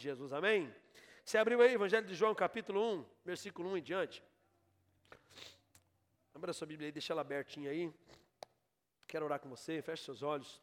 Jesus, 0.00 0.32
amém? 0.32 0.72
Você 1.24 1.36
abriu 1.36 1.60
aí, 1.60 1.74
Evangelho 1.74 2.06
de 2.06 2.14
João, 2.14 2.34
capítulo 2.34 3.00
1, 3.00 3.04
versículo 3.24 3.70
1 3.70 3.76
em 3.78 3.82
diante. 3.82 4.22
Abra 6.34 6.52
sua 6.52 6.66
Bíblia 6.66 6.88
aí, 6.88 6.92
deixa 6.92 7.12
ela 7.12 7.20
abertinha 7.20 7.70
aí. 7.70 7.92
Quero 9.06 9.24
orar 9.24 9.40
com 9.40 9.48
você, 9.48 9.82
feche 9.82 10.04
seus 10.04 10.22
olhos. 10.22 10.62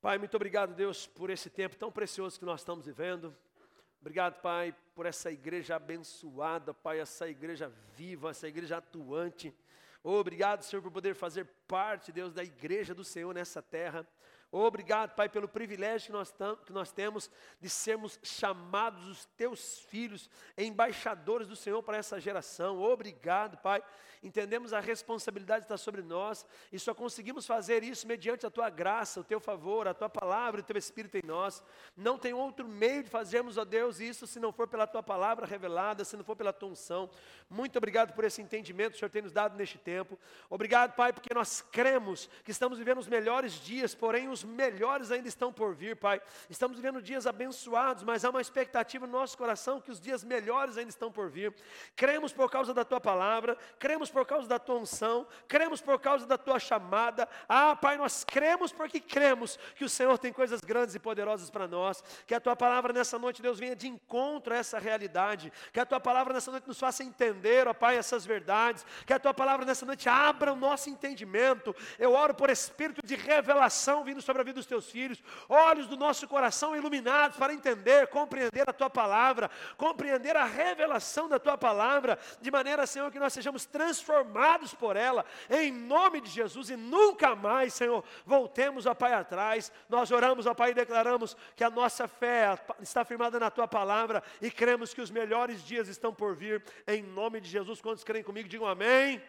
Pai, 0.00 0.18
muito 0.18 0.34
obrigado, 0.34 0.74
Deus, 0.74 1.06
por 1.06 1.30
esse 1.30 1.50
tempo 1.50 1.76
tão 1.76 1.92
precioso 1.92 2.38
que 2.38 2.44
nós 2.44 2.60
estamos 2.60 2.86
vivendo. 2.86 3.36
Obrigado, 4.00 4.40
Pai, 4.40 4.74
por 4.94 5.06
essa 5.06 5.30
igreja 5.30 5.76
abençoada, 5.76 6.74
Pai, 6.74 7.00
essa 7.00 7.28
igreja 7.28 7.68
viva, 7.96 8.30
essa 8.30 8.48
igreja 8.48 8.78
atuante. 8.78 9.54
Obrigado, 10.02 10.62
Senhor, 10.62 10.82
por 10.82 10.90
poder 10.90 11.14
fazer 11.14 11.46
parte, 11.66 12.12
Deus, 12.12 12.34
da 12.34 12.44
igreja 12.44 12.94
do 12.94 13.02
Senhor 13.02 13.34
nessa 13.34 13.62
terra. 13.62 14.06
Obrigado, 14.56 15.16
Pai, 15.16 15.28
pelo 15.28 15.48
privilégio 15.48 16.06
que 16.06 16.12
nós, 16.12 16.32
que 16.64 16.72
nós 16.72 16.92
temos 16.92 17.28
de 17.60 17.68
sermos 17.68 18.20
chamados 18.22 19.04
os 19.08 19.24
teus 19.36 19.80
filhos, 19.80 20.30
embaixadores 20.56 21.48
do 21.48 21.56
Senhor 21.56 21.82
para 21.82 21.96
essa 21.96 22.20
geração. 22.20 22.80
Obrigado, 22.80 23.58
Pai. 23.58 23.82
Entendemos 24.22 24.72
a 24.72 24.78
responsabilidade 24.78 25.62
que 25.62 25.64
está 25.64 25.76
sobre 25.76 26.02
nós 26.02 26.46
e 26.72 26.78
só 26.78 26.94
conseguimos 26.94 27.46
fazer 27.46 27.82
isso 27.82 28.06
mediante 28.06 28.46
a 28.46 28.50
tua 28.50 28.70
graça, 28.70 29.20
o 29.20 29.24
teu 29.24 29.40
favor, 29.40 29.88
a 29.88 29.92
tua 29.92 30.08
palavra, 30.08 30.60
o 30.60 30.64
teu 30.64 30.78
Espírito 30.78 31.16
em 31.18 31.26
nós. 31.26 31.60
Não 31.96 32.16
tem 32.16 32.32
outro 32.32 32.66
meio 32.66 33.02
de 33.02 33.10
fazermos, 33.10 33.58
ó 33.58 33.64
Deus, 33.64 33.98
isso 33.98 34.24
se 34.24 34.38
não 34.38 34.52
for 34.52 34.68
pela 34.68 34.86
tua 34.86 35.02
palavra 35.02 35.46
revelada, 35.46 36.04
se 36.04 36.16
não 36.16 36.24
for 36.24 36.36
pela 36.36 36.52
tua 36.52 36.70
unção. 36.70 37.10
Muito 37.50 37.76
obrigado 37.76 38.14
por 38.14 38.24
esse 38.24 38.40
entendimento 38.40 38.92
que 38.92 38.96
o 38.96 38.98
Senhor 39.00 39.10
tem 39.10 39.20
nos 39.20 39.32
dado 39.32 39.56
neste 39.56 39.78
tempo. 39.78 40.16
Obrigado, 40.48 40.94
Pai, 40.94 41.12
porque 41.12 41.34
nós 41.34 41.60
cremos 41.60 42.30
que 42.44 42.52
estamos 42.52 42.78
vivendo 42.78 42.98
os 42.98 43.08
melhores 43.08 43.54
dias, 43.54 43.94
porém 43.94 44.28
os 44.28 44.43
melhores 44.44 45.10
ainda 45.10 45.28
estão 45.28 45.52
por 45.52 45.74
vir, 45.74 45.96
Pai. 45.96 46.20
Estamos 46.48 46.76
vivendo 46.76 47.00
dias 47.02 47.26
abençoados, 47.26 48.02
mas 48.02 48.24
há 48.24 48.30
uma 48.30 48.40
expectativa 48.40 49.06
no 49.06 49.12
nosso 49.12 49.36
coração 49.36 49.80
que 49.80 49.90
os 49.90 50.00
dias 50.00 50.22
melhores 50.22 50.76
ainda 50.76 50.90
estão 50.90 51.10
por 51.10 51.30
vir. 51.30 51.54
Cremos 51.96 52.32
por 52.32 52.50
causa 52.50 52.74
da 52.74 52.84
tua 52.84 53.00
palavra, 53.00 53.56
cremos 53.78 54.10
por 54.10 54.26
causa 54.26 54.48
da 54.48 54.58
tua 54.58 54.76
unção, 54.76 55.26
cremos 55.48 55.80
por 55.80 55.98
causa 56.00 56.26
da 56.26 56.36
tua 56.38 56.58
chamada. 56.58 57.28
Ah, 57.48 57.76
Pai, 57.76 57.96
nós 57.96 58.24
cremos 58.24 58.72
porque 58.72 59.00
cremos 59.00 59.58
que 59.76 59.84
o 59.84 59.88
Senhor 59.88 60.18
tem 60.18 60.32
coisas 60.32 60.60
grandes 60.60 60.94
e 60.94 60.98
poderosas 60.98 61.50
para 61.50 61.66
nós. 61.66 62.02
Que 62.26 62.34
a 62.34 62.40
tua 62.40 62.56
palavra 62.56 62.92
nessa 62.92 63.18
noite, 63.18 63.42
Deus, 63.42 63.58
venha 63.58 63.76
de 63.76 63.88
encontro 63.88 64.54
a 64.54 64.56
essa 64.56 64.78
realidade. 64.78 65.52
Que 65.72 65.80
a 65.80 65.86
tua 65.86 66.00
palavra 66.00 66.34
nessa 66.34 66.50
noite 66.50 66.66
nos 66.66 66.78
faça 66.78 67.02
entender, 67.02 67.66
ó 67.68 67.74
Pai, 67.74 67.96
essas 67.96 68.24
verdades. 68.24 68.84
Que 69.06 69.12
a 69.12 69.18
tua 69.18 69.34
palavra 69.34 69.64
nessa 69.64 69.86
noite 69.86 70.08
abra 70.08 70.52
o 70.52 70.56
nosso 70.56 70.90
entendimento. 70.90 71.74
Eu 71.98 72.12
oro 72.12 72.34
por 72.34 72.50
espírito 72.50 73.04
de 73.04 73.14
revelação 73.14 74.04
vindo 74.04 74.20
sobre 74.20 74.33
sobre 74.34 74.42
a 74.42 74.44
vida 74.44 74.58
dos 74.58 74.66
teus 74.66 74.90
filhos, 74.90 75.22
olhos 75.48 75.86
do 75.86 75.96
nosso 75.96 76.26
coração 76.26 76.74
iluminados 76.74 77.36
para 77.36 77.54
entender, 77.54 78.08
compreender 78.08 78.68
a 78.68 78.72
tua 78.72 78.90
palavra, 78.90 79.48
compreender 79.76 80.36
a 80.36 80.44
revelação 80.44 81.28
da 81.28 81.38
tua 81.38 81.56
palavra, 81.56 82.18
de 82.40 82.50
maneira, 82.50 82.84
Senhor, 82.84 83.12
que 83.12 83.18
nós 83.20 83.32
sejamos 83.32 83.64
transformados 83.64 84.74
por 84.74 84.96
ela, 84.96 85.24
em 85.48 85.70
nome 85.70 86.20
de 86.20 86.28
Jesus, 86.30 86.68
e 86.68 86.76
nunca 86.76 87.36
mais, 87.36 87.74
Senhor, 87.74 88.02
voltemos, 88.26 88.86
ó 88.86 88.94
Pai, 88.94 89.14
atrás. 89.14 89.70
Nós 89.88 90.10
oramos, 90.10 90.46
ó 90.46 90.54
Pai, 90.54 90.72
e 90.72 90.74
declaramos 90.74 91.36
que 91.54 91.62
a 91.62 91.70
nossa 91.70 92.08
fé 92.08 92.58
está 92.80 93.04
firmada 93.04 93.38
na 93.38 93.52
tua 93.52 93.68
palavra 93.68 94.20
e 94.42 94.50
cremos 94.50 94.92
que 94.92 95.00
os 95.00 95.12
melhores 95.12 95.62
dias 95.62 95.86
estão 95.86 96.12
por 96.12 96.34
vir, 96.34 96.60
em 96.88 97.04
nome 97.04 97.40
de 97.40 97.48
Jesus. 97.48 97.80
Quantos 97.80 98.02
creem 98.02 98.24
comigo, 98.24 98.48
digam 98.48 98.66
amém. 98.66 99.22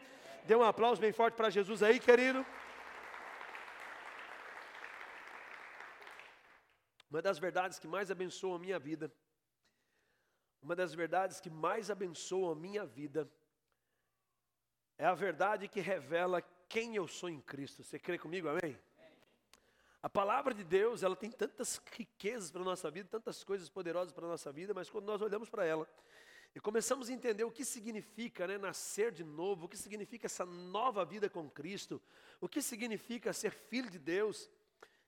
Dê 0.45 0.55
um 0.55 0.63
aplauso 0.63 0.99
bem 0.99 1.11
forte 1.11 1.35
para 1.35 1.51
Jesus 1.51 1.83
aí, 1.83 1.99
querido. 1.99 2.43
Uma 7.09 7.21
das 7.21 7.37
verdades 7.37 7.79
que 7.79 7.87
mais 7.87 8.09
abençoa 8.11 8.55
a 8.55 8.59
minha 8.59 8.79
vida, 8.79 9.11
uma 10.61 10.75
das 10.75 10.93
verdades 10.93 11.39
que 11.39 11.49
mais 11.49 11.91
abençoa 11.91 12.53
a 12.53 12.55
minha 12.55 12.85
vida, 12.85 13.29
é 14.97 15.05
a 15.05 15.13
verdade 15.13 15.67
que 15.67 15.79
revela 15.79 16.41
quem 16.67 16.95
eu 16.95 17.07
sou 17.07 17.29
em 17.29 17.39
Cristo. 17.39 17.83
Você 17.83 17.99
crê 17.99 18.17
comigo, 18.17 18.47
amém? 18.47 18.77
A 20.01 20.09
palavra 20.09 20.53
de 20.53 20.63
Deus, 20.63 21.03
ela 21.03 21.15
tem 21.15 21.31
tantas 21.31 21.81
riquezas 21.91 22.51
para 22.51 22.61
a 22.61 22.65
nossa 22.65 22.91
vida, 22.91 23.09
tantas 23.09 23.43
coisas 23.43 23.69
poderosas 23.69 24.13
para 24.13 24.25
a 24.25 24.29
nossa 24.29 24.51
vida, 24.51 24.73
mas 24.73 24.89
quando 24.89 25.05
nós 25.05 25.21
olhamos 25.21 25.49
para 25.49 25.65
ela 25.65 25.89
e 26.53 26.59
começamos 26.59 27.09
a 27.09 27.13
entender 27.13 27.43
o 27.43 27.51
que 27.51 27.65
significa 27.65 28.47
né, 28.47 28.57
nascer 28.57 29.11
de 29.11 29.23
novo, 29.23 29.65
o 29.65 29.67
que 29.67 29.75
significa 29.75 30.27
essa 30.27 30.45
nova 30.45 31.03
vida 31.03 31.29
com 31.29 31.49
Cristo, 31.49 32.01
o 32.39 32.47
que 32.47 32.61
significa 32.61 33.33
ser 33.33 33.51
filho 33.51 33.89
de 33.89 33.99
Deus, 33.99 34.49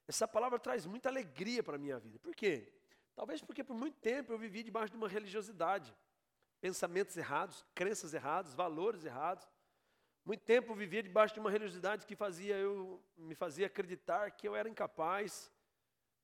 essa 0.07 0.27
palavra 0.27 0.57
traz 0.57 0.85
muita 0.85 1.09
alegria 1.09 1.61
para 1.61 1.75
a 1.75 1.79
minha 1.79 1.99
vida. 1.99 2.17
Por 2.19 2.33
quê? 2.33 2.71
Talvez 3.15 3.41
porque 3.41 3.63
por 3.63 3.75
muito 3.75 3.97
tempo 3.99 4.31
eu 4.31 4.37
vivi 4.37 4.63
debaixo 4.63 4.91
de 4.91 4.97
uma 4.97 5.09
religiosidade, 5.09 5.93
pensamentos 6.61 7.17
errados, 7.17 7.65
crenças 7.75 8.13
erradas, 8.13 8.53
valores 8.53 9.03
errados. 9.03 9.47
Muito 10.23 10.43
tempo 10.43 10.71
eu 10.71 10.75
vivia 10.75 11.03
debaixo 11.03 11.33
de 11.33 11.39
uma 11.39 11.51
religiosidade 11.51 12.05
que 12.05 12.15
fazia 12.15 12.55
eu 12.55 13.03
me 13.17 13.35
fazia 13.35 13.67
acreditar 13.67 14.31
que 14.31 14.47
eu 14.47 14.55
era 14.55 14.69
incapaz, 14.69 15.51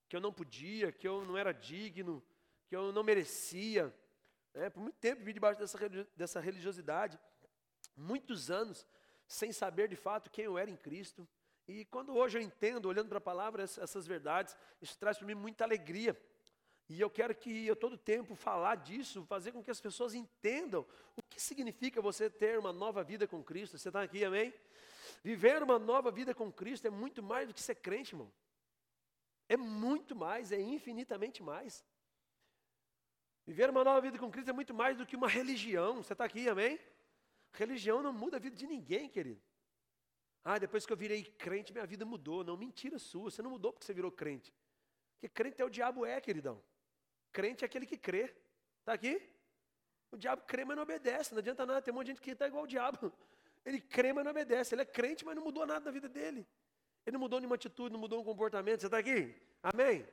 que 0.07 0.15
eu 0.15 0.21
não 0.21 0.31
podia, 0.31 0.91
que 0.91 1.07
eu 1.07 1.25
não 1.25 1.38
era 1.38 1.51
digno, 1.51 2.23
que 2.67 2.75
eu 2.75 2.91
não 2.91 3.03
merecia. 3.03 3.94
É, 4.53 4.69
por 4.69 4.81
muito 4.81 4.97
tempo 4.97 5.19
vivi 5.19 5.33
debaixo 5.33 5.59
dessa, 5.59 5.77
dessa 6.15 6.39
religiosidade, 6.39 7.19
muitos 7.97 8.51
anos 8.51 8.85
sem 9.27 9.51
saber 9.51 9.88
de 9.88 9.95
fato 9.95 10.29
quem 10.29 10.45
eu 10.45 10.57
era 10.57 10.69
em 10.69 10.77
Cristo. 10.77 11.27
E 11.68 11.85
quando 11.85 12.16
hoje 12.16 12.38
eu 12.38 12.41
entendo, 12.41 12.88
olhando 12.88 13.07
para 13.07 13.19
a 13.19 13.22
palavra, 13.22 13.63
essas 13.63 14.06
verdades, 14.06 14.56
isso 14.81 14.97
traz 14.97 15.18
para 15.18 15.28
mim 15.28 15.35
muita 15.35 15.63
alegria. 15.63 16.19
E 16.90 17.00
eu 17.00 17.09
quero 17.09 17.34
que 17.34 17.66
eu 17.66 17.75
todo 17.75 17.97
tempo 17.97 18.35
falar 18.35 18.75
disso, 18.75 19.25
fazer 19.25 19.53
com 19.53 19.63
que 19.63 19.72
as 19.72 19.79
pessoas 19.79 20.13
entendam 20.13 20.85
o 21.16 21.22
que 21.29 21.41
significa 21.41 22.01
você 22.01 22.29
ter 22.29 22.59
uma 22.59 22.74
nova 22.74 23.03
vida 23.03 23.25
com 23.25 23.41
Cristo. 23.41 23.78
Você 23.78 23.88
está 23.88 24.01
aqui, 24.01 24.25
amém? 24.25 24.53
Viver 25.24 25.63
uma 25.63 25.79
nova 25.79 26.12
vida 26.12 26.35
com 26.35 26.51
Cristo 26.51 26.85
é 26.85 26.90
muito 26.90 27.24
mais 27.24 27.47
do 27.47 27.53
que 27.53 27.62
ser 27.62 27.75
crente, 27.75 28.13
irmão. 28.13 28.31
É 29.47 29.56
muito 29.56 30.16
mais, 30.16 30.51
é 30.51 30.59
infinitamente 30.59 31.41
mais. 31.41 31.85
Viver 33.45 33.69
uma 33.69 33.84
nova 33.84 34.01
vida 34.01 34.18
com 34.18 34.30
Cristo 34.30 34.50
é 34.50 34.53
muito 34.53 34.74
mais 34.74 34.97
do 34.97 35.06
que 35.06 35.16
uma 35.16 35.28
religião. 35.28 36.03
Você 36.03 36.13
está 36.13 36.25
aqui, 36.25 36.50
amém? 36.50 36.80
Religião 37.53 38.01
não 38.01 38.12
muda 38.12 38.38
a 38.38 38.40
vida 38.40 38.56
de 38.56 38.68
ninguém, 38.68 39.09
querido. 39.09 39.41
Ah, 40.44 40.59
depois 40.59 40.86
que 40.86 40.92
eu 40.92 40.98
virei 40.98 41.24
crente, 41.24 41.72
minha 41.72 41.86
vida 41.86 42.06
mudou. 42.06 42.44
Não, 42.44 42.58
mentira 42.58 43.00
sua, 43.00 43.31
você 43.31 43.42
não 43.42 43.52
mudou 43.52 43.72
porque 43.72 43.86
você 43.86 43.94
virou 43.94 44.12
crente. 44.12 44.54
Porque 45.14 45.30
crente 45.30 45.62
é 45.62 45.66
o 45.66 45.70
diabo 45.70 46.06
é, 46.06 46.20
queridão. 46.20 46.62
Crente 47.31 47.64
é 47.64 47.66
aquele 47.66 47.86
que 47.86 47.98
crê. 47.98 48.36
Está 48.80 48.94
aqui? 48.94 49.22
O 50.12 50.18
diabo 50.18 50.44
crê, 50.46 50.66
mas 50.66 50.76
não 50.76 50.84
obedece. 50.84 51.31
Não 51.34 51.40
adianta 51.40 51.66
nada. 51.66 51.81
Tem 51.81 51.94
um 51.94 51.96
monte 51.96 52.08
de 52.08 52.12
gente 52.12 52.22
que 52.22 52.31
está 52.31 52.48
igual 52.48 52.66
o 52.66 52.68
diabo. 52.68 53.12
Ele 53.66 53.80
crê, 53.80 54.12
mas 54.12 54.26
não 54.26 54.31
obedece. 54.31 54.76
Ele 54.76 54.81
é 54.81 54.86
crente, 54.86 55.24
mas 55.24 55.36
não 55.36 55.44
mudou 55.44 55.66
nada 55.66 55.86
na 55.86 55.92
vida 55.92 56.09
dele. 56.09 56.46
Ele 57.06 57.14
não 57.14 57.20
mudou 57.22 57.40
nenhuma 57.40 57.56
atitude, 57.56 57.94
não 57.94 58.00
mudou 58.00 58.20
um 58.20 58.24
comportamento. 58.24 58.81
Você 58.81 58.88
está 58.88 58.98
aqui? 58.98 59.34
Amém? 59.62 60.06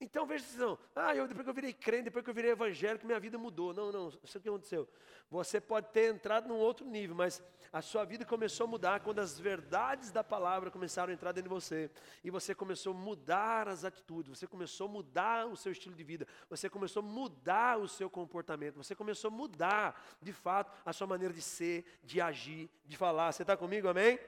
Então 0.00 0.24
veja 0.24 0.44
não, 0.56 0.78
ah, 0.94 1.14
eu, 1.14 1.26
depois 1.26 1.44
que 1.44 1.50
eu 1.50 1.54
virei 1.54 1.72
crente, 1.72 2.04
depois 2.04 2.24
que 2.24 2.30
eu 2.30 2.34
virei 2.34 2.52
evangélico, 2.52 3.04
minha 3.04 3.18
vida 3.18 3.36
mudou. 3.36 3.74
Não, 3.74 3.90
não, 3.90 4.08
isso 4.22 4.38
que 4.38 4.48
aconteceu. 4.48 4.88
Você 5.28 5.60
pode 5.60 5.88
ter 5.88 6.14
entrado 6.14 6.46
num 6.46 6.56
outro 6.56 6.86
nível, 6.86 7.16
mas 7.16 7.42
a 7.72 7.82
sua 7.82 8.04
vida 8.04 8.24
começou 8.24 8.64
a 8.64 8.66
mudar 8.68 9.00
quando 9.00 9.18
as 9.18 9.38
verdades 9.38 10.12
da 10.12 10.22
palavra 10.22 10.70
começaram 10.70 11.10
a 11.10 11.14
entrar 11.14 11.32
dentro 11.32 11.50
de 11.50 11.54
você. 11.54 11.90
E 12.22 12.30
você 12.30 12.54
começou 12.54 12.94
a 12.94 12.96
mudar 12.96 13.66
as 13.66 13.84
atitudes, 13.84 14.38
você 14.38 14.46
começou 14.46 14.86
a 14.86 14.90
mudar 14.90 15.46
o 15.46 15.56
seu 15.56 15.72
estilo 15.72 15.96
de 15.96 16.04
vida, 16.04 16.26
você 16.48 16.70
começou 16.70 17.02
a 17.02 17.06
mudar 17.06 17.78
o 17.78 17.88
seu 17.88 18.08
comportamento, 18.08 18.76
você 18.76 18.94
começou 18.94 19.28
a 19.28 19.32
mudar, 19.32 20.00
de 20.22 20.32
fato, 20.32 20.72
a 20.86 20.92
sua 20.92 21.08
maneira 21.08 21.34
de 21.34 21.42
ser, 21.42 21.84
de 22.04 22.20
agir, 22.20 22.70
de 22.86 22.96
falar. 22.96 23.32
Você 23.32 23.42
está 23.42 23.56
comigo, 23.56 23.88
amém? 23.88 24.18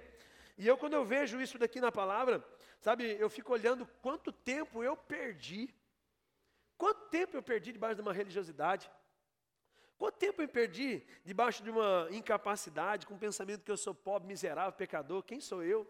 E 0.59 0.67
eu, 0.67 0.77
quando 0.77 0.93
eu 0.93 1.05
vejo 1.05 1.41
isso 1.41 1.59
daqui 1.59 1.81
na 1.81 1.91
palavra, 1.91 2.45
sabe, 2.81 3.17
eu 3.19 3.31
fico 3.31 3.53
olhando 3.53 3.87
quanto 4.03 4.33
tempo 4.33 4.83
eu 4.83 4.97
perdi. 4.97 5.73
Quanto 6.77 7.09
tempo 7.09 7.37
eu 7.37 7.43
perdi 7.43 7.73
debaixo 7.73 7.97
de 7.97 8.03
uma 8.03 8.13
religiosidade? 8.13 8.91
Quanto 9.99 10.17
tempo 10.17 10.41
eu 10.41 10.49
perdi 10.49 11.07
debaixo 11.25 11.63
de 11.63 11.71
uma 11.71 12.09
incapacidade, 12.11 13.07
com 13.07 13.15
o 13.15 13.19
pensamento 13.19 13.63
que 13.63 13.71
eu 13.71 13.77
sou 13.77 13.95
pobre, 13.95 14.27
miserável, 14.27 14.73
pecador? 14.73 15.23
Quem 15.23 15.41
sou 15.41 15.63
eu? 15.63 15.87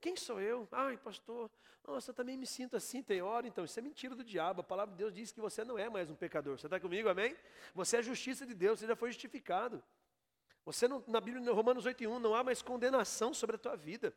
Quem 0.00 0.16
sou 0.16 0.40
eu? 0.40 0.66
Ai, 0.72 0.96
pastor, 0.96 1.48
nossa, 1.86 2.10
eu 2.10 2.14
também 2.14 2.36
me 2.36 2.46
sinto 2.46 2.76
assim, 2.76 3.02
tem 3.02 3.22
hora, 3.22 3.46
então, 3.46 3.64
isso 3.64 3.78
é 3.78 3.82
mentira 3.82 4.14
do 4.16 4.24
diabo. 4.24 4.60
A 4.60 4.64
palavra 4.64 4.92
de 4.92 4.98
Deus 4.98 5.14
diz 5.14 5.30
que 5.30 5.40
você 5.40 5.64
não 5.64 5.78
é 5.78 5.88
mais 5.88 6.10
um 6.10 6.14
pecador. 6.14 6.58
Você 6.58 6.66
está 6.66 6.80
comigo, 6.80 7.08
amém? 7.08 7.36
Você 7.74 7.98
é 7.98 8.02
justiça 8.02 8.44
de 8.44 8.54
Deus, 8.54 8.80
você 8.80 8.86
já 8.88 8.96
foi 8.96 9.10
justificado. 9.10 9.82
Você 10.64 10.86
não, 10.86 11.02
na 11.06 11.20
Bíblia, 11.20 11.52
Romanos 11.52 11.84
8,1, 11.84 12.18
não 12.18 12.34
há 12.34 12.42
mais 12.42 12.62
condenação 12.62 13.34
sobre 13.34 13.56
a 13.56 13.58
tua 13.58 13.76
vida. 13.76 14.14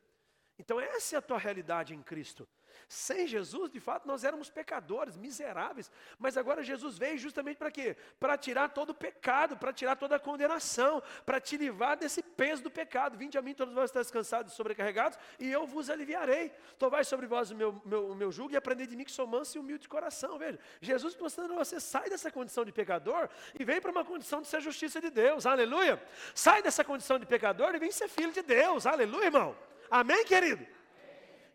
Então 0.57 0.80
essa 0.80 1.16
é 1.16 1.19
a 1.19 1.22
tua 1.22 1.38
realidade 1.38 1.94
em 1.94 2.02
Cristo. 2.02 2.48
Sem 2.88 3.25
Jesus, 3.25 3.72
de 3.72 3.80
fato, 3.80 4.07
nós 4.07 4.24
éramos 4.24 4.50
pecadores, 4.50 5.18
miseráveis. 5.18 5.92
Mas 6.19 6.38
agora 6.38 6.63
Jesus 6.63 6.98
veio 6.98 7.18
justamente 7.18 7.57
para 7.57 7.72
quê? 7.72 7.96
Para 8.19 8.38
tirar 8.38 8.69
todo 8.69 8.92
o 8.92 8.94
pecado, 8.94 9.57
para 9.57 9.74
tirar 9.74 9.96
toda 9.96 10.16
a 10.16 10.19
condenação, 10.19 11.02
para 11.25 11.40
te 11.40 11.57
livrar 11.57 11.98
desse 11.98 12.22
peso 12.22 12.62
do 12.63 12.69
pecado. 12.69 13.18
Vinde 13.18 13.38
a 13.38 13.42
mim, 13.42 13.54
todos 13.54 13.74
vós 13.74 13.90
estáis 13.90 14.12
cansados 14.12 14.54
e 14.54 14.56
sobrecarregados, 14.56 15.18
e 15.40 15.52
eu 15.52 15.66
vos 15.66 15.90
aliviarei. 15.90 16.52
Tomai 16.78 17.04
sobre 17.04 17.25
vós 17.25 17.52
o 17.52 17.56
meu, 17.56 17.81
meu, 17.86 18.12
o 18.12 18.16
meu 18.16 18.31
jugo 18.31 18.54
e 18.54 18.57
aprendei 18.57 18.86
de 18.86 18.96
mim 18.96 19.04
que 19.04 19.12
sou 19.12 19.25
manso 19.25 19.57
e 19.57 19.60
humilde 19.60 19.84
de 19.84 19.90
coração. 19.90 20.38
Veja, 20.38 20.60
Jesus 20.81 21.16
mostrando 21.16 21.54
a 21.54 21.57
você, 21.57 21.80
sai 21.80 22.10
dessa 22.10 22.31
condição 22.31 22.63
de 22.63 22.72
pecador 22.72 23.30
e 23.60 23.63
vem 23.63 23.81
para 23.81 23.92
uma 23.92 24.06
condição 24.06 24.42
de 24.42 24.48
ser 24.48 24.62
justiça 24.62 25.02
de 25.02 25.10
Deus. 25.10 25.46
Aleluia. 25.46 26.02
Sai 26.34 26.62
dessa 26.62 26.84
condição 26.84 27.18
de 27.18 27.25
pecador 27.25 27.74
e 27.74 27.80
vem 27.80 27.92
ser 27.92 28.07
filho 28.07 28.31
de 28.31 28.42
Deus. 28.42 28.86
Aleluia, 28.86 29.25
irmão. 29.25 29.56
Amém, 29.89 30.25
querido? 30.25 30.65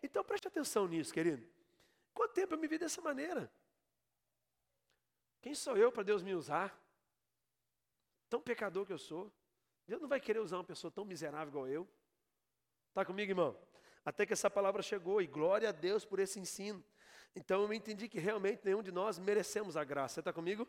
Então 0.01 0.23
preste 0.23 0.47
atenção 0.47 0.87
nisso, 0.87 1.13
querido. 1.13 1.45
Quanto 2.13 2.33
tempo 2.33 2.53
eu 2.53 2.57
me 2.57 2.67
vi 2.67 2.77
dessa 2.77 3.01
maneira? 3.01 3.51
Quem 5.41 5.55
sou 5.55 5.75
eu 5.77 5.91
para 5.91 6.03
Deus 6.03 6.21
me 6.21 6.33
usar? 6.33 6.77
Tão 8.29 8.41
pecador 8.41 8.85
que 8.85 8.93
eu 8.93 8.97
sou. 8.97 9.31
Deus 9.87 10.01
não 10.01 10.07
vai 10.07 10.19
querer 10.19 10.39
usar 10.39 10.57
uma 10.57 10.63
pessoa 10.63 10.91
tão 10.91 11.03
miserável 11.03 11.47
igual 11.49 11.67
eu. 11.67 11.87
Está 12.89 13.03
comigo, 13.03 13.31
irmão? 13.31 13.57
Até 14.05 14.25
que 14.25 14.33
essa 14.33 14.49
palavra 14.49 14.81
chegou, 14.81 15.21
e 15.21 15.27
glória 15.27 15.69
a 15.69 15.71
Deus 15.71 16.05
por 16.05 16.19
esse 16.19 16.39
ensino. 16.39 16.83
Então 17.35 17.63
eu 17.63 17.73
entendi 17.73 18.07
que 18.07 18.19
realmente 18.19 18.61
nenhum 18.63 18.81
de 18.83 18.91
nós 18.91 19.17
merecemos 19.19 19.77
a 19.77 19.83
graça. 19.83 20.15
Você 20.15 20.19
está 20.21 20.33
comigo? 20.33 20.67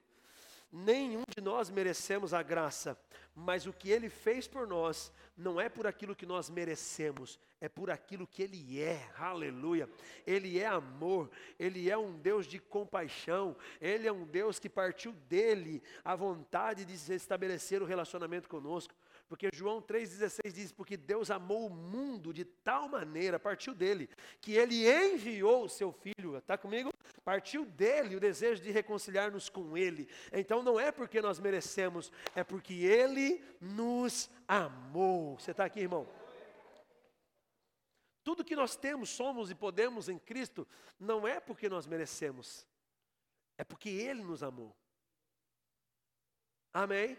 Nenhum 0.72 1.22
de 1.28 1.42
nós 1.42 1.68
merecemos 1.68 2.32
a 2.32 2.42
graça, 2.42 2.98
mas 3.34 3.66
o 3.66 3.74
que 3.74 3.90
Ele 3.90 4.08
fez 4.08 4.48
por 4.48 4.66
nós 4.66 5.12
não 5.36 5.60
é 5.60 5.68
por 5.68 5.86
aquilo 5.86 6.16
que 6.16 6.24
nós 6.24 6.48
merecemos, 6.48 7.38
é 7.60 7.68
por 7.68 7.90
aquilo 7.90 8.26
que 8.26 8.42
Ele 8.42 8.80
é, 8.80 9.06
aleluia. 9.18 9.86
Ele 10.26 10.58
é 10.58 10.66
amor, 10.66 11.30
Ele 11.58 11.90
é 11.90 11.98
um 11.98 12.18
Deus 12.18 12.46
de 12.46 12.58
compaixão, 12.58 13.54
Ele 13.82 14.08
é 14.08 14.12
um 14.12 14.24
Deus 14.24 14.58
que 14.58 14.68
partiu 14.68 15.12
dele 15.28 15.82
a 16.02 16.16
vontade 16.16 16.86
de 16.86 17.12
estabelecer 17.12 17.82
o 17.82 17.86
relacionamento 17.86 18.48
conosco. 18.48 18.94
Porque 19.28 19.48
João 19.52 19.80
3,16 19.80 20.52
diz: 20.52 20.72
Porque 20.72 20.96
Deus 20.96 21.30
amou 21.30 21.66
o 21.66 21.70
mundo 21.70 22.32
de 22.32 22.44
tal 22.44 22.88
maneira, 22.88 23.38
partiu 23.38 23.74
dele, 23.74 24.08
que 24.40 24.52
ele 24.52 24.86
enviou 24.86 25.64
o 25.64 25.68
seu 25.68 25.92
filho, 25.92 26.36
está 26.36 26.58
comigo? 26.58 26.90
Partiu 27.24 27.64
dele 27.64 28.16
o 28.16 28.20
desejo 28.20 28.62
de 28.62 28.70
reconciliar-nos 28.70 29.48
com 29.48 29.76
ele. 29.76 30.08
Então 30.32 30.62
não 30.62 30.78
é 30.78 30.90
porque 30.90 31.20
nós 31.22 31.38
merecemos, 31.38 32.10
é 32.34 32.42
porque 32.42 32.74
ele 32.74 33.44
nos 33.60 34.28
amou. 34.48 35.38
Você 35.38 35.52
está 35.52 35.64
aqui, 35.64 35.80
irmão? 35.80 36.08
Tudo 38.24 38.44
que 38.44 38.54
nós 38.54 38.76
temos, 38.76 39.10
somos 39.10 39.50
e 39.50 39.54
podemos 39.54 40.08
em 40.08 40.18
Cristo, 40.18 40.66
não 40.98 41.26
é 41.26 41.40
porque 41.40 41.68
nós 41.68 41.86
merecemos, 41.86 42.66
é 43.58 43.64
porque 43.64 43.88
Ele 43.88 44.22
nos 44.22 44.42
amou. 44.42 44.74
Amém? 46.72 47.18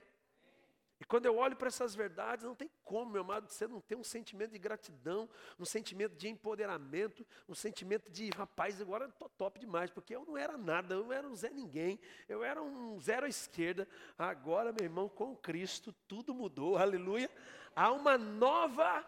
E 1.03 1.05
quando 1.05 1.25
eu 1.25 1.35
olho 1.35 1.53
para 1.53 1.67
essas 1.67 1.93
verdades, 1.93 2.45
não 2.45 2.55
tem 2.55 2.71
como, 2.81 3.11
meu 3.11 3.23
amado, 3.23 3.49
você 3.49 3.67
não 3.67 3.81
ter 3.81 3.97
um 3.97 4.05
sentimento 4.05 4.51
de 4.51 4.57
gratidão, 4.57 5.29
um 5.59 5.65
sentimento 5.65 6.15
de 6.15 6.29
empoderamento, 6.29 7.27
um 7.47 7.53
sentimento 7.53 8.09
de, 8.09 8.29
rapaz, 8.29 8.79
agora 8.79 9.07
estou 9.07 9.27
top 9.27 9.59
demais, 9.59 9.91
porque 9.91 10.15
eu 10.15 10.23
não 10.23 10.37
era 10.37 10.57
nada, 10.57 10.95
eu 10.95 11.11
era 11.11 11.27
um 11.27 11.35
Zé 11.35 11.49
Ninguém, 11.49 11.99
eu 12.29 12.41
era 12.41 12.63
um 12.63 12.97
zero 13.01 13.25
à 13.25 13.29
esquerda. 13.29 13.85
Agora, 14.17 14.71
meu 14.71 14.85
irmão, 14.85 15.09
com 15.09 15.35
Cristo, 15.35 15.93
tudo 16.07 16.33
mudou, 16.33 16.77
aleluia. 16.79 17.29
Há 17.75 17.91
uma 17.91 18.17
nova 18.17 19.05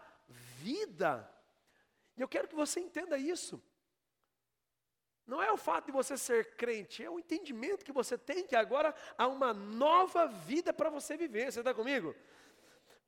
vida. 0.58 1.26
E 2.14 2.20
eu 2.20 2.28
quero 2.28 2.46
que 2.46 2.54
você 2.54 2.78
entenda 2.78 3.16
isso. 3.16 3.62
Não 5.26 5.42
é 5.42 5.50
o 5.50 5.56
fato 5.56 5.86
de 5.86 5.92
você 5.92 6.16
ser 6.16 6.54
crente, 6.54 7.02
é 7.02 7.10
o 7.10 7.18
entendimento 7.18 7.84
que 7.84 7.90
você 7.90 8.16
tem 8.16 8.46
que 8.46 8.54
agora 8.54 8.94
há 9.18 9.26
uma 9.26 9.52
nova 9.52 10.26
vida 10.26 10.72
para 10.72 10.88
você 10.88 11.16
viver. 11.16 11.50
Você 11.50 11.58
está 11.58 11.74
comigo? 11.74 12.14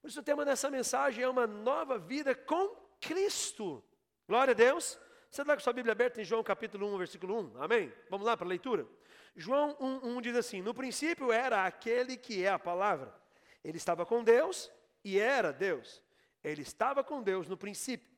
Por 0.03 0.09
isso 0.09 0.19
o 0.19 0.23
tema 0.23 0.45
dessa 0.45 0.69
mensagem 0.69 1.23
é 1.23 1.29
uma 1.29 1.47
nova 1.47 1.97
vida 1.97 2.35
com 2.35 2.75
Cristo. 3.01 3.85
Glória 4.27 4.51
a 4.51 4.55
Deus. 4.55 4.99
Você 5.31 5.43
está 5.43 5.55
com 5.55 5.61
sua 5.61 5.73
Bíblia 5.73 5.93
aberta 5.93 6.21
em 6.21 6.25
João 6.25 6.43
capítulo 6.43 6.93
1, 6.95 6.99
versículo 6.99 7.39
1? 7.39 7.63
Amém? 7.63 7.93
Vamos 8.11 8.27
lá 8.27 8.37
para 8.37 8.47
a 8.47 8.49
leitura? 8.49 8.85
João 9.37 9.77
1, 9.79 10.17
1 10.17 10.21
diz 10.21 10.35
assim: 10.35 10.61
No 10.61 10.75
princípio 10.75 11.31
era 11.31 11.67
aquele 11.67 12.17
que 12.17 12.45
é 12.45 12.49
a 12.49 12.59
palavra. 12.59 13.15
Ele 13.63 13.77
estava 13.77 14.05
com 14.05 14.25
Deus 14.25 14.73
e 15.05 15.21
era 15.21 15.53
Deus. 15.53 16.03
Ele 16.43 16.63
estava 16.63 17.05
com 17.05 17.23
Deus 17.23 17.47
no 17.47 17.57
princípio. 17.57 18.09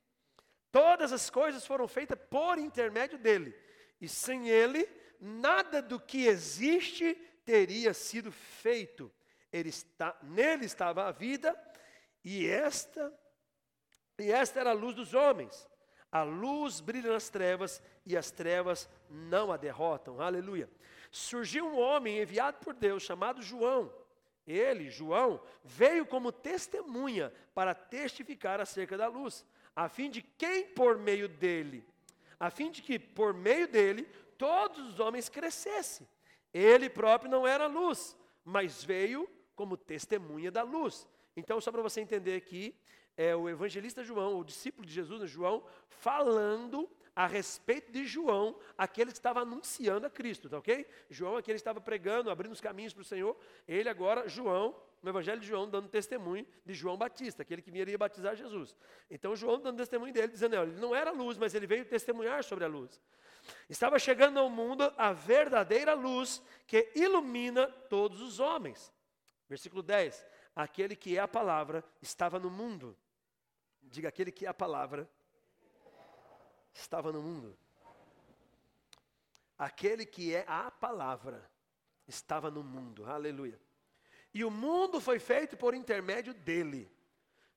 Todas 0.73 1.12
as 1.12 1.29
coisas 1.29 1.67
foram 1.67 1.87
feitas 1.87 2.19
por 2.31 2.56
intermédio 2.56 3.19
dele 3.19 3.55
e 4.00 4.08
sem 4.08 4.49
ele, 4.49 4.88
nada 5.20 5.82
do 5.82 6.00
que 6.00 6.26
existe 6.26 7.14
teria 7.44 7.93
sido 7.93 8.32
feito. 8.32 9.12
Ele 9.52 9.69
está, 9.69 10.17
nele 10.23 10.64
estava 10.64 11.06
a 11.06 11.11
vida, 11.11 11.58
e 12.25 12.47
esta, 12.47 13.12
e 14.19 14.31
esta 14.31 14.61
era 14.61 14.70
a 14.70 14.75
luz 14.75 14.94
dos 14.94 15.12
homens. 15.12 15.69
A 16.11 16.23
luz 16.23 16.81
brilha 16.81 17.12
nas 17.12 17.29
trevas, 17.29 17.82
e 18.06 18.17
as 18.17 18.31
trevas 18.31 18.88
não 19.08 19.52
a 19.52 19.56
derrotam. 19.56 20.20
Aleluia. 20.20 20.70
Surgiu 21.11 21.67
um 21.67 21.79
homem 21.79 22.20
enviado 22.20 22.58
por 22.58 22.73
Deus, 22.73 23.03
chamado 23.03 23.43
João. 23.43 23.93
Ele, 24.46 24.91
João, 24.91 25.41
veio 25.62 26.06
como 26.06 26.32
testemunha 26.32 27.32
para 27.55 27.75
testificar 27.75 28.61
acerca 28.61 28.96
da 28.96 29.06
luz, 29.06 29.44
a 29.76 29.88
fim 29.88 30.11
de 30.11 30.23
quem 30.23 30.67
por 30.69 30.99
meio 30.99 31.29
dele 31.29 31.85
a 32.40 32.50
fim 32.50 32.70
de 32.70 32.81
que, 32.81 32.98
por 32.98 33.34
meio 33.34 33.69
dele, 33.69 34.08
todos 34.38 34.94
os 34.94 34.98
homens 34.98 35.28
crescessem. 35.28 36.08
Ele 36.52 36.88
próprio 36.88 37.31
não 37.31 37.46
era 37.46 37.66
luz, 37.66 38.16
mas 38.42 38.82
veio 38.82 39.28
como 39.54 39.76
testemunha 39.76 40.50
da 40.50 40.62
luz. 40.62 41.06
Então, 41.37 41.60
só 41.60 41.70
para 41.70 41.82
você 41.82 42.00
entender 42.00 42.34
aqui, 42.34 42.75
é 43.16 43.37
o 43.37 43.48
evangelista 43.48 44.02
João, 44.02 44.38
o 44.38 44.44
discípulo 44.44 44.87
de 44.87 44.92
Jesus, 44.92 45.20
né, 45.20 45.26
João, 45.26 45.62
falando 45.90 46.90
a 47.14 47.26
respeito 47.26 47.90
de 47.92 48.06
João, 48.06 48.58
aquele 48.76 49.10
que 49.10 49.18
estava 49.18 49.40
anunciando 49.40 50.06
a 50.06 50.10
Cristo, 50.10 50.48
tá 50.48 50.58
ok? 50.58 50.86
João, 51.08 51.36
aquele 51.36 51.56
que 51.56 51.60
estava 51.60 51.80
pregando, 51.80 52.30
abrindo 52.30 52.52
os 52.52 52.60
caminhos 52.60 52.92
para 52.92 53.02
o 53.02 53.04
Senhor, 53.04 53.36
ele 53.66 53.88
agora, 53.88 54.28
João, 54.28 54.76
no 55.02 55.10
Evangelho 55.10 55.40
de 55.40 55.46
João, 55.46 55.68
dando 55.68 55.88
testemunho 55.88 56.46
de 56.64 56.74
João 56.74 56.96
Batista, 56.96 57.42
aquele 57.42 57.62
que 57.62 57.70
viria 57.70 57.96
batizar 57.96 58.36
Jesus. 58.36 58.76
Então, 59.10 59.34
João 59.34 59.60
dando 59.60 59.78
testemunho 59.78 60.12
dele, 60.12 60.28
dizendo: 60.28 60.56
ele 60.56 60.78
não 60.78 60.94
era 60.94 61.10
luz, 61.10 61.38
mas 61.38 61.54
ele 61.54 61.66
veio 61.66 61.84
testemunhar 61.84 62.44
sobre 62.44 62.64
a 62.64 62.68
luz. 62.68 63.00
Estava 63.68 63.98
chegando 63.98 64.38
ao 64.38 64.50
mundo 64.50 64.92
a 64.96 65.12
verdadeira 65.12 65.94
luz 65.94 66.42
que 66.66 66.90
ilumina 66.94 67.66
todos 67.88 68.20
os 68.20 68.38
homens. 68.38 68.92
Versículo 69.48 69.82
10: 69.82 70.26
Aquele 70.54 70.94
que 70.94 71.16
é 71.16 71.20
a 71.20 71.28
palavra 71.28 71.82
estava 72.02 72.38
no 72.38 72.50
mundo. 72.50 72.96
Diga, 73.82 74.08
aquele 74.08 74.30
que 74.30 74.44
é 74.44 74.48
a 74.48 74.54
palavra 74.54 75.08
estava 76.72 77.12
no 77.12 77.22
mundo. 77.22 77.56
Aquele 79.58 80.06
que 80.06 80.34
é 80.34 80.44
a 80.46 80.70
palavra 80.70 81.50
estava 82.06 82.50
no 82.50 82.62
mundo. 82.62 83.05
Aleluia. 83.05 83.61
E 84.32 84.44
o 84.44 84.50
mundo 84.50 85.00
foi 85.00 85.19
feito 85.19 85.56
por 85.56 85.74
intermédio 85.74 86.32
dele, 86.32 86.91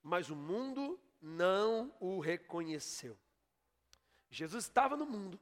mas 0.02 0.28
o 0.28 0.36
mundo 0.36 1.00
não 1.20 1.94
o 2.00 2.20
reconheceu. 2.20 3.16
Jesus 4.30 4.64
estava 4.64 4.96
no 4.96 5.06
mundo, 5.06 5.38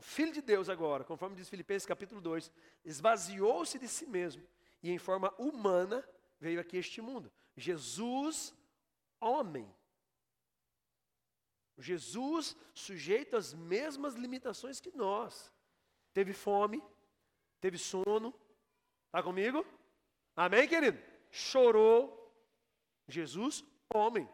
o 0.00 0.02
Filho 0.02 0.32
de 0.32 0.40
Deus 0.40 0.70
agora, 0.70 1.04
conforme 1.04 1.36
diz 1.36 1.50
Filipenses 1.50 1.84
capítulo 1.84 2.22
2, 2.22 2.50
esvaziou-se 2.86 3.78
de 3.78 3.86
si 3.86 4.06
mesmo 4.06 4.42
e 4.82 4.90
em 4.90 4.96
forma 4.96 5.30
humana 5.36 6.02
veio 6.40 6.58
aqui 6.58 6.78
este 6.78 7.02
mundo. 7.02 7.30
Jesus, 7.54 8.54
homem. 9.20 9.70
Jesus 11.78 12.56
sujeito 12.74 13.36
às 13.36 13.54
mesmas 13.54 14.14
limitações 14.14 14.80
que 14.80 14.94
nós. 14.96 15.52
Teve 16.12 16.32
fome, 16.32 16.82
teve 17.60 17.78
sono. 17.78 18.34
Está 19.06 19.22
comigo? 19.22 19.64
Amém, 20.36 20.68
querido? 20.68 21.00
Chorou. 21.30 22.18
Jesus, 23.08 23.64
homem. 23.92 24.28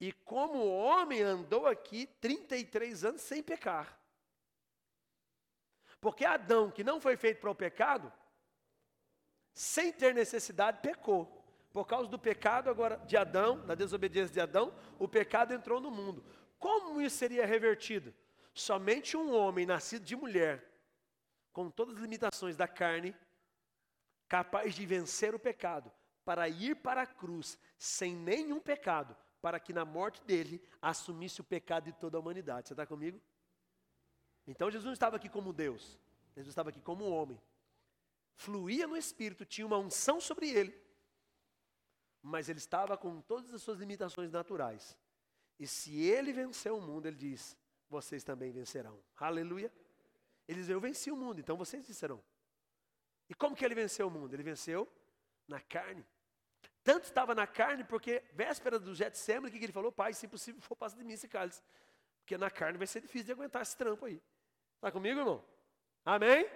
E 0.00 0.12
como 0.12 0.66
homem 0.66 1.22
andou 1.22 1.66
aqui 1.66 2.06
33 2.20 3.04
anos 3.04 3.22
sem 3.22 3.42
pecar. 3.42 3.98
Porque 6.00 6.24
Adão, 6.24 6.70
que 6.70 6.84
não 6.84 7.00
foi 7.00 7.16
feito 7.16 7.40
para 7.40 7.50
o 7.50 7.54
pecado, 7.54 8.12
sem 9.52 9.92
ter 9.92 10.14
necessidade, 10.14 10.80
pecou. 10.80 11.37
Por 11.78 11.86
causa 11.86 12.08
do 12.08 12.18
pecado 12.18 12.68
agora 12.68 12.96
de 13.06 13.16
Adão, 13.16 13.64
da 13.64 13.72
desobediência 13.72 14.34
de 14.34 14.40
Adão, 14.40 14.74
o 14.98 15.06
pecado 15.06 15.54
entrou 15.54 15.80
no 15.80 15.92
mundo. 15.92 16.24
Como 16.58 17.00
isso 17.00 17.16
seria 17.16 17.46
revertido? 17.46 18.12
Somente 18.52 19.16
um 19.16 19.32
homem 19.32 19.64
nascido 19.64 20.04
de 20.04 20.16
mulher, 20.16 20.68
com 21.52 21.70
todas 21.70 21.94
as 21.94 22.00
limitações 22.00 22.56
da 22.56 22.66
carne, 22.66 23.14
capaz 24.26 24.74
de 24.74 24.84
vencer 24.84 25.36
o 25.36 25.38
pecado, 25.38 25.88
para 26.24 26.48
ir 26.48 26.74
para 26.74 27.02
a 27.02 27.06
cruz 27.06 27.56
sem 27.78 28.12
nenhum 28.12 28.58
pecado, 28.58 29.16
para 29.40 29.60
que 29.60 29.72
na 29.72 29.84
morte 29.84 30.20
dele 30.24 30.60
assumisse 30.82 31.40
o 31.40 31.44
pecado 31.44 31.84
de 31.84 31.92
toda 31.92 32.16
a 32.16 32.20
humanidade. 32.20 32.66
Você 32.66 32.72
está 32.72 32.84
comigo? 32.84 33.20
Então 34.48 34.68
Jesus 34.68 34.84
não 34.84 34.92
estava 34.92 35.14
aqui 35.14 35.28
como 35.28 35.52
Deus, 35.52 35.96
Jesus 36.34 36.48
estava 36.48 36.70
aqui 36.70 36.80
como 36.80 37.04
um 37.04 37.12
homem. 37.12 37.40
Fluía 38.34 38.88
no 38.88 38.96
Espírito, 38.96 39.44
tinha 39.44 39.64
uma 39.64 39.78
unção 39.78 40.20
sobre 40.20 40.50
ele, 40.50 40.87
mas 42.22 42.48
ele 42.48 42.58
estava 42.58 42.96
com 42.96 43.20
todas 43.20 43.52
as 43.52 43.62
suas 43.62 43.78
limitações 43.78 44.30
naturais. 44.30 44.98
E 45.58 45.66
se 45.66 46.00
ele 46.00 46.32
venceu 46.32 46.76
o 46.76 46.80
mundo, 46.80 47.06
ele 47.06 47.16
diz: 47.16 47.56
vocês 47.88 48.22
também 48.22 48.52
vencerão. 48.52 49.02
Aleluia. 49.16 49.72
Ele 50.46 50.60
diz: 50.60 50.68
eu 50.68 50.80
venci 50.80 51.10
o 51.10 51.16
mundo, 51.16 51.40
então 51.40 51.56
vocês 51.56 51.86
vencerão. 51.86 52.22
E 53.28 53.34
como 53.34 53.54
que 53.54 53.64
ele 53.64 53.74
venceu 53.74 54.06
o 54.06 54.10
mundo? 54.10 54.34
Ele 54.34 54.42
venceu 54.42 54.88
na 55.46 55.60
carne. 55.60 56.06
Tanto 56.82 57.04
estava 57.04 57.34
na 57.34 57.46
carne, 57.46 57.84
porque 57.84 58.22
véspera 58.32 58.78
do 58.78 58.94
Getsemane, 58.94 59.48
o 59.48 59.58
que 59.58 59.64
ele 59.64 59.72
falou? 59.72 59.92
Pai, 59.92 60.14
se 60.14 60.26
possível, 60.26 60.60
for 60.62 60.74
passa 60.74 60.96
de 60.96 61.04
mim 61.04 61.12
esse 61.12 61.28
cálice. 61.28 61.62
Porque 62.20 62.38
na 62.38 62.50
carne 62.50 62.78
vai 62.78 62.86
ser 62.86 63.00
difícil 63.00 63.26
de 63.26 63.32
aguentar 63.32 63.62
esse 63.62 63.76
trampo 63.76 64.06
aí. 64.06 64.22
Está 64.76 64.90
comigo, 64.90 65.20
irmão? 65.20 65.44
Amém? 66.04 66.48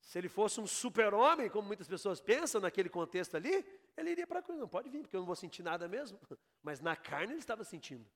Se 0.00 0.18
ele 0.18 0.28
fosse 0.28 0.60
um 0.60 0.66
super-homem, 0.66 1.50
como 1.50 1.68
muitas 1.68 1.86
pessoas 1.86 2.20
pensam 2.20 2.60
naquele 2.60 2.88
contexto 2.88 3.36
ali, 3.36 3.64
ele 3.98 4.10
iria 4.10 4.26
para 4.26 4.40
a 4.40 4.42
cruz. 4.42 4.58
Não 4.58 4.68
pode 4.68 4.88
vir, 4.88 5.02
porque 5.02 5.16
eu 5.16 5.20
não 5.20 5.26
vou 5.26 5.36
sentir 5.36 5.62
nada 5.62 5.88
mesmo. 5.88 6.18
Mas 6.62 6.80
na 6.80 6.96
carne 6.96 7.32
ele 7.32 7.40
estava 7.40 7.64
sentindo. 7.64 8.06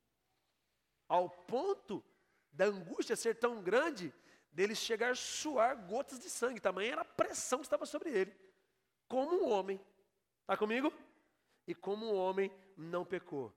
Ao 1.08 1.28
ponto 1.28 2.02
da 2.52 2.66
angústia 2.66 3.16
ser 3.16 3.36
tão 3.36 3.62
grande, 3.62 4.12
dele 4.52 4.74
chegar 4.74 5.12
a 5.12 5.14
suar 5.14 5.76
gotas 5.86 6.20
de 6.20 6.28
sangue. 6.28 6.60
Tamanha 6.60 6.92
era 6.92 7.00
a 7.00 7.06
pressão 7.06 7.58
que 7.60 7.66
estava 7.66 7.86
sobre 7.86 8.10
ele. 8.10 8.36
Como 9.08 9.42
um 9.42 9.50
homem. 9.50 9.80
Está 10.42 10.56
comigo? 10.56 10.92
E 11.66 11.74
como 11.74 12.06
um 12.06 12.14
homem 12.14 12.52
não 12.76 13.04
pecou. 13.04 13.52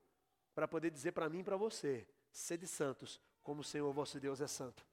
Para 0.54 0.68
poder 0.68 0.90
dizer 0.90 1.12
para 1.12 1.30
mim 1.30 1.40
e 1.40 1.44
para 1.44 1.58
você: 1.58 2.08
sede 2.32 2.68
santos, 2.68 3.20
como 3.44 3.62
o 3.62 3.64
Senhor 3.64 3.92
vosso 3.92 4.20
Deus 4.20 4.40
é 4.40 4.48
santo. 4.48 4.86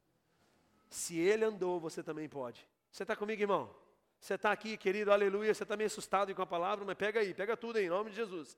Se 0.90 1.18
ele 1.18 1.44
andou, 1.44 1.80
você 1.80 2.02
também 2.02 2.28
pode. 2.28 2.66
Você 2.90 3.04
está 3.04 3.16
comigo, 3.16 3.40
irmão? 3.40 3.74
Você 4.22 4.34
está 4.34 4.52
aqui, 4.52 4.76
querido, 4.76 5.10
aleluia. 5.10 5.52
Você 5.52 5.64
está 5.64 5.76
meio 5.76 5.88
assustado 5.88 6.32
com 6.32 6.42
a 6.42 6.46
palavra, 6.46 6.84
mas 6.84 6.96
pega 6.96 7.18
aí, 7.18 7.34
pega 7.34 7.56
tudo 7.56 7.78
aí, 7.78 7.86
em 7.86 7.88
nome 7.88 8.10
de 8.10 8.14
Jesus. 8.14 8.56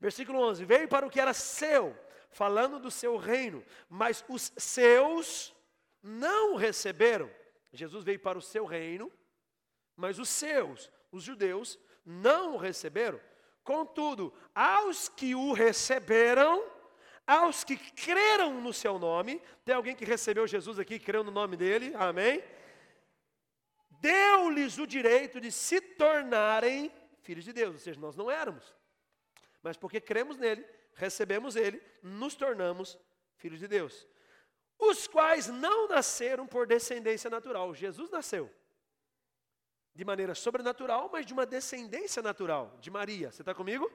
Versículo 0.00 0.40
11: 0.40 0.64
Veio 0.64 0.88
para 0.88 1.06
o 1.06 1.10
que 1.10 1.20
era 1.20 1.32
seu, 1.32 1.96
falando 2.32 2.80
do 2.80 2.90
seu 2.90 3.16
reino, 3.16 3.64
mas 3.88 4.24
os 4.28 4.50
seus 4.56 5.54
não 6.02 6.56
receberam. 6.56 7.30
Jesus 7.72 8.02
veio 8.02 8.18
para 8.18 8.36
o 8.36 8.42
seu 8.42 8.64
reino, 8.64 9.10
mas 9.94 10.18
os 10.18 10.28
seus, 10.28 10.90
os 11.12 11.22
judeus, 11.22 11.78
não 12.04 12.54
o 12.54 12.58
receberam. 12.58 13.20
Contudo, 13.62 14.34
aos 14.52 15.08
que 15.08 15.32
o 15.32 15.52
receberam, 15.52 16.68
aos 17.24 17.62
que 17.62 17.76
creram 17.76 18.60
no 18.60 18.72
seu 18.72 18.98
nome, 18.98 19.40
tem 19.64 19.76
alguém 19.76 19.94
que 19.94 20.04
recebeu 20.04 20.44
Jesus 20.44 20.80
aqui, 20.80 20.98
creu 20.98 21.22
no 21.22 21.30
nome 21.30 21.56
dele, 21.56 21.94
amém? 21.94 22.42
Deu-lhes 24.04 24.76
o 24.76 24.86
direito 24.86 25.40
de 25.40 25.50
se 25.50 25.80
tornarem 25.80 26.92
filhos 27.22 27.42
de 27.42 27.54
Deus, 27.54 27.72
ou 27.72 27.80
seja, 27.80 27.98
nós 27.98 28.14
não 28.14 28.30
éramos, 28.30 28.76
mas 29.62 29.78
porque 29.78 29.98
cremos 29.98 30.36
nele, 30.36 30.62
recebemos 30.92 31.56
ele, 31.56 31.82
nos 32.02 32.34
tornamos 32.34 32.98
filhos 33.38 33.58
de 33.58 33.66
Deus, 33.66 34.06
os 34.78 35.06
quais 35.06 35.46
não 35.46 35.88
nasceram 35.88 36.46
por 36.46 36.66
descendência 36.66 37.30
natural, 37.30 37.74
Jesus 37.74 38.10
nasceu 38.10 38.54
de 39.94 40.04
maneira 40.04 40.34
sobrenatural, 40.34 41.08
mas 41.10 41.24
de 41.24 41.32
uma 41.32 41.46
descendência 41.46 42.20
natural, 42.20 42.76
de 42.82 42.90
Maria, 42.90 43.32
você 43.32 43.40
está 43.40 43.54
comigo? 43.54 43.90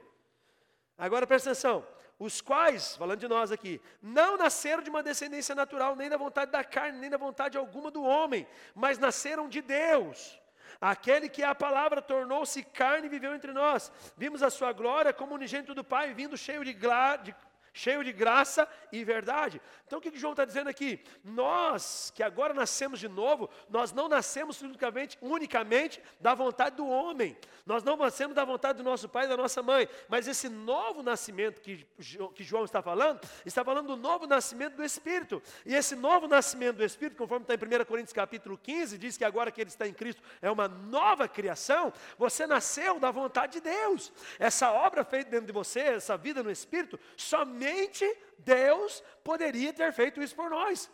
Agora 0.99 1.25
presta 1.25 1.51
atenção, 1.51 1.87
os 2.19 2.41
quais, 2.41 2.97
falando 2.97 3.21
de 3.21 3.27
nós 3.29 3.49
aqui, 3.49 3.81
não 4.01 4.35
nasceram 4.35 4.83
de 4.83 4.89
uma 4.89 5.01
descendência 5.01 5.55
natural, 5.55 5.95
nem 5.95 6.09
da 6.09 6.17
vontade 6.17 6.51
da 6.51 6.63
carne, 6.63 6.99
nem 6.99 7.09
da 7.09 7.17
vontade 7.17 7.57
alguma 7.57 7.89
do 7.89 8.03
homem, 8.03 8.45
mas 8.75 8.99
nasceram 8.99 9.47
de 9.47 9.61
Deus. 9.61 10.37
Aquele 10.81 11.29
que 11.29 11.41
é 11.41 11.45
a 11.45 11.55
palavra 11.55 12.01
tornou-se 12.01 12.61
carne 12.63 13.07
e 13.07 13.09
viveu 13.09 13.33
entre 13.33 13.53
nós. 13.53 13.91
Vimos 14.17 14.43
a 14.43 14.49
sua 14.49 14.73
glória 14.73 15.13
como 15.13 15.33
unigênito 15.33 15.73
do 15.73 15.83
Pai, 15.83 16.13
vindo 16.13 16.37
cheio 16.37 16.63
de, 16.63 16.73
de 16.73 17.35
cheio 17.79 18.03
de 18.03 18.11
graça 18.11 18.67
e 18.91 19.05
verdade. 19.05 19.61
Então 19.87 19.99
o 19.99 20.01
que, 20.01 20.11
que 20.11 20.19
João 20.19 20.33
está 20.33 20.43
dizendo 20.43 20.69
aqui? 20.69 20.99
Nós 21.23 22.11
que 22.13 22.21
agora 22.21 22.53
nascemos 22.53 22.99
de 22.99 23.07
novo, 23.07 23.49
nós 23.69 23.93
não 23.93 24.09
nascemos 24.09 24.61
unicamente, 24.61 25.17
unicamente 25.21 26.01
da 26.19 26.33
vontade 26.35 26.75
do 26.75 26.87
homem, 26.87 27.37
nós 27.65 27.81
não 27.83 27.95
nascemos 27.95 28.35
da 28.35 28.43
vontade 28.43 28.79
do 28.79 28.83
nosso 28.83 29.07
pai 29.07 29.25
e 29.25 29.29
da 29.29 29.37
nossa 29.37 29.63
mãe, 29.63 29.87
mas 30.09 30.27
esse 30.27 30.49
novo 30.49 31.01
nascimento 31.01 31.61
que, 31.61 31.87
que 32.35 32.43
João 32.43 32.65
está 32.65 32.81
falando, 32.81 33.21
está 33.45 33.63
falando 33.63 33.87
do 33.87 33.95
novo 33.95 34.27
nascimento 34.27 34.75
do 34.75 34.83
Espírito. 34.83 35.41
E 35.65 35.73
esse 35.73 35.95
novo 35.95 36.27
nascimento 36.27 36.77
do 36.77 36.83
Espírito, 36.83 37.15
conforme 37.15 37.45
está 37.45 37.53
em 37.53 37.81
1 37.81 37.85
Coríntios 37.85 38.13
capítulo 38.13 38.57
15, 38.57 38.97
diz 38.97 39.17
que 39.17 39.23
agora 39.23 39.51
que 39.51 39.61
ele 39.61 39.69
está 39.69 39.87
em 39.87 39.93
Cristo 39.93 40.21
é 40.41 40.51
uma 40.51 40.67
nova 40.67 41.27
criação, 41.27 41.93
você 42.17 42.45
nasceu 42.45 42.99
da 42.99 43.09
vontade 43.09 43.53
de 43.53 43.61
Deus. 43.61 44.11
Essa 44.37 44.71
obra 44.71 45.05
feita 45.05 45.31
dentro 45.31 45.47
de 45.47 45.53
você, 45.53 45.79
essa 45.79 46.17
vida 46.17 46.43
no 46.43 46.51
Espírito, 46.51 46.99
somente 47.15 47.68
somente 47.69 48.17
Deus 48.39 49.03
poderia 49.23 49.71
ter 49.71 49.91
feito 49.93 50.21
isso 50.21 50.35
por 50.35 50.49
nós. 50.49 50.89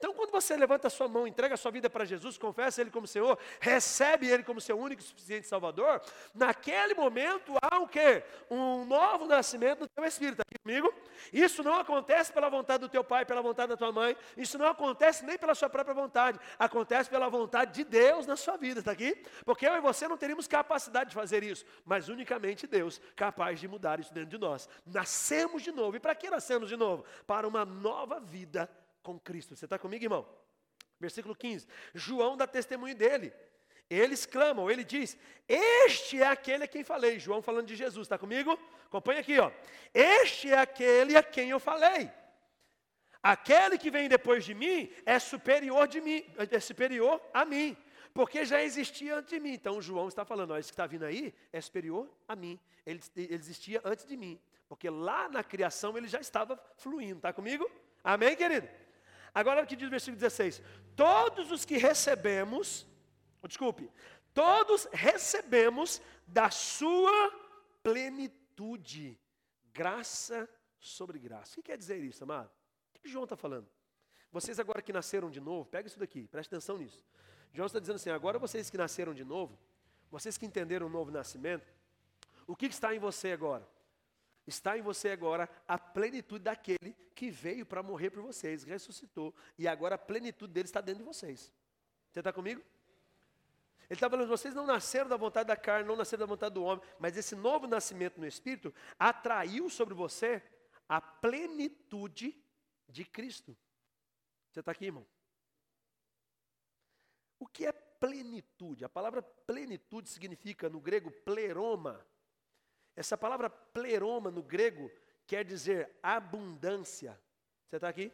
Então, 0.00 0.14
quando 0.14 0.30
você 0.30 0.56
levanta 0.56 0.86
a 0.86 0.90
sua 0.90 1.06
mão, 1.06 1.26
entrega 1.26 1.52
a 1.52 1.58
sua 1.58 1.70
vida 1.70 1.90
para 1.90 2.06
Jesus, 2.06 2.38
confessa 2.38 2.80
Ele 2.80 2.90
como 2.90 3.06
Senhor, 3.06 3.38
recebe 3.60 4.26
Ele 4.26 4.42
como 4.42 4.58
seu 4.58 4.78
único 4.78 5.02
e 5.02 5.04
suficiente 5.04 5.46
Salvador, 5.46 6.00
naquele 6.34 6.94
momento 6.94 7.52
há 7.60 7.78
o 7.78 7.86
quê? 7.86 8.24
Um 8.50 8.86
novo 8.86 9.26
nascimento 9.26 9.80
no 9.80 9.88
teu 9.88 10.02
espírito, 10.06 10.40
está 10.40 10.44
aqui 10.48 10.58
comigo? 10.62 10.90
Isso 11.30 11.62
não 11.62 11.74
acontece 11.74 12.32
pela 12.32 12.48
vontade 12.48 12.80
do 12.80 12.88
teu 12.88 13.04
pai, 13.04 13.26
pela 13.26 13.42
vontade 13.42 13.68
da 13.68 13.76
tua 13.76 13.92
mãe, 13.92 14.16
isso 14.38 14.56
não 14.56 14.68
acontece 14.68 15.22
nem 15.22 15.36
pela 15.36 15.54
sua 15.54 15.68
própria 15.68 15.94
vontade, 15.94 16.40
acontece 16.58 17.10
pela 17.10 17.28
vontade 17.28 17.74
de 17.74 17.84
Deus 17.84 18.26
na 18.26 18.36
sua 18.36 18.56
vida, 18.56 18.78
está 18.78 18.92
aqui? 18.92 19.22
Porque 19.44 19.66
eu 19.66 19.76
e 19.76 19.80
você 19.80 20.08
não 20.08 20.16
teríamos 20.16 20.46
capacidade 20.46 21.10
de 21.10 21.14
fazer 21.14 21.42
isso, 21.42 21.62
mas 21.84 22.08
unicamente 22.08 22.66
Deus 22.66 23.02
capaz 23.14 23.60
de 23.60 23.68
mudar 23.68 24.00
isso 24.00 24.14
dentro 24.14 24.30
de 24.30 24.38
nós. 24.38 24.66
Nascemos 24.86 25.62
de 25.62 25.72
novo, 25.72 25.94
e 25.94 26.00
para 26.00 26.14
que 26.14 26.30
nascemos 26.30 26.70
de 26.70 26.76
novo? 26.78 27.04
Para 27.26 27.46
uma 27.46 27.66
nova 27.66 28.18
vida 28.18 28.66
com 29.02 29.18
Cristo. 29.18 29.56
Você 29.56 29.66
está 29.66 29.78
comigo, 29.78 30.04
irmão? 30.04 30.26
Versículo 30.98 31.34
15. 31.34 31.66
João 31.94 32.36
dá 32.36 32.46
testemunho 32.46 32.94
dele. 32.94 33.32
Eles 33.88 34.24
clamam, 34.24 34.70
ele 34.70 34.84
diz: 34.84 35.16
Este 35.48 36.22
é 36.22 36.26
aquele 36.26 36.64
a 36.64 36.68
quem 36.68 36.84
falei. 36.84 37.18
João 37.18 37.42
falando 37.42 37.66
de 37.66 37.74
Jesus, 37.74 38.06
está 38.06 38.16
comigo? 38.16 38.56
Acompanha 38.86 39.20
aqui, 39.20 39.38
ó. 39.38 39.50
Este 39.92 40.52
é 40.52 40.58
aquele 40.58 41.16
a 41.16 41.22
quem 41.22 41.50
eu 41.50 41.58
falei. 41.58 42.10
Aquele 43.22 43.76
que 43.76 43.90
vem 43.90 44.08
depois 44.08 44.44
de 44.44 44.54
mim 44.54 44.90
é 45.04 45.18
superior 45.18 45.88
de 45.88 46.00
mim, 46.00 46.24
é 46.38 46.60
superior 46.60 47.20
a 47.34 47.44
mim, 47.44 47.76
porque 48.14 48.46
já 48.46 48.62
existia 48.62 49.16
antes 49.16 49.30
de 49.30 49.40
mim. 49.40 49.52
Então 49.52 49.82
João 49.82 50.08
está 50.08 50.24
falando, 50.24 50.52
ó, 50.52 50.58
esse 50.58 50.68
que 50.68 50.74
está 50.74 50.86
vindo 50.86 51.04
aí 51.04 51.34
é 51.52 51.60
superior 51.60 52.08
a 52.26 52.34
mim. 52.34 52.58
Ele, 52.86 53.00
ele 53.16 53.34
existia 53.34 53.80
antes 53.84 54.06
de 54.06 54.16
mim, 54.16 54.40
porque 54.68 54.88
lá 54.88 55.28
na 55.28 55.44
criação 55.44 55.98
ele 55.98 56.08
já 56.08 56.20
estava 56.20 56.58
fluindo. 56.76 57.16
Está 57.16 57.32
comigo? 57.32 57.70
Amém, 58.02 58.34
querido? 58.34 58.68
Agora 59.34 59.58
olha 59.58 59.64
o 59.64 59.68
que 59.68 59.76
diz 59.76 59.86
o 59.86 59.90
versículo 59.90 60.18
16: 60.18 60.62
Todos 60.96 61.50
os 61.50 61.64
que 61.64 61.76
recebemos, 61.76 62.86
desculpe, 63.46 63.90
todos 64.34 64.86
recebemos 64.92 66.00
da 66.26 66.50
sua 66.50 67.32
plenitude, 67.82 69.18
graça 69.72 70.48
sobre 70.78 71.18
graça. 71.18 71.52
O 71.52 71.54
que 71.56 71.62
quer 71.62 71.78
dizer 71.78 72.02
isso, 72.02 72.24
amado? 72.24 72.50
O 72.94 73.00
que 73.00 73.08
João 73.08 73.24
está 73.24 73.36
falando? 73.36 73.68
Vocês 74.32 74.60
agora 74.60 74.80
que 74.80 74.92
nasceram 74.92 75.30
de 75.30 75.40
novo, 75.40 75.68
pega 75.68 75.88
isso 75.88 75.98
daqui, 75.98 76.28
preste 76.28 76.48
atenção 76.48 76.78
nisso. 76.78 77.04
João 77.52 77.66
está 77.66 77.78
dizendo 77.78 77.96
assim: 77.96 78.10
agora 78.10 78.38
vocês 78.38 78.70
que 78.70 78.78
nasceram 78.78 79.12
de 79.12 79.24
novo, 79.24 79.58
vocês 80.10 80.36
que 80.38 80.46
entenderam 80.46 80.86
o 80.86 80.90
novo 80.90 81.10
nascimento, 81.10 81.66
o 82.46 82.54
que 82.54 82.66
está 82.66 82.94
em 82.94 82.98
você 82.98 83.32
agora? 83.32 83.66
Está 84.50 84.76
em 84.76 84.82
você 84.82 85.10
agora 85.10 85.48
a 85.66 85.78
plenitude 85.78 86.42
daquele 86.42 86.92
que 87.14 87.30
veio 87.30 87.64
para 87.64 87.84
morrer 87.84 88.10
por 88.10 88.20
vocês, 88.20 88.64
ressuscitou, 88.64 89.32
e 89.56 89.68
agora 89.68 89.94
a 89.94 89.98
plenitude 89.98 90.52
dele 90.52 90.66
está 90.66 90.80
dentro 90.80 91.04
de 91.04 91.06
vocês. 91.06 91.52
Você 92.10 92.18
está 92.18 92.32
comigo? 92.32 92.60
Ele 93.88 93.96
está 93.96 94.10
falando, 94.10 94.26
vocês 94.26 94.52
não 94.52 94.66
nasceram 94.66 95.08
da 95.08 95.16
vontade 95.16 95.46
da 95.46 95.56
carne, 95.56 95.86
não 95.86 95.94
nasceram 95.94 96.20
da 96.20 96.26
vontade 96.26 96.54
do 96.54 96.64
homem, 96.64 96.84
mas 96.98 97.16
esse 97.16 97.36
novo 97.36 97.68
nascimento 97.68 98.20
no 98.20 98.26
Espírito 98.26 98.74
atraiu 98.98 99.70
sobre 99.70 99.94
você 99.94 100.42
a 100.88 101.00
plenitude 101.00 102.36
de 102.88 103.04
Cristo. 103.04 103.56
Você 104.50 104.58
está 104.58 104.72
aqui, 104.72 104.86
irmão? 104.86 105.06
O 107.38 107.46
que 107.46 107.66
é 107.66 107.72
plenitude? 107.72 108.84
A 108.84 108.88
palavra 108.88 109.22
plenitude 109.22 110.08
significa 110.08 110.68
no 110.68 110.80
grego 110.80 111.12
pleroma, 111.24 112.04
essa 112.96 113.16
palavra 113.16 113.48
pleroma 113.48 114.30
no 114.30 114.42
grego 114.42 114.90
quer 115.26 115.44
dizer 115.44 115.90
abundância. 116.02 117.20
Você 117.68 117.76
está 117.76 117.88
aqui? 117.88 118.12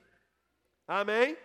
Amém? 0.86 1.36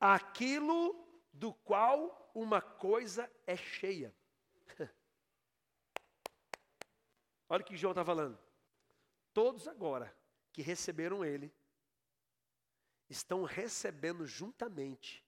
Aquilo 0.00 1.06
do 1.32 1.52
qual 1.52 2.30
uma 2.34 2.62
coisa 2.62 3.30
é 3.46 3.56
cheia. 3.56 4.14
Olha 7.48 7.62
o 7.62 7.64
que 7.64 7.76
João 7.76 7.92
está 7.92 8.04
falando. 8.04 8.38
Todos 9.32 9.66
agora 9.66 10.14
que 10.52 10.62
receberam 10.62 11.24
Ele, 11.24 11.52
estão 13.08 13.44
recebendo 13.44 14.26
juntamente 14.26 15.24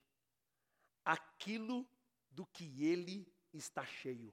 aquilo 1.04 1.88
do 2.30 2.46
que 2.46 2.84
ele 2.86 3.26
está 3.52 3.84
cheio. 3.84 4.32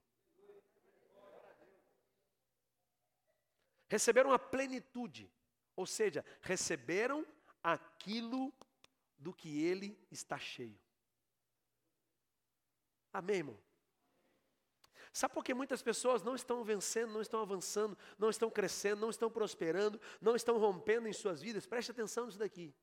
Receberam 3.88 4.32
a 4.32 4.40
plenitude, 4.40 5.32
ou 5.76 5.86
seja, 5.86 6.26
receberam 6.42 7.26
aquilo 7.64 8.54
do 9.18 9.34
que 9.34 9.64
ele 9.64 9.98
está 10.12 10.38
cheio. 10.38 10.80
Amém, 13.14 13.38
irmão? 13.38 13.60
Sabe 15.12 15.34
por 15.34 15.44
que 15.44 15.54
muitas 15.54 15.82
pessoas 15.82 16.22
não 16.22 16.36
estão 16.36 16.64
vencendo, 16.64 17.12
não 17.14 17.22
estão 17.22 17.42
avançando, 17.42 17.98
não 18.20 18.30
estão 18.30 18.52
crescendo, 18.52 19.02
não 19.02 19.10
estão 19.10 19.32
prosperando, 19.32 20.00
não 20.22 20.36
estão 20.36 20.60
rompendo 20.60 21.08
em 21.08 21.14
suas 21.14 21.42
vidas? 21.42 21.66
Preste 21.66 21.90
atenção 21.90 22.28
nisso 22.28 22.38
daqui. 22.38 22.76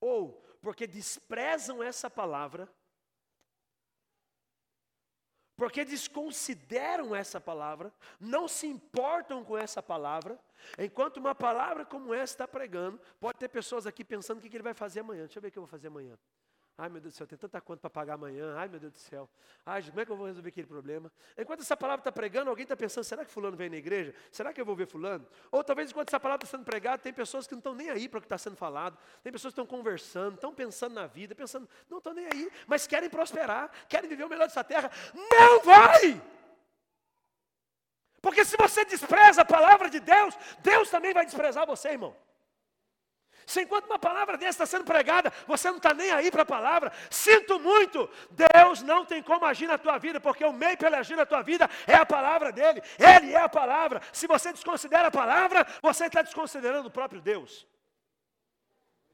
Ou 0.00 0.44
porque 0.60 0.86
desprezam 0.86 1.80
essa 1.80 2.10
palavra, 2.10 2.68
porque 5.56 5.84
desconsideram 5.84 7.14
essa 7.14 7.40
palavra, 7.40 7.92
não 8.20 8.46
se 8.46 8.66
importam 8.66 9.42
com 9.42 9.56
essa 9.56 9.82
palavra, 9.82 10.38
enquanto 10.78 11.16
uma 11.16 11.34
palavra 11.34 11.84
como 11.84 12.12
essa 12.12 12.34
está 12.34 12.48
pregando, 12.48 13.00
pode 13.18 13.38
ter 13.38 13.48
pessoas 13.48 13.86
aqui 13.86 14.04
pensando 14.04 14.38
o 14.38 14.40
que 14.40 14.54
ele 14.54 14.62
vai 14.62 14.74
fazer 14.74 15.00
amanhã. 15.00 15.24
Deixa 15.24 15.38
eu 15.38 15.42
ver 15.42 15.48
o 15.48 15.52
que 15.52 15.58
eu 15.58 15.62
vou 15.62 15.70
fazer 15.70 15.88
amanhã. 15.88 16.18
Ai 16.78 16.90
meu 16.90 17.00
Deus 17.00 17.14
do 17.14 17.16
céu, 17.16 17.26
tem 17.26 17.38
tanta 17.38 17.58
conta 17.58 17.80
para 17.80 17.88
pagar 17.88 18.14
amanhã. 18.14 18.54
Ai 18.54 18.68
meu 18.68 18.78
Deus 18.78 18.92
do 18.92 18.98
céu. 18.98 19.28
Ai, 19.64 19.82
como 19.82 19.98
é 19.98 20.04
que 20.04 20.12
eu 20.12 20.16
vou 20.16 20.26
resolver 20.26 20.50
aquele 20.50 20.66
problema? 20.66 21.10
Enquanto 21.36 21.60
essa 21.60 21.74
palavra 21.74 22.02
está 22.02 22.12
pregando, 22.12 22.50
alguém 22.50 22.64
está 22.64 22.76
pensando: 22.76 23.04
será 23.04 23.24
que 23.24 23.30
Fulano 23.30 23.56
vem 23.56 23.70
na 23.70 23.76
igreja? 23.76 24.14
Será 24.30 24.52
que 24.52 24.60
eu 24.60 24.64
vou 24.64 24.76
ver 24.76 24.86
Fulano? 24.86 25.26
Ou 25.50 25.64
talvez 25.64 25.90
enquanto 25.90 26.08
essa 26.08 26.20
palavra 26.20 26.44
está 26.44 26.54
sendo 26.54 26.66
pregada, 26.66 26.98
tem 26.98 27.14
pessoas 27.14 27.46
que 27.46 27.54
não 27.54 27.60
estão 27.60 27.74
nem 27.74 27.88
aí 27.88 28.10
para 28.10 28.18
o 28.18 28.20
que 28.20 28.26
está 28.26 28.36
sendo 28.36 28.56
falado. 28.56 28.98
Tem 29.22 29.32
pessoas 29.32 29.54
que 29.54 29.60
estão 29.60 29.66
conversando, 29.66 30.34
estão 30.34 30.52
pensando 30.52 30.94
na 30.94 31.06
vida, 31.06 31.34
pensando, 31.34 31.66
não 31.88 31.96
estão 31.96 32.12
nem 32.12 32.26
aí, 32.26 32.52
mas 32.66 32.86
querem 32.86 33.08
prosperar, 33.08 33.70
querem 33.88 34.08
viver 34.10 34.24
o 34.24 34.28
melhor 34.28 34.46
dessa 34.46 34.62
terra. 34.62 34.90
Não 35.14 35.60
vai! 35.60 36.22
Porque 38.20 38.44
se 38.44 38.56
você 38.56 38.84
despreza 38.84 39.42
a 39.42 39.44
palavra 39.46 39.88
de 39.88 40.00
Deus, 40.00 40.36
Deus 40.58 40.90
também 40.90 41.14
vai 41.14 41.24
desprezar 41.24 41.66
você, 41.66 41.90
irmão. 41.90 42.14
Se 43.46 43.62
enquanto 43.62 43.86
uma 43.86 43.98
palavra 43.98 44.36
dessa 44.36 44.64
está 44.64 44.66
sendo 44.66 44.84
pregada, 44.84 45.32
você 45.46 45.68
não 45.68 45.76
está 45.76 45.94
nem 45.94 46.10
aí 46.10 46.32
para 46.32 46.42
a 46.42 46.46
palavra, 46.46 46.92
sinto 47.08 47.60
muito, 47.60 48.10
Deus 48.30 48.82
não 48.82 49.04
tem 49.04 49.22
como 49.22 49.46
agir 49.46 49.68
na 49.68 49.78
tua 49.78 49.98
vida, 49.98 50.20
porque 50.20 50.44
o 50.44 50.52
meio 50.52 50.76
para 50.76 50.88
ele 50.88 50.96
agir 50.96 51.14
na 51.14 51.24
tua 51.24 51.42
vida 51.42 51.70
é 51.86 51.94
a 51.94 52.04
palavra 52.04 52.50
dele, 52.50 52.82
Ele 52.98 53.32
é 53.32 53.40
a 53.40 53.48
palavra. 53.48 54.02
Se 54.12 54.26
você 54.26 54.52
desconsidera 54.52 55.06
a 55.06 55.12
palavra, 55.12 55.64
você 55.80 56.06
está 56.06 56.22
desconsiderando 56.22 56.88
o 56.88 56.90
próprio 56.90 57.20
Deus. 57.20 57.64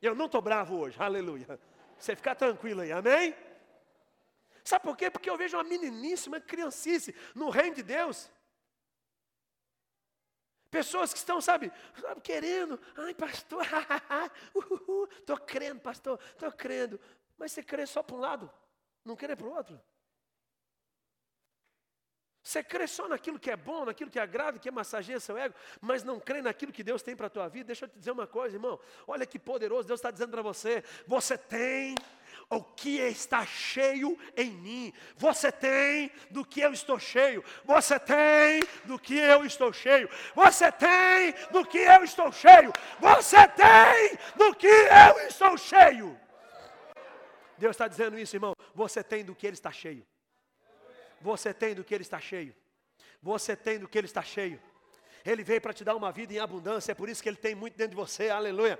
Eu 0.00 0.14
não 0.14 0.24
estou 0.26 0.40
bravo 0.40 0.78
hoje, 0.78 0.96
aleluia. 0.98 1.60
Você 1.98 2.16
fica 2.16 2.34
tranquilo 2.34 2.80
aí, 2.80 2.90
amém? 2.90 3.36
Sabe 4.64 4.82
por 4.82 4.96
quê? 4.96 5.10
Porque 5.10 5.28
eu 5.28 5.36
vejo 5.36 5.58
uma 5.58 5.64
meninice, 5.64 6.28
uma 6.28 6.40
criancice 6.40 7.14
no 7.34 7.50
reino 7.50 7.76
de 7.76 7.82
Deus. 7.82 8.30
Pessoas 10.72 11.12
que 11.12 11.18
estão, 11.18 11.38
sabe, 11.38 11.70
sabe 12.00 12.22
querendo, 12.22 12.80
ai 12.96 13.12
pastor, 13.12 13.62
estou 15.20 15.36
crendo, 15.36 15.78
pastor, 15.82 16.18
estou 16.30 16.50
crendo. 16.50 16.98
Mas 17.36 17.52
você 17.52 17.62
crê 17.62 17.86
só 17.86 18.02
para 18.02 18.16
um 18.16 18.18
lado, 18.18 18.50
não 19.04 19.14
crê 19.14 19.36
para 19.36 19.46
o 19.46 19.52
outro. 19.52 19.78
Você 22.42 22.64
crê 22.64 22.86
só 22.88 23.06
naquilo 23.06 23.38
que 23.38 23.50
é 23.50 23.56
bom, 23.56 23.84
naquilo 23.84 24.10
que 24.10 24.18
agrada, 24.18 24.58
que 24.58 24.70
massageia 24.70 25.20
seu 25.20 25.36
ego, 25.36 25.54
mas 25.78 26.02
não 26.02 26.18
crê 26.18 26.40
naquilo 26.40 26.72
que 26.72 26.82
Deus 26.82 27.02
tem 27.02 27.14
para 27.14 27.26
a 27.26 27.30
tua 27.30 27.48
vida. 27.48 27.66
Deixa 27.66 27.84
eu 27.84 27.88
te 27.90 27.98
dizer 27.98 28.10
uma 28.10 28.26
coisa, 28.26 28.56
irmão. 28.56 28.80
Olha 29.06 29.26
que 29.26 29.38
poderoso 29.38 29.86
Deus 29.86 30.00
está 30.00 30.10
dizendo 30.10 30.30
para 30.30 30.42
você. 30.42 30.82
Você 31.06 31.36
tem 31.36 31.94
o 32.48 32.62
que 32.62 32.98
está 32.98 33.44
cheio 33.46 34.18
em 34.36 34.50
mim. 34.50 34.92
Você 35.16 35.50
tem 35.50 36.10
do 36.30 36.44
que 36.44 36.60
eu 36.60 36.72
estou 36.72 36.98
cheio. 36.98 37.44
Você 37.64 37.98
tem 37.98 38.62
do 38.84 38.98
que 38.98 39.16
eu 39.16 39.44
estou 39.44 39.72
cheio. 39.72 40.08
Você 40.34 40.70
tem 40.72 41.34
do 41.50 41.64
que 41.64 41.78
eu 41.78 42.04
estou 42.04 42.32
cheio. 42.32 42.72
Você 43.00 43.48
tem 43.48 44.18
do 44.36 44.54
que 44.54 44.66
eu 44.66 45.26
estou 45.28 45.56
cheio. 45.56 46.20
Deus 47.58 47.74
está 47.74 47.88
dizendo 47.88 48.18
isso, 48.18 48.36
irmão. 48.36 48.54
Você 48.74 49.02
tem 49.02 49.24
do 49.24 49.34
que 49.34 49.46
ele 49.46 49.54
está 49.54 49.70
cheio. 49.70 50.06
Você 51.20 51.54
tem 51.54 51.74
do 51.74 51.84
que 51.84 51.94
ele 51.94 52.02
está 52.02 52.20
cheio. 52.20 52.54
Você 53.22 53.54
tem 53.54 53.78
do 53.78 53.88
que 53.88 53.96
ele 53.96 54.06
está 54.06 54.22
cheio. 54.22 54.60
Ele 55.24 55.44
veio 55.44 55.60
para 55.60 55.72
te 55.72 55.84
dar 55.84 55.94
uma 55.94 56.10
vida 56.10 56.34
em 56.34 56.38
abundância, 56.38 56.90
é 56.92 56.94
por 56.94 57.08
isso 57.08 57.22
que 57.22 57.28
ele 57.28 57.36
tem 57.36 57.54
muito 57.54 57.76
dentro 57.76 57.90
de 57.90 57.96
você, 57.96 58.28
aleluia. 58.28 58.78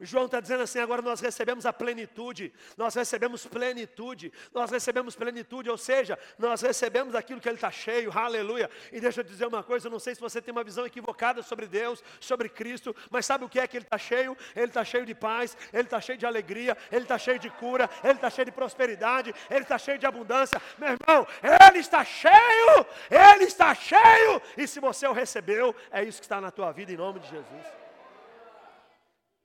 João 0.00 0.26
está 0.26 0.40
dizendo 0.40 0.62
assim: 0.62 0.78
agora 0.78 1.00
nós 1.00 1.20
recebemos 1.20 1.66
a 1.66 1.72
plenitude, 1.72 2.52
nós 2.76 2.94
recebemos 2.94 3.46
plenitude, 3.46 4.32
nós 4.52 4.70
recebemos 4.70 5.14
plenitude, 5.14 5.70
ou 5.70 5.78
seja, 5.78 6.18
nós 6.38 6.60
recebemos 6.62 7.14
aquilo 7.14 7.40
que 7.40 7.48
Ele 7.48 7.56
está 7.56 7.70
cheio, 7.70 8.10
aleluia. 8.16 8.70
E 8.92 9.00
deixa 9.00 9.20
eu 9.20 9.24
dizer 9.24 9.46
uma 9.46 9.62
coisa: 9.62 9.86
eu 9.86 9.90
não 9.90 9.98
sei 9.98 10.14
se 10.14 10.20
você 10.20 10.42
tem 10.42 10.52
uma 10.52 10.64
visão 10.64 10.84
equivocada 10.84 11.42
sobre 11.42 11.66
Deus, 11.66 12.02
sobre 12.20 12.48
Cristo, 12.48 12.94
mas 13.10 13.26
sabe 13.26 13.44
o 13.44 13.48
que 13.48 13.60
é 13.60 13.66
que 13.66 13.76
Ele 13.76 13.84
está 13.84 13.98
cheio? 13.98 14.36
Ele 14.54 14.66
está 14.66 14.84
cheio 14.84 15.06
de 15.06 15.14
paz, 15.14 15.56
Ele 15.72 15.82
está 15.82 16.00
cheio 16.00 16.18
de 16.18 16.26
alegria, 16.26 16.76
Ele 16.90 17.02
está 17.02 17.18
cheio 17.18 17.38
de 17.38 17.50
cura, 17.50 17.88
Ele 18.02 18.14
está 18.14 18.30
cheio 18.30 18.46
de 18.46 18.52
prosperidade, 18.52 19.34
Ele 19.50 19.62
está 19.62 19.78
cheio 19.78 19.98
de 19.98 20.06
abundância. 20.06 20.60
Meu 20.78 20.90
irmão, 20.90 21.26
Ele 21.42 21.78
está 21.78 22.04
cheio, 22.04 22.86
Ele 23.10 23.44
está 23.44 23.74
cheio, 23.74 24.42
e 24.56 24.66
se 24.66 24.80
você 24.80 25.06
o 25.06 25.12
recebeu, 25.12 25.74
é 25.90 26.02
isso 26.02 26.20
que 26.20 26.26
está 26.26 26.40
na 26.40 26.50
tua 26.50 26.72
vida, 26.72 26.92
em 26.92 26.96
nome 26.96 27.20
de 27.20 27.28
Jesus. 27.28 27.83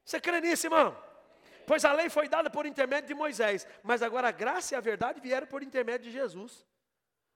Você 0.10 0.20
crê 0.20 0.42
nisso, 0.42 0.66
irmão? 0.66 0.98
Pois 1.68 1.86
a 1.86 1.94
lei 1.94 2.10
foi 2.10 2.28
dada 2.28 2.50
por 2.50 2.66
intermédio 2.66 3.10
de 3.10 3.14
Moisés, 3.14 3.68
mas 3.84 4.02
agora 4.02 4.30
a 4.30 4.32
graça 4.32 4.74
e 4.74 4.76
a 4.76 4.82
verdade 4.82 5.22
vieram 5.22 5.46
por 5.46 5.62
intermédio 5.62 6.06
de 6.06 6.12
Jesus. 6.12 6.66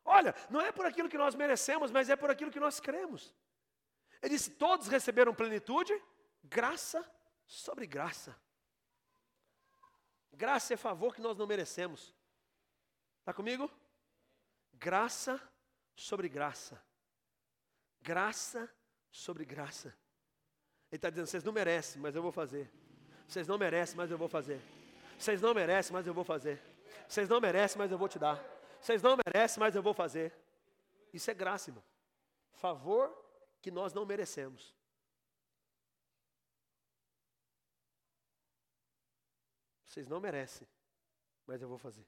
Olha, 0.03 0.33
não 0.49 0.59
é 0.59 0.71
por 0.71 0.83
aquilo 0.83 1.07
que 1.07 1.17
nós 1.23 1.36
merecemos, 1.36 1.91
mas 1.91 2.09
é 2.09 2.15
por 2.15 2.31
aquilo 2.31 2.49
que 2.49 2.59
nós 2.59 2.79
cremos. 2.79 3.31
Ele 4.23 4.33
disse: 4.33 4.49
todos 4.49 4.88
receberam 4.88 5.36
plenitude, 5.36 5.93
graça 6.43 7.07
sobre 7.45 7.86
graça. 7.86 8.36
Graça 10.31 10.73
é 10.73 10.77
favor 10.77 11.13
que 11.13 11.21
nós 11.21 11.38
não 11.38 11.45
merecemos. 11.45 12.12
Está 13.19 13.36
comigo? 13.36 13.69
Graça 14.73 15.39
sobre 15.95 16.27
graça. 16.27 16.83
Graça 18.01 18.67
sobre 19.12 19.45
graça. 19.45 19.95
Ele 20.93 20.97
está 20.99 21.10
dizendo: 21.10 21.25
vocês 21.25 21.43
não 21.43 21.51
merecem, 21.51 21.99
mas 21.99 22.15
eu 22.15 22.21
vou 22.21 22.32
fazer. 22.32 22.71
Vocês 23.27 23.47
não 23.47 23.58
merecem, 23.58 23.97
mas 23.97 24.12
eu 24.12 24.17
vou 24.17 24.27
fazer. 24.27 24.62
Vocês 25.17 25.41
não 25.41 25.51
merecem, 25.51 25.91
mas 25.91 26.06
eu 26.06 26.13
vou 26.13 26.23
fazer. 26.23 26.62
Vocês 27.10 27.27
não 27.27 27.41
merecem, 27.41 27.79
mas 27.79 27.91
eu 27.91 27.97
vou 27.97 28.08
te 28.08 28.19
dar. 28.19 28.39
Vocês 28.79 29.01
não 29.01 29.17
merecem, 29.25 29.60
mas 29.60 29.75
eu 29.75 29.82
vou 29.82 29.95
fazer. 29.95 30.32
Isso 31.12 31.32
é 31.32 31.34
graça, 31.34 31.71
irmão. 31.71 31.84
Favor 32.51 33.12
que 33.60 33.71
nós 33.71 33.91
não 33.91 34.06
merecemos. 34.06 34.71
Vocês 39.88 40.08
não 40.08 40.19
merecem, 40.19 40.67
mas 41.47 41.60
eu 41.60 41.67
vou 41.67 41.79
fazer. 41.79 42.06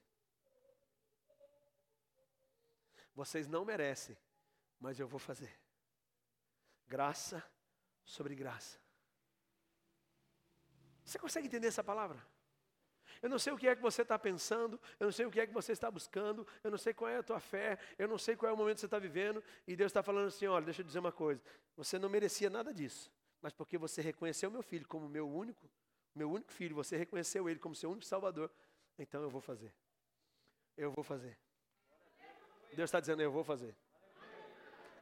Vocês 3.16 3.48
não 3.48 3.64
merecem, 3.64 4.16
mas 4.78 5.00
eu 5.00 5.08
vou 5.08 5.18
fazer. 5.18 5.58
Graça 6.86 7.42
sobre 8.06 8.34
graça. 8.34 8.78
Você 11.04 11.18
consegue 11.18 11.48
entender 11.48 11.66
essa 11.66 11.84
palavra? 11.84 12.24
Eu 13.20 13.28
não 13.28 13.38
sei 13.38 13.52
o 13.52 13.56
que 13.56 13.66
é 13.66 13.74
que 13.74 13.82
você 13.82 14.02
está 14.02 14.18
pensando, 14.18 14.80
eu 15.00 15.06
não 15.06 15.12
sei 15.12 15.26
o 15.26 15.30
que 15.30 15.40
é 15.40 15.46
que 15.46 15.52
você 15.52 15.72
está 15.72 15.90
buscando, 15.90 16.46
eu 16.62 16.70
não 16.70 16.78
sei 16.78 16.94
qual 16.94 17.10
é 17.10 17.18
a 17.18 17.22
tua 17.22 17.40
fé, 17.40 17.78
eu 17.98 18.06
não 18.06 18.18
sei 18.18 18.36
qual 18.36 18.50
é 18.50 18.52
o 18.52 18.56
momento 18.56 18.76
que 18.76 18.80
você 18.80 18.86
está 18.86 18.98
vivendo, 18.98 19.42
e 19.66 19.74
Deus 19.74 19.90
está 19.90 20.02
falando 20.02 20.28
assim: 20.28 20.46
olha, 20.46 20.64
deixa 20.64 20.82
eu 20.82 20.86
dizer 20.86 20.98
uma 20.98 21.12
coisa, 21.12 21.42
você 21.76 21.98
não 21.98 22.08
merecia 22.08 22.48
nada 22.50 22.72
disso, 22.72 23.10
mas 23.40 23.52
porque 23.52 23.78
você 23.78 24.02
reconheceu 24.02 24.50
meu 24.50 24.62
filho 24.62 24.86
como 24.86 25.08
meu 25.08 25.28
único, 25.28 25.68
meu 26.14 26.30
único 26.30 26.52
filho, 26.52 26.74
você 26.74 26.96
reconheceu 26.96 27.48
ele 27.48 27.58
como 27.58 27.74
seu 27.74 27.90
único 27.90 28.06
salvador, 28.06 28.50
então 28.98 29.22
eu 29.22 29.30
vou 29.30 29.40
fazer. 29.40 29.72
Eu 30.76 30.92
vou 30.92 31.02
fazer. 31.02 31.38
Deus 32.74 32.88
está 32.88 33.00
dizendo: 33.00 33.22
eu 33.22 33.32
vou 33.32 33.42
fazer. 33.42 33.74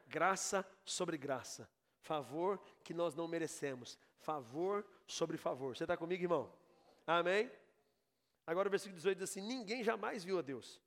Graça 0.07 0.65
sobre 0.85 1.19
graça 1.19 1.69
favor 2.05 2.61
que 2.85 2.95
nós 2.95 3.15
não 3.15 3.27
merecemos, 3.27 3.99
favor 4.19 4.87
sobre 5.07 5.37
favor. 5.37 5.77
Você 5.77 5.85
está 5.85 5.97
comigo, 5.97 6.23
irmão? 6.23 6.53
Amém? 7.07 7.51
Agora 8.47 8.69
o 8.69 8.71
versículo 8.71 8.97
18 8.97 9.19
diz 9.19 9.31
assim: 9.31 9.41
Ninguém 9.41 9.83
jamais 9.83 10.23
viu 10.23 10.39
a 10.39 10.43
Deus, 10.43 10.81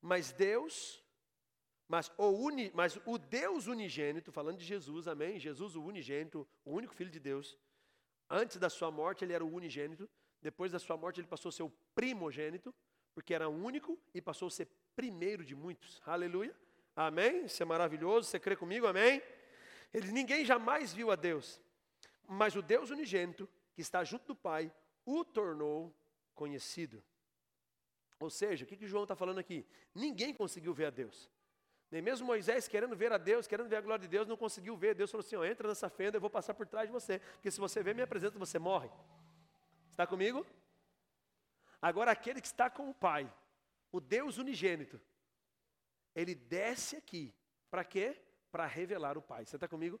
mas 0.00 0.32
Deus, 0.32 1.02
mas 1.88 2.12
o, 2.18 2.28
uni, 2.28 2.70
mas 2.74 2.98
o 3.06 3.18
Deus 3.18 3.66
unigênito, 3.66 4.30
falando 4.30 4.58
de 4.58 4.64
Jesus, 4.64 5.08
amém? 5.08 5.40
Jesus, 5.40 5.76
o 5.76 5.82
unigênito, 5.82 6.46
o 6.64 6.72
único 6.72 6.94
filho 6.94 7.10
de 7.10 7.18
Deus, 7.20 7.56
antes 8.28 8.58
da 8.58 8.68
sua 8.68 8.90
morte 8.90 9.24
ele 9.24 9.32
era 9.32 9.44
o 9.44 9.52
unigênito, 9.52 10.08
depois 10.42 10.70
da 10.70 10.78
sua 10.78 10.96
morte 10.96 11.20
ele 11.20 11.26
passou 11.26 11.48
a 11.48 11.52
ser 11.52 11.62
o 11.62 11.72
primogênito, 11.94 12.74
porque 13.14 13.32
era 13.32 13.48
único 13.48 13.98
e 14.12 14.20
passou 14.20 14.48
a 14.48 14.50
ser 14.50 14.68
primeiro 14.94 15.42
de 15.42 15.54
muitos. 15.54 16.02
Aleluia. 16.04 16.54
Amém? 16.94 17.46
Isso 17.46 17.62
é 17.62 17.66
maravilhoso. 17.66 18.28
Você 18.28 18.38
crê 18.38 18.54
comigo? 18.54 18.86
Amém? 18.86 19.22
Ele, 19.94 20.10
ninguém 20.10 20.44
jamais 20.44 20.92
viu 20.92 21.12
a 21.12 21.16
Deus, 21.16 21.62
mas 22.26 22.56
o 22.56 22.60
Deus 22.60 22.90
unigênito, 22.90 23.48
que 23.72 23.80
está 23.80 24.02
junto 24.02 24.26
do 24.26 24.34
Pai, 24.34 24.70
o 25.06 25.24
tornou 25.24 25.94
conhecido. 26.34 27.02
Ou 28.18 28.28
seja, 28.28 28.64
o 28.64 28.66
que, 28.66 28.76
que 28.76 28.88
João 28.88 29.04
está 29.04 29.14
falando 29.14 29.38
aqui? 29.38 29.64
Ninguém 29.94 30.34
conseguiu 30.34 30.74
ver 30.74 30.86
a 30.86 30.90
Deus. 30.90 31.30
Nem 31.90 32.02
mesmo 32.02 32.26
Moisés, 32.26 32.66
querendo 32.66 32.96
ver 32.96 33.12
a 33.12 33.18
Deus, 33.18 33.46
querendo 33.46 33.68
ver 33.68 33.76
a 33.76 33.80
glória 33.80 34.02
de 34.02 34.08
Deus, 34.08 34.26
não 34.26 34.36
conseguiu 34.36 34.76
ver. 34.76 34.96
Deus 34.96 35.12
falou 35.12 35.24
assim: 35.24 35.36
ó, 35.36 35.44
entra 35.44 35.68
nessa 35.68 35.88
fenda, 35.88 36.16
eu 36.16 36.20
vou 36.20 36.30
passar 36.30 36.54
por 36.54 36.66
trás 36.66 36.88
de 36.88 36.92
você. 36.92 37.20
Porque 37.20 37.50
se 37.50 37.60
você 37.60 37.82
ver 37.82 37.94
minha 37.94 38.06
presença, 38.06 38.36
você 38.36 38.58
morre. 38.58 38.90
Está 39.92 40.06
comigo? 40.06 40.44
Agora, 41.80 42.10
aquele 42.10 42.40
que 42.40 42.46
está 42.48 42.68
com 42.68 42.90
o 42.90 42.94
Pai, 42.94 43.32
o 43.92 44.00
Deus 44.00 44.38
unigênito, 44.38 45.00
ele 46.16 46.34
desce 46.34 46.96
aqui. 46.96 47.32
Para 47.70 47.84
quê? 47.84 48.20
Para 48.54 48.66
revelar 48.66 49.18
o 49.18 49.20
Pai. 49.20 49.44
Você 49.44 49.56
está 49.56 49.66
comigo? 49.66 49.98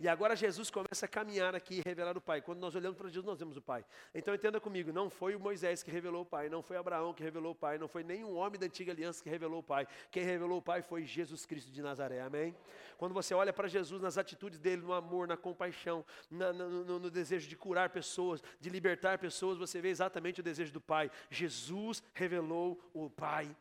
E 0.00 0.08
agora 0.08 0.34
Jesus 0.34 0.68
começa 0.68 1.06
a 1.06 1.08
caminhar 1.08 1.54
aqui 1.54 1.78
e 1.78 1.82
revelar 1.88 2.18
o 2.18 2.20
Pai. 2.20 2.42
Quando 2.42 2.58
nós 2.58 2.74
olhamos 2.74 2.98
para 2.98 3.06
Jesus, 3.06 3.24
nós 3.24 3.38
vemos 3.38 3.56
o 3.56 3.62
Pai. 3.62 3.84
Então 4.12 4.34
entenda 4.34 4.60
comigo, 4.60 4.92
não 4.92 5.08
foi 5.08 5.36
o 5.36 5.38
Moisés 5.38 5.84
que 5.84 5.90
revelou 5.92 6.22
o 6.22 6.26
Pai, 6.26 6.48
não 6.48 6.64
foi 6.64 6.76
Abraão 6.76 7.14
que 7.14 7.22
revelou 7.22 7.52
o 7.52 7.54
Pai, 7.54 7.78
não 7.78 7.86
foi 7.86 8.02
nenhum 8.02 8.34
homem 8.34 8.58
da 8.58 8.66
antiga 8.66 8.90
aliança 8.90 9.22
que 9.22 9.30
revelou 9.30 9.60
o 9.60 9.62
Pai. 9.62 9.86
Quem 10.10 10.24
revelou 10.24 10.58
o 10.58 10.62
Pai 10.62 10.82
foi 10.82 11.04
Jesus 11.04 11.46
Cristo 11.46 11.70
de 11.70 11.80
Nazaré. 11.80 12.22
Amém? 12.22 12.56
Quando 12.98 13.12
você 13.12 13.34
olha 13.34 13.52
para 13.52 13.68
Jesus 13.68 14.02
nas 14.02 14.18
atitudes 14.18 14.58
dele, 14.58 14.82
no 14.82 14.92
amor, 14.92 15.28
na 15.28 15.36
compaixão, 15.36 16.04
na, 16.28 16.52
no, 16.52 16.84
no, 16.84 16.98
no 16.98 17.08
desejo 17.08 17.48
de 17.48 17.56
curar 17.56 17.90
pessoas, 17.90 18.42
de 18.58 18.68
libertar 18.68 19.16
pessoas, 19.16 19.58
você 19.58 19.80
vê 19.80 19.90
exatamente 19.90 20.40
o 20.40 20.42
desejo 20.42 20.72
do 20.72 20.80
Pai. 20.80 21.08
Jesus 21.30 22.02
revelou 22.14 22.80
o 22.92 23.08
Pai. 23.08 23.54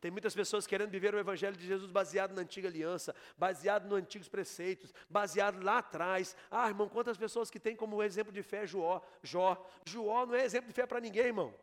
Tem 0.00 0.10
muitas 0.10 0.34
pessoas 0.34 0.66
querendo 0.66 0.90
viver 0.90 1.14
o 1.14 1.18
Evangelho 1.18 1.56
de 1.56 1.66
Jesus 1.66 1.90
baseado 1.90 2.32
na 2.32 2.42
antiga 2.42 2.68
aliança, 2.68 3.14
baseado 3.36 3.84
nos 3.84 3.98
antigos 3.98 4.28
preceitos, 4.28 4.94
baseado 5.08 5.62
lá 5.62 5.78
atrás. 5.78 6.36
Ah, 6.50 6.68
irmão, 6.68 6.88
quantas 6.88 7.16
pessoas 7.16 7.50
que 7.50 7.60
têm 7.60 7.76
como 7.76 8.02
exemplo 8.02 8.32
de 8.32 8.42
fé 8.42 8.66
Jó? 8.66 9.02
Jó, 9.22 9.66
Jó 9.84 10.26
não 10.26 10.34
é 10.34 10.44
exemplo 10.44 10.68
de 10.68 10.74
fé 10.74 10.86
para 10.86 11.00
ninguém, 11.00 11.26
irmão. 11.26 11.54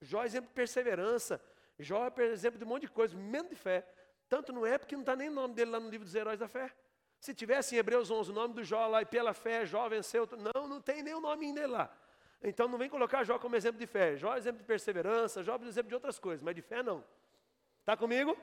Jó 0.00 0.22
é 0.22 0.26
exemplo 0.26 0.48
de 0.48 0.54
perseverança. 0.54 1.40
Jó 1.78 2.06
é 2.06 2.22
exemplo 2.26 2.58
de 2.58 2.64
um 2.64 2.68
monte 2.68 2.82
de 2.82 2.88
coisa, 2.88 3.16
menos 3.16 3.50
de 3.50 3.56
fé. 3.56 3.86
Tanto 4.28 4.52
não 4.52 4.66
é 4.66 4.78
porque 4.78 4.94
não 4.94 5.02
está 5.02 5.16
nem 5.16 5.28
o 5.28 5.32
nome 5.32 5.54
dele 5.54 5.70
lá 5.70 5.80
no 5.80 5.88
livro 5.88 6.04
dos 6.04 6.14
heróis 6.14 6.38
da 6.38 6.48
fé. 6.48 6.72
Se 7.20 7.34
tivesse 7.34 7.74
em 7.74 7.78
Hebreus 7.78 8.10
11 8.10 8.30
o 8.30 8.34
nome 8.34 8.54
do 8.54 8.62
Jó 8.62 8.86
lá 8.86 9.02
e 9.02 9.06
pela 9.06 9.34
fé 9.34 9.66
Jó 9.66 9.88
venceu, 9.88 10.28
não, 10.54 10.68
não 10.68 10.80
tem 10.80 11.02
nem 11.02 11.14
o 11.14 11.20
nome 11.20 11.52
dele 11.52 11.66
lá. 11.68 11.92
Então 12.42 12.68
não 12.68 12.78
vem 12.78 12.88
colocar 12.88 13.24
Jó 13.24 13.38
como 13.38 13.56
exemplo 13.56 13.78
de 13.78 13.86
fé. 13.86 14.16
Jó 14.16 14.34
é 14.34 14.38
exemplo 14.38 14.60
de 14.60 14.64
perseverança, 14.64 15.42
Jó 15.42 15.56
é 15.56 15.66
exemplo 15.66 15.88
de 15.88 15.94
outras 15.94 16.18
coisas, 16.18 16.42
mas 16.42 16.54
de 16.54 16.62
fé 16.62 16.82
não. 16.82 17.04
Está 17.88 17.96
comigo? 17.96 18.36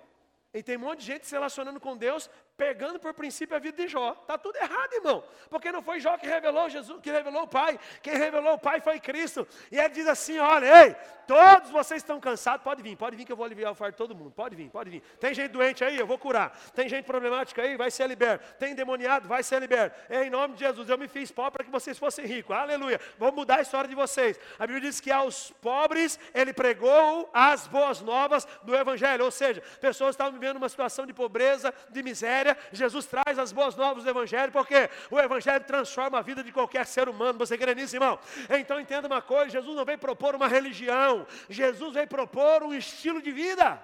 E 0.55 0.63
tem 0.63 0.77
um 0.77 0.79
monte 0.79 0.99
de 0.99 1.07
gente 1.07 1.27
se 1.27 1.33
relacionando 1.33 1.81
com 1.81 1.97
Deus, 1.97 2.29
pegando 2.55 2.97
por 2.97 3.13
princípio 3.13 3.57
a 3.57 3.59
vida 3.59 3.75
de 3.83 3.89
Jó. 3.89 4.17
Está 4.21 4.37
tudo 4.37 4.55
errado, 4.55 4.93
irmão. 4.93 5.21
Porque 5.49 5.69
não 5.69 5.81
foi 5.81 5.99
Jó 5.99 6.17
que 6.17 6.25
revelou 6.25 6.69
Jesus, 6.69 7.01
que 7.01 7.11
revelou 7.11 7.43
o 7.43 7.47
Pai. 7.47 7.77
Quem 8.01 8.15
revelou 8.15 8.53
o 8.53 8.57
Pai 8.57 8.79
foi 8.79 8.97
Cristo. 8.97 9.45
E 9.69 9.77
ele 9.77 9.89
diz 9.89 10.07
assim: 10.07 10.39
olha, 10.39 10.85
ei, 10.85 10.95
todos 11.27 11.71
vocês 11.71 12.01
estão 12.01 12.21
cansados, 12.21 12.63
pode 12.63 12.81
vir, 12.81 12.95
pode 12.95 13.17
vir 13.17 13.25
que 13.25 13.33
eu 13.33 13.35
vou 13.35 13.45
aliviar 13.45 13.73
o 13.73 13.75
fardo 13.75 13.91
de 13.91 13.97
todo 13.97 14.15
mundo. 14.15 14.31
Pode 14.31 14.55
vir, 14.55 14.69
pode 14.69 14.89
vir. 14.89 15.01
Tem 15.19 15.33
gente 15.33 15.51
doente 15.51 15.83
aí, 15.83 15.99
eu 15.99 16.07
vou 16.07 16.17
curar. 16.17 16.57
Tem 16.73 16.87
gente 16.87 17.03
problemática 17.03 17.61
aí, 17.61 17.75
vai 17.75 17.91
ser 17.91 18.07
liberto. 18.07 18.55
Tem 18.57 18.71
endemoniado, 18.71 19.27
vai 19.27 19.43
ser 19.43 19.59
liberto. 19.59 19.99
Em 20.09 20.29
nome 20.29 20.53
de 20.53 20.61
Jesus, 20.61 20.89
eu 20.89 20.97
me 20.97 21.09
fiz 21.09 21.33
pobre 21.33 21.51
para 21.51 21.65
que 21.65 21.71
vocês 21.71 21.99
fossem 21.99 22.25
ricos. 22.25 22.55
Aleluia. 22.55 23.01
Vou 23.17 23.29
mudar 23.33 23.57
a 23.57 23.61
história 23.61 23.89
de 23.89 23.95
vocês. 23.95 24.39
A 24.57 24.65
Bíblia 24.65 24.89
diz 24.89 25.01
que 25.01 25.11
aos 25.11 25.51
pobres 25.61 26.17
ele 26.33 26.53
pregou 26.53 27.29
as 27.33 27.67
boas 27.67 27.99
novas 27.99 28.47
do 28.63 28.73
Evangelho. 28.73 29.25
Ou 29.25 29.31
seja, 29.31 29.61
pessoas 29.81 30.11
estavam 30.11 30.39
vivendo 30.45 30.57
uma 30.57 30.69
situação 30.69 31.05
de 31.07 31.13
pobreza, 31.13 31.73
de 31.89 32.03
miséria. 32.03 32.55
Jesus 32.71 33.05
traz 33.07 33.39
as 33.39 33.51
boas 33.51 33.75
novas 33.75 34.03
do 34.03 34.09
Evangelho, 34.09 34.51
porque 34.51 34.89
o 35.09 35.19
Evangelho 35.19 35.63
transforma 35.63 36.19
a 36.19 36.21
vida 36.21 36.43
de 36.43 36.51
qualquer 36.51 36.85
ser 36.85 37.09
humano. 37.09 37.39
Você 37.39 37.57
crê 37.57 37.73
nisso, 37.73 37.95
irmão? 37.95 38.19
Então 38.49 38.79
entenda 38.79 39.07
uma 39.07 39.21
coisa: 39.21 39.49
Jesus 39.49 39.75
não 39.75 39.83
veio 39.83 39.97
propor 39.97 40.35
uma 40.35 40.47
religião, 40.47 41.25
Jesus 41.49 41.93
veio 41.95 42.07
propor 42.07 42.63
um 42.63 42.73
estilo 42.73 43.21
de 43.21 43.31
vida. 43.31 43.81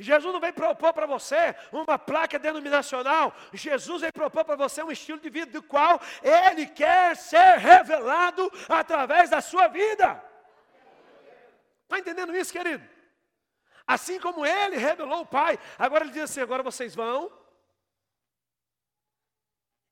Jesus 0.00 0.32
não 0.32 0.40
veio 0.40 0.52
propor 0.52 0.92
para 0.92 1.06
você 1.06 1.56
uma 1.72 1.98
placa 1.98 2.38
denominacional, 2.38 3.34
Jesus 3.52 4.00
veio 4.00 4.12
propor 4.12 4.44
para 4.44 4.54
você 4.54 4.80
um 4.82 4.92
estilo 4.92 5.18
de 5.18 5.28
vida 5.28 5.50
do 5.50 5.62
qual 5.62 6.00
Ele 6.22 6.66
quer 6.66 7.16
ser 7.16 7.58
revelado 7.58 8.50
através 8.68 9.30
da 9.30 9.40
sua 9.40 9.66
vida. 9.68 10.22
Está 11.84 11.98
entendendo 11.98 12.36
isso, 12.36 12.52
querido? 12.52 12.97
Assim 13.88 14.20
como 14.20 14.44
ele 14.44 14.76
revelou 14.76 15.22
o 15.22 15.26
Pai. 15.26 15.58
Agora 15.78 16.04
ele 16.04 16.12
diz 16.12 16.24
assim: 16.24 16.40
agora 16.40 16.62
vocês 16.62 16.94
vão. 16.94 17.32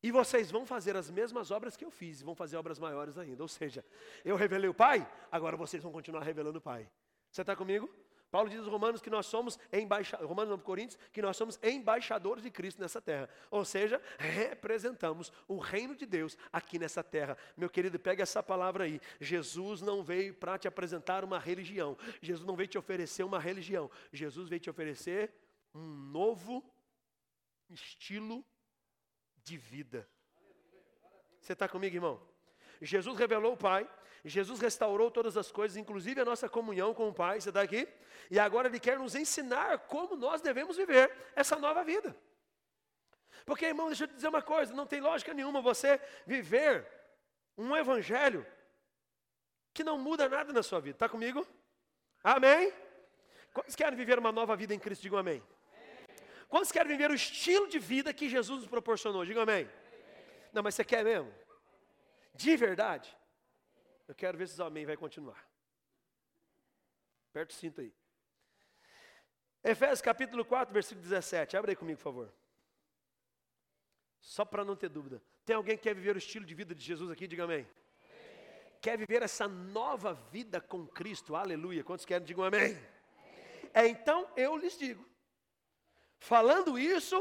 E 0.03 0.13
vocês 0.13 0.51
vão 0.51 0.67
fazer 0.67 0.95
as 0.95 1.11
mesmas 1.11 1.51
obras 1.51 1.77
que 1.77 1.85
eu 1.85 1.91
fiz, 1.91 2.21
e 2.21 2.25
vão 2.25 2.35
fazer 2.35 2.59
obras 2.59 2.79
maiores 2.79 3.17
ainda. 3.17 3.43
Ou 3.43 3.49
seja, 3.49 3.83
eu 4.25 4.37
revelei 4.37 4.69
o 4.69 4.75
Pai, 4.75 5.11
agora 5.33 5.57
vocês 5.57 5.83
vão 5.83 5.91
continuar 5.91 6.23
revelando 6.23 6.59
o 6.59 6.61
Pai. 6.61 6.89
Você 7.31 7.41
está 7.41 7.57
comigo? 7.57 7.91
Paulo 8.31 8.51
diz 8.51 8.59
aos 8.59 8.69
Romanos 8.69 9.01
que 9.01 9.09
nós 9.09 9.27
somos 9.27 9.59
embaixadores, 9.73 10.29
Romanos 10.29 10.51
não, 10.51 10.59
Coríntios, 10.59 10.99
que 11.12 11.23
nós 11.23 11.37
somos 11.37 11.59
embaixadores 11.62 12.43
de 12.43 12.51
Cristo 12.51 12.81
nessa 12.81 13.01
terra. 13.01 13.29
Ou 13.51 13.65
seja, 13.65 14.01
representamos 14.19 15.33
o 15.47 15.59
reino 15.59 15.95
de 15.95 16.05
Deus 16.05 16.37
aqui 16.53 16.79
nessa 16.79 17.03
terra. 17.03 17.37
Meu 17.57 17.71
querido, 17.71 17.99
pega 17.99 18.23
essa 18.23 18.43
palavra 18.43 18.85
aí. 18.85 19.01
Jesus 19.21 19.81
não 19.81 20.03
veio 20.03 20.35
para 20.35 20.59
te 20.59 20.67
apresentar 20.67 21.25
uma 21.25 21.39
religião. 21.39 21.97
Jesus 22.21 22.47
não 22.47 22.57
veio 22.57 22.69
te 22.69 22.79
oferecer 22.79 23.23
uma 23.23 23.39
religião. 23.39 23.91
Jesus 24.12 24.49
veio 24.49 24.61
te 24.61 24.71
oferecer 24.71 25.33
um 25.75 25.87
novo 25.87 26.65
estilo 27.71 28.45
de 29.43 29.57
vida. 29.57 30.09
Você 31.41 31.53
está 31.53 31.69
comigo, 31.69 31.95
irmão? 31.95 32.21
Jesus 32.83 33.17
revelou 33.17 33.53
o 33.53 33.57
Pai, 33.57 33.89
Jesus 34.29 34.61
restaurou 34.61 35.11
todas 35.11 35.37
as 35.37 35.53
coisas, 35.53 35.77
inclusive 35.77 36.21
a 36.21 36.25
nossa 36.25 36.49
comunhão 36.49 36.93
com 36.93 37.09
o 37.09 37.15
Pai, 37.15 37.41
você 37.41 37.51
está 37.51 37.62
aqui? 37.62 37.89
E 38.31 38.39
agora 38.41 38.67
Ele 38.67 38.81
quer 38.81 38.99
nos 38.99 39.15
ensinar 39.15 39.79
como 39.87 40.17
nós 40.17 40.41
devemos 40.41 40.77
viver 40.77 41.12
essa 41.37 41.57
nova 41.57 41.85
vida. 41.85 42.17
Porque, 43.45 43.67
irmão, 43.67 43.87
deixa 43.87 44.05
eu 44.05 44.09
te 44.09 44.15
dizer 44.15 44.29
uma 44.29 44.43
coisa: 44.43 44.75
não 44.75 44.87
tem 44.87 45.01
lógica 45.01 45.33
nenhuma 45.33 45.61
você 45.61 46.01
viver 46.27 46.85
um 47.57 47.77
evangelho 47.77 48.45
que 49.73 49.85
não 49.85 49.97
muda 49.97 50.29
nada 50.29 50.53
na 50.53 50.62
sua 50.62 50.81
vida. 50.81 50.97
Está 50.97 51.09
comigo? 51.09 51.47
Amém? 52.25 52.73
Quantos 53.55 53.77
querem 53.77 53.97
viver 53.97 54.19
uma 54.19 54.33
nova 54.33 54.57
vida 54.57 54.75
em 54.75 54.79
Cristo? 54.79 55.03
Digam 55.03 55.19
amém. 55.19 55.41
Quantos 56.49 56.73
querem 56.73 56.89
viver 56.89 57.11
o 57.11 57.15
estilo 57.15 57.69
de 57.69 57.79
vida 57.79 58.12
que 58.12 58.29
Jesus 58.29 58.61
nos 58.61 58.69
proporcionou? 58.69 59.25
Digam 59.25 59.45
amém. 59.45 59.71
Não, 60.53 60.62
mas 60.62 60.75
você 60.75 60.85
quer 60.85 61.05
mesmo? 61.05 61.33
De 62.35 62.57
verdade? 62.57 63.16
Eu 64.09 64.14
quero 64.14 64.38
ver 64.38 64.47
se 64.49 64.55
os 64.55 64.61
amém 64.61 64.87
vai 64.87 64.97
continuar. 64.97 65.45
Perto 67.33 67.51
o 67.51 67.55
cinto 67.55 67.81
aí. 67.81 67.92
Efésios 69.62 70.01
capítulo 70.01 70.45
4, 70.45 70.73
versículo 70.73 71.03
17. 71.03 71.57
Abre 71.57 71.73
aí 71.73 71.77
comigo, 71.77 71.99
por 71.99 72.05
favor. 72.05 72.33
Só 74.21 74.45
para 74.45 74.64
não 74.64 74.77
ter 74.77 74.88
dúvida. 74.88 75.23
Tem 75.45 75.57
alguém 75.57 75.77
que 75.77 75.85
quer 75.85 75.95
viver 75.95 76.14
o 76.14 76.19
estilo 76.19 76.45
de 76.45 76.55
vida 76.55 76.75
de 76.75 76.83
Jesus 76.83 77.11
aqui? 77.11 77.27
Diga 77.27 77.45
amém. 77.45 77.69
Quer 78.81 78.97
viver 78.97 79.23
essa 79.23 79.49
nova 79.49 80.14
vida 80.14 80.61
com 80.61 80.87
Cristo? 80.87 81.35
Aleluia. 81.35 81.83
Quantos 81.83 82.05
querem? 82.05 82.27
Digam 82.27 82.45
amém. 82.45 82.73
amém. 82.73 83.71
É, 83.75 83.87
então 83.88 84.29
eu 84.37 84.57
lhes 84.57 84.79
digo. 84.79 85.05
Falando 86.19 86.79
isso 86.79 87.16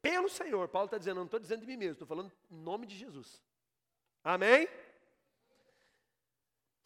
pelo 0.00 0.28
Senhor. 0.28 0.68
Paulo 0.68 0.86
está 0.86 0.98
dizendo, 0.98 1.16
não 1.16 1.24
estou 1.24 1.40
dizendo 1.40 1.60
de 1.60 1.66
mim 1.66 1.76
mesmo, 1.76 1.92
estou 1.92 2.06
falando 2.06 2.30
em 2.50 2.56
nome 2.56 2.86
de 2.86 2.96
Jesus. 2.96 3.42
Amém? 4.22 4.68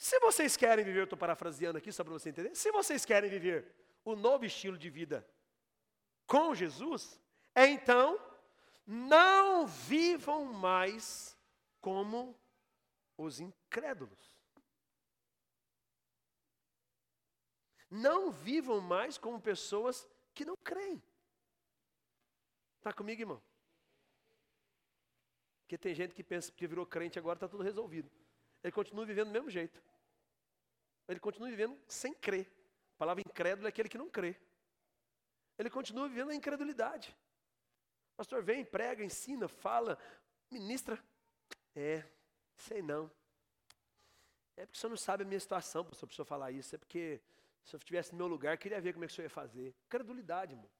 Se 0.00 0.18
vocês 0.18 0.56
querem 0.56 0.82
viver, 0.82 1.02
estou 1.02 1.18
parafraseando 1.18 1.76
aqui 1.76 1.92
só 1.92 2.02
para 2.02 2.14
você 2.14 2.30
entender. 2.30 2.54
Se 2.54 2.72
vocês 2.72 3.04
querem 3.04 3.28
viver 3.28 3.70
o 4.02 4.16
novo 4.16 4.46
estilo 4.46 4.78
de 4.78 4.88
vida 4.88 5.28
com 6.26 6.54
Jesus, 6.54 7.20
então 7.54 8.18
não 8.86 9.66
vivam 9.66 10.46
mais 10.46 11.36
como 11.82 12.34
os 13.14 13.40
incrédulos. 13.40 14.40
Não 17.90 18.30
vivam 18.30 18.80
mais 18.80 19.18
como 19.18 19.38
pessoas 19.38 20.08
que 20.32 20.46
não 20.46 20.56
creem. 20.56 21.02
Está 22.78 22.90
comigo, 22.90 23.20
irmão? 23.20 23.42
Porque 25.60 25.76
tem 25.76 25.94
gente 25.94 26.14
que 26.14 26.24
pensa 26.24 26.50
que 26.50 26.66
virou 26.66 26.86
crente 26.86 27.18
agora 27.18 27.36
está 27.36 27.46
tudo 27.46 27.62
resolvido. 27.62 28.10
Ele 28.62 28.72
continua 28.72 29.04
vivendo 29.04 29.28
do 29.28 29.32
mesmo 29.32 29.50
jeito 29.50 29.82
ele 31.10 31.20
continua 31.20 31.50
vivendo 31.50 31.76
sem 31.88 32.14
crer. 32.14 32.46
A 32.94 32.98
palavra 32.98 33.22
incrédulo 33.26 33.66
é 33.66 33.70
aquele 33.70 33.88
que 33.88 33.98
não 33.98 34.08
crê. 34.08 34.36
Ele 35.58 35.68
continua 35.68 36.08
vivendo 36.08 36.28
na 36.28 36.34
incredulidade. 36.34 37.16
O 38.14 38.16
pastor 38.18 38.42
vem, 38.42 38.64
prega, 38.64 39.04
ensina, 39.04 39.48
fala, 39.48 39.98
ministra. 40.50 41.02
É, 41.74 42.04
sei 42.54 42.80
não. 42.80 43.10
É 44.56 44.64
porque 44.66 44.76
o 44.76 44.80
senhor 44.80 44.90
não 44.90 44.96
sabe 44.96 45.24
a 45.24 45.26
minha 45.26 45.40
situação, 45.40 45.84
pastor, 45.84 46.06
para 46.06 46.12
o 46.12 46.16
senhor 46.16 46.26
falar 46.26 46.52
isso. 46.52 46.74
É 46.74 46.78
porque 46.78 47.20
se 47.64 47.74
eu 47.74 47.78
estivesse 47.78 48.12
no 48.12 48.18
meu 48.18 48.28
lugar, 48.28 48.56
queria 48.56 48.80
ver 48.80 48.92
como 48.92 49.04
é 49.04 49.08
que 49.08 49.12
o 49.12 49.16
senhor 49.16 49.26
ia 49.26 49.30
fazer. 49.30 49.74
Incredulidade, 49.86 50.52
irmão. 50.52 50.70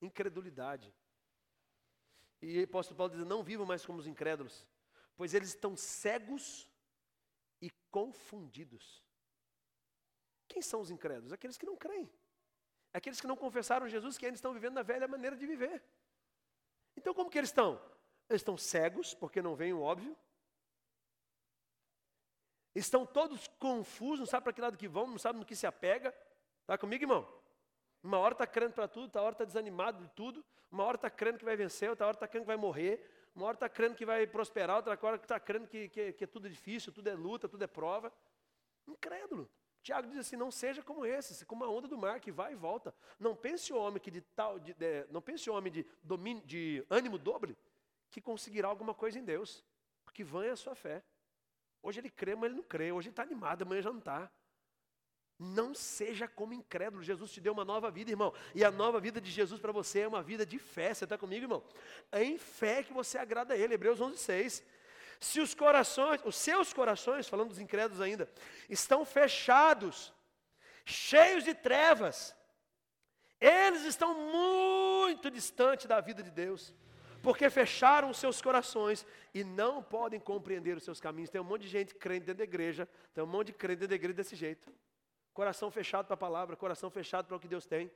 Incredulidade. 0.00 0.94
E 2.40 2.60
o 2.60 2.64
apóstolo 2.64 2.96
Paulo 2.96 3.12
diz: 3.12 3.24
Não 3.26 3.42
vivam 3.42 3.66
mais 3.66 3.84
como 3.84 3.98
os 3.98 4.06
incrédulos, 4.06 4.66
pois 5.16 5.34
eles 5.34 5.48
estão 5.48 5.76
cegos 5.76 6.68
e 7.62 7.70
confundidos. 7.90 9.02
Quem 10.48 10.60
são 10.60 10.80
os 10.80 10.90
incrédulos? 10.90 11.32
Aqueles 11.32 11.56
que 11.56 11.64
não 11.64 11.76
creem. 11.76 12.12
Aqueles 12.92 13.20
que 13.20 13.26
não 13.26 13.36
confessaram 13.36 13.88
Jesus, 13.88 14.18
que 14.18 14.26
ainda 14.26 14.36
estão 14.36 14.52
vivendo 14.52 14.74
na 14.74 14.82
velha 14.82 15.08
maneira 15.08 15.36
de 15.36 15.46
viver. 15.46 15.82
Então, 16.94 17.14
como 17.14 17.30
que 17.30 17.38
eles 17.38 17.48
estão? 17.48 17.80
Eles 18.28 18.42
estão 18.42 18.58
cegos, 18.58 19.14
porque 19.14 19.40
não 19.40 19.54
vem 19.54 19.72
o 19.72 19.80
óbvio. 19.80 20.14
Estão 22.74 23.06
todos 23.06 23.48
confusos, 23.58 24.20
não 24.20 24.26
sabem 24.26 24.44
para 24.44 24.52
que 24.52 24.60
lado 24.60 24.76
que 24.76 24.88
vão, 24.88 25.06
não 25.06 25.18
sabem 25.18 25.40
no 25.40 25.46
que 25.46 25.56
se 25.56 25.66
apega. 25.66 26.14
Está 26.62 26.76
comigo, 26.76 27.04
irmão? 27.04 27.42
Uma 28.02 28.18
hora 28.18 28.34
está 28.34 28.46
crendo 28.46 28.74
para 28.74 28.88
tudo, 28.88 29.04
outra 29.04 29.22
hora 29.22 29.32
está 29.34 29.44
desanimado 29.44 30.02
de 30.02 30.10
tudo. 30.10 30.44
Uma 30.70 30.84
hora 30.84 30.96
está 30.96 31.08
crendo 31.08 31.38
que 31.38 31.44
vai 31.44 31.56
vencer, 31.56 31.88
outra 31.88 32.06
hora 32.06 32.16
está 32.16 32.26
crendo 32.26 32.44
que 32.44 32.48
vai 32.48 32.56
morrer. 32.56 33.08
Uma 33.34 33.46
hora 33.46 33.56
está 33.56 33.68
crendo 33.68 33.94
que 33.94 34.04
vai 34.04 34.26
prosperar, 34.26 34.76
outra 34.76 34.98
hora 35.00 35.16
está 35.16 35.40
crendo 35.40 35.66
que, 35.66 35.88
que, 35.88 36.12
que 36.12 36.26
tudo 36.26 36.46
é 36.46 36.50
difícil, 36.50 36.92
tudo 36.92 37.08
é 37.08 37.14
luta, 37.14 37.48
tudo 37.48 37.62
é 37.62 37.66
prova. 37.66 38.12
Incrédulo. 38.86 39.48
Tiago 39.82 40.08
diz 40.08 40.18
assim: 40.18 40.36
não 40.36 40.50
seja 40.50 40.82
como 40.82 41.04
esse, 41.04 41.44
como 41.44 41.64
a 41.64 41.70
onda 41.70 41.88
do 41.88 41.98
mar 41.98 42.20
que 42.20 42.30
vai 42.30 42.52
e 42.52 42.56
volta. 42.56 42.94
Não 43.18 43.34
pense 43.34 43.72
o 43.72 43.76
homem 43.76 44.00
que 44.00 44.10
de 44.10 44.20
tal, 44.20 44.58
de, 44.58 44.74
de, 44.74 45.06
não 45.10 45.20
pense 45.20 45.48
o 45.48 45.54
homem 45.54 45.72
de, 45.72 45.86
domínio, 46.02 46.42
de 46.44 46.84
ânimo 46.88 47.18
dobre 47.18 47.56
que 48.10 48.20
conseguirá 48.20 48.68
alguma 48.68 48.92
coisa 48.92 49.18
em 49.18 49.24
Deus, 49.24 49.64
porque 50.04 50.22
vã 50.22 50.44
é 50.44 50.50
a 50.50 50.56
sua 50.56 50.74
fé. 50.74 51.02
Hoje 51.82 51.98
ele 51.98 52.10
crê, 52.10 52.34
mas 52.34 52.44
ele 52.44 52.56
não 52.56 52.62
crê. 52.62 52.92
Hoje 52.92 53.08
ele 53.08 53.12
está 53.12 53.22
animado, 53.22 53.62
amanhã 53.62 53.82
já 53.82 53.90
não 53.90 53.98
está. 53.98 54.30
Não 55.38 55.74
seja 55.74 56.28
como 56.28 56.52
incrédulo. 56.52 57.02
Jesus 57.02 57.32
te 57.32 57.40
deu 57.40 57.52
uma 57.52 57.64
nova 57.64 57.90
vida, 57.90 58.10
irmão. 58.10 58.32
E 58.54 58.64
a 58.64 58.70
nova 58.70 59.00
vida 59.00 59.20
de 59.20 59.30
Jesus 59.30 59.60
para 59.60 59.72
você 59.72 60.00
é 60.00 60.08
uma 60.08 60.22
vida 60.22 60.46
de 60.46 60.58
fé. 60.58 60.94
Você 60.94 61.04
está 61.04 61.18
comigo, 61.18 61.44
irmão? 61.44 61.64
É 62.10 62.22
em 62.22 62.38
fé 62.38 62.82
que 62.82 62.92
você 62.92 63.18
agrada 63.18 63.54
a 63.54 63.56
Ele. 63.56 63.74
Hebreus 63.74 64.00
11, 64.00 64.18
6. 64.18 64.64
Se 65.18 65.40
os 65.40 65.54
corações, 65.54 66.20
os 66.24 66.34
seus 66.34 66.72
corações, 66.72 67.28
falando 67.28 67.50
dos 67.50 67.60
incrédulos 67.60 68.00
ainda, 68.00 68.28
estão 68.68 69.04
fechados, 69.04 70.12
cheios 70.84 71.44
de 71.44 71.54
trevas, 71.54 72.34
eles 73.40 73.84
estão 73.84 74.14
muito 74.32 75.30
distantes 75.30 75.86
da 75.86 76.00
vida 76.00 76.22
de 76.22 76.30
Deus, 76.30 76.74
porque 77.22 77.48
fecharam 77.50 78.10
os 78.10 78.18
seus 78.18 78.42
corações 78.42 79.06
e 79.32 79.44
não 79.44 79.82
podem 79.82 80.18
compreender 80.18 80.76
os 80.76 80.82
seus 80.82 81.00
caminhos. 81.00 81.30
Tem 81.30 81.40
um 81.40 81.44
monte 81.44 81.62
de 81.62 81.68
gente 81.68 81.94
crente 81.94 82.26
dentro 82.26 82.38
da 82.38 82.44
igreja, 82.44 82.88
tem 83.14 83.22
um 83.22 83.26
monte 83.26 83.48
de 83.48 83.52
crente 83.52 83.78
dentro 83.78 83.90
da 83.90 83.94
igreja 83.94 84.14
desse 84.14 84.34
jeito. 84.34 84.72
Coração 85.32 85.70
fechado 85.70 86.06
para 86.06 86.14
a 86.14 86.16
palavra, 86.16 86.56
coração 86.56 86.90
fechado 86.90 87.26
para 87.26 87.36
o 87.36 87.40
que 87.40 87.48
Deus 87.48 87.66
tem. 87.66 87.90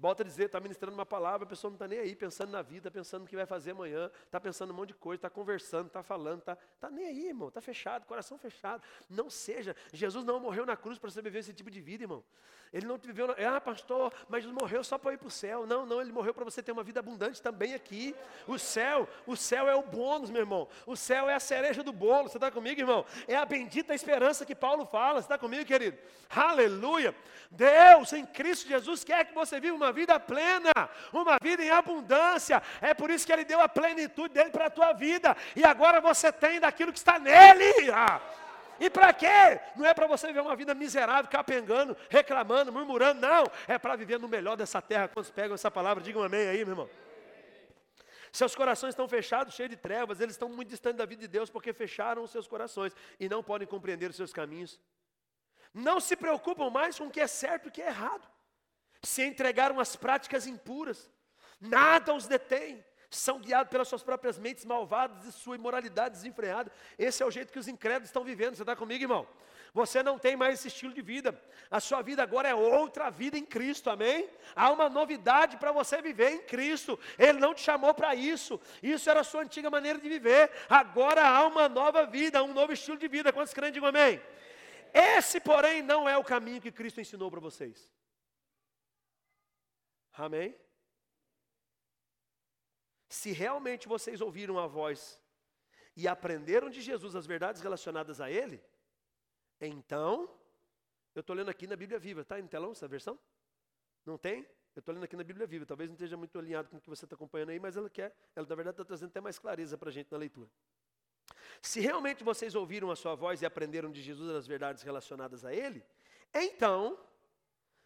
Volta 0.00 0.22
a 0.22 0.26
dizer, 0.26 0.44
está 0.44 0.58
ministrando 0.58 0.94
uma 0.94 1.04
palavra, 1.04 1.44
a 1.44 1.46
pessoa 1.46 1.70
não 1.70 1.74
está 1.74 1.86
nem 1.86 1.98
aí, 1.98 2.16
pensando 2.16 2.50
na 2.50 2.62
vida, 2.62 2.90
pensando 2.90 3.20
no 3.22 3.28
que 3.28 3.36
vai 3.36 3.44
fazer 3.44 3.72
amanhã, 3.72 4.10
está 4.24 4.40
pensando 4.40 4.70
um 4.70 4.74
monte 4.74 4.88
de 4.88 4.94
coisa, 4.94 5.18
está 5.18 5.28
conversando, 5.28 5.88
está 5.88 6.02
falando, 6.02 6.38
está 6.38 6.56
tá 6.80 6.88
nem 6.88 7.04
aí, 7.06 7.28
irmão, 7.28 7.48
está 7.48 7.60
fechado, 7.60 8.06
coração 8.06 8.38
fechado. 8.38 8.82
Não 9.10 9.28
seja, 9.28 9.76
Jesus 9.92 10.24
não 10.24 10.40
morreu 10.40 10.64
na 10.64 10.74
cruz 10.74 10.98
para 10.98 11.10
você 11.10 11.20
viver 11.20 11.40
esse 11.40 11.52
tipo 11.52 11.70
de 11.70 11.82
vida, 11.82 12.04
irmão. 12.04 12.24
Ele 12.72 12.86
não 12.86 12.96
viveu, 12.96 13.26
na, 13.26 13.34
ah, 13.56 13.60
pastor, 13.60 14.12
mas 14.28 14.44
ele 14.44 14.52
morreu 14.52 14.84
só 14.84 14.96
para 14.96 15.12
ir 15.12 15.18
para 15.18 15.26
o 15.26 15.30
céu. 15.30 15.66
Não, 15.66 15.84
não, 15.84 16.00
ele 16.00 16.12
morreu 16.12 16.32
para 16.32 16.44
você 16.44 16.62
ter 16.62 16.70
uma 16.70 16.84
vida 16.84 17.00
abundante 17.00 17.42
também 17.42 17.74
aqui. 17.74 18.14
O 18.46 18.58
céu, 18.58 19.08
o 19.26 19.36
céu 19.36 19.68
é 19.68 19.74
o 19.74 19.82
bônus, 19.82 20.30
meu 20.30 20.40
irmão. 20.40 20.68
O 20.86 20.96
céu 20.96 21.28
é 21.28 21.34
a 21.34 21.40
cereja 21.40 21.82
do 21.82 21.92
bolo. 21.92 22.28
Você 22.28 22.36
está 22.36 22.48
comigo, 22.48 22.80
irmão? 22.80 23.04
É 23.26 23.36
a 23.36 23.44
bendita 23.44 23.92
esperança 23.92 24.46
que 24.46 24.54
Paulo 24.54 24.86
fala. 24.86 25.20
Você 25.20 25.24
está 25.24 25.36
comigo, 25.36 25.64
querido? 25.64 25.98
Aleluia. 26.28 27.12
Deus 27.50 28.12
em 28.12 28.24
Cristo 28.24 28.68
Jesus 28.68 29.02
quer 29.02 29.24
que 29.24 29.34
você 29.34 29.58
viva 29.58 29.74
uma 29.74 29.89
vida 29.92 30.18
plena, 30.18 30.72
uma 31.12 31.36
vida 31.42 31.62
em 31.62 31.70
abundância. 31.70 32.62
É 32.80 32.94
por 32.94 33.10
isso 33.10 33.26
que 33.26 33.32
Ele 33.32 33.44
deu 33.44 33.60
a 33.60 33.68
plenitude 33.68 34.34
dele 34.34 34.50
para 34.50 34.66
a 34.66 34.70
tua 34.70 34.92
vida. 34.92 35.36
E 35.54 35.64
agora 35.64 36.00
você 36.00 36.32
tem 36.32 36.60
daquilo 36.60 36.92
que 36.92 36.98
está 36.98 37.18
nele. 37.18 37.90
E 38.80 38.88
para 38.88 39.12
quê? 39.12 39.60
Não 39.76 39.84
é 39.84 39.92
para 39.92 40.06
você 40.06 40.26
viver 40.28 40.40
uma 40.40 40.56
vida 40.56 40.74
miserável, 40.74 41.30
capengando, 41.30 41.96
reclamando, 42.08 42.72
murmurando, 42.72 43.20
não. 43.20 43.44
É 43.68 43.78
para 43.78 43.94
viver 43.94 44.18
no 44.18 44.26
melhor 44.26 44.56
dessa 44.56 44.80
terra. 44.80 45.06
Quantos 45.08 45.30
pegam 45.30 45.54
essa 45.54 45.70
palavra? 45.70 46.02
Digam 46.02 46.22
amém 46.22 46.48
aí, 46.48 46.64
meu 46.64 46.72
irmão. 46.72 46.90
Seus 48.32 48.54
corações 48.54 48.90
estão 48.90 49.08
fechados, 49.08 49.54
cheios 49.54 49.70
de 49.70 49.76
trevas, 49.76 50.20
eles 50.20 50.34
estão 50.34 50.48
muito 50.48 50.68
distantes 50.68 50.98
da 50.98 51.04
vida 51.04 51.22
de 51.22 51.28
Deus 51.28 51.50
porque 51.50 51.72
fecharam 51.72 52.22
os 52.22 52.30
seus 52.30 52.46
corações 52.46 52.94
e 53.18 53.28
não 53.28 53.42
podem 53.42 53.66
compreender 53.66 54.08
os 54.08 54.16
seus 54.16 54.32
caminhos. 54.32 54.80
Não 55.74 56.00
se 56.00 56.16
preocupam 56.16 56.70
mais 56.70 56.96
com 56.96 57.06
o 57.06 57.10
que 57.10 57.20
é 57.20 57.26
certo 57.26 57.66
e 57.66 57.68
o 57.68 57.72
que 57.72 57.82
é 57.82 57.88
errado. 57.88 58.26
Se 59.02 59.24
entregaram 59.24 59.80
às 59.80 59.96
práticas 59.96 60.46
impuras, 60.46 61.10
nada 61.60 62.14
os 62.14 62.26
detém 62.26 62.84
são 63.10 63.40
guiados 63.40 63.70
pelas 63.70 63.88
suas 63.88 64.04
próprias 64.04 64.38
mentes 64.38 64.64
malvadas 64.64 65.24
e 65.26 65.32
sua 65.32 65.56
imoralidade 65.56 66.14
desenfreada. 66.14 66.70
Esse 66.96 67.22
é 67.22 67.26
o 67.26 67.30
jeito 67.30 67.52
que 67.52 67.58
os 67.58 67.66
incrédulos 67.66 68.08
estão 68.08 68.22
vivendo. 68.22 68.54
Você 68.54 68.62
está 68.62 68.76
comigo, 68.76 69.02
irmão? 69.02 69.26
Você 69.74 70.02
não 70.02 70.18
tem 70.18 70.36
mais 70.36 70.54
esse 70.54 70.68
estilo 70.68 70.92
de 70.92 71.02
vida. 71.02 71.40
A 71.70 71.80
sua 71.80 72.02
vida 72.02 72.22
agora 72.22 72.48
é 72.48 72.54
outra 72.54 73.10
vida 73.10 73.36
em 73.36 73.44
Cristo, 73.44 73.90
amém? 73.90 74.28
Há 74.54 74.70
uma 74.70 74.88
novidade 74.88 75.56
para 75.56 75.72
você 75.72 76.00
viver 76.00 76.30
em 76.30 76.42
Cristo. 76.42 76.98
Ele 77.18 77.38
não 77.38 77.52
te 77.52 77.62
chamou 77.62 77.92
para 77.94 78.14
isso. 78.14 78.60
Isso 78.82 79.10
era 79.10 79.20
a 79.20 79.24
sua 79.24 79.42
antiga 79.42 79.70
maneira 79.70 79.98
de 79.98 80.08
viver. 80.08 80.50
Agora 80.68 81.26
há 81.26 81.46
uma 81.46 81.68
nova 81.68 82.06
vida, 82.06 82.42
um 82.42 82.52
novo 82.52 82.72
estilo 82.72 82.96
de 82.96 83.08
vida. 83.08 83.32
Quantos 83.32 83.52
crentes 83.52 83.74
digam 83.74 83.88
amém? 83.88 84.20
Esse, 84.92 85.40
porém, 85.40 85.82
não 85.82 86.08
é 86.08 86.16
o 86.16 86.24
caminho 86.24 86.60
que 86.60 86.72
Cristo 86.72 87.00
ensinou 87.00 87.30
para 87.30 87.40
vocês. 87.40 87.88
Amém? 90.20 90.54
Se 93.08 93.32
realmente 93.32 93.88
vocês 93.88 94.20
ouviram 94.20 94.58
a 94.58 94.66
voz 94.66 95.18
e 95.96 96.06
aprenderam 96.06 96.68
de 96.68 96.82
Jesus 96.82 97.16
as 97.16 97.26
verdades 97.26 97.62
relacionadas 97.62 98.20
a 98.20 98.30
Ele, 98.30 98.62
então, 99.58 100.28
eu 101.14 101.20
estou 101.20 101.34
lendo 101.34 101.48
aqui 101.48 101.66
na 101.66 101.74
Bíblia 101.74 101.98
Viva, 101.98 102.20
está 102.20 102.38
em 102.38 102.46
telão 102.46 102.72
essa 102.72 102.86
versão? 102.86 103.18
Não 104.04 104.18
tem? 104.18 104.46
Eu 104.76 104.80
estou 104.80 104.94
lendo 104.94 105.04
aqui 105.04 105.16
na 105.16 105.24
Bíblia 105.24 105.46
Viva, 105.46 105.64
talvez 105.64 105.88
não 105.88 105.94
esteja 105.94 106.18
muito 106.18 106.38
alinhado 106.38 106.68
com 106.68 106.76
o 106.76 106.80
que 106.82 106.90
você 106.90 107.06
está 107.06 107.16
acompanhando 107.16 107.48
aí, 107.48 107.58
mas 107.58 107.78
ela 107.78 107.88
quer, 107.88 108.14
ela 108.36 108.46
na 108.46 108.54
verdade 108.54 108.74
está 108.74 108.84
trazendo 108.84 109.08
até 109.08 109.22
mais 109.22 109.38
clareza 109.38 109.78
para 109.78 109.88
a 109.88 109.92
gente 109.92 110.12
na 110.12 110.18
leitura. 110.18 110.50
Se 111.62 111.80
realmente 111.80 112.22
vocês 112.22 112.54
ouviram 112.54 112.90
a 112.90 112.96
sua 112.96 113.14
voz 113.14 113.40
e 113.40 113.46
aprenderam 113.46 113.90
de 113.90 114.02
Jesus 114.02 114.36
as 114.36 114.46
verdades 114.46 114.82
relacionadas 114.82 115.46
a 115.46 115.54
Ele, 115.54 115.82
então 116.34 116.98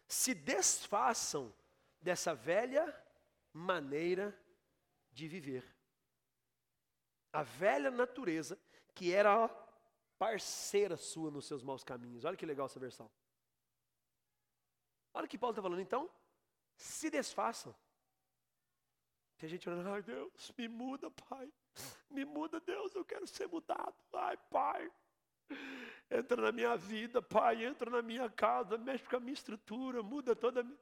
se 0.05 0.33
desfaçam 0.33 1.53
dessa 2.05 2.35
velha 2.35 2.85
maneira 3.51 4.39
de 5.11 5.27
viver. 5.27 5.65
A 7.33 7.41
velha 7.41 7.89
natureza, 7.89 8.59
que 8.93 9.11
era 9.11 9.49
parceira 10.19 10.97
sua 10.97 11.31
nos 11.31 11.47
seus 11.47 11.63
maus 11.63 11.83
caminhos. 11.83 12.23
Olha 12.23 12.37
que 12.37 12.45
legal 12.45 12.67
essa 12.67 12.79
versão. 12.79 13.09
Olha 15.15 15.25
o 15.25 15.27
que 15.27 15.37
Paulo 15.37 15.53
está 15.53 15.63
falando. 15.63 15.81
Então, 15.81 16.07
se 16.77 17.09
desfaçam. 17.09 17.75
Tem 19.39 19.49
gente 19.49 19.67
orando, 19.67 19.89
ai 19.89 20.03
Deus, 20.03 20.53
me 20.55 20.67
muda, 20.67 21.09
Pai. 21.09 21.51
Me 22.09 22.23
muda, 22.23 22.59
Deus, 22.59 22.93
eu 22.93 23.03
quero 23.03 23.25
ser 23.25 23.47
mudado. 23.47 23.95
Ai, 24.13 24.37
Pai. 24.49 24.91
Entra 26.11 26.39
na 26.39 26.51
minha 26.51 26.77
vida, 26.77 27.19
Pai. 27.19 27.65
Entra 27.65 27.89
na 27.89 28.03
minha 28.03 28.29
casa, 28.29 28.77
mexe 28.77 29.03
com 29.09 29.15
a 29.15 29.19
minha 29.19 29.33
estrutura, 29.33 30.03
muda 30.03 30.35
toda 30.35 30.59
a 30.59 30.63
minha. 30.63 30.79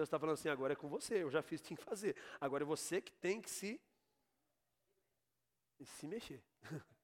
Deus 0.00 0.08
está 0.08 0.18
falando 0.18 0.34
assim, 0.34 0.48
agora 0.48 0.72
é 0.72 0.76
com 0.76 0.88
você, 0.88 1.22
eu 1.22 1.30
já 1.30 1.42
fiz, 1.42 1.60
tinha 1.60 1.76
que 1.76 1.84
fazer. 1.84 2.16
Agora 2.40 2.64
é 2.64 2.66
você 2.66 3.02
que 3.02 3.12
tem 3.12 3.38
que 3.38 3.50
se, 3.50 3.78
se 5.84 6.06
mexer. 6.06 6.42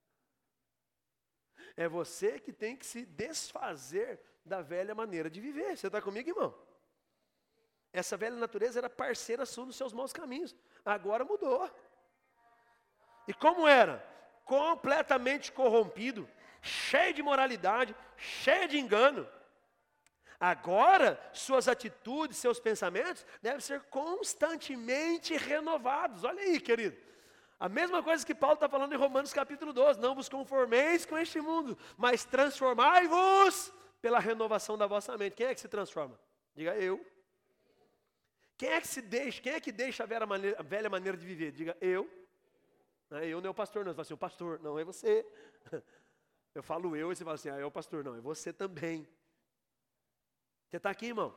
É 1.78 1.86
você 1.86 2.40
que 2.40 2.54
tem 2.54 2.74
que 2.74 2.86
se 2.86 3.04
desfazer 3.04 4.18
da 4.42 4.62
velha 4.62 4.94
maneira 4.94 5.28
de 5.28 5.42
viver. 5.42 5.76
Você 5.76 5.88
está 5.88 6.00
comigo, 6.00 6.30
irmão? 6.30 6.58
Essa 7.92 8.16
velha 8.16 8.36
natureza 8.36 8.78
era 8.78 8.88
parceira 8.88 9.44
sua 9.44 9.66
nos 9.66 9.76
seus 9.76 9.92
maus 9.92 10.10
caminhos. 10.10 10.56
Agora 10.82 11.22
mudou. 11.22 11.70
E 13.28 13.34
como 13.34 13.68
era? 13.68 13.98
Completamente 14.46 15.52
corrompido, 15.52 16.26
cheio 16.62 17.12
de 17.12 17.22
moralidade, 17.22 17.94
cheio 18.16 18.66
de 18.68 18.78
engano. 18.78 19.28
Agora, 20.38 21.20
suas 21.32 21.66
atitudes, 21.68 22.36
seus 22.36 22.60
pensamentos 22.60 23.24
devem 23.40 23.60
ser 23.60 23.80
constantemente 23.84 25.36
renovados. 25.36 26.24
Olha 26.24 26.42
aí, 26.42 26.60
querido. 26.60 26.96
A 27.58 27.68
mesma 27.68 28.02
coisa 28.02 28.24
que 28.24 28.34
Paulo 28.34 28.54
está 28.54 28.68
falando 28.68 28.92
em 28.92 28.98
Romanos 28.98 29.32
capítulo 29.32 29.72
12: 29.72 29.98
Não 29.98 30.14
vos 30.14 30.28
conformeis 30.28 31.06
com 31.06 31.16
este 31.16 31.40
mundo, 31.40 31.76
mas 31.96 32.24
transformai-vos 32.24 33.72
pela 34.02 34.18
renovação 34.18 34.76
da 34.76 34.86
vossa 34.86 35.16
mente. 35.16 35.34
Quem 35.34 35.46
é 35.46 35.54
que 35.54 35.60
se 35.60 35.68
transforma? 35.68 36.18
Diga 36.54 36.76
eu. 36.76 37.04
Quem 38.58 38.70
é 38.70 38.80
que 38.80 38.88
se 38.88 39.00
deixa? 39.02 39.40
Quem 39.40 39.52
é 39.52 39.60
que 39.60 39.72
deixa 39.72 40.02
a 40.02 40.06
velha 40.06 40.26
maneira, 40.26 40.56
a 40.58 40.62
velha 40.62 40.90
maneira 40.90 41.16
de 41.16 41.26
viver? 41.26 41.50
Diga 41.50 41.76
eu. 41.80 42.08
Não 43.10 43.18
é 43.18 43.26
eu 43.26 43.40
não 43.40 43.48
é 43.48 43.50
o 43.50 43.54
pastor, 43.54 43.84
não. 43.84 43.92
Você 43.92 43.94
fala 43.94 44.02
assim, 44.02 44.14
o 44.14 44.18
pastor, 44.18 44.60
não 44.60 44.78
é 44.78 44.84
você. 44.84 45.26
Eu 46.54 46.62
falo 46.62 46.96
eu 46.96 47.12
e 47.12 47.14
você 47.14 47.22
fala 47.22 47.34
assim, 47.34 47.50
ah, 47.50 47.58
é 47.58 47.64
o 47.66 47.70
pastor, 47.70 48.02
não, 48.02 48.16
é 48.16 48.20
você 48.22 48.50
também. 48.50 49.06
Você 50.76 50.78
está 50.78 50.90
aqui, 50.90 51.06
irmão? 51.06 51.34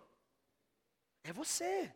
É 1.24 1.32
você. 1.32 1.96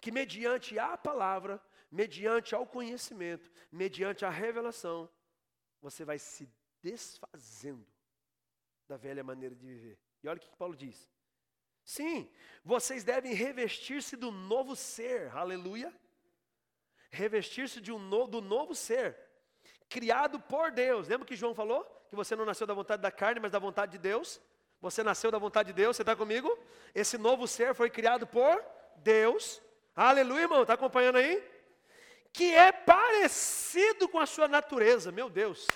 Que 0.00 0.12
mediante 0.12 0.78
a 0.78 0.96
palavra 0.96 1.60
mediante 1.90 2.54
ao 2.54 2.64
conhecimento, 2.64 3.50
mediante 3.72 4.24
a 4.24 4.30
revelação, 4.30 5.10
você 5.80 6.04
vai 6.04 6.16
se 6.16 6.48
desfazendo 6.80 7.84
da 8.86 8.96
velha 8.96 9.24
maneira 9.24 9.52
de 9.52 9.66
viver. 9.66 9.98
E 10.22 10.28
olha 10.28 10.36
o 10.36 10.40
que 10.40 10.56
Paulo 10.56 10.76
diz. 10.76 11.10
Sim, 11.82 12.30
vocês 12.62 13.02
devem 13.02 13.34
revestir-se 13.34 14.14
do 14.14 14.30
novo 14.30 14.76
ser, 14.76 15.34
aleluia. 15.34 15.92
Revestir-se 17.10 17.80
um 17.90 17.98
no, 17.98 18.28
do 18.28 18.40
novo 18.40 18.76
ser, 18.76 19.18
criado 19.88 20.38
por 20.38 20.70
Deus. 20.70 21.08
Lembra 21.08 21.26
que 21.26 21.34
João 21.34 21.52
falou? 21.52 21.84
Que 22.08 22.14
você 22.14 22.36
não 22.36 22.44
nasceu 22.44 22.64
da 22.64 22.74
vontade 22.74 23.02
da 23.02 23.10
carne, 23.10 23.40
mas 23.40 23.50
da 23.50 23.58
vontade 23.58 23.90
de 23.90 23.98
Deus. 23.98 24.40
Você 24.80 25.02
nasceu 25.02 25.30
da 25.30 25.38
vontade 25.38 25.68
de 25.68 25.72
Deus, 25.72 25.96
você 25.96 26.02
está 26.02 26.14
comigo? 26.14 26.56
Esse 26.94 27.18
novo 27.18 27.48
ser 27.48 27.74
foi 27.74 27.90
criado 27.90 28.26
por 28.26 28.64
Deus. 28.96 29.60
Aleluia, 29.94 30.42
irmão, 30.42 30.62
está 30.62 30.74
acompanhando 30.74 31.16
aí? 31.16 31.42
Que 32.32 32.54
é 32.54 32.70
parecido 32.70 34.08
com 34.08 34.20
a 34.20 34.26
sua 34.26 34.46
natureza, 34.46 35.10
meu 35.10 35.28
Deus. 35.28 35.66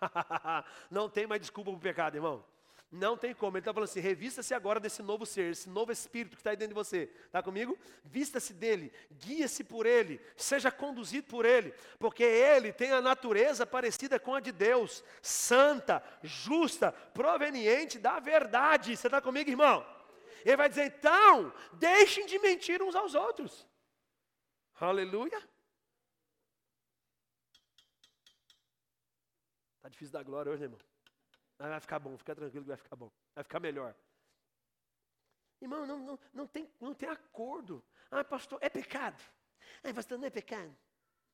não 0.90 1.08
tem 1.08 1.26
mais 1.26 1.40
desculpa 1.40 1.70
para 1.70 1.78
o 1.78 1.80
pecado, 1.80 2.16
irmão. 2.16 2.44
Não 2.90 3.16
tem 3.16 3.32
como. 3.32 3.56
Ele 3.56 3.60
está 3.60 3.72
falando 3.72 3.88
assim: 3.88 4.00
revista-se 4.00 4.52
agora 4.52 4.80
desse 4.80 5.00
novo 5.00 5.24
ser, 5.24 5.52
esse 5.52 5.68
novo 5.68 5.92
espírito 5.92 6.34
que 6.34 6.40
está 6.40 6.50
aí 6.50 6.56
dentro 6.56 6.74
de 6.74 6.82
você. 6.82 7.08
Está 7.26 7.40
comigo? 7.40 7.78
Vista-se 8.04 8.52
dele, 8.52 8.92
guia-se 9.12 9.62
por 9.62 9.86
ele, 9.86 10.20
seja 10.36 10.72
conduzido 10.72 11.28
por 11.28 11.44
ele, 11.44 11.72
porque 12.00 12.24
ele 12.24 12.72
tem 12.72 12.90
a 12.90 13.00
natureza 13.00 13.64
parecida 13.64 14.18
com 14.18 14.34
a 14.34 14.40
de 14.40 14.50
Deus, 14.50 15.04
santa, 15.22 16.02
justa, 16.22 16.90
proveniente 16.90 17.96
da 17.96 18.18
verdade. 18.18 18.96
Você 18.96 19.06
está 19.06 19.20
comigo, 19.20 19.48
irmão? 19.48 19.86
Ele 20.44 20.56
vai 20.56 20.68
dizer: 20.68 20.86
então, 20.86 21.52
deixem 21.74 22.26
de 22.26 22.40
mentir 22.40 22.82
uns 22.82 22.96
aos 22.96 23.14
outros. 23.14 23.68
Aleluia. 24.80 25.38
Está 29.76 29.88
difícil 29.88 30.12
dar 30.12 30.24
glória 30.24 30.50
hoje, 30.50 30.64
irmão? 30.64 30.89
Mas 31.60 31.68
vai 31.68 31.80
ficar 31.80 31.98
bom, 31.98 32.16
fica 32.16 32.34
tranquilo 32.34 32.64
que 32.64 32.68
vai 32.68 32.76
ficar 32.78 32.96
bom. 32.96 33.12
Vai 33.34 33.44
ficar 33.44 33.60
melhor. 33.60 33.94
Irmão, 35.60 35.86
não, 35.86 35.98
não, 35.98 36.18
não, 36.32 36.46
tem, 36.46 36.66
não 36.80 36.94
tem 36.94 37.06
acordo. 37.06 37.84
Ah, 38.10 38.24
pastor, 38.24 38.58
é 38.62 38.70
pecado. 38.70 39.22
Ah, 39.84 39.92
pastor, 39.92 40.18
não 40.18 40.26
é 40.26 40.30
pecado. 40.30 40.74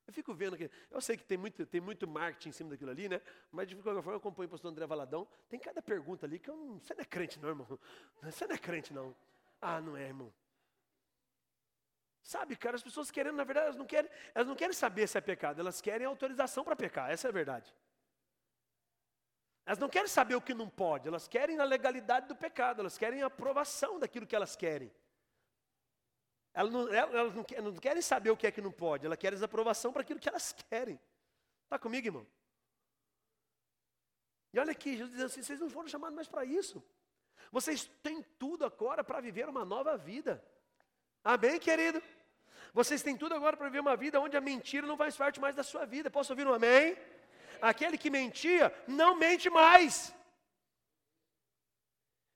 Eu 0.04 0.12
fico 0.12 0.34
vendo 0.34 0.54
aqui, 0.54 0.68
eu 0.90 1.00
sei 1.00 1.16
que 1.16 1.22
tem 1.22 1.38
muito, 1.38 1.64
tem 1.64 1.80
muito 1.80 2.08
marketing 2.08 2.48
em 2.48 2.52
cima 2.52 2.70
daquilo 2.70 2.90
ali, 2.90 3.08
né? 3.08 3.20
Mas 3.52 3.68
de 3.68 3.76
qualquer 3.76 4.02
forma 4.02 4.14
eu 4.14 4.18
acompanho 4.18 4.48
o 4.48 4.50
pastor 4.50 4.72
André 4.72 4.84
Valadão. 4.84 5.28
Tem 5.48 5.60
cada 5.60 5.80
pergunta 5.80 6.26
ali 6.26 6.40
que 6.40 6.50
eu 6.50 6.56
não. 6.56 6.80
Você 6.80 6.92
não 6.92 7.02
é 7.02 7.04
crente, 7.04 7.38
não, 7.38 7.48
irmão. 7.48 7.78
Você 8.22 8.48
não 8.48 8.54
é 8.56 8.58
crente, 8.58 8.92
não. 8.92 9.14
Ah, 9.60 9.80
não 9.80 9.96
é, 9.96 10.08
irmão. 10.08 10.34
Sabe, 12.20 12.56
cara, 12.56 12.74
as 12.74 12.82
pessoas 12.82 13.12
querendo, 13.12 13.36
na 13.36 13.44
verdade, 13.44 13.66
elas 13.66 13.76
não 13.76 13.86
querem, 13.86 14.10
elas 14.34 14.48
não 14.48 14.56
querem 14.56 14.74
saber 14.74 15.06
se 15.06 15.16
é 15.16 15.20
pecado, 15.20 15.60
elas 15.60 15.80
querem 15.80 16.04
autorização 16.04 16.64
para 16.64 16.74
pecar, 16.74 17.12
essa 17.12 17.28
é 17.28 17.30
a 17.30 17.32
verdade. 17.32 17.72
Elas 19.66 19.80
não 19.80 19.88
querem 19.88 20.06
saber 20.06 20.36
o 20.36 20.40
que 20.40 20.54
não 20.54 20.68
pode, 20.70 21.08
elas 21.08 21.26
querem 21.26 21.58
a 21.58 21.64
legalidade 21.64 22.28
do 22.28 22.36
pecado, 22.36 22.80
elas 22.80 22.96
querem 22.96 23.22
a 23.22 23.26
aprovação 23.26 23.98
daquilo 23.98 24.24
que 24.24 24.36
elas 24.36 24.54
querem. 24.54 24.92
Elas 26.54 26.72
não, 26.72 26.88
elas 26.88 27.34
não, 27.34 27.74
querem 27.74 28.00
saber 28.00 28.30
o 28.30 28.36
que 28.36 28.46
é 28.46 28.52
que 28.52 28.60
não 28.60 28.70
pode, 28.70 29.04
elas 29.04 29.18
querem 29.18 29.42
aprovação 29.42 29.92
para 29.92 30.02
aquilo 30.02 30.20
que 30.20 30.28
elas 30.28 30.52
querem. 30.52 31.00
Está 31.64 31.80
comigo, 31.80 32.06
irmão? 32.06 32.26
E 34.52 34.58
olha 34.60 34.70
aqui, 34.70 34.96
Jesus 34.96 35.16
diz 35.16 35.24
assim: 35.24 35.42
vocês 35.42 35.58
não 35.58 35.68
foram 35.68 35.88
chamados 35.88 36.14
mais 36.14 36.28
para 36.28 36.44
isso. 36.44 36.80
Vocês 37.50 37.90
têm 38.04 38.22
tudo 38.38 38.64
agora 38.64 39.02
para 39.02 39.20
viver 39.20 39.48
uma 39.48 39.64
nova 39.64 39.98
vida. 39.98 40.42
Amém, 41.24 41.58
querido? 41.58 42.00
Vocês 42.72 43.02
têm 43.02 43.16
tudo 43.16 43.34
agora 43.34 43.56
para 43.56 43.66
viver 43.66 43.80
uma 43.80 43.96
vida 43.96 44.20
onde 44.20 44.36
a 44.36 44.40
mentira 44.40 44.86
não 44.86 44.96
faz 44.96 45.16
parte 45.16 45.40
mais 45.40 45.56
da 45.56 45.64
sua 45.64 45.84
vida. 45.84 46.08
Posso 46.08 46.32
ouvir 46.32 46.46
um 46.46 46.54
amém? 46.54 46.96
Aquele 47.60 47.98
que 47.98 48.10
mentia 48.10 48.72
não 48.86 49.14
mente 49.14 49.48
mais. 49.50 50.14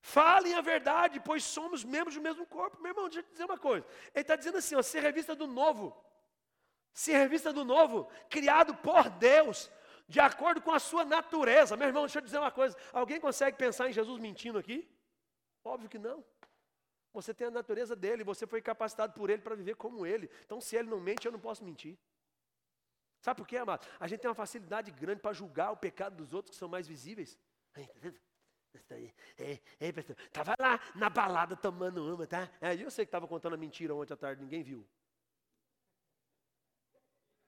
Falem 0.01 0.55
a 0.55 0.61
verdade, 0.61 1.21
pois 1.21 1.45
somos 1.45 1.85
membros 1.85 2.15
do 2.15 2.23
mesmo 2.23 2.47
corpo. 2.47 2.81
Meu 2.81 2.91
irmão, 2.91 3.05
deixa 3.05 3.21
eu 3.21 3.25
te 3.25 3.33
dizer 3.33 3.45
uma 3.45 3.59
coisa. 3.59 3.87
Ele 4.15 4.23
está 4.23 4.35
dizendo 4.35 4.59
assim: 4.59 4.75
ó, 4.75 4.83
ser 4.83 5.01
revista 5.01 5.35
do 5.35 5.47
novo. 5.47 5.95
Ser 6.93 7.17
revista 7.19 7.53
do 7.53 7.65
novo, 7.65 8.09
criado 8.29 8.75
por 8.77 9.09
Deus, 9.11 9.71
de 10.09 10.19
acordo 10.19 10.61
com 10.61 10.73
a 10.73 10.79
sua 10.81 11.05
natureza. 11.05 11.77
Meu 11.77 11.87
irmão, 11.87 12.03
deixa 12.03 12.19
eu 12.19 12.23
dizer 12.23 12.39
uma 12.39 12.51
coisa. 12.51 12.77
Alguém 12.93 13.21
consegue 13.21 13.57
pensar 13.57 13.89
em 13.89 13.93
Jesus 13.93 14.19
mentindo 14.19 14.59
aqui? 14.59 14.91
Óbvio 15.65 15.89
que 15.89 15.99
não. 15.99 16.25
Você 17.13 17.35
tem 17.35 17.47
a 17.47 17.51
natureza 17.51 17.95
dele, 17.95 18.25
você 18.25 18.47
foi 18.47 18.61
capacitado 18.61 19.13
por 19.13 19.31
ele 19.31 19.43
para 19.43 19.55
viver 19.55 19.77
como 19.77 20.07
ele. 20.07 20.31
Então, 20.45 20.61
se 20.61 20.77
ele 20.77 20.89
não 20.89 21.01
mente, 21.01 21.27
eu 21.27 21.33
não 21.33 21.41
posso 21.41 21.65
mentir. 21.65 21.97
Sabe 23.21 23.37
por 23.39 23.47
quê, 23.47 23.59
amado? 23.59 23.87
A 23.99 24.09
gente 24.09 24.21
tem 24.21 24.29
uma 24.29 24.35
facilidade 24.35 24.91
grande 24.91 25.21
para 25.21 25.33
julgar 25.33 25.73
o 25.73 25.77
pecado 25.77 26.17
dos 26.17 26.33
outros 26.33 26.55
que 26.55 26.59
são 26.59 26.69
mais 26.69 26.89
visíveis. 26.89 27.39
Estava 30.27 30.57
tá 30.57 30.63
lá 30.63 30.81
na 30.95 31.11
balada 31.11 31.57
tomando 31.57 32.15
uma, 32.15 32.27
tá? 32.27 32.51
É, 32.61 32.75
eu 32.75 32.91
sei 32.91 33.05
que 33.05 33.09
estava 33.09 33.29
contando 33.29 33.55
a 33.55 33.59
mentira 33.59 33.95
ontem 33.95 34.15
à 34.15 34.17
tarde, 34.17 34.43
ninguém 34.43 34.63
viu. 34.63 34.87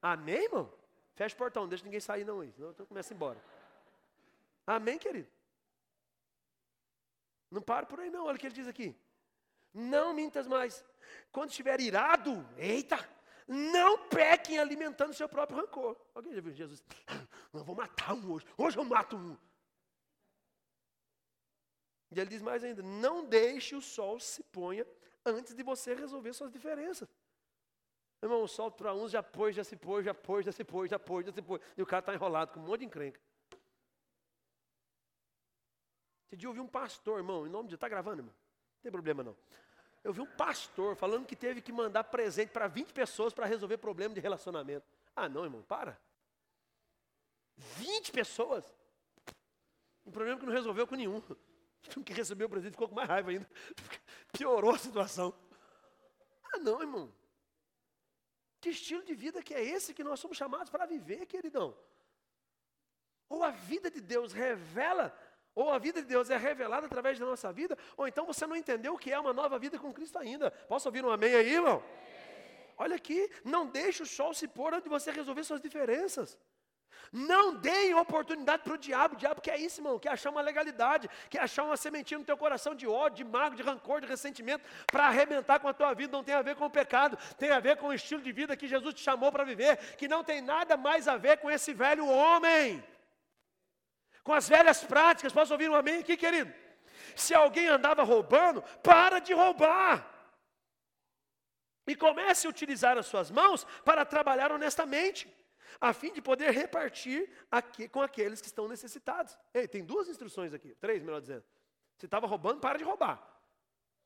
Amém, 0.01 0.45
irmão? 0.45 0.73
Fecha 1.15 1.35
o 1.35 1.39
portão, 1.39 1.63
não 1.63 1.69
deixa 1.69 1.85
ninguém 1.85 2.01
sair 2.01 2.25
não, 2.25 2.43
senão 2.53 2.75
eu 2.77 2.87
começo 2.87 3.15
embora. 3.15 3.41
Amém, 4.67 4.99
querido? 4.99 5.29
Não 7.51 7.63
para 7.63 7.87
por 7.87 8.01
aí 8.01 8.11
não, 8.11 8.25
olha 8.27 8.37
o 8.37 8.39
que 8.39 8.47
ele 8.47 8.55
diz 8.55 8.67
aqui. 8.67 8.97
Não 9.73 10.13
mintas 10.13 10.47
mais. 10.47 10.85
Quando 11.31 11.51
estiver 11.51 11.81
irado, 11.81 12.47
eita, 12.57 12.99
não 13.47 14.09
pequem 14.09 14.59
alimentando 14.59 15.15
seu 15.15 15.29
próprio 15.29 15.59
rancor. 15.59 15.97
Alguém 16.15 16.35
já 16.35 16.41
viu 16.41 16.53
Jesus? 16.53 16.83
Não, 17.53 17.65
vou 17.65 17.75
matar 17.75 18.15
um 18.15 18.33
hoje. 18.33 18.47
Hoje 18.57 18.79
eu 18.79 18.85
mato 18.85 19.17
um. 19.17 19.37
E 22.11 22.21
ele 22.21 22.31
diz 22.31 22.43
mais 22.43 22.63
ainda: 22.63 22.83
não 22.83 23.25
deixe 23.25 23.75
o 23.75 23.81
sol 23.81 24.19
se 24.21 24.43
ponha 24.45 24.87
antes 25.25 25.55
de 25.55 25.63
você 25.63 25.95
resolver 25.95 26.33
suas 26.33 26.53
diferenças. 26.53 27.09
Irmão, 28.23 28.43
o 28.43 28.49
sol 28.49 28.71
para 28.71 28.95
uns 28.95 29.11
já 29.11 29.23
pôs, 29.23 29.55
já 29.57 29.65
se 29.65 29.77
pôs, 29.77 30.05
já 30.05 30.15
pôs, 30.15 30.45
já 30.45 30.53
se 30.53 30.63
pôs, 30.63 30.89
já 30.89 30.99
pôs, 30.99 31.27
já 31.27 31.33
se 31.33 31.43
pôs. 31.43 31.61
E 31.77 31.83
o 31.83 31.87
cara 31.87 32.01
está 32.01 32.15
enrolado 32.15 32.53
com 32.53 32.61
um 32.61 32.63
monte 32.65 32.81
de 32.81 32.87
encrenca. 32.87 33.21
Esse 36.29 36.37
dia 36.37 36.47
eu 36.47 36.51
ouvi 36.51 36.61
um 36.61 36.69
pastor, 36.69 37.19
irmão, 37.19 37.47
em 37.47 37.51
nome 37.51 37.69
de. 37.69 37.75
Está 37.75 37.89
gravando, 37.89 38.21
irmão? 38.21 38.35
Não 38.35 38.83
tem 38.83 38.93
problema 38.93 39.23
não. 39.25 39.37
Eu 40.05 40.12
vi 40.12 40.21
um 40.21 40.27
pastor 40.27 40.97
falando 40.97 41.27
que 41.27 41.37
teve 41.37 41.61
que 41.61 41.73
mandar 41.73 42.05
presente 42.05 42.51
para 42.51 42.67
20 42.67 42.93
pessoas 42.93 43.33
para 43.33 43.47
resolver 43.47 43.79
problema 43.79 44.15
de 44.15 44.21
relacionamento. 44.21 44.87
Ah, 45.15 45.29
não, 45.29 45.45
irmão, 45.45 45.62
para. 45.62 46.01
20 47.57 48.11
pessoas? 48.11 48.65
Um 50.05 50.11
problema 50.11 50.38
que 50.41 50.47
não 50.47 50.53
resolveu 50.53 50.87
com 50.87 50.95
nenhum. 50.95 51.23
O 51.97 52.05
que 52.05 52.12
recebeu 52.12 52.47
o 52.47 52.51
presente 52.51 52.75
ficou 52.75 52.88
com 52.88 52.95
mais 52.95 53.09
raiva 53.09 53.31
ainda. 53.31 53.51
Piorou 54.33 54.73
a 54.73 54.79
situação. 54.79 55.35
Ah, 56.45 56.59
não, 56.59 56.81
irmão. 56.81 57.12
Que 58.61 58.71
estilo 58.71 59.03
de 59.03 59.12
vida 59.17 59.43
que 59.43 59.53
é 59.53 59.61
esse 59.61 59.93
que 59.93 60.05
nós 60.05 60.21
somos 60.21 60.37
chamados 60.37 60.71
para 60.71 60.87
viver, 60.87 61.27
queridão? 61.27 61.77
Ou 63.29 63.43
a 63.43 63.51
vida 63.51 63.91
de 63.91 64.01
Deus 64.01 64.33
revela 64.33 65.12
ou 65.55 65.71
a 65.71 65.79
vida 65.79 66.01
de 66.01 66.09
Deus 66.09 66.31
é 66.31 66.37
revelada 66.37 66.87
através 66.87 67.19
da 67.19 67.27
nossa 67.27 67.53
vida, 67.53 67.77
ou 67.97 68.07
então 68.07 68.27
você 68.27 68.47
não 68.47 68.57
entendeu 68.57 68.95
o 68.95 68.99
que 68.99 69.12
é 69.12 69.19
uma 69.19 69.33
nova 69.33 69.59
vida 69.59 69.79
com 69.79 69.93
Cristo 69.93 70.19
ainda. 70.19 70.51
Posso 70.51 70.88
ouvir 70.88 71.05
um 71.05 71.11
amém 71.11 71.35
aí, 71.35 71.55
irmão? 71.55 71.83
Olha 72.79 72.97
aqui, 72.97 73.31
não 73.45 73.67
deixe 73.67 74.03
o 74.03 74.07
sol 74.07 74.33
se 74.33 74.49
pôr 74.49 74.73
antes 74.73 74.85
de 74.85 74.91
você 74.91 75.11
resolver 75.11 75.45
suas 75.45 75.61
diferenças. 75.61 76.38
Não 77.12 77.55
deem 77.55 77.95
oportunidade 77.95 78.62
para 78.62 78.73
o 78.73 78.79
diabo. 78.79 79.15
O 79.15 79.19
diabo 79.19 79.41
quer 79.43 79.61
isso, 79.61 79.81
irmão, 79.81 79.99
quer 79.99 80.11
achar 80.11 80.31
uma 80.31 80.41
legalidade, 80.41 81.11
quer 81.29 81.41
achar 81.41 81.65
uma 81.65 81.77
sementinha 81.77 82.19
no 82.19 82.25
teu 82.25 82.38
coração 82.38 82.75
de 82.75 82.87
ódio, 82.87 83.25
de 83.25 83.31
mago, 83.31 83.55
de 83.55 83.62
rancor, 83.62 84.01
de 84.01 84.07
ressentimento, 84.07 84.65
para 84.87 85.07
arrebentar 85.09 85.61
com 85.61 85.69
a 85.69 85.75
tua 85.75 85.93
vida. 85.93 86.17
Não 86.17 86.25
tem 86.25 86.35
a 86.35 86.41
ver 86.41 86.57
com 86.57 86.65
o 86.65 86.71
pecado, 86.71 87.19
tem 87.37 87.51
a 87.51 87.61
ver 87.61 87.77
com 87.77 87.88
o 87.88 87.93
estilo 87.93 88.23
de 88.23 88.33
vida 88.33 88.57
que 88.57 88.67
Jesus 88.67 88.95
te 88.95 89.03
chamou 89.03 89.31
para 89.31 89.45
viver, 89.45 89.77
que 89.97 90.09
não 90.09 90.25
tem 90.25 90.41
nada 90.41 90.77
mais 90.77 91.07
a 91.07 91.19
ver 91.19 91.37
com 91.37 91.51
esse 91.51 91.75
velho 91.75 92.07
homem 92.07 92.83
com 94.23 94.33
as 94.33 94.49
velhas 94.49 94.83
práticas. 94.85 95.33
Posso 95.33 95.53
ouvir 95.53 95.71
um 95.71 95.75
amém 95.75 96.01
aqui, 96.01 96.17
querido? 96.17 96.53
Se 97.17 97.35
alguém 97.35 97.69
andava 97.69 98.03
roubando, 98.03 98.63
para 98.83 99.19
de 99.19 99.33
roubar. 99.33 100.09
E 101.87 101.97
comece 101.97 102.47
a 102.47 102.51
utilizar 102.51 102.97
as 102.97 103.07
suas 103.07 103.31
mãos 103.31 103.65
para 103.85 104.05
trabalhar 104.05 104.53
honestamente, 104.53 105.29
a 105.81 105.92
fim 105.92 106.13
de 106.13 106.23
poder 106.23 106.53
repartir 106.53 107.29
aqui, 107.51 107.88
com 107.88 108.01
aqueles 108.01 108.40
que 108.40 108.46
estão 108.46 108.69
necessitados. 108.69 109.37
Ei, 109.53 109.67
tem 109.67 109.85
duas 109.85 110.09
instruções 110.09 110.55
aqui, 110.55 110.75
três, 110.77 111.03
melhor 111.03 111.21
dizendo. 111.21 111.44
Se 111.99 112.07
estava 112.07 112.27
roubando, 112.27 112.61
para 112.61 112.79
de 112.79 112.85
roubar. 112.85 113.21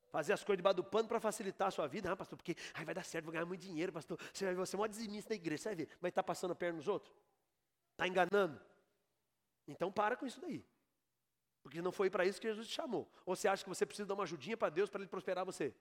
Fazer 0.09 0.33
as 0.33 0.43
coisas 0.43 0.59
debaixo 0.59 0.77
do 0.77 0.85
pano 0.85 1.07
para 1.07 1.21
facilitar 1.21 1.69
a 1.69 1.71
sua 1.71 1.87
vida. 1.87 2.11
Ah, 2.11 2.17
pastor, 2.17 2.39
porque 2.39 2.57
ai, 2.73 2.85
vai 2.85 2.95
dar 2.95 3.05
certo, 3.05 3.27
vou 3.27 3.33
ganhar 3.33 3.45
muito 3.45 3.61
dinheiro, 3.61 3.93
pastor. 3.93 4.19
Você 4.33 4.45
vai 4.47 4.55
ver, 4.55 4.61
você 4.61 4.75
é 4.77 4.79
um 4.79 4.89
dizimista 4.89 5.31
da 5.31 5.35
igreja, 5.35 5.63
você 5.63 5.69
vai 5.69 5.77
ver. 5.77 5.89
Vai 6.01 6.09
estar 6.09 6.23
passando 6.23 6.53
a 6.53 6.55
perna 6.55 6.79
nos 6.79 6.89
outros? 6.89 7.15
Está 7.93 8.07
enganando? 8.07 8.59
Então 9.67 9.91
para 9.91 10.17
com 10.17 10.27
isso 10.27 10.41
daí. 10.41 10.65
Porque 11.63 11.83
não 11.83 11.91
foi 11.91 12.09
para 12.09 12.25
isso 12.25 12.41
que 12.41 12.47
Jesus 12.47 12.69
te 12.69 12.75
chamou. 12.75 13.11
Ou 13.25 13.35
você 13.35 13.49
acha 13.49 13.65
que 13.65 13.69
você 13.69 13.85
precisa 13.85 14.07
dar 14.07 14.15
uma 14.15 14.23
ajudinha 14.23 14.57
para 14.57 14.69
Deus 14.69 14.89
para 14.89 15.01
ele 15.01 15.09
prosperar 15.09 15.45
você? 15.45 15.75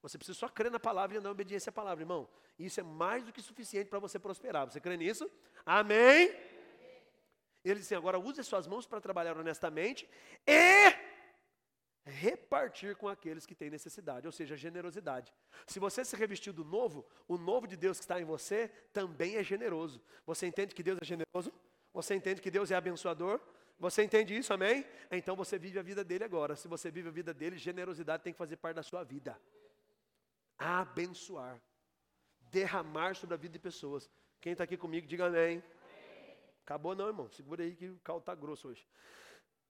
Você 0.00 0.18
precisa 0.18 0.38
só 0.38 0.48
crer 0.48 0.70
na 0.70 0.80
palavra 0.80 1.16
e 1.16 1.18
andar 1.18 1.28
em 1.30 1.32
obediência 1.32 1.70
à 1.70 1.72
palavra, 1.72 2.02
irmão. 2.02 2.28
Isso 2.58 2.80
é 2.80 2.82
mais 2.82 3.24
do 3.24 3.32
que 3.32 3.40
suficiente 3.40 3.88
para 3.88 3.98
você 3.98 4.18
prosperar. 4.18 4.70
Você 4.70 4.80
crê 4.80 4.96
nisso? 4.96 5.30
Amém? 5.64 6.28
Ele 7.64 7.78
disse 7.78 7.94
assim, 7.94 7.98
agora 7.98 8.18
use 8.18 8.40
as 8.40 8.46
suas 8.46 8.66
mãos 8.66 8.86
para 8.86 9.00
trabalhar 9.00 9.36
honestamente 9.36 10.08
e 10.46 10.92
repartir 12.04 12.96
com 12.96 13.08
aqueles 13.08 13.46
que 13.46 13.54
têm 13.54 13.70
necessidade, 13.70 14.26
ou 14.26 14.32
seja, 14.32 14.56
generosidade. 14.56 15.32
Se 15.66 15.78
você 15.78 16.04
se 16.04 16.16
revestiu 16.16 16.52
do 16.52 16.64
novo, 16.64 17.06
o 17.28 17.38
novo 17.38 17.68
de 17.68 17.76
Deus 17.76 17.98
que 17.98 18.04
está 18.04 18.20
em 18.20 18.24
você 18.24 18.68
também 18.92 19.36
é 19.36 19.44
generoso. 19.44 20.02
Você 20.26 20.46
entende 20.46 20.74
que 20.74 20.82
Deus 20.82 20.98
é 21.00 21.04
generoso? 21.04 21.52
Você 21.92 22.14
entende 22.14 22.40
que 22.40 22.50
Deus 22.50 22.70
é 22.70 22.74
abençoador? 22.74 23.40
Você 23.78 24.02
entende 24.02 24.36
isso, 24.36 24.52
amém? 24.52 24.86
Então 25.10 25.34
você 25.34 25.58
vive 25.58 25.78
a 25.78 25.82
vida 25.82 26.04
dele 26.04 26.24
agora. 26.24 26.54
Se 26.54 26.68
você 26.68 26.90
vive 26.90 27.08
a 27.08 27.12
vida 27.12 27.34
dele, 27.34 27.58
generosidade 27.58 28.22
tem 28.22 28.32
que 28.32 28.38
fazer 28.38 28.56
parte 28.56 28.76
da 28.76 28.82
sua 28.82 29.02
vida. 29.02 29.38
Abençoar, 30.56 31.60
derramar 32.50 33.16
sobre 33.16 33.34
a 33.34 33.36
vida 33.36 33.54
de 33.54 33.58
pessoas. 33.58 34.08
Quem 34.40 34.52
está 34.52 34.64
aqui 34.64 34.76
comigo, 34.76 35.06
diga 35.06 35.26
amém. 35.26 35.62
Acabou 36.64 36.94
não, 36.94 37.08
irmão. 37.08 37.28
Segura 37.28 37.64
aí 37.64 37.74
que 37.74 37.88
o 37.88 37.98
caldo 37.98 38.20
está 38.20 38.34
grosso 38.34 38.68
hoje. 38.68 38.86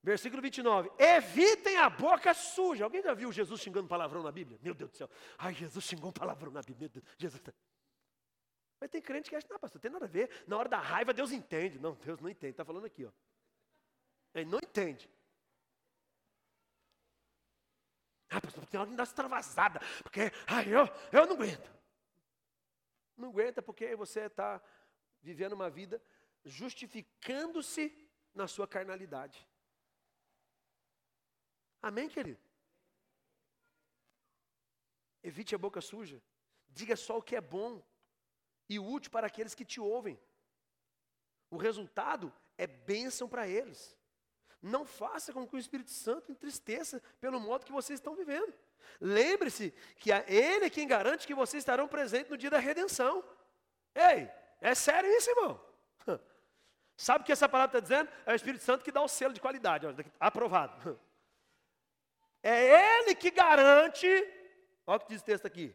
Versículo 0.02 0.42
29. 0.42 0.90
Evitem 0.98 1.76
a 1.78 1.88
boca 1.88 2.34
suja. 2.34 2.84
Alguém 2.84 3.02
já 3.02 3.14
viu 3.14 3.32
Jesus 3.32 3.60
xingando 3.60 3.88
palavrão 3.88 4.22
na 4.22 4.32
Bíblia? 4.32 4.58
Meu 4.62 4.74
Deus 4.74 4.90
do 4.90 4.96
céu. 4.96 5.08
Ai, 5.38 5.54
Jesus 5.54 5.84
xingou 5.84 6.12
palavrão 6.12 6.52
na 6.52 6.60
Bíblia. 6.60 6.90
Jesus. 7.16 7.40
Mas 8.82 8.90
tem 8.90 9.00
crente 9.00 9.30
que 9.30 9.36
acha, 9.36 9.46
não, 9.48 9.60
pastor, 9.60 9.80
tem 9.80 9.92
nada 9.92 10.06
a 10.06 10.08
ver. 10.08 10.28
Na 10.44 10.58
hora 10.58 10.68
da 10.68 10.80
raiva, 10.80 11.14
Deus 11.14 11.30
entende. 11.30 11.78
Não, 11.78 11.94
Deus 11.94 12.18
não 12.18 12.28
entende. 12.28 12.50
Está 12.50 12.64
falando 12.64 12.84
aqui, 12.84 13.04
ó. 13.04 13.12
Ele 14.34 14.50
não 14.50 14.58
entende. 14.58 15.08
Ah, 18.28 18.40
pastor, 18.40 18.66
tem 18.66 18.80
hora 18.80 18.90
que 18.90 18.96
dá 18.96 19.04
extravasada. 19.04 19.78
Porque, 20.02 20.22
ai, 20.48 20.66
eu, 20.66 20.88
eu 21.12 21.26
não 21.26 21.36
aguento. 21.36 21.72
Não 23.16 23.28
aguenta 23.28 23.62
porque 23.62 23.94
você 23.94 24.22
está 24.22 24.60
vivendo 25.20 25.52
uma 25.52 25.70
vida 25.70 26.02
justificando-se 26.44 28.10
na 28.34 28.48
sua 28.48 28.66
carnalidade. 28.66 29.48
Amém, 31.80 32.08
querido? 32.08 32.42
Evite 35.22 35.54
a 35.54 35.58
boca 35.58 35.80
suja. 35.80 36.20
Diga 36.68 36.96
só 36.96 37.18
o 37.18 37.22
que 37.22 37.36
é 37.36 37.40
bom 37.40 37.80
e 38.72 38.78
útil 38.78 39.10
para 39.10 39.26
aqueles 39.26 39.54
que 39.54 39.64
te 39.64 39.80
ouvem. 39.80 40.18
O 41.50 41.56
resultado 41.56 42.32
é 42.56 42.66
bênção 42.66 43.28
para 43.28 43.46
eles. 43.46 43.96
Não 44.60 44.84
faça 44.84 45.32
com 45.32 45.46
que 45.46 45.56
o 45.56 45.58
Espírito 45.58 45.90
Santo 45.90 46.30
entristeça 46.30 47.02
pelo 47.20 47.40
modo 47.40 47.66
que 47.66 47.72
vocês 47.72 47.98
estão 47.98 48.14
vivendo. 48.14 48.54
Lembre-se 49.00 49.72
que 49.96 50.12
é 50.12 50.24
Ele 50.28 50.70
quem 50.70 50.86
garante 50.86 51.26
que 51.26 51.34
vocês 51.34 51.60
estarão 51.60 51.88
presentes 51.88 52.30
no 52.30 52.38
dia 52.38 52.50
da 52.50 52.58
redenção. 52.58 53.24
Ei, 53.94 54.30
é 54.60 54.74
sério 54.74 55.10
isso, 55.10 55.30
irmão? 55.30 55.60
Sabe 56.96 57.22
o 57.22 57.26
que 57.26 57.32
essa 57.32 57.48
palavra 57.48 57.78
está 57.78 57.80
dizendo? 57.80 58.10
É 58.24 58.32
o 58.32 58.36
Espírito 58.36 58.62
Santo 58.64 58.84
que 58.84 58.92
dá 58.92 59.02
o 59.02 59.08
selo 59.08 59.34
de 59.34 59.40
qualidade, 59.40 59.86
aprovado. 60.18 60.98
É 62.44 62.98
Ele 63.04 63.14
que 63.14 63.30
garante. 63.30 64.08
Olha 64.84 64.96
o 64.96 65.00
que 65.00 65.12
diz 65.12 65.22
o 65.22 65.24
texto 65.24 65.46
aqui. 65.46 65.72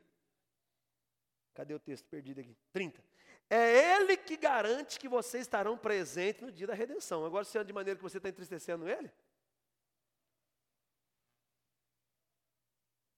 Cadê 1.58 1.74
o 1.74 1.80
texto 1.80 2.08
perdido 2.08 2.40
aqui? 2.40 2.56
30. 2.72 3.04
É 3.50 3.96
Ele 3.96 4.16
que 4.16 4.38
garante 4.38 5.00
que 5.00 5.10
vocês 5.10 5.42
estarão 5.42 5.76
presentes 5.76 6.44
no 6.44 6.52
dia 6.52 6.68
da 6.68 6.76
redenção. 6.76 7.26
Agora, 7.26 7.44
se 7.44 7.58
é 7.58 7.64
de 7.64 7.74
maneira 7.74 7.98
que 7.98 8.04
você 8.04 8.18
está 8.18 8.30
entristecendo 8.30 8.88
Ele. 8.88 9.12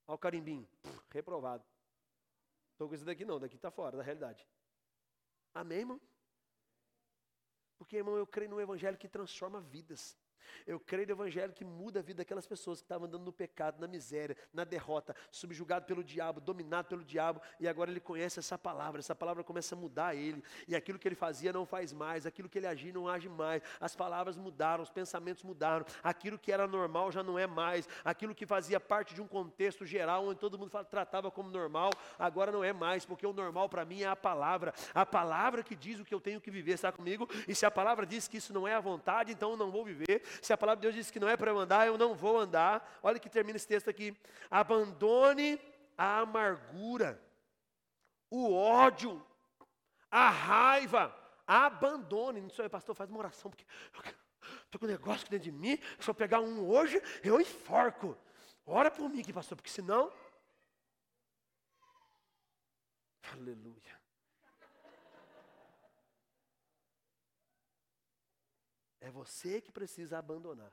Olha 0.08 0.16
o 0.16 0.18
carimbinho. 0.18 0.66
reprovado. 1.12 1.66
Estou 2.72 2.88
com 2.88 2.96
isso 2.96 3.04
daqui 3.04 3.26
não, 3.26 3.42
daqui 3.42 3.58
está 3.58 3.70
fora 3.70 3.98
da 3.98 4.04
realidade. 4.04 4.48
Amém, 5.54 5.80
irmão? 5.80 6.00
Porque, 7.78 7.98
irmão, 7.98 8.16
eu 8.16 8.26
creio 8.26 8.52
no 8.52 8.62
Evangelho 8.62 8.98
que 8.98 9.10
transforma 9.10 9.60
vidas. 9.60 10.18
Eu 10.66 10.80
creio 10.80 11.08
no 11.08 11.14
Evangelho 11.14 11.54
que 11.54 11.66
muda 11.66 12.00
a 12.00 12.04
vida 12.04 12.20
daquelas 12.20 12.48
pessoas 12.48 12.80
que 12.80 12.86
estavam 12.86 13.08
andando 13.08 13.24
no 13.24 13.34
pecado, 13.34 13.80
na 13.80 13.88
miséria, 13.88 14.36
na 14.54 14.64
derrota, 14.64 15.16
subjugado 15.32 15.86
pelo 15.86 16.04
diabo, 16.04 16.40
dominado 16.40 16.88
pelo 16.88 17.04
diabo, 17.04 17.42
e 17.60 17.68
agora 17.68 17.90
ele 17.90 18.00
conhece 18.00 18.40
essa 18.40 18.58
palavra, 18.58 19.00
essa 19.00 19.16
palavra 19.16 19.44
começa 19.44 19.76
a 19.76 19.78
mudar 19.78 20.16
ele, 20.16 20.44
e 20.68 20.76
aquilo 20.76 21.00
que 21.00 21.08
ele 21.08 21.16
fazia 21.16 21.52
não 21.54 21.66
faz 21.66 21.94
mais, 21.94 22.26
aquilo 22.26 22.50
que 22.50 22.58
ele 22.58 22.68
agia 22.68 22.94
não 22.94 23.08
age 23.08 23.30
mais, 23.30 23.62
as 23.80 23.96
palavras 23.96 24.38
mudaram, 24.38 24.84
os 24.84 24.90
pensamentos 24.90 25.44
mudaram, 25.44 25.86
aquilo 26.04 26.38
que 26.38 26.52
era 26.52 26.68
normal 26.68 27.12
já 27.12 27.24
não 27.24 27.38
é 27.38 27.48
mais, 27.48 27.88
aquilo 28.04 28.36
que 28.36 28.46
fazia 28.46 28.80
parte 28.80 29.14
de 29.14 29.22
um 29.22 29.28
contexto 29.28 29.86
geral, 29.86 30.28
onde 30.28 30.40
todo 30.40 30.58
mundo 30.58 30.72
tratava 30.86 31.32
como 31.32 31.50
normal, 31.50 31.92
agora 32.18 32.52
não 32.52 32.64
é 32.64 32.74
mais, 32.74 33.06
porque 33.06 33.26
o 33.26 33.34
normal 33.34 33.70
para 33.70 33.86
mim 33.86 34.02
é 34.02 34.08
a 34.08 34.16
palavra, 34.16 34.74
a 34.94 35.06
palavra 35.06 35.64
que 35.64 35.76
diz 35.76 36.00
o 36.00 36.06
que 36.06 36.14
eu 36.14 36.20
tenho 36.20 36.42
que 36.42 36.52
viver, 36.52 36.74
está 36.74 36.92
comigo? 36.92 37.28
E 37.48 37.56
se 37.56 37.66
a 37.66 37.72
palavra 37.72 38.06
diz 38.06 38.28
que 38.28 38.38
isso 38.38 38.54
não 38.54 38.68
é 38.68 38.74
a 38.74 38.80
vontade, 38.80 39.32
então 39.32 39.52
eu 39.52 39.58
não 39.58 39.72
vou 39.72 39.86
viver, 39.86 40.22
se 40.42 40.54
a 40.54 40.58
palavra 40.58 40.78
de 40.78 40.82
Deus 40.84 40.96
diz 40.96 41.12
que 41.12 41.20
não 41.20 41.28
é 41.28 41.36
para 41.36 41.52
eu 41.52 41.60
andar, 41.60 41.88
eu 41.88 41.98
não 41.98 42.14
vou 42.16 42.38
andar. 42.38 43.00
Olha 43.04 43.20
que 43.20 43.30
termina 43.30 43.58
esse 43.58 43.68
texto 43.68 43.90
aqui. 43.90 44.16
Abandone 44.50 45.60
a 45.98 46.20
amargura, 46.20 47.22
o 48.30 48.54
ódio, 48.54 49.26
a 50.10 50.30
raiva. 50.30 51.16
Abandone. 51.46 52.42
Não 52.42 52.50
sei, 52.50 52.70
pastor, 52.70 52.96
faz 52.96 53.10
uma 53.10 53.20
oração, 53.20 53.50
porque 53.50 53.66
estou 54.66 54.80
com 54.80 54.86
um 54.86 54.90
negócio 54.90 55.28
dentro 55.30 55.46
de 55.46 55.52
mim. 55.52 55.80
Se 56.00 56.10
eu 56.10 56.14
pegar 56.14 56.40
um 56.40 56.68
hoje, 56.70 57.02
eu 57.24 57.42
enforco. 57.42 58.16
Ora 58.66 58.92
por 58.92 59.10
mim 59.10 59.22
aqui, 59.22 59.34
pastor, 59.34 59.56
porque 59.56 59.70
senão. 59.70 60.12
Aleluia. 63.34 63.99
É 69.00 69.10
você 69.10 69.62
que 69.62 69.72
precisa 69.72 70.18
abandonar. 70.18 70.72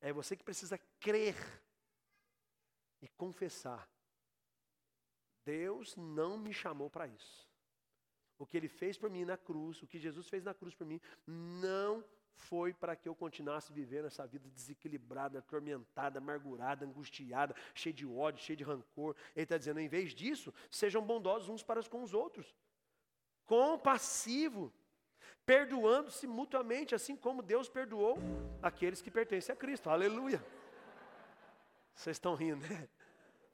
É 0.00 0.12
você 0.12 0.36
que 0.36 0.44
precisa 0.44 0.78
crer 1.00 1.36
e 3.00 3.08
confessar. 3.08 3.88
Deus 5.44 5.96
não 5.96 6.36
me 6.36 6.52
chamou 6.52 6.90
para 6.90 7.06
isso. 7.06 7.46
O 8.38 8.46
que 8.46 8.56
ele 8.56 8.68
fez 8.68 8.98
por 8.98 9.08
mim 9.08 9.24
na 9.24 9.36
cruz, 9.36 9.82
o 9.82 9.86
que 9.86 9.98
Jesus 9.98 10.28
fez 10.28 10.44
na 10.44 10.52
cruz 10.52 10.74
por 10.74 10.86
mim, 10.86 11.00
não 11.26 12.04
foi 12.36 12.74
para 12.74 12.94
que 12.94 13.08
eu 13.08 13.14
continuasse 13.14 13.72
vivendo 13.72 14.06
essa 14.06 14.26
vida 14.26 14.48
desequilibrada, 14.50 15.38
atormentada, 15.38 16.18
amargurada, 16.18 16.84
angustiada, 16.84 17.56
cheia 17.74 17.94
de 17.94 18.06
ódio, 18.06 18.42
cheia 18.42 18.56
de 18.56 18.64
rancor. 18.64 19.16
Ele 19.34 19.44
está 19.44 19.56
dizendo, 19.56 19.80
em 19.80 19.88
vez 19.88 20.14
disso, 20.14 20.52
sejam 20.70 21.04
bondosos 21.04 21.48
uns 21.48 21.62
para 21.62 21.82
com 21.84 22.02
os 22.02 22.12
outros, 22.12 22.54
compassivo, 23.44 24.72
perdoando-se 25.46 26.26
mutuamente, 26.26 26.94
assim 26.94 27.14
como 27.14 27.40
Deus 27.40 27.68
perdoou 27.68 28.18
aqueles 28.60 29.00
que 29.00 29.10
pertencem 29.10 29.52
a 29.52 29.56
Cristo. 29.56 29.88
Aleluia. 29.88 30.44
Vocês 31.94 32.16
estão 32.16 32.34
rindo, 32.34 32.66
né? 32.66 32.88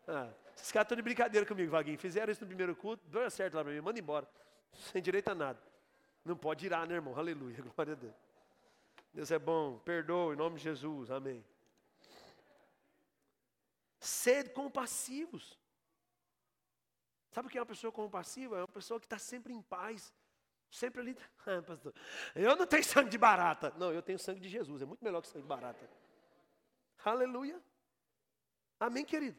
Ah, 0.09 0.32
esses 0.57 0.72
caras 0.72 0.86
estão 0.86 0.97
de 0.97 1.03
brincadeira 1.03 1.47
comigo, 1.47 1.70
Vaguinho. 1.70 1.99
Fizeram 1.99 2.32
isso 2.32 2.40
no 2.40 2.47
primeiro 2.47 2.74
culto, 2.74 3.07
deu 3.09 3.30
certo 3.30 3.55
lá 3.55 3.62
para 3.62 3.72
mim, 3.72 3.80
manda 3.80 4.01
embora. 4.01 4.26
Sem 4.72 5.03
direito 5.03 5.28
a 5.28 5.34
nada. 5.34 5.62
Não 6.24 6.36
pode 6.36 6.64
irar, 6.64 6.88
né, 6.88 6.95
irmão? 6.95 7.16
Aleluia, 7.16 7.62
glória 7.76 7.93
a 7.93 7.97
Deus. 7.97 8.14
Deus 9.12 9.30
é 9.30 9.38
bom, 9.38 9.78
perdoa 9.80 10.32
em 10.32 10.36
nome 10.36 10.57
de 10.57 10.62
Jesus, 10.62 11.11
amém. 11.11 11.45
Sede 14.01 14.51
compassivos. 14.51 15.59
Sabe 17.30 17.49
o 17.49 17.51
que 17.51 17.59
é 17.59 17.61
uma 17.61 17.66
pessoa 17.66 17.93
compassiva? 17.93 18.57
É 18.57 18.61
uma 18.61 18.68
pessoa 18.68 18.99
que 18.99 19.07
está 19.07 19.18
sempre 19.18 19.53
em 19.53 19.61
paz, 19.61 20.12
Sempre 20.73 21.03
ali, 21.03 21.16
ah, 21.47 21.62
pastor, 21.62 21.95
eu 22.35 22.57
não 22.57 22.66
tenho 22.66 22.83
sangue 22.83 23.11
de 23.11 23.18
barata. 23.18 23.70
Não, 23.77 23.93
eu 23.93 24.03
tenho 24.03 24.18
sangue 24.18 24.41
de 24.41 24.49
Jesus, 24.49 24.81
é 24.81 24.87
muito 24.87 25.05
melhor 25.05 25.20
que 25.20 25.29
sangue 25.29 25.43
de 25.43 25.49
barata. 25.49 25.89
Aleluia. 27.05 27.62
Amém, 28.81 29.05
querido? 29.05 29.39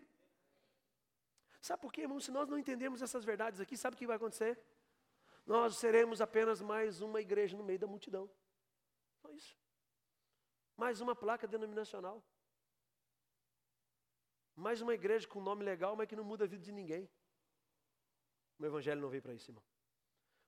Sabe 1.60 1.82
por 1.82 1.92
quê, 1.92 2.02
irmão? 2.02 2.20
Se 2.20 2.30
nós 2.30 2.48
não 2.48 2.58
entendermos 2.58 3.02
essas 3.02 3.26
verdades 3.26 3.60
aqui, 3.60 3.76
sabe 3.76 3.96
o 3.96 3.98
que 3.98 4.06
vai 4.06 4.18
acontecer? 4.18 4.60
Nós 5.46 5.78
seremos 5.78 6.22
apenas 6.22 6.62
mais 6.62 7.02
uma 7.02 7.20
igreja 7.20 7.58
no 7.58 7.64
meio 7.64 7.80
da 7.80 7.88
multidão. 7.88 8.30
Só 9.22 9.32
isso. 9.32 9.58
Mais 10.78 11.02
uma 11.02 11.16
placa 11.16 11.48
denominacional. 11.48 12.24
Mais 14.56 14.82
uma 14.82 14.94
igreja 14.94 15.28
com 15.28 15.42
nome 15.42 15.64
legal, 15.66 15.96
mas 15.96 16.08
que 16.08 16.16
não 16.16 16.24
muda 16.24 16.44
a 16.44 16.48
vida 16.48 16.64
de 16.64 16.72
ninguém. 16.72 17.10
O 18.60 18.66
evangelho 18.66 19.02
não 19.02 19.10
veio 19.10 19.24
para 19.24 19.34
isso, 19.34 19.50
irmão. 19.50 19.64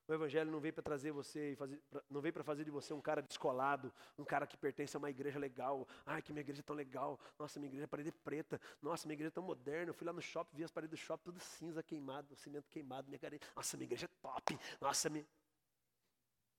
O 0.08 0.14
evangelho 0.14 0.50
não 0.50 0.60
veio 0.60 0.72
para 0.72 0.84
trazer 0.84 1.10
você, 1.10 1.56
fazer, 1.56 1.82
não 2.08 2.20
veio 2.20 2.32
para 2.32 2.44
fazer 2.44 2.64
de 2.64 2.70
você 2.70 2.94
um 2.94 3.00
cara 3.00 3.20
descolado, 3.20 3.92
um 4.16 4.24
cara 4.24 4.46
que 4.46 4.56
pertence 4.56 4.96
a 4.96 4.98
uma 4.98 5.10
igreja 5.10 5.36
legal. 5.38 5.86
Ai, 6.04 6.22
que 6.22 6.32
minha 6.32 6.42
igreja 6.42 6.60
é 6.60 6.62
tão 6.62 6.76
legal. 6.76 7.18
Nossa, 7.36 7.58
minha 7.58 7.68
igreja 7.68 7.84
é 7.84 7.86
parede 7.88 8.12
preta. 8.12 8.60
Nossa, 8.80 9.08
minha 9.08 9.14
igreja 9.14 9.28
é 9.28 9.32
tão 9.32 9.42
moderna. 9.42 9.90
Eu 9.90 9.94
fui 9.94 10.06
lá 10.06 10.12
no 10.12 10.22
shopping, 10.22 10.56
vi 10.56 10.62
as 10.62 10.70
paredes 10.70 10.98
do 10.98 11.02
shopping 11.02 11.24
tudo 11.24 11.40
cinza, 11.40 11.82
queimado, 11.82 12.36
cimento 12.36 12.70
queimado, 12.70 13.08
minha. 13.08 13.20
Nossa, 13.56 13.76
minha 13.76 13.86
igreja 13.86 14.06
é 14.06 14.10
top. 14.22 14.58
Nossa, 14.80 15.10
minha... 15.10 15.26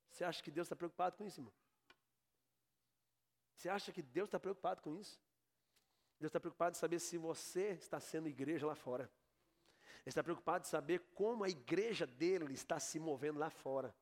Você 0.10 0.26
acha 0.26 0.44
que 0.44 0.52
Deus 0.52 0.66
está 0.66 0.76
preocupado 0.76 1.16
com 1.16 1.26
isso, 1.26 1.40
irmão? 1.40 1.54
Você 3.56 3.70
acha 3.70 3.92
que 3.94 4.02
Deus 4.02 4.28
está 4.28 4.40
preocupado 4.40 4.82
com 4.82 4.94
isso? 4.94 5.22
Deus 6.20 6.30
está 6.30 6.40
preocupado 6.40 6.76
em 6.76 6.80
saber 6.80 7.00
se 7.00 7.18
você 7.18 7.70
está 7.72 8.00
sendo 8.00 8.28
igreja 8.28 8.68
lá 8.68 8.76
fora. 8.76 9.10
Ele 10.02 10.10
está 10.10 10.24
preocupado 10.24 10.66
em 10.66 10.70
saber 10.70 11.00
como 11.14 11.44
a 11.44 11.50
igreja 11.50 12.06
dele 12.06 12.54
está 12.54 12.80
se 12.80 13.00
movendo 13.00 13.40
lá 13.40 13.50
fora. 13.50 13.94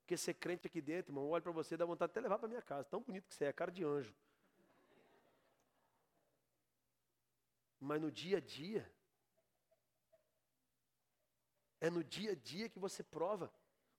Porque 0.00 0.16
ser 0.16 0.34
crente 0.34 0.66
aqui 0.66 0.80
dentro, 0.80 1.10
irmão, 1.10 1.28
olha 1.28 1.42
para 1.42 1.52
você, 1.52 1.76
dá 1.76 1.84
vontade 1.84 2.10
de 2.10 2.12
até 2.12 2.20
levar 2.20 2.38
para 2.38 2.48
minha 2.48 2.62
casa. 2.62 2.84
Tão 2.84 3.00
bonito 3.00 3.26
que 3.26 3.34
você 3.34 3.46
é, 3.46 3.52
cara 3.52 3.72
de 3.72 3.84
anjo. 3.84 4.14
Mas 7.80 8.00
no 8.00 8.10
dia 8.10 8.38
a 8.38 8.40
dia, 8.40 8.90
é 11.80 11.90
no 11.90 12.02
dia 12.02 12.32
a 12.32 12.34
dia 12.34 12.68
que 12.68 12.78
você 12.78 13.02
prova 13.02 13.52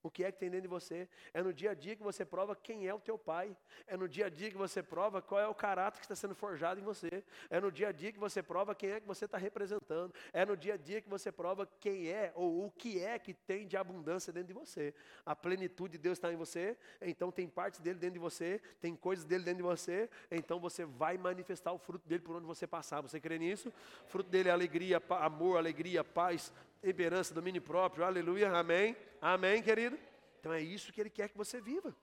o 0.03 0.09
que 0.09 0.23
é 0.23 0.31
que 0.31 0.39
tem 0.39 0.49
dentro 0.49 0.63
de 0.63 0.67
você. 0.67 1.07
É 1.33 1.41
no 1.41 1.53
dia 1.53 1.71
a 1.71 1.73
dia 1.73 1.95
que 1.95 2.03
você 2.03 2.23
prova 2.25 2.55
quem 2.55 2.87
é 2.87 2.93
o 2.93 2.99
teu 2.99 3.17
pai. 3.17 3.55
É 3.85 3.97
no 3.97 4.07
dia 4.07 4.27
a 4.27 4.29
dia 4.29 4.49
que 4.49 4.57
você 4.57 4.81
prova 4.81 5.21
qual 5.21 5.41
é 5.41 5.47
o 5.47 5.55
caráter 5.55 5.99
que 5.99 6.05
está 6.05 6.15
sendo 6.15 6.35
forjado 6.35 6.79
em 6.79 6.83
você. 6.83 7.23
É 7.49 7.59
no 7.59 7.71
dia 7.71 7.89
a 7.89 7.91
dia 7.91 8.11
que 8.11 8.19
você 8.19 8.41
prova 8.41 8.73
quem 8.75 8.91
é 8.91 8.99
que 8.99 9.07
você 9.07 9.25
está 9.25 9.37
representando. 9.37 10.13
É 10.31 10.45
no 10.45 10.55
dia 10.55 10.75
a 10.75 10.77
dia 10.77 11.01
que 11.01 11.09
você 11.09 11.31
prova 11.31 11.67
quem 11.79 12.09
é 12.09 12.31
ou 12.35 12.65
o 12.65 12.71
que 12.71 13.03
é 13.03 13.17
que 13.19 13.33
tem 13.33 13.67
de 13.67 13.75
abundância 13.75 14.31
dentro 14.31 14.47
de 14.49 14.53
você. 14.53 14.93
A 15.25 15.35
plenitude 15.35 15.93
de 15.93 15.97
Deus 15.97 16.17
está 16.17 16.31
em 16.31 16.35
você, 16.35 16.77
então 17.01 17.31
tem 17.31 17.47
partes 17.47 17.79
dele 17.79 17.99
dentro 17.99 18.13
de 18.13 18.19
você, 18.19 18.61
tem 18.81 18.95
coisas 18.95 19.25
dele 19.25 19.43
dentro 19.43 19.57
de 19.57 19.63
você, 19.63 20.09
então 20.31 20.59
você 20.59 20.85
vai 20.85 21.17
manifestar 21.17 21.71
o 21.71 21.77
fruto 21.77 22.07
dele 22.07 22.21
por 22.21 22.35
onde 22.35 22.45
você 22.45 22.67
passar. 22.67 23.01
Você 23.01 23.19
crê 23.19 23.37
nisso? 23.37 23.69
O 24.05 24.09
fruto 24.09 24.29
dele 24.29 24.49
é 24.49 24.51
alegria, 24.51 25.01
amor, 25.09 25.57
alegria, 25.57 26.03
paz, 26.03 26.53
temperança, 26.81 27.33
domínio 27.33 27.61
próprio, 27.61 28.03
aleluia, 28.03 28.51
amém, 28.51 28.95
amém, 29.21 29.61
querido? 29.61 29.97
Então 30.39 30.53
é 30.53 30.61
isso 30.61 30.93
que 30.93 31.01
Ele 31.01 31.09
quer 31.09 31.29
que 31.29 31.37
você 31.37 31.59
viva. 31.59 31.95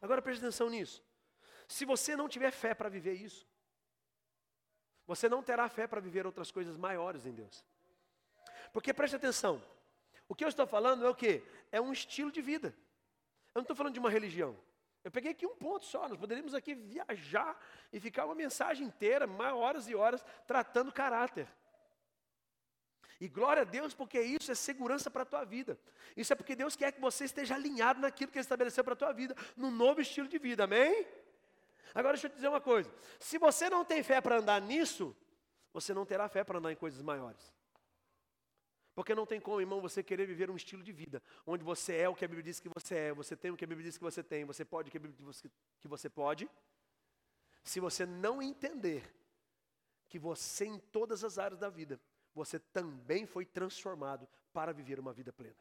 Agora 0.00 0.22
preste 0.22 0.40
atenção 0.40 0.70
nisso. 0.70 1.02
Se 1.68 1.84
você 1.84 2.14
não 2.14 2.28
tiver 2.28 2.50
fé 2.50 2.74
para 2.74 2.88
viver 2.88 3.14
isso, 3.14 3.46
você 5.06 5.28
não 5.28 5.42
terá 5.42 5.68
fé 5.68 5.86
para 5.86 6.00
viver 6.00 6.26
outras 6.26 6.50
coisas 6.50 6.76
maiores 6.76 7.26
em 7.26 7.32
Deus. 7.32 7.64
Porque 8.72 8.92
preste 8.92 9.16
atenção, 9.16 9.62
o 10.28 10.34
que 10.34 10.44
eu 10.44 10.48
estou 10.48 10.66
falando 10.66 11.04
é 11.06 11.08
o 11.08 11.14
que? 11.14 11.42
É 11.70 11.80
um 11.80 11.92
estilo 11.92 12.30
de 12.30 12.42
vida. 12.42 12.68
Eu 13.54 13.60
não 13.60 13.62
estou 13.62 13.76
falando 13.76 13.94
de 13.94 14.00
uma 14.00 14.10
religião. 14.10 14.56
Eu 15.02 15.10
peguei 15.10 15.30
aqui 15.30 15.46
um 15.46 15.54
ponto 15.54 15.84
só, 15.84 16.08
nós 16.08 16.18
poderíamos 16.18 16.52
aqui 16.52 16.74
viajar 16.74 17.56
e 17.92 18.00
ficar 18.00 18.26
uma 18.26 18.34
mensagem 18.34 18.86
inteira, 18.86 19.26
horas 19.54 19.88
e 19.88 19.94
horas, 19.94 20.24
tratando 20.46 20.92
caráter. 20.92 21.48
E 23.20 23.28
glória 23.28 23.62
a 23.62 23.64
Deus, 23.64 23.94
porque 23.94 24.20
isso 24.20 24.50
é 24.52 24.54
segurança 24.54 25.10
para 25.10 25.22
a 25.22 25.26
tua 25.26 25.44
vida. 25.44 25.78
Isso 26.16 26.32
é 26.32 26.36
porque 26.36 26.54
Deus 26.54 26.76
quer 26.76 26.92
que 26.92 27.00
você 27.00 27.24
esteja 27.24 27.54
alinhado 27.54 28.00
naquilo 28.00 28.30
que 28.30 28.38
Ele 28.38 28.42
estabeleceu 28.42 28.84
para 28.84 28.92
a 28.92 28.96
tua 28.96 29.12
vida, 29.12 29.34
num 29.56 29.70
novo 29.70 30.00
estilo 30.00 30.28
de 30.28 30.38
vida, 30.38 30.64
amém? 30.64 31.06
Agora 31.94 32.12
deixa 32.12 32.26
eu 32.26 32.30
te 32.30 32.34
dizer 32.34 32.48
uma 32.48 32.60
coisa: 32.60 32.92
se 33.18 33.38
você 33.38 33.70
não 33.70 33.84
tem 33.84 34.02
fé 34.02 34.20
para 34.20 34.38
andar 34.38 34.60
nisso, 34.60 35.16
você 35.72 35.94
não 35.94 36.04
terá 36.04 36.28
fé 36.28 36.44
para 36.44 36.58
andar 36.58 36.72
em 36.72 36.76
coisas 36.76 37.00
maiores. 37.00 37.54
Porque 38.94 39.14
não 39.14 39.26
tem 39.26 39.38
como, 39.38 39.60
irmão, 39.60 39.80
você 39.80 40.02
querer 40.02 40.26
viver 40.26 40.50
um 40.50 40.56
estilo 40.56 40.82
de 40.82 40.90
vida 40.92 41.22
onde 41.46 41.62
você 41.62 41.96
é 41.96 42.08
o 42.08 42.14
que 42.14 42.24
a 42.24 42.28
Bíblia 42.28 42.42
diz 42.42 42.60
que 42.60 42.68
você 42.68 42.94
é, 42.94 43.12
você 43.12 43.36
tem 43.36 43.50
o 43.50 43.56
que 43.56 43.64
a 43.64 43.66
Bíblia 43.66 43.84
diz 43.84 43.98
que 43.98 44.04
você 44.04 44.22
tem, 44.22 44.44
você 44.44 44.64
pode 44.64 44.88
o 44.88 44.90
que 44.90 44.96
a 44.96 45.00
Bíblia 45.00 45.16
diz 45.22 45.42
que 45.80 45.88
você 45.88 46.08
pode, 46.08 46.48
se 47.62 47.78
você 47.78 48.06
não 48.06 48.40
entender 48.40 49.14
que 50.08 50.18
você, 50.18 50.64
em 50.64 50.78
todas 50.78 51.24
as 51.24 51.36
áreas 51.36 51.58
da 51.58 51.68
vida, 51.68 52.00
você 52.36 52.58
também 52.58 53.24
foi 53.24 53.46
transformado 53.46 54.28
para 54.52 54.72
viver 54.72 55.00
uma 55.00 55.12
vida 55.12 55.32
plena. 55.32 55.56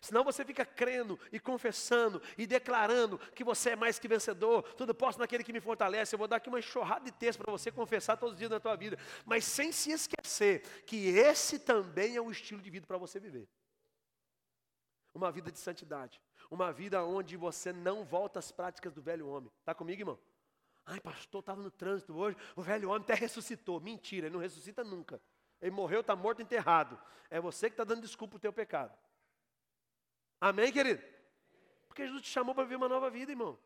Senão 0.00 0.24
você 0.24 0.44
fica 0.44 0.64
crendo 0.64 1.18
e 1.30 1.38
confessando 1.38 2.20
e 2.36 2.46
declarando 2.46 3.16
que 3.32 3.44
você 3.44 3.70
é 3.70 3.76
mais 3.76 3.96
que 3.96 4.08
vencedor, 4.08 4.62
tudo 4.74 4.92
posso 4.92 5.20
naquele 5.20 5.44
que 5.44 5.52
me 5.52 5.60
fortalece. 5.60 6.12
Eu 6.12 6.18
vou 6.18 6.26
dar 6.26 6.36
aqui 6.36 6.48
uma 6.48 6.58
enxurrada 6.58 7.04
de 7.04 7.12
texto 7.12 7.38
para 7.38 7.52
você 7.52 7.70
confessar 7.70 8.16
todos 8.16 8.32
os 8.32 8.38
dias 8.38 8.50
da 8.50 8.58
tua 8.58 8.74
vida, 8.74 8.98
mas 9.24 9.44
sem 9.44 9.70
se 9.70 9.92
esquecer 9.92 10.62
que 10.84 11.10
esse 11.10 11.60
também 11.60 12.16
é 12.16 12.20
o 12.20 12.30
estilo 12.30 12.60
de 12.60 12.70
vida 12.70 12.86
para 12.86 12.98
você 12.98 13.20
viver. 13.20 13.48
Uma 15.14 15.30
vida 15.30 15.52
de 15.52 15.58
santidade, 15.60 16.20
uma 16.50 16.72
vida 16.72 17.04
onde 17.04 17.36
você 17.36 17.72
não 17.72 18.04
volta 18.04 18.40
às 18.40 18.50
práticas 18.50 18.92
do 18.92 19.00
velho 19.00 19.28
homem. 19.28 19.52
Está 19.60 19.74
comigo, 19.74 20.02
irmão? 20.02 20.18
Ai, 20.84 20.98
pastor, 20.98 21.38
estava 21.38 21.62
no 21.62 21.70
trânsito 21.70 22.16
hoje, 22.16 22.36
o 22.56 22.62
velho 22.62 22.88
homem 22.88 23.02
até 23.02 23.14
ressuscitou. 23.14 23.80
Mentira, 23.80 24.26
ele 24.26 24.34
não 24.34 24.40
ressuscita 24.40 24.82
nunca. 24.82 25.22
Ele 25.60 25.70
morreu, 25.70 26.00
está 26.00 26.14
morto, 26.14 26.42
enterrado. 26.42 27.00
É 27.30 27.40
você 27.40 27.68
que 27.68 27.74
está 27.74 27.84
dando 27.84 28.02
desculpa 28.02 28.32
para 28.32 28.36
o 28.38 28.40
teu 28.40 28.52
pecado. 28.52 28.96
Amém, 30.40 30.72
querido? 30.72 31.02
Porque 31.86 32.04
Jesus 32.06 32.22
te 32.22 32.28
chamou 32.28 32.54
para 32.54 32.64
viver 32.64 32.76
uma 32.76 32.88
nova 32.88 33.08
vida, 33.10 33.32
irmão. 33.32 33.58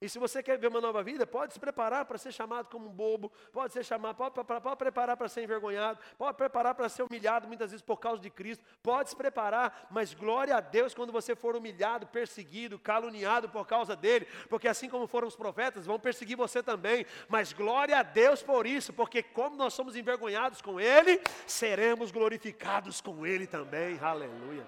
E 0.00 0.08
se 0.08 0.16
você 0.16 0.40
quer 0.44 0.56
ver 0.56 0.68
uma 0.68 0.80
nova 0.80 1.02
vida, 1.02 1.26
pode 1.26 1.52
se 1.52 1.58
preparar 1.58 2.04
para 2.04 2.16
ser 2.16 2.30
chamado 2.30 2.68
como 2.68 2.88
um 2.88 2.92
bobo, 2.92 3.32
pode 3.52 3.72
ser 3.72 3.84
chamado, 3.84 4.14
pode, 4.14 4.32
pode, 4.32 4.60
pode 4.60 4.76
preparar 4.76 5.16
para 5.16 5.28
ser 5.28 5.42
envergonhado, 5.42 5.98
pode 6.16 6.36
preparar 6.36 6.72
para 6.76 6.88
ser 6.88 7.02
humilhado 7.02 7.48
muitas 7.48 7.72
vezes 7.72 7.84
por 7.84 7.96
causa 7.96 8.22
de 8.22 8.30
Cristo, 8.30 8.64
pode 8.80 9.10
se 9.10 9.16
preparar, 9.16 9.88
mas 9.90 10.14
glória 10.14 10.54
a 10.54 10.60
Deus 10.60 10.94
quando 10.94 11.10
você 11.10 11.34
for 11.34 11.56
humilhado, 11.56 12.06
perseguido, 12.06 12.78
caluniado 12.78 13.48
por 13.48 13.66
causa 13.66 13.96
dele, 13.96 14.28
porque 14.48 14.68
assim 14.68 14.88
como 14.88 15.08
foram 15.08 15.26
os 15.26 15.34
profetas, 15.34 15.84
vão 15.84 15.98
perseguir 15.98 16.36
você 16.36 16.62
também, 16.62 17.04
mas 17.28 17.52
glória 17.52 17.98
a 17.98 18.04
Deus 18.04 18.40
por 18.40 18.68
isso, 18.68 18.92
porque 18.92 19.20
como 19.20 19.56
nós 19.56 19.74
somos 19.74 19.96
envergonhados 19.96 20.62
com 20.62 20.78
ele, 20.80 21.20
seremos 21.44 22.12
glorificados 22.12 23.00
com 23.00 23.26
ele 23.26 23.48
também, 23.48 23.98
aleluia. 23.98 24.64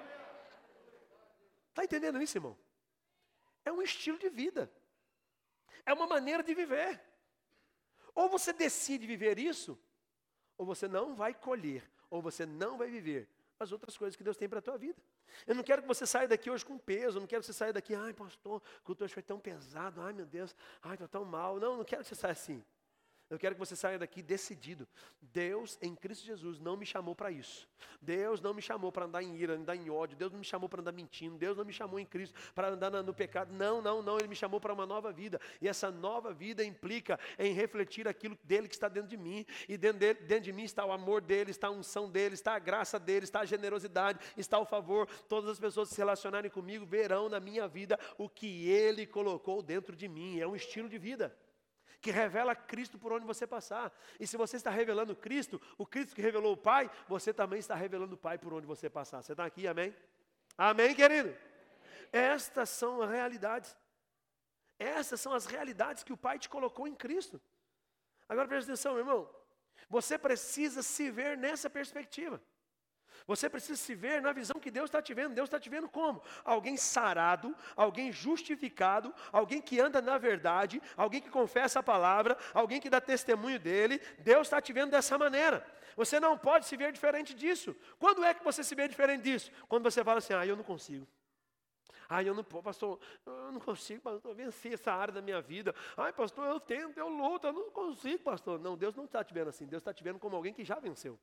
Está 1.69 1.85
entendendo 1.85 2.21
isso, 2.21 2.37
irmão? 2.37 2.59
É 3.65 3.71
um 3.71 3.81
estilo 3.81 4.19
de 4.19 4.29
vida. 4.29 4.69
É 5.85 5.93
uma 5.93 6.07
maneira 6.07 6.43
de 6.43 6.55
viver. 6.55 7.01
Ou 8.15 8.29
você 8.29 8.53
decide 8.53 9.07
viver 9.07 9.39
isso, 9.39 9.79
ou 10.59 10.67
você 10.67 10.89
não 10.89 11.15
vai 11.15 11.33
colher, 11.33 11.89
ou 12.09 12.21
você 12.21 12.45
não 12.45 12.77
vai 12.77 12.89
viver 12.89 13.29
as 13.59 13.73
outras 13.73 13.97
coisas 13.97 14.17
que 14.17 14.25
Deus 14.25 14.37
tem 14.37 14.49
para 14.49 14.59
a 14.59 14.63
tua 14.63 14.79
vida. 14.79 15.01
Eu 15.47 15.55
não 15.55 15.63
quero 15.63 15.83
que 15.83 15.89
você 15.89 16.07
saia 16.07 16.27
daqui 16.27 16.51
hoje 16.51 16.65
com 16.65 16.79
peso, 16.79 17.19
eu 17.19 17.21
não 17.21 17.27
quero 17.27 17.43
que 17.43 17.47
você 17.47 17.53
saia 17.53 17.73
daqui, 17.73 17.95
ai 17.95 18.13
pastor, 18.13 18.63
o 18.81 18.83
culto 18.83 19.05
hoje 19.05 19.15
foi 19.15 19.23
tão 19.23 19.39
pesado, 19.39 20.01
ai 20.01 20.13
meu 20.13 20.27
Deus, 20.27 20.57
ai 20.83 20.95
estou 20.95 21.07
tão 21.07 21.25
mal. 21.25 21.61
Não, 21.61 21.77
não 21.77 21.85
quero 21.85 22.03
que 22.03 22.09
você 22.09 22.15
saia 22.15 22.33
assim. 22.33 22.65
Eu 23.31 23.39
quero 23.39 23.55
que 23.55 23.61
você 23.61 23.77
saia 23.77 23.97
daqui 23.97 24.23
decidido. 24.23 24.89
Deus 25.23 25.79
em 25.81 25.95
Cristo 25.95 26.27
Jesus 26.27 26.59
não 26.59 26.77
me 26.77 26.85
chamou 26.85 27.15
para 27.15 27.31
isso. 27.31 27.69
Deus 28.03 28.41
não 28.41 28.53
me 28.53 28.61
chamou 28.61 28.91
para 28.91 29.05
andar 29.05 29.23
em 29.23 29.37
ira, 29.37 29.55
andar 29.55 29.77
em 29.77 29.89
ódio. 29.89 30.17
Deus 30.17 30.33
não 30.33 30.41
me 30.41 30.45
chamou 30.45 30.69
para 30.69 30.81
andar 30.81 30.91
mentindo. 30.91 31.39
Deus 31.39 31.57
não 31.57 31.65
me 31.65 31.73
chamou 31.73 32.01
em 32.01 32.05
Cristo 32.05 32.35
para 32.57 32.71
andar 32.71 32.91
no 32.91 33.15
pecado. 33.15 33.53
Não, 33.55 33.81
não, 33.81 34.03
não. 34.03 34.19
Ele 34.19 34.27
me 34.27 34.35
chamou 34.35 34.61
para 34.61 34.73
uma 34.73 34.85
nova 34.85 35.13
vida. 35.13 35.41
E 35.61 35.69
essa 35.69 35.93
nova 35.93 36.35
vida 36.35 36.65
implica 36.65 37.21
em 37.39 37.53
refletir 37.53 38.09
aquilo 38.09 38.37
dele 38.43 38.67
que 38.67 38.75
está 38.75 38.89
dentro 38.89 39.09
de 39.09 39.17
mim. 39.17 39.47
E 39.69 39.79
dentro, 39.79 40.01
dele, 40.01 40.19
dentro 40.23 40.45
de 40.45 40.53
mim 40.53 40.65
está 40.65 40.85
o 40.85 40.91
amor 40.91 41.21
dele, 41.21 41.53
está 41.53 41.69
a 41.69 41.71
unção 41.71 42.11
dele, 42.11 42.35
está 42.35 42.57
a 42.57 42.59
graça 42.59 42.99
dele, 42.99 43.23
está 43.23 43.43
a 43.43 43.47
generosidade, 43.47 44.19
está 44.37 44.59
o 44.59 44.67
favor. 44.67 45.09
Todas 45.29 45.49
as 45.49 45.61
pessoas 45.61 45.89
que 45.89 45.95
se 45.95 46.01
relacionarem 46.01 46.51
comigo 46.51 46.85
verão 46.85 47.29
na 47.29 47.39
minha 47.39 47.69
vida 47.69 47.97
o 48.19 48.29
que 48.29 48.69
ele 48.69 49.07
colocou 49.07 49.63
dentro 49.63 49.95
de 49.95 50.09
mim. 50.09 50.41
É 50.41 50.49
um 50.49 50.57
estilo 50.57 50.89
de 50.89 50.99
vida 50.99 51.33
que 52.01 52.11
revela 52.11 52.55
Cristo 52.55 52.99
por 52.99 53.13
onde 53.13 53.27
você 53.27 53.47
passar. 53.47 53.93
E 54.19 54.27
se 54.27 54.37
você 54.37 54.57
está 54.57 54.71
revelando 54.71 55.15
Cristo, 55.15 55.61
o 55.77 55.87
Cristo 55.87 56.15
que 56.15 56.23
revelou 56.23 56.55
o 56.55 56.57
Pai, 56.57 56.91
você 57.07 57.33
também 57.33 57.59
está 57.59 57.75
revelando 57.75 58.15
o 58.15 58.19
Pai 58.19 58.39
por 58.39 58.53
onde 58.53 58.67
você 58.67 58.89
passar. 58.89 59.23
Você 59.23 59.33
está 59.33 59.45
aqui, 59.45 59.67
amém? 59.67 59.95
Amém, 60.57 60.95
querido? 60.95 61.37
Estas 62.13 62.71
são 62.71 63.03
as 63.03 63.11
realidades. 63.11 63.77
Essas 64.79 65.21
são 65.21 65.35
as 65.35 65.45
realidades 65.47 66.03
que 66.03 66.13
o 66.13 66.17
Pai 66.17 66.39
te 66.39 66.49
colocou 66.49 66.89
em 66.89 66.95
Cristo. 66.95 67.41
Agora 68.29 68.49
presta 68.49 68.73
atenção, 68.73 68.95
meu 68.95 69.03
irmão. 69.03 69.31
Você 69.89 70.19
precisa 70.19 70.83
se 70.83 71.11
ver 71.11 71.37
nessa 71.37 71.69
perspectiva. 71.69 72.41
Você 73.27 73.49
precisa 73.49 73.77
se 73.77 73.95
ver 73.95 74.21
na 74.21 74.33
visão 74.33 74.61
que 74.61 74.71
Deus 74.71 74.87
está 74.87 75.01
te 75.01 75.15
vendo. 75.15 75.35
Deus 75.35 75.47
está 75.47 75.59
te 75.59 75.69
vendo 75.69 75.89
como? 75.89 76.23
Alguém 76.45 76.77
sarado, 76.77 77.55
alguém 77.77 78.13
justificado, 78.13 79.15
alguém 79.33 79.61
que 79.61 79.81
anda 79.81 80.03
na 80.03 80.19
verdade, 80.19 80.83
alguém 80.97 81.21
que 81.21 81.31
confessa 81.31 81.81
a 81.81 81.83
palavra, 81.83 82.37
alguém 82.53 82.81
que 82.81 82.91
dá 82.91 83.01
testemunho 83.01 83.59
dele. 83.59 84.01
Deus 84.19 84.47
está 84.47 84.61
te 84.61 84.73
vendo 84.73 84.91
dessa 84.91 85.17
maneira. 85.17 85.65
Você 85.97 86.19
não 86.19 86.37
pode 86.37 86.67
se 86.67 86.77
ver 86.77 86.93
diferente 86.93 87.35
disso. 87.35 87.77
Quando 87.99 88.25
é 88.25 88.33
que 88.33 88.43
você 88.43 88.65
se 88.65 88.75
vê 88.75 88.89
diferente 88.89 89.23
disso? 89.23 89.51
Quando 89.69 89.83
você 89.85 90.03
fala 90.03 90.19
assim, 90.19 90.33
ah, 90.33 90.47
eu 90.47 90.57
não 90.57 90.65
consigo. 90.65 91.07
Ai, 92.09 92.29
eu 92.29 92.35
não, 92.35 92.43
pastor, 92.43 92.99
eu 93.25 93.53
não 93.53 93.61
consigo, 93.61 94.01
pastor, 94.03 94.35
vencer 94.35 94.73
essa 94.73 94.93
área 94.93 95.15
da 95.15 95.23
minha 95.23 95.41
vida. 95.41 95.73
Ai, 95.97 96.13
pastor, 96.13 96.45
eu 96.45 96.59
tento, 96.59 96.99
eu 96.99 97.09
luto, 97.09 97.47
eu 97.47 97.53
não 97.53 97.71
consigo, 97.71 98.25
pastor. 98.25 98.59
Não, 98.59 98.77
Deus 98.77 98.97
não 98.97 99.05
está 99.05 99.23
te 99.23 99.33
vendo 99.33 99.49
assim. 99.49 99.65
Deus 99.65 99.81
está 99.81 99.95
te 99.95 100.03
vendo 100.03 100.19
como 100.19 100.35
alguém 100.35 100.53
que 100.53 100.65
já 100.65 100.75
venceu. 100.81 101.17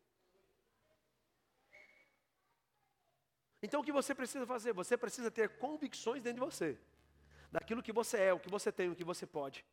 Então 3.61 3.81
o 3.81 3.83
que 3.83 3.91
você 3.91 4.13
precisa 4.13 4.45
fazer? 4.45 4.73
Você 4.73 4.97
precisa 4.97 5.31
ter 5.31 5.57
convicções 5.57 6.21
dentro 6.21 6.45
de 6.45 6.51
você, 6.51 6.79
daquilo 7.51 7.81
que 7.81 7.91
você 7.91 8.17
é, 8.17 8.33
o 8.33 8.39
que 8.39 8.49
você 8.49 8.71
tem, 8.71 8.89
o 8.89 8.95
que 8.95 9.03
você 9.03 9.25
pode, 9.25 9.65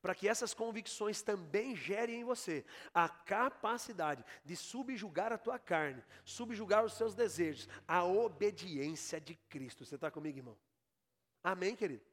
para 0.00 0.14
que 0.14 0.28
essas 0.28 0.54
convicções 0.54 1.20
também 1.22 1.76
gerem 1.76 2.20
em 2.20 2.24
você 2.24 2.64
a 2.94 3.08
capacidade 3.08 4.24
de 4.44 4.56
subjugar 4.56 5.32
a 5.32 5.38
tua 5.38 5.58
carne, 5.58 6.02
subjugar 6.24 6.84
os 6.84 6.94
seus 6.94 7.14
desejos, 7.14 7.68
a 7.86 8.04
obediência 8.04 9.20
de 9.20 9.34
Cristo. 9.48 9.84
Você 9.84 9.96
está 9.96 10.10
comigo, 10.10 10.38
irmão? 10.38 10.56
Amém, 11.42 11.76
querido? 11.76 12.04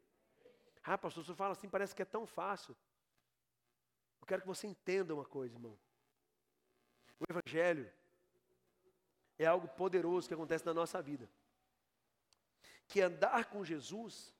Ah, 0.83 0.97
pastor, 0.97 1.23
você 1.23 1.33
fala 1.33 1.53
assim, 1.53 1.69
parece 1.69 1.95
que 1.95 2.01
é 2.01 2.05
tão 2.05 2.27
fácil. 2.27 2.75
Eu 4.21 4.27
quero 4.27 4.41
que 4.41 4.47
você 4.47 4.67
entenda 4.67 5.13
uma 5.13 5.25
coisa, 5.25 5.55
irmão. 5.55 5.77
O 7.19 7.25
Evangelho 7.29 7.89
é 9.37 9.45
algo 9.45 9.67
poderoso 9.67 10.27
que 10.27 10.33
acontece 10.33 10.65
na 10.65 10.73
nossa 10.73 11.01
vida. 11.01 11.29
Que 12.87 13.01
andar 13.01 13.45
com 13.45 13.63
Jesus 13.63 14.33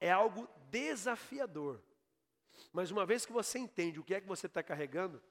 é 0.00 0.10
algo 0.10 0.48
desafiador. 0.70 1.80
Mas 2.72 2.90
uma 2.90 3.06
vez 3.06 3.24
que 3.24 3.32
você 3.32 3.58
entende 3.58 4.00
o 4.00 4.04
que 4.04 4.14
é 4.14 4.20
que 4.20 4.26
você 4.26 4.46
está 4.46 4.62
carregando, 4.62 5.22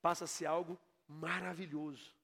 passa 0.00 0.24
a 0.24 0.28
ser 0.28 0.46
algo 0.46 0.78
maravilhoso. 1.06 2.14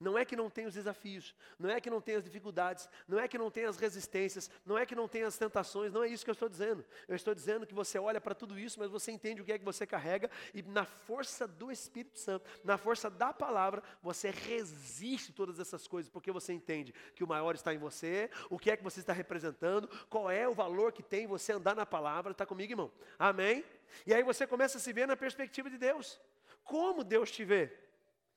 Não 0.00 0.18
é 0.18 0.24
que 0.24 0.36
não 0.36 0.50
tem 0.50 0.66
os 0.66 0.74
desafios, 0.74 1.34
não 1.58 1.70
é 1.70 1.80
que 1.80 1.88
não 1.88 2.00
tem 2.00 2.16
as 2.16 2.24
dificuldades, 2.24 2.88
não 3.06 3.18
é 3.18 3.28
que 3.28 3.38
não 3.38 3.50
tem 3.50 3.64
as 3.64 3.76
resistências, 3.76 4.50
não 4.66 4.76
é 4.76 4.84
que 4.84 4.94
não 4.94 5.08
tem 5.08 5.22
as 5.22 5.38
tentações, 5.38 5.92
não 5.92 6.02
é 6.02 6.08
isso 6.08 6.24
que 6.24 6.30
eu 6.30 6.34
estou 6.34 6.48
dizendo. 6.48 6.84
Eu 7.06 7.14
estou 7.14 7.34
dizendo 7.34 7.66
que 7.66 7.74
você 7.74 7.98
olha 7.98 8.20
para 8.20 8.34
tudo 8.34 8.58
isso, 8.58 8.78
mas 8.78 8.90
você 8.90 9.12
entende 9.12 9.40
o 9.40 9.44
que 9.44 9.52
é 9.52 9.58
que 9.58 9.64
você 9.64 9.86
carrega 9.86 10.30
e 10.52 10.62
na 10.62 10.84
força 10.84 11.46
do 11.46 11.70
Espírito 11.70 12.18
Santo, 12.18 12.44
na 12.62 12.76
força 12.76 13.08
da 13.08 13.32
palavra, 13.32 13.82
você 14.02 14.30
resiste 14.30 15.32
todas 15.32 15.58
essas 15.60 15.86
coisas, 15.86 16.10
porque 16.10 16.32
você 16.32 16.52
entende 16.52 16.94
que 17.14 17.24
o 17.24 17.28
maior 17.28 17.54
está 17.54 17.72
em 17.72 17.78
você, 17.78 18.30
o 18.50 18.58
que 18.58 18.70
é 18.70 18.76
que 18.76 18.84
você 18.84 19.00
está 19.00 19.12
representando, 19.12 19.88
qual 20.08 20.30
é 20.30 20.48
o 20.48 20.54
valor 20.54 20.92
que 20.92 21.02
tem 21.02 21.26
você 21.26 21.52
andar 21.52 21.74
na 21.74 21.86
palavra, 21.86 22.32
está 22.32 22.44
comigo, 22.44 22.72
irmão? 22.72 22.92
Amém? 23.18 23.64
E 24.06 24.12
aí 24.12 24.22
você 24.22 24.46
começa 24.46 24.78
a 24.78 24.80
se 24.80 24.92
ver 24.92 25.06
na 25.06 25.16
perspectiva 25.16 25.70
de 25.70 25.78
Deus. 25.78 26.20
Como 26.64 27.04
Deus 27.04 27.30
te 27.30 27.44
vê? 27.44 27.83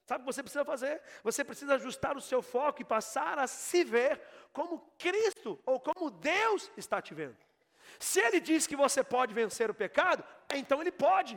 Sabe 0.08 0.22
o 0.22 0.26
que 0.26 0.34
você 0.34 0.42
precisa 0.42 0.64
fazer? 0.64 1.02
Você 1.22 1.44
precisa 1.44 1.76
ajustar 1.76 2.16
o 2.16 2.22
seu 2.22 2.42
foco 2.42 2.82
e 2.82 2.86
passar 2.86 3.38
a 3.38 3.46
se 3.46 3.84
ver 3.84 4.22
como 4.54 4.80
Cristo 4.98 5.60
ou 5.66 5.82
como 5.82 6.10
Deus 6.10 6.72
está 6.78 7.02
te 7.02 7.14
vendo. 7.14 7.36
Se 8.00 8.22
Ele 8.22 8.40
diz 8.40 8.66
que 8.66 8.78
você 8.84 9.04
pode 9.04 9.34
vencer 9.34 9.70
o 9.70 9.74
pecado, 9.74 10.24
então 10.62 10.80
Ele 10.80 10.94
pode. 10.94 11.36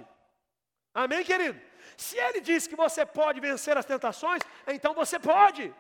Amém, 0.95 1.25
querido? 1.25 1.61
Se 1.97 2.17
Ele 2.17 2.41
diz 2.41 2.69
que 2.69 2.77
você 2.77 3.05
pode 3.05 3.41
vencer 3.41 3.77
as 3.77 3.85
tentações, 3.85 4.41
então 4.69 4.95
você 4.95 5.19
pode. 5.19 5.75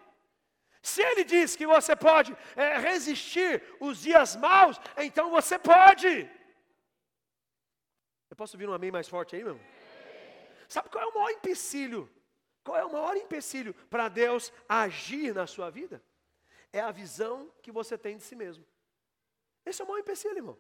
Se 0.83 1.01
Ele 1.01 1.23
diz 1.23 1.55
que 1.55 1.69
você 1.69 1.95
pode 1.95 2.37
é, 2.57 2.77
resistir 2.77 3.63
os 3.79 4.01
dias 4.01 4.35
maus, 4.35 4.81
então 4.97 5.31
você 5.31 5.57
pode. 5.61 6.29
Eu 8.29 8.37
posso 8.37 8.57
ouvir 8.57 8.69
um 8.69 8.73
amém 8.73 8.91
mais 8.91 9.09
forte 9.09 9.37
aí, 9.37 9.45
meu? 9.45 9.61
Sabe 10.69 10.89
qual 10.89 11.05
é 11.05 11.07
o 11.07 11.15
maior 11.15 11.31
empecilho 11.31 12.11
qual 12.65 12.77
é 12.77 12.85
o 12.85 12.93
maior 12.93 13.17
empecilho 13.17 13.75
para 13.89 14.09
Deus 14.09 14.53
agir 14.69 15.35
na 15.35 15.47
sua 15.47 15.71
vida? 15.71 16.03
É 16.73 16.81
a 16.81 16.91
visão 16.91 17.51
que 17.63 17.73
você 17.73 17.97
tem 17.97 18.17
de 18.17 18.23
si 18.23 18.37
mesmo. 18.37 18.65
Esse 19.65 19.83
é 19.83 19.85
o 19.85 19.89
maior 19.89 20.01
empecilho, 20.01 20.37
irmão. 20.37 20.59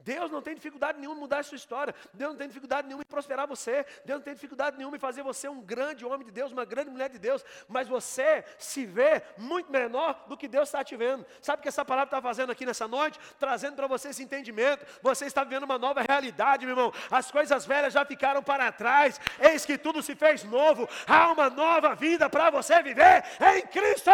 Deus 0.00 0.30
não 0.30 0.42
tem 0.42 0.54
dificuldade 0.54 0.98
nenhuma 0.98 1.16
em 1.16 1.20
mudar 1.20 1.38
a 1.38 1.42
sua 1.42 1.56
história. 1.56 1.94
Deus 2.12 2.32
não 2.32 2.38
tem 2.38 2.46
dificuldade 2.46 2.86
nenhuma 2.86 3.02
em 3.02 3.06
prosperar 3.06 3.46
você. 3.48 3.86
Deus 4.04 4.18
não 4.18 4.24
tem 4.24 4.34
dificuldade 4.34 4.76
nenhuma 4.76 4.96
em 4.96 5.00
fazer 5.00 5.22
você 5.22 5.48
um 5.48 5.62
grande 5.62 6.04
homem 6.04 6.26
de 6.26 6.30
Deus, 6.30 6.52
uma 6.52 6.66
grande 6.66 6.90
mulher 6.90 7.08
de 7.08 7.18
Deus. 7.18 7.42
Mas 7.66 7.88
você 7.88 8.44
se 8.58 8.84
vê 8.84 9.22
muito 9.38 9.72
menor 9.72 10.24
do 10.28 10.36
que 10.36 10.46
Deus 10.46 10.68
está 10.68 10.84
te 10.84 10.94
vendo. 10.94 11.24
Sabe 11.40 11.60
o 11.60 11.62
que 11.62 11.68
essa 11.68 11.84
palavra 11.84 12.08
está 12.08 12.20
fazendo 12.20 12.52
aqui 12.52 12.66
nessa 12.66 12.86
noite? 12.86 13.18
Trazendo 13.38 13.76
para 13.76 13.86
você 13.86 14.08
esse 14.08 14.22
entendimento. 14.22 14.84
Você 15.02 15.24
está 15.24 15.42
vivendo 15.42 15.64
uma 15.64 15.78
nova 15.78 16.02
realidade, 16.02 16.66
meu 16.66 16.74
irmão. 16.74 16.92
As 17.10 17.30
coisas 17.30 17.64
velhas 17.64 17.94
já 17.94 18.04
ficaram 18.04 18.42
para 18.42 18.70
trás. 18.70 19.18
Eis 19.40 19.64
que 19.64 19.78
tudo 19.78 20.02
se 20.02 20.14
fez 20.14 20.44
novo. 20.44 20.86
Há 21.06 21.32
uma 21.32 21.48
nova 21.48 21.94
vida 21.94 22.28
para 22.28 22.50
você 22.50 22.82
viver 22.82 23.24
em 23.40 23.62
Cristo. 23.68 24.10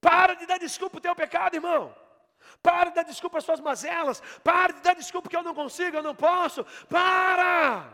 Para 0.00 0.34
de 0.34 0.46
dar 0.46 0.58
desculpa 0.58 0.98
o 0.98 1.00
teu 1.00 1.16
pecado, 1.16 1.54
irmão. 1.54 2.03
Para 2.62 2.90
de 2.90 2.96
dar 2.96 3.02
desculpa 3.02 3.38
às 3.38 3.44
suas 3.44 3.60
mazelas. 3.60 4.20
Para 4.42 4.72
de 4.72 4.80
dar 4.80 4.94
desculpa 4.94 5.28
que 5.28 5.36
eu 5.36 5.42
não 5.42 5.54
consigo, 5.54 5.96
eu 5.96 6.02
não 6.02 6.14
posso. 6.14 6.64
Para! 6.88 7.92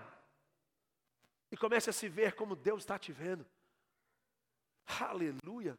E 1.50 1.56
comece 1.56 1.90
a 1.90 1.92
se 1.92 2.08
ver 2.08 2.34
como 2.34 2.54
Deus 2.54 2.82
está 2.82 2.98
te 2.98 3.12
vendo. 3.12 3.46
Aleluia. 5.00 5.78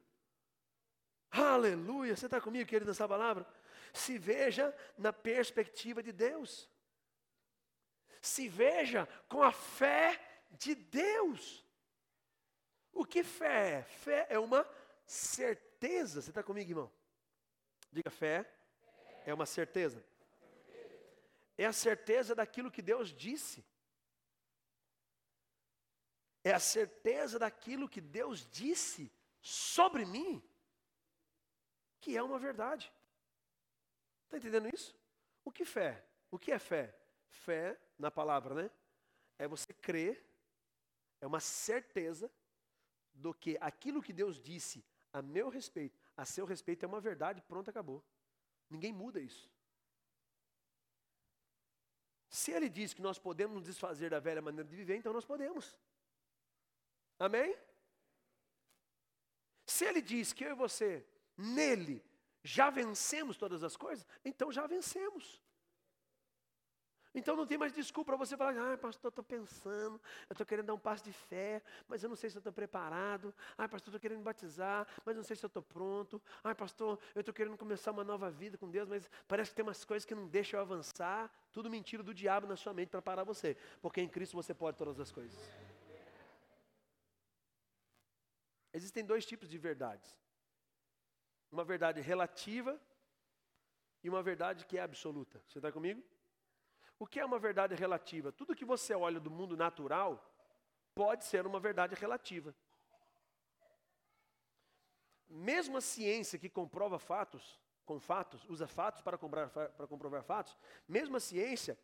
Aleluia. 1.31 2.15
Você 2.15 2.25
está 2.25 2.41
comigo, 2.41 2.69
querido, 2.69 2.89
nessa 2.89 3.07
palavra? 3.07 3.47
Se 3.93 4.17
veja 4.17 4.75
na 4.97 5.13
perspectiva 5.13 6.03
de 6.03 6.11
Deus. 6.11 6.69
Se 8.21 8.47
veja 8.49 9.07
com 9.27 9.41
a 9.41 9.51
fé 9.51 10.19
de 10.51 10.75
Deus. 10.75 11.65
O 12.91 13.05
que 13.05 13.23
fé 13.23 13.79
é? 13.79 13.83
Fé 13.83 14.27
é 14.29 14.37
uma 14.37 14.67
certeza. 15.05 16.21
Você 16.21 16.29
está 16.29 16.43
comigo, 16.43 16.69
irmão? 16.69 16.91
Diga 17.91 18.09
fé 18.09 18.45
é 19.25 19.33
uma 19.33 19.45
certeza. 19.45 20.03
É 21.57 21.65
a 21.65 21.73
certeza 21.73 22.33
daquilo 22.33 22.71
que 22.71 22.81
Deus 22.81 23.13
disse. 23.13 23.63
É 26.43 26.53
a 26.53 26.59
certeza 26.59 27.37
daquilo 27.37 27.87
que 27.87 28.01
Deus 28.01 28.45
disse 28.49 29.11
sobre 29.41 30.05
mim, 30.05 30.41
que 31.99 32.17
é 32.17 32.23
uma 32.23 32.39
verdade. 32.39 32.91
Está 34.25 34.37
entendendo 34.37 34.73
isso? 34.73 34.95
O 35.43 35.51
que 35.51 35.65
fé? 35.65 36.03
O 36.31 36.39
que 36.39 36.51
é 36.51 36.57
fé? 36.57 36.95
Fé, 37.29 37.79
na 37.97 38.09
palavra, 38.09 38.55
né? 38.55 38.71
É 39.37 39.47
você 39.47 39.73
crer, 39.73 40.23
é 41.19 41.27
uma 41.27 41.39
certeza 41.39 42.31
do 43.13 43.33
que 43.33 43.57
aquilo 43.61 44.01
que 44.01 44.13
Deus 44.13 44.39
disse 44.39 44.83
a 45.13 45.21
meu 45.21 45.49
respeito, 45.49 45.99
a 46.15 46.25
seu 46.25 46.45
respeito, 46.45 46.83
é 46.85 46.87
uma 46.87 47.01
verdade, 47.01 47.41
pronto, 47.41 47.69
acabou. 47.69 48.03
Ninguém 48.71 48.93
muda 48.93 49.19
isso. 49.19 49.51
Se 52.29 52.51
ele 52.51 52.69
diz 52.69 52.93
que 52.93 53.01
nós 53.01 53.19
podemos 53.19 53.55
nos 53.57 53.65
desfazer 53.65 54.09
da 54.09 54.19
velha 54.19 54.41
maneira 54.41 54.67
de 54.67 54.75
viver, 54.75 54.95
então 54.95 55.11
nós 55.11 55.25
podemos. 55.25 55.77
Amém? 57.19 57.55
Se 59.67 59.85
ele 59.85 60.01
diz 60.01 60.31
que 60.31 60.45
eu 60.45 60.51
e 60.51 60.55
você, 60.55 61.05
nele, 61.37 62.03
já 62.43 62.69
vencemos 62.69 63.37
todas 63.37 63.63
as 63.63 63.75
coisas, 63.75 64.07
então 64.23 64.49
já 64.51 64.65
vencemos. 64.65 65.41
Então 67.13 67.35
não 67.35 67.45
tem 67.45 67.57
mais 67.57 67.73
desculpa 67.73 68.11
para 68.11 68.17
você 68.17 68.37
falar, 68.37 68.55
ah, 68.57 68.77
pastor, 68.77 69.09
estou 69.09 69.23
pensando, 69.23 69.99
eu 70.29 70.33
estou 70.33 70.45
querendo 70.45 70.67
dar 70.67 70.73
um 70.73 70.79
passo 70.79 71.03
de 71.03 71.11
fé, 71.11 71.61
mas 71.87 72.01
eu 72.01 72.09
não 72.09 72.15
sei 72.15 72.29
se 72.29 72.37
eu 72.37 72.39
estou 72.39 72.53
preparado. 72.53 73.33
Ah, 73.57 73.67
pastor, 73.67 73.89
estou 73.89 73.99
querendo 73.99 74.19
me 74.19 74.23
batizar, 74.23 74.87
mas 75.05 75.15
não 75.15 75.23
sei 75.23 75.35
se 75.35 75.43
eu 75.43 75.47
estou 75.47 75.61
pronto. 75.61 76.21
Ah, 76.41 76.55
pastor, 76.55 76.97
eu 77.13 77.19
estou 77.19 77.33
querendo 77.33 77.57
começar 77.57 77.91
uma 77.91 78.03
nova 78.03 78.31
vida 78.31 78.57
com 78.57 78.69
Deus, 78.69 78.87
mas 78.87 79.09
parece 79.27 79.51
que 79.51 79.55
tem 79.57 79.63
umas 79.63 79.83
coisas 79.83 80.05
que 80.05 80.15
não 80.15 80.27
deixam 80.27 80.57
eu 80.57 80.61
avançar. 80.61 81.29
Tudo 81.51 81.69
mentira 81.69 82.01
do 82.01 82.13
diabo 82.13 82.47
na 82.47 82.55
sua 82.55 82.73
mente 82.73 82.89
para 82.89 83.01
parar 83.01 83.25
você, 83.25 83.57
porque 83.81 83.99
em 83.99 84.07
Cristo 84.07 84.35
você 84.35 84.53
pode 84.53 84.77
todas 84.77 84.97
as 84.97 85.11
coisas. 85.11 85.37
Existem 88.73 89.03
dois 89.03 89.25
tipos 89.25 89.49
de 89.49 89.57
verdades: 89.57 90.17
uma 91.51 91.65
verdade 91.65 91.99
relativa 91.99 92.79
e 94.01 94.09
uma 94.09 94.23
verdade 94.23 94.65
que 94.65 94.77
é 94.77 94.81
absoluta. 94.81 95.43
Você 95.47 95.59
está 95.59 95.73
comigo? 95.73 96.01
O 97.01 97.07
que 97.07 97.19
é 97.19 97.25
uma 97.25 97.39
verdade 97.39 97.73
relativa? 97.73 98.31
Tudo 98.31 98.55
que 98.55 98.63
você 98.63 98.93
olha 98.93 99.19
do 99.19 99.31
mundo 99.31 99.57
natural 99.57 100.23
pode 100.93 101.25
ser 101.25 101.47
uma 101.47 101.59
verdade 101.59 101.95
relativa. 101.95 102.53
Mesmo 105.27 105.77
a 105.77 105.81
ciência 105.81 106.37
que 106.37 106.47
comprova 106.47 106.99
fatos, 106.99 107.59
com 107.87 107.99
fatos, 107.99 108.45
usa 108.47 108.67
fatos 108.67 109.01
para, 109.01 109.17
comprar, 109.17 109.49
para 109.49 109.87
comprovar 109.87 110.21
fatos, 110.21 110.55
mesmo 110.87 111.17
a 111.17 111.19
ciência, 111.19 111.75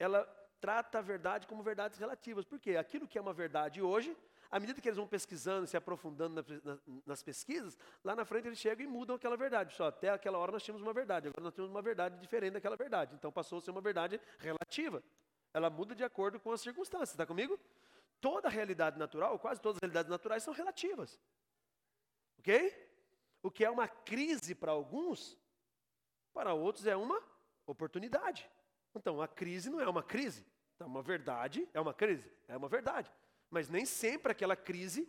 ela 0.00 0.24
trata 0.60 0.98
a 0.98 1.00
verdade 1.00 1.46
como 1.46 1.62
verdades 1.62 1.96
relativas. 1.96 2.44
Por 2.44 2.58
quê? 2.58 2.76
Aquilo 2.76 3.06
que 3.06 3.18
é 3.18 3.20
uma 3.20 3.32
verdade 3.32 3.80
hoje 3.80 4.16
à 4.56 4.60
medida 4.60 4.80
que 4.80 4.88
eles 4.88 4.96
vão 4.96 5.06
pesquisando, 5.06 5.66
se 5.66 5.76
aprofundando 5.76 6.42
nas 7.04 7.22
pesquisas, 7.22 7.76
lá 8.02 8.16
na 8.16 8.24
frente 8.24 8.46
eles 8.46 8.58
chegam 8.58 8.86
e 8.86 8.88
mudam 8.88 9.16
aquela 9.16 9.36
verdade. 9.36 9.74
Só 9.74 9.88
até 9.88 10.08
aquela 10.08 10.38
hora 10.38 10.50
nós 10.50 10.62
tínhamos 10.62 10.82
uma 10.82 10.94
verdade, 10.94 11.28
agora 11.28 11.42
nós 11.42 11.52
temos 11.52 11.70
uma 11.70 11.82
verdade 11.82 12.18
diferente 12.18 12.54
daquela 12.54 12.74
verdade. 12.74 13.14
Então 13.14 13.30
passou 13.30 13.58
a 13.58 13.60
ser 13.60 13.70
uma 13.70 13.82
verdade 13.82 14.18
relativa. 14.38 15.02
Ela 15.52 15.68
muda 15.68 15.94
de 15.94 16.02
acordo 16.02 16.40
com 16.40 16.52
as 16.52 16.62
circunstâncias. 16.62 17.10
Está 17.10 17.26
comigo? 17.26 17.60
Toda 18.18 18.48
realidade 18.48 18.98
natural, 18.98 19.38
quase 19.38 19.60
todas 19.60 19.76
as 19.76 19.80
realidades 19.82 20.10
naturais 20.10 20.42
são 20.42 20.54
relativas. 20.54 21.20
Ok? 22.38 22.74
O 23.42 23.50
que 23.50 23.62
é 23.62 23.70
uma 23.70 23.86
crise 23.86 24.54
para 24.54 24.72
alguns, 24.72 25.38
para 26.32 26.54
outros 26.54 26.86
é 26.86 26.96
uma 26.96 27.22
oportunidade. 27.66 28.50
Então, 28.94 29.20
a 29.20 29.28
crise 29.28 29.68
não 29.68 29.80
é 29.80 29.88
uma 29.88 30.02
crise. 30.02 30.46
Então, 30.74 30.86
uma 30.86 31.02
verdade 31.02 31.68
é 31.74 31.80
uma 31.80 31.92
crise. 31.92 32.30
É 32.48 32.56
uma 32.56 32.68
verdade. 32.68 33.12
Mas 33.50 33.68
nem 33.68 33.84
sempre 33.84 34.32
aquela 34.32 34.56
crise 34.56 35.08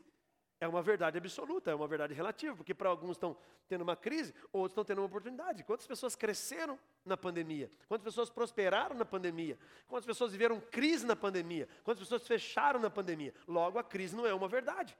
é 0.59 0.67
uma 0.67 0.81
verdade 0.81 1.17
absoluta, 1.17 1.69
é 1.69 1.75
uma 1.75 1.88
verdade 1.88 2.13
relativa, 2.13 2.55
porque 2.55 2.73
para 2.73 2.89
alguns 2.89 3.11
estão 3.11 3.38
tendo 3.67 3.81
uma 3.81 3.95
crise, 3.95 4.33
outros 4.51 4.71
estão 4.71 4.83
tendo 4.83 4.99
uma 4.99 5.07
oportunidade. 5.07 5.63
Quantas 5.63 5.85
pessoas 5.85 6.15
cresceram 6.15 6.79
na 7.05 7.15
pandemia? 7.15 7.71
Quantas 7.88 8.03
pessoas 8.03 8.29
prosperaram 8.29 8.95
na 8.95 9.05
pandemia? 9.05 9.57
Quantas 9.88 10.05
pessoas 10.05 10.31
viveram 10.31 10.59
crise 10.59 11.05
na 11.05 11.15
pandemia? 11.15 11.67
Quantas 11.83 12.03
pessoas 12.03 12.27
fecharam 12.27 12.79
na 12.79 12.89
pandemia? 12.89 13.33
Logo, 13.47 13.77
a 13.77 13.83
crise 13.83 14.15
não 14.15 14.25
é 14.25 14.33
uma 14.33 14.47
verdade. 14.47 14.97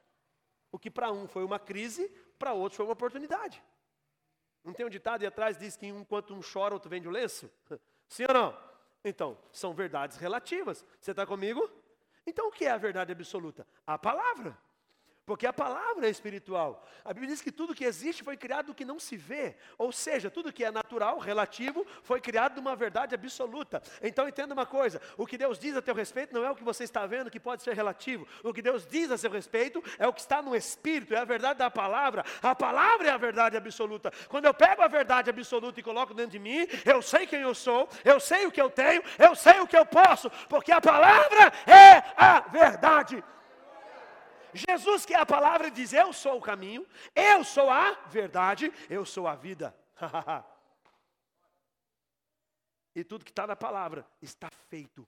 O 0.72 0.78
que 0.78 0.92
para 0.92 1.12
um 1.12 1.28
foi 1.28 1.44
uma 1.44 1.58
crise, 1.58 2.08
para 2.38 2.54
outros 2.54 2.78
foi 2.78 2.86
uma 2.86 2.94
oportunidade. 2.94 3.64
Não 4.64 4.74
tem 4.74 4.86
um 4.86 4.90
ditado 4.90 5.24
e 5.24 5.26
atrás 5.26 5.58
diz 5.58 5.76
que 5.76 5.88
enquanto 5.88 6.36
um 6.36 6.42
chora, 6.42 6.74
outro 6.74 6.90
vende 6.90 7.08
o 7.08 7.12
lenço? 7.12 7.50
Sim 8.08 8.26
ou 8.28 8.34
não? 8.34 8.58
Então, 9.04 9.38
são 9.52 9.74
verdades 9.74 10.18
relativas. 10.18 10.86
Você 11.00 11.12
está 11.12 11.26
comigo? 11.26 11.70
Então 12.28 12.50
o 12.50 12.52
que 12.52 12.66
é 12.66 12.72
a 12.72 12.78
verdade 12.78 13.14
absoluta? 13.14 13.66
A 13.88 13.98
palavra. 13.98 14.58
Porque 15.28 15.46
a 15.46 15.52
palavra 15.52 16.08
é 16.08 16.10
espiritual. 16.10 16.88
A 17.04 17.12
Bíblia 17.12 17.34
diz 17.34 17.42
que 17.42 17.52
tudo 17.52 17.76
que 17.76 17.84
existe 17.84 18.24
foi 18.24 18.38
criado 18.38 18.68
do 18.68 18.74
que 18.74 18.86
não 18.86 18.98
se 18.98 19.18
vê. 19.18 19.58
Ou 19.78 19.92
seja, 19.92 20.32
tudo 20.32 20.54
que 20.54 20.64
é 20.64 20.72
natural, 20.72 21.20
relativo, 21.20 21.86
foi 22.02 22.22
criado 22.22 22.54
de 22.54 22.62
uma 22.62 22.78
verdade 22.78 23.14
absoluta. 23.14 23.84
Então 24.02 24.26
entenda 24.26 24.54
uma 24.54 24.66
coisa: 24.66 25.02
o 25.18 25.28
que 25.28 25.38
Deus 25.38 25.60
diz 25.60 25.76
a 25.76 25.82
teu 25.82 25.94
respeito 25.94 26.34
não 26.34 26.46
é 26.46 26.50
o 26.50 26.56
que 26.56 26.64
você 26.64 26.86
está 26.86 27.06
vendo 27.06 27.30
que 27.30 27.42
pode 27.42 27.62
ser 27.62 27.76
relativo. 27.76 28.26
O 28.42 28.54
que 28.54 28.62
Deus 28.62 28.88
diz 28.88 29.12
a 29.12 29.18
seu 29.18 29.30
respeito 29.30 29.84
é 30.00 30.08
o 30.08 30.14
que 30.14 30.22
está 30.22 30.42
no 30.42 30.56
Espírito, 30.56 31.14
é 31.14 31.18
a 31.18 31.26
verdade 31.26 31.60
da 31.60 31.70
palavra. 31.70 32.24
A 32.42 32.56
palavra 32.56 33.10
é 33.10 33.12
a 33.12 33.18
verdade 33.18 33.58
absoluta. 33.58 34.14
Quando 34.30 34.46
eu 34.46 34.54
pego 34.54 34.82
a 34.82 34.88
verdade 34.88 35.30
absoluta 35.30 35.78
e 35.78 35.84
coloco 35.84 36.14
dentro 36.14 36.32
de 36.32 36.40
mim, 36.40 36.66
eu 36.86 37.02
sei 37.02 37.28
quem 37.28 37.42
eu 37.42 37.54
sou, 37.54 37.90
eu 38.06 38.18
sei 38.18 38.46
o 38.46 38.52
que 38.52 38.62
eu 38.62 38.70
tenho, 38.70 39.04
eu 39.20 39.36
sei 39.36 39.60
o 39.60 39.68
que 39.68 39.78
eu 39.78 39.86
posso, 39.86 40.30
porque 40.48 40.72
a 40.72 40.80
palavra 40.80 41.52
é 41.68 42.02
a 42.16 42.40
verdade 42.50 43.22
Jesus, 44.58 45.06
que 45.06 45.14
é 45.14 45.20
a 45.20 45.26
palavra, 45.26 45.70
diz: 45.70 45.94
Eu 45.94 46.12
sou 46.12 46.38
o 46.38 46.42
caminho, 46.42 46.86
eu 47.16 47.44
sou 47.44 47.70
a 47.70 47.92
verdade, 48.08 48.72
eu 48.90 49.06
sou 49.06 49.28
a 49.28 49.36
vida. 49.36 49.76
e 52.96 53.04
tudo 53.04 53.24
que 53.24 53.32
está 53.32 53.46
na 53.46 53.56
palavra 53.56 54.06
está 54.22 54.50
feito. 54.70 55.08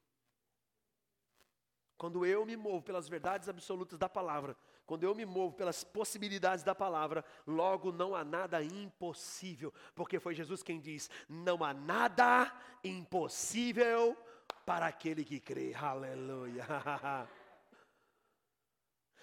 Quando 1.98 2.26
eu 2.26 2.46
me 2.46 2.56
movo 2.56 2.82
pelas 2.82 3.10
verdades 3.10 3.50
absolutas 3.50 4.00
da 4.00 4.08
palavra, 4.08 4.56
quando 4.86 5.04
eu 5.04 5.14
me 5.14 5.26
movo 5.26 5.54
pelas 5.54 5.84
possibilidades 5.84 6.64
da 6.64 6.74
palavra, 6.74 7.26
logo 7.46 7.92
não 7.92 8.16
há 8.16 8.24
nada 8.24 8.64
impossível, 8.64 9.74
porque 9.94 10.20
foi 10.20 10.34
Jesus 10.34 10.64
quem 10.64 10.80
diz: 10.80 11.10
não 11.28 11.64
há 11.64 11.74
nada 11.74 12.52
impossível 12.84 14.18
para 14.66 14.88
aquele 14.88 15.26
que 15.26 15.40
crê. 15.40 15.74
Aleluia. 15.74 16.66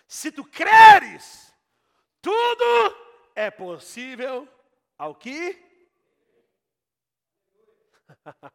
Se 0.06 0.30
tu 0.30 0.44
creres, 0.44 1.52
tudo 2.22 2.96
é 3.34 3.50
possível 3.50 4.48
ao 4.96 5.14
que? 5.14 5.64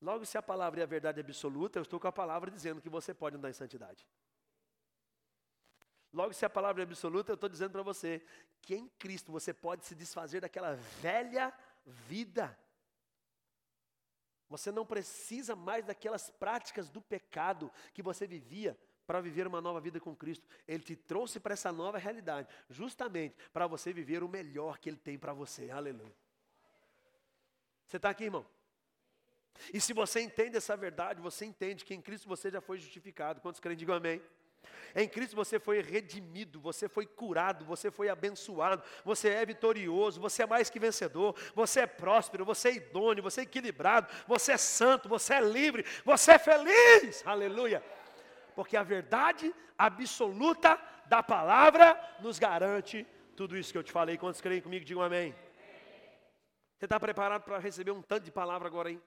Logo, 0.00 0.26
se 0.26 0.36
a 0.36 0.42
palavra 0.42 0.80
é 0.80 0.82
a 0.82 0.86
verdade 0.86 1.20
absoluta, 1.20 1.78
eu 1.78 1.82
estou 1.82 1.98
com 1.98 2.06
a 2.06 2.12
palavra 2.12 2.50
dizendo 2.50 2.82
que 2.82 2.90
você 2.90 3.14
pode 3.14 3.36
andar 3.36 3.48
em 3.48 3.54
santidade. 3.54 4.06
Logo, 6.12 6.32
se 6.32 6.44
a 6.44 6.50
palavra 6.50 6.82
é 6.82 6.84
absoluta, 6.84 7.32
eu 7.32 7.34
estou 7.34 7.48
dizendo 7.48 7.72
para 7.72 7.82
você 7.82 8.24
que 8.60 8.74
em 8.74 8.88
Cristo 8.98 9.32
você 9.32 9.52
pode 9.52 9.84
se 9.86 9.94
desfazer 9.94 10.40
daquela 10.40 10.74
velha 11.00 11.52
vida. 11.84 12.58
Você 14.48 14.70
não 14.70 14.86
precisa 14.86 15.56
mais 15.56 15.84
daquelas 15.84 16.30
práticas 16.30 16.88
do 16.88 17.00
pecado 17.00 17.72
que 17.92 18.02
você 18.02 18.26
vivia 18.26 18.78
para 19.06 19.20
viver 19.20 19.46
uma 19.46 19.60
nova 19.60 19.80
vida 19.80 20.00
com 20.00 20.14
Cristo. 20.14 20.46
Ele 20.66 20.82
te 20.82 20.96
trouxe 20.96 21.38
para 21.38 21.52
essa 21.52 21.70
nova 21.70 21.98
realidade, 21.98 22.48
justamente 22.68 23.36
para 23.52 23.66
você 23.66 23.92
viver 23.92 24.22
o 24.22 24.28
melhor 24.28 24.78
que 24.78 24.88
Ele 24.88 24.96
tem 24.96 25.16
para 25.16 25.32
você. 25.32 25.70
Aleluia. 25.70 26.14
Você 27.86 27.98
está 27.98 28.10
aqui, 28.10 28.24
irmão? 28.24 28.44
E 29.72 29.80
se 29.80 29.92
você 29.92 30.20
entende 30.20 30.56
essa 30.56 30.76
verdade, 30.76 31.20
você 31.20 31.44
entende 31.46 31.84
que 31.84 31.94
em 31.94 32.02
Cristo 32.02 32.28
você 32.28 32.50
já 32.50 32.60
foi 32.60 32.78
justificado. 32.78 33.40
Quantos 33.40 33.60
querem, 33.60 33.76
digam 33.76 33.94
amém. 33.94 34.20
Em 34.94 35.08
Cristo 35.08 35.36
você 35.36 35.60
foi 35.60 35.80
redimido, 35.80 36.60
você 36.60 36.88
foi 36.88 37.06
curado, 37.06 37.64
você 37.64 37.90
foi 37.90 38.08
abençoado, 38.08 38.82
você 39.04 39.28
é 39.28 39.46
vitorioso, 39.46 40.20
você 40.20 40.42
é 40.42 40.46
mais 40.46 40.68
que 40.68 40.80
vencedor, 40.80 41.36
você 41.54 41.80
é 41.80 41.86
próspero, 41.86 42.44
você 42.44 42.70
é 42.70 42.74
idôneo, 42.74 43.22
você 43.22 43.42
é 43.42 43.44
equilibrado, 43.44 44.12
você 44.26 44.52
é 44.52 44.56
santo, 44.56 45.08
você 45.08 45.34
é 45.34 45.40
livre, 45.40 45.84
você 46.04 46.32
é 46.32 46.38
feliz. 46.38 47.24
Aleluia 47.24 47.82
porque 48.56 48.76
a 48.76 48.82
verdade 48.82 49.54
absoluta 49.78 50.80
da 51.04 51.22
palavra 51.22 51.96
nos 52.20 52.38
garante 52.38 53.06
tudo 53.36 53.56
isso 53.56 53.70
que 53.70 53.78
eu 53.78 53.82
te 53.82 53.92
falei. 53.92 54.16
Quantos 54.16 54.40
creem 54.40 54.62
comigo, 54.62 54.84
digam 54.84 55.02
amém. 55.02 55.34
Você 56.78 56.86
está 56.86 56.98
preparado 56.98 57.42
para 57.42 57.58
receber 57.58 57.90
um 57.90 58.00
tanto 58.02 58.24
de 58.24 58.32
palavra 58.32 58.66
agora, 58.66 58.90
hein? 58.90 59.00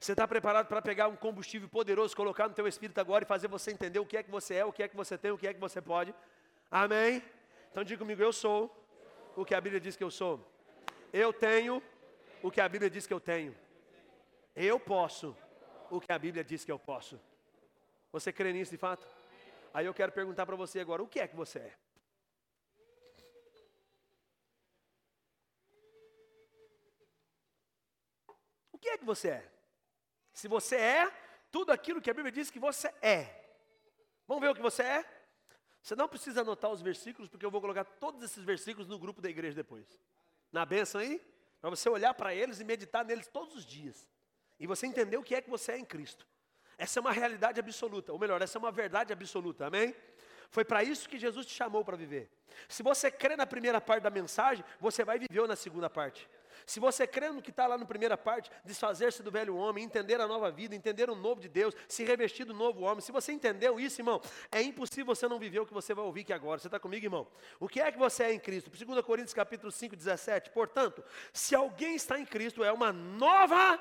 Você 0.00 0.12
está 0.12 0.26
preparado 0.26 0.66
para 0.66 0.82
pegar 0.82 1.06
um 1.08 1.16
combustível 1.16 1.68
poderoso, 1.68 2.16
colocar 2.16 2.48
no 2.48 2.54
teu 2.54 2.66
espírito 2.66 2.98
agora 2.98 3.24
e 3.24 3.26
fazer 3.26 3.46
você 3.46 3.70
entender 3.70 3.98
o 3.98 4.06
que 4.06 4.16
é 4.16 4.22
que 4.22 4.30
você 4.30 4.54
é, 4.56 4.64
o 4.64 4.72
que 4.72 4.82
é 4.82 4.88
que 4.88 4.96
você 4.96 5.16
tem, 5.16 5.30
o 5.30 5.38
que 5.38 5.46
é 5.46 5.54
que 5.54 5.60
você 5.60 5.80
pode? 5.80 6.14
Amém? 6.70 7.22
Então 7.70 7.84
diga 7.84 7.98
comigo, 7.98 8.22
eu 8.22 8.32
sou 8.32 8.74
o 9.36 9.44
que 9.44 9.54
a 9.54 9.60
Bíblia 9.60 9.80
diz 9.80 9.96
que 9.96 10.02
eu 10.02 10.10
sou. 10.10 10.34
Eu 11.12 11.32
tenho 11.32 11.82
o 12.42 12.50
que 12.50 12.60
a 12.60 12.68
Bíblia 12.68 12.90
diz 12.90 13.06
que 13.06 13.12
eu 13.12 13.20
tenho. 13.20 13.54
Eu 14.54 14.80
posso 14.80 15.36
o 15.90 16.00
que 16.00 16.10
a 16.10 16.18
Bíblia 16.18 16.42
diz 16.42 16.64
que 16.64 16.72
eu 16.72 16.78
posso. 16.78 17.20
Você 18.16 18.32
crê 18.32 18.50
nisso 18.50 18.70
de 18.70 18.78
fato? 18.78 19.06
Aí 19.74 19.84
eu 19.84 19.92
quero 19.92 20.10
perguntar 20.10 20.46
para 20.46 20.56
você 20.56 20.80
agora: 20.80 21.02
o 21.02 21.06
que 21.06 21.20
é 21.20 21.28
que 21.28 21.36
você 21.36 21.58
é? 21.58 21.74
O 28.72 28.78
que 28.78 28.88
é 28.88 28.96
que 28.96 29.04
você 29.04 29.28
é? 29.28 29.52
Se 30.32 30.48
você 30.48 30.76
é 30.76 31.10
tudo 31.50 31.72
aquilo 31.72 32.00
que 32.00 32.08
a 32.08 32.14
Bíblia 32.14 32.32
diz 32.32 32.50
que 32.50 32.58
você 32.58 32.88
é. 33.02 33.20
Vamos 34.26 34.40
ver 34.40 34.48
o 34.48 34.54
que 34.54 34.62
você 34.62 34.82
é? 34.82 35.04
Você 35.82 35.94
não 35.94 36.08
precisa 36.08 36.40
anotar 36.40 36.70
os 36.70 36.80
versículos, 36.80 37.28
porque 37.28 37.44
eu 37.44 37.50
vou 37.50 37.60
colocar 37.60 37.84
todos 37.84 38.22
esses 38.22 38.42
versículos 38.42 38.88
no 38.88 38.98
grupo 38.98 39.20
da 39.20 39.28
igreja 39.28 39.54
depois. 39.54 39.86
Na 40.50 40.64
benção 40.64 41.02
aí? 41.02 41.20
Para 41.60 41.68
você 41.68 41.86
olhar 41.90 42.14
para 42.14 42.34
eles 42.34 42.60
e 42.60 42.64
meditar 42.64 43.04
neles 43.04 43.26
todos 43.26 43.54
os 43.54 43.66
dias. 43.66 44.08
E 44.58 44.66
você 44.66 44.86
entender 44.86 45.18
o 45.18 45.22
que 45.22 45.34
é 45.34 45.42
que 45.42 45.50
você 45.50 45.72
é 45.72 45.78
em 45.78 45.84
Cristo. 45.84 46.26
Essa 46.78 46.98
é 46.98 47.00
uma 47.00 47.12
realidade 47.12 47.58
absoluta, 47.58 48.12
ou 48.12 48.18
melhor, 48.18 48.42
essa 48.42 48.58
é 48.58 48.60
uma 48.60 48.72
verdade 48.72 49.12
absoluta, 49.12 49.66
amém? 49.66 49.94
Foi 50.50 50.64
para 50.64 50.82
isso 50.82 51.08
que 51.08 51.18
Jesus 51.18 51.46
te 51.46 51.54
chamou 51.54 51.84
para 51.84 51.96
viver. 51.96 52.30
Se 52.68 52.82
você 52.82 53.10
crê 53.10 53.36
na 53.36 53.46
primeira 53.46 53.80
parte 53.80 54.02
da 54.02 54.10
mensagem, 54.10 54.64
você 54.80 55.04
vai 55.04 55.18
viver 55.18 55.46
na 55.46 55.56
segunda 55.56 55.90
parte. 55.90 56.28
Se 56.64 56.80
você 56.80 57.06
crê 57.06 57.30
no 57.30 57.42
que 57.42 57.50
está 57.50 57.66
lá 57.66 57.76
na 57.76 57.84
primeira 57.84 58.16
parte, 58.16 58.50
desfazer-se 58.64 59.22
do 59.22 59.30
velho 59.30 59.54
homem, 59.56 59.84
entender 59.84 60.20
a 60.20 60.26
nova 60.26 60.50
vida, 60.50 60.74
entender 60.74 61.08
o 61.10 61.14
novo 61.14 61.40
de 61.40 61.48
Deus, 61.48 61.74
se 61.86 62.04
revestir 62.04 62.44
do 62.44 62.54
novo 62.54 62.80
homem, 62.82 63.00
se 63.00 63.12
você 63.12 63.32
entendeu 63.32 63.78
isso, 63.78 64.00
irmão, 64.00 64.20
é 64.50 64.62
impossível 64.62 65.06
você 65.06 65.28
não 65.28 65.38
viver 65.38 65.60
o 65.60 65.66
que 65.66 65.74
você 65.74 65.94
vai 65.94 66.04
ouvir 66.04 66.22
aqui 66.22 66.32
agora. 66.32 66.58
Você 66.58 66.66
está 66.66 66.80
comigo, 66.80 67.06
irmão? 67.06 67.26
O 67.60 67.68
que 67.68 67.80
é 67.80 67.92
que 67.92 67.98
você 67.98 68.24
é 68.24 68.32
em 68.32 68.40
Cristo? 68.40 68.70
2 68.70 69.00
Coríntios 69.04 69.34
capítulo 69.34 69.70
5, 69.70 69.94
17. 69.94 70.50
Portanto, 70.50 71.04
se 71.32 71.54
alguém 71.54 71.94
está 71.94 72.18
em 72.18 72.24
Cristo, 72.24 72.64
é 72.64 72.72
uma 72.72 72.92
nova 72.92 73.78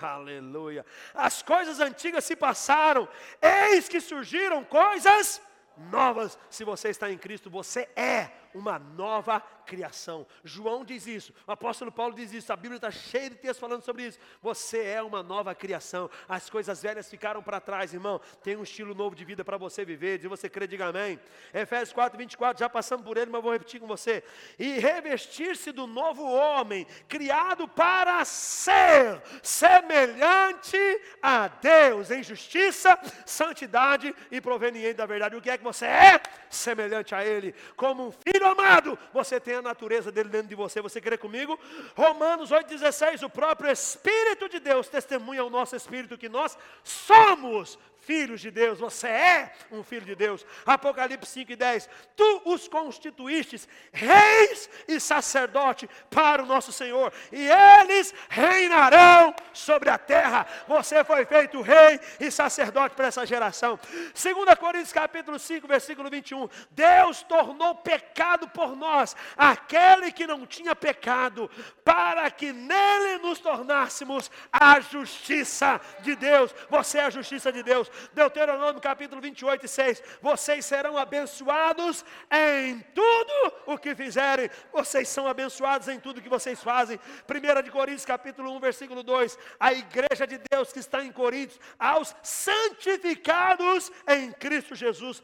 Aleluia. 0.00 0.84
As 1.14 1.42
coisas 1.42 1.80
antigas 1.80 2.24
se 2.24 2.34
passaram, 2.34 3.08
eis 3.40 3.88
que 3.88 4.00
surgiram 4.00 4.64
coisas 4.64 5.40
novas. 5.76 6.38
Se 6.50 6.64
você 6.64 6.88
está 6.88 7.10
em 7.10 7.18
Cristo, 7.18 7.50
você 7.50 7.88
é 7.94 8.30
uma 8.54 8.78
nova 8.78 9.42
criação. 9.62 10.26
João 10.44 10.84
diz 10.84 11.06
isso, 11.06 11.32
o 11.46 11.52
apóstolo 11.52 11.90
Paulo 11.90 12.14
diz 12.14 12.32
isso, 12.32 12.52
a 12.52 12.56
Bíblia 12.56 12.76
está 12.76 12.90
cheia 12.90 13.30
de 13.30 13.36
textos 13.36 13.58
falando 13.58 13.82
sobre 13.82 14.06
isso. 14.06 14.18
Você 14.42 14.82
é 14.82 15.02
uma 15.02 15.22
nova 15.22 15.54
criação. 15.54 16.10
As 16.28 16.50
coisas 16.50 16.82
velhas 16.82 17.08
ficaram 17.08 17.42
para 17.42 17.60
trás, 17.60 17.94
irmão. 17.94 18.20
Tem 18.42 18.56
um 18.56 18.62
estilo 18.62 18.94
novo 18.94 19.14
de 19.14 19.24
vida 19.24 19.44
para 19.44 19.56
você 19.56 19.84
viver. 19.84 20.20
Se 20.20 20.28
você 20.28 20.48
crê, 20.48 20.66
diga 20.66 20.86
amém. 20.86 21.18
Efésios 21.54 21.92
4, 21.92 22.18
24, 22.18 22.60
já 22.60 22.68
passamos 22.68 23.04
por 23.04 23.16
ele, 23.16 23.30
mas 23.30 23.42
vou 23.42 23.52
repetir 23.52 23.80
com 23.80 23.86
você. 23.86 24.22
E 24.58 24.78
revestir-se 24.78 25.72
do 25.72 25.86
novo 25.86 26.24
homem, 26.24 26.86
criado 27.08 27.66
para 27.68 28.24
ser 28.24 29.22
semelhante 29.42 30.76
a 31.22 31.48
Deus, 31.48 32.10
em 32.10 32.22
justiça, 32.22 32.98
santidade 33.24 34.14
e 34.30 34.40
proveniente 34.40 34.94
da 34.94 35.06
verdade. 35.06 35.36
O 35.36 35.40
que 35.40 35.50
é 35.50 35.58
que 35.58 35.64
você 35.64 35.86
é? 35.86 36.20
Semelhante 36.50 37.14
a 37.14 37.24
Ele, 37.24 37.54
como 37.76 38.08
um 38.08 38.12
filho 38.12 38.41
filho 38.42 38.46
amado, 38.50 38.98
você 39.12 39.38
tem 39.38 39.54
a 39.54 39.62
natureza 39.62 40.10
dele 40.10 40.28
dentro 40.28 40.48
de 40.48 40.54
você. 40.54 40.80
Você 40.80 41.00
crê 41.00 41.16
comigo? 41.16 41.58
Romanos 41.94 42.50
8,16: 42.50 43.22
o 43.22 43.30
próprio 43.30 43.70
Espírito 43.70 44.48
de 44.48 44.58
Deus 44.58 44.88
testemunha 44.88 45.42
ao 45.42 45.50
nosso 45.50 45.76
espírito 45.76 46.18
que 46.18 46.28
nós 46.28 46.58
somos 46.82 47.78
filhos 48.02 48.40
de 48.40 48.50
Deus, 48.50 48.80
você 48.80 49.06
é 49.06 49.52
um 49.70 49.82
filho 49.82 50.04
de 50.04 50.14
Deus. 50.14 50.44
Apocalipse 50.66 51.30
5 51.30 51.52
e 51.52 51.56
10. 51.56 51.88
Tu 52.16 52.42
os 52.44 52.68
constituístes 52.68 53.68
reis 53.92 54.68
e 54.88 54.98
sacerdote 54.98 55.88
para 56.10 56.42
o 56.42 56.46
nosso 56.46 56.72
Senhor, 56.72 57.12
e 57.30 57.48
eles 57.48 58.12
reinarão 58.28 59.34
sobre 59.52 59.88
a 59.88 59.96
terra. 59.96 60.46
Você 60.66 61.04
foi 61.04 61.24
feito 61.24 61.62
rei 61.62 62.00
e 62.18 62.30
sacerdote 62.30 62.94
para 62.94 63.06
essa 63.06 63.24
geração. 63.24 63.78
2 63.78 64.58
Coríntios 64.58 64.92
capítulo 64.92 65.38
5, 65.38 65.66
versículo 65.68 66.10
21. 66.10 66.48
Deus 66.72 67.22
tornou 67.22 67.74
pecado 67.76 68.48
por 68.48 68.74
nós 68.76 69.14
aquele 69.36 70.10
que 70.10 70.26
não 70.26 70.46
tinha 70.46 70.74
pecado, 70.74 71.50
para 71.84 72.30
que 72.30 72.52
nele 72.52 73.18
nos 73.18 73.38
tornássemos 73.38 74.30
a 74.52 74.80
justiça 74.80 75.80
de 76.00 76.16
Deus. 76.16 76.54
Você 76.68 76.98
é 76.98 77.04
a 77.04 77.10
justiça 77.10 77.52
de 77.52 77.62
Deus. 77.62 77.91
Deuteronômio 78.12 78.80
capítulo 78.80 79.20
28 79.20 79.66
e 79.66 79.68
6. 79.68 80.02
Vocês 80.20 80.64
serão 80.64 80.96
abençoados 80.96 82.04
em 82.30 82.80
tudo 82.94 83.54
o 83.66 83.78
que 83.78 83.94
fizerem. 83.94 84.50
Vocês 84.72 85.08
são 85.08 85.26
abençoados 85.26 85.88
em 85.88 85.98
tudo 85.98 86.22
que 86.22 86.28
vocês 86.28 86.62
fazem. 86.62 86.98
1 87.28 87.62
de 87.62 87.70
Coríntios 87.70 88.04
capítulo 88.04 88.54
1, 88.56 88.60
versículo 88.60 89.02
2. 89.02 89.38
a 89.58 89.72
igreja 89.72 90.26
de 90.26 90.38
Deus 90.50 90.72
que 90.72 90.78
está 90.78 91.04
em 91.04 91.12
Coríntios, 91.12 91.60
aos 91.78 92.14
santificados 92.22 93.90
em 94.08 94.32
Cristo 94.32 94.74
Jesus, 94.74 95.22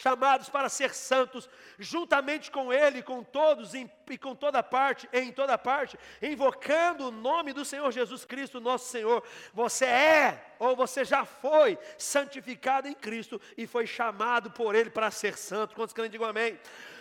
chamados 0.00 0.48
para 0.48 0.68
ser 0.68 0.94
santos, 0.94 1.48
juntamente 1.78 2.50
com 2.50 2.72
Ele, 2.72 3.02
com 3.02 3.22
todos 3.22 3.74
em, 3.74 3.90
e 4.10 4.18
com 4.18 4.34
toda 4.34 4.62
parte, 4.62 5.08
em 5.12 5.32
toda 5.32 5.56
parte, 5.56 5.98
invocando 6.22 7.08
o 7.08 7.10
nome 7.10 7.52
do 7.52 7.64
Senhor 7.64 7.90
Jesus 7.90 8.24
Cristo, 8.24 8.60
nosso 8.60 8.90
Senhor. 8.90 9.22
Você 9.52 9.84
é, 9.84 10.54
ou 10.58 10.76
você 10.76 11.04
já 11.04 11.24
foi, 11.24 11.78
santificado 11.98 12.88
em 12.88 12.94
Cristo 12.94 13.40
e 13.56 13.66
foi 13.66 13.86
chamado 13.86 14.50
por 14.50 14.74
Ele 14.74 14.90
para 14.90 15.10
ser 15.10 15.36
santo. 15.36 15.74
Quantos 15.74 15.94
querem 15.94 16.10
digam 16.10 16.28
amém? 16.28 16.58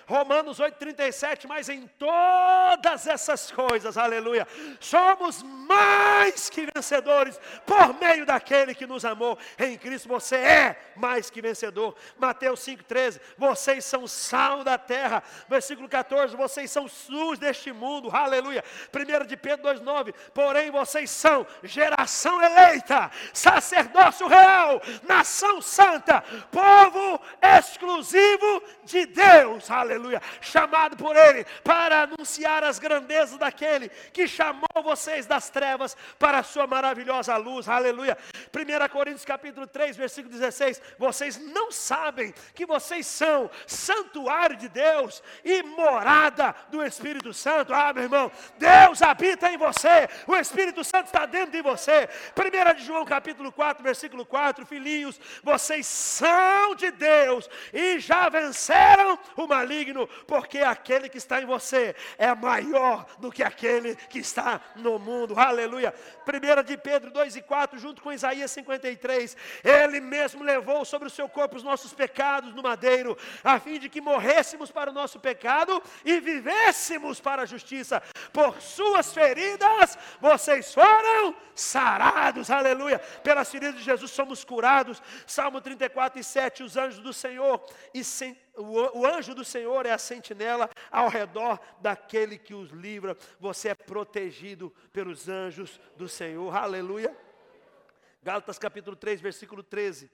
Romanos 0.08 0.60
8,37, 0.60 1.47
mas 1.47 1.68
em 1.68 1.88
todas 1.97 3.08
essas 3.08 3.49
coisas, 3.49 3.97
aleluia, 3.97 4.47
somos 4.80 5.41
mais 5.41 6.47
que 6.49 6.68
vencedores 6.74 7.39
por 7.66 7.99
meio 7.99 8.26
daquele 8.26 8.76
que 8.76 8.86
nos 8.86 9.03
amou. 9.03 9.38
Em 9.58 9.78
Cristo 9.78 10.08
você 10.08 10.36
é 10.36 10.80
mais 10.95 11.30
que 11.30 11.41
vencedor. 11.41 11.95
Mateus 12.20 12.60
5,13, 12.60 13.20
vocês 13.38 13.84
são 13.84 14.06
sal 14.08 14.64
da 14.64 14.78
terra. 14.78 15.24
Versículo 15.49 15.89
14, 15.89 16.36
vocês 16.36 16.70
são 16.70 16.88
luz 17.10 17.39
deste 17.39 17.74
mundo, 17.74 18.10
aleluia. 18.12 18.64
1 18.93 19.26
de 19.26 19.36
Pedro 19.36 19.74
2,9, 19.74 20.14
porém 20.34 20.70
vocês 20.70 21.10
são 21.10 21.47
geração 21.64 22.41
eleita, 22.41 23.10
sacerdócio 23.34 24.28
real, 24.28 24.80
nação 25.08 25.62
santa, 25.62 26.24
povo 26.51 27.20
exclusivo 27.41 28.64
de 28.84 29.08
Deus, 29.08 29.72
aleluia 29.72 29.95
aleluia, 29.96 30.22
chamado 30.41 30.96
por 30.98 31.16
Ele 31.16 31.46
para 31.64 32.04
anunciar 32.04 32.64
as 32.64 32.78
grandezas 32.80 33.38
daquele 33.38 33.89
que 34.14 34.28
chamou 34.28 34.66
vocês 34.84 35.26
das 35.26 35.50
trevas 35.50 35.96
para 36.20 36.39
a 36.39 36.43
sua 36.43 36.68
maravilhosa 36.68 37.36
luz, 37.38 37.68
aleluia. 37.68 38.18
1 38.54 38.89
Coríntios 38.89 39.26
capítulo 39.26 39.66
3, 39.66 39.96
versículo 39.98 40.34
16, 40.34 40.82
vocês 40.98 41.38
não 41.38 41.72
sabem 41.72 42.34
que 42.54 42.66
vocês 42.66 43.08
são 43.08 43.50
santuário 43.66 44.56
de 44.56 44.70
Deus 44.70 45.24
e 45.43 45.64
morada 45.64 46.54
do 46.70 46.84
Espírito 46.84 47.34
Santo, 47.34 47.74
ah 47.74 47.93
meu 47.93 48.04
irmão, 48.04 48.32
Deus 48.58 49.02
habita 49.02 49.52
em 49.52 49.58
você, 49.58 50.08
o 50.28 50.36
Espírito 50.36 50.84
Santo 50.84 51.08
está 51.08 51.26
dentro 51.26 51.52
de 51.52 51.62
você, 51.62 52.10
1 52.36 52.76
de 52.76 52.84
João 52.84 53.06
capítulo 53.06 53.52
4, 53.52 53.84
versículo 53.84 54.26
4, 54.26 54.66
filhinhos, 54.66 55.20
vocês 55.43 55.86
são 55.86 56.76
de 56.76 56.91
Deus 56.91 57.50
e 57.74 58.00
já 58.00 58.30
venceram 58.30 59.18
o 59.36 59.48
maligno 59.48 59.85
maligno, 59.86 60.08
porque 60.26 60.60
aquele 60.60 61.08
que 61.10 61.18
está 61.18 61.42
em 61.42 61.46
você 61.46 61.96
é 62.18 62.34
maior 62.34 63.06
do 63.20 63.32
que 63.32 63.44
aquele 63.44 63.96
que 63.96 64.20
está 64.20 64.62
no 64.76 64.98
mundo. 64.98 65.38
Aleluia. 65.38 65.94
1 66.26 66.64
de 66.64 66.78
Pedro 66.78 67.12
2 67.12 67.36
e 67.36 67.42
4, 67.42 67.78
junto 67.78 68.02
com 68.02 68.12
Isaías 68.12 68.52
53, 68.52 69.38
ele 69.64 70.00
mesmo 70.00 70.44
levou 70.44 70.84
sobre 70.86 71.08
o 71.08 71.12
seu 71.12 71.30
corpo 71.30 71.58
os 71.58 71.64
nossos 71.64 71.94
pecados 71.94 72.54
no 72.54 72.64
madeiro, 72.64 73.18
a 73.44 73.60
fim 73.60 73.80
de 73.80 73.90
que 73.90 74.02
morrêssemos 74.02 74.72
para 74.72 74.90
o 74.90 74.94
nosso 74.94 75.20
pecado 75.20 75.82
e 76.04 76.20
vivêssemos 76.20 77.20
para 77.20 77.44
a 77.44 77.46
justiça. 77.46 78.02
Por 78.34 78.62
suas 78.62 79.14
feridas 79.14 79.98
vocês 80.20 80.74
foram 80.74 81.36
sarados. 81.54 82.50
Aleluia. 82.50 83.00
Pelas 83.24 83.50
feridas 83.50 83.76
de 83.76 83.84
Jesus 83.84 84.12
somos 84.12 84.44
curados. 84.44 85.02
Salmo 85.26 85.62
34 85.62 86.20
e 86.20 86.24
7, 86.24 86.64
os 86.64 86.76
anjos 86.76 87.00
do 87.00 87.14
Senhor 87.14 87.64
e 87.94 88.04
sem 88.04 88.36
o, 88.58 88.99
o 88.99 89.06
anjo 89.06 89.34
do 89.34 89.43
Senhor 89.43 89.86
é 89.86 89.91
a 89.91 89.97
sentinela 89.97 90.70
ao 90.91 91.10
redor 91.10 91.60
daquele 91.82 92.38
que 92.38 92.53
os 92.53 92.70
livra. 92.72 93.18
Você 93.39 93.70
é 93.70 93.76
protegido 93.76 94.74
pelos 94.91 95.28
anjos 95.28 95.80
do 95.95 96.08
Senhor. 96.08 96.56
Aleluia. 96.56 97.16
Gálatas 98.24 98.58
capítulo 98.58 98.95
3, 98.95 99.22
versículo 99.22 99.62
13. 99.62 100.10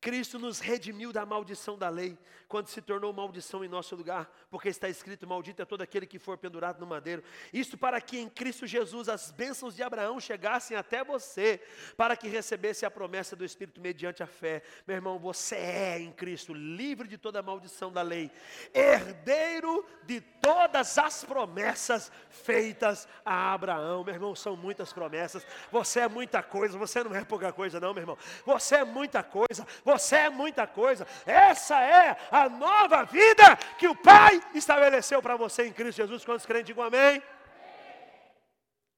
Cristo 0.00 0.38
nos 0.38 0.60
redimiu 0.60 1.12
da 1.12 1.26
maldição 1.26 1.76
da 1.76 1.88
lei, 1.88 2.16
quando 2.46 2.68
se 2.68 2.80
tornou 2.80 3.12
maldição 3.12 3.64
em 3.64 3.68
nosso 3.68 3.96
lugar, 3.96 4.30
porque 4.50 4.68
está 4.68 4.88
escrito: 4.88 5.26
Maldito 5.26 5.60
é 5.60 5.64
todo 5.64 5.82
aquele 5.82 6.06
que 6.06 6.18
for 6.18 6.38
pendurado 6.38 6.78
no 6.78 6.86
madeiro. 6.86 7.22
Isto 7.52 7.76
para 7.76 8.00
que 8.00 8.18
em 8.18 8.28
Cristo 8.28 8.66
Jesus 8.66 9.08
as 9.08 9.30
bênçãos 9.30 9.74
de 9.74 9.82
Abraão 9.82 10.20
chegassem 10.20 10.76
até 10.76 11.02
você, 11.02 11.60
para 11.96 12.16
que 12.16 12.28
recebesse 12.28 12.86
a 12.86 12.90
promessa 12.90 13.34
do 13.34 13.44
Espírito 13.44 13.80
mediante 13.80 14.22
a 14.22 14.26
fé. 14.26 14.62
Meu 14.86 14.96
irmão, 14.96 15.18
você 15.18 15.56
é 15.56 15.98
em 15.98 16.12
Cristo 16.12 16.54
livre 16.54 17.08
de 17.08 17.18
toda 17.18 17.40
a 17.40 17.42
maldição 17.42 17.92
da 17.92 18.02
lei, 18.02 18.30
herdeiro 18.72 19.84
de 20.04 20.20
todas 20.20 20.96
as 20.96 21.24
promessas 21.24 22.12
feitas 22.30 23.08
a 23.24 23.52
Abraão. 23.52 24.04
Meu 24.04 24.14
irmão, 24.14 24.34
são 24.36 24.56
muitas 24.56 24.92
promessas. 24.92 25.44
Você 25.72 26.00
é 26.00 26.08
muita 26.08 26.40
coisa, 26.40 26.78
você 26.78 27.02
não 27.02 27.14
é 27.14 27.24
pouca 27.24 27.52
coisa, 27.52 27.80
não, 27.80 27.92
meu 27.92 28.02
irmão. 28.02 28.18
Você 28.46 28.76
é 28.76 28.84
muita 28.84 29.24
coisa 29.24 29.66
você 29.88 30.16
é 30.16 30.30
muita 30.30 30.66
coisa. 30.66 31.06
Essa 31.24 31.80
é 31.82 32.16
a 32.30 32.48
nova 32.48 33.04
vida 33.04 33.56
que 33.78 33.88
o 33.88 33.96
Pai 33.96 34.38
estabeleceu 34.54 35.22
para 35.22 35.34
você 35.36 35.66
em 35.66 35.72
Cristo 35.72 35.96
Jesus. 35.96 36.24
Quantos 36.24 36.44
crentes 36.44 36.66
digam 36.66 36.84
amém? 36.84 37.22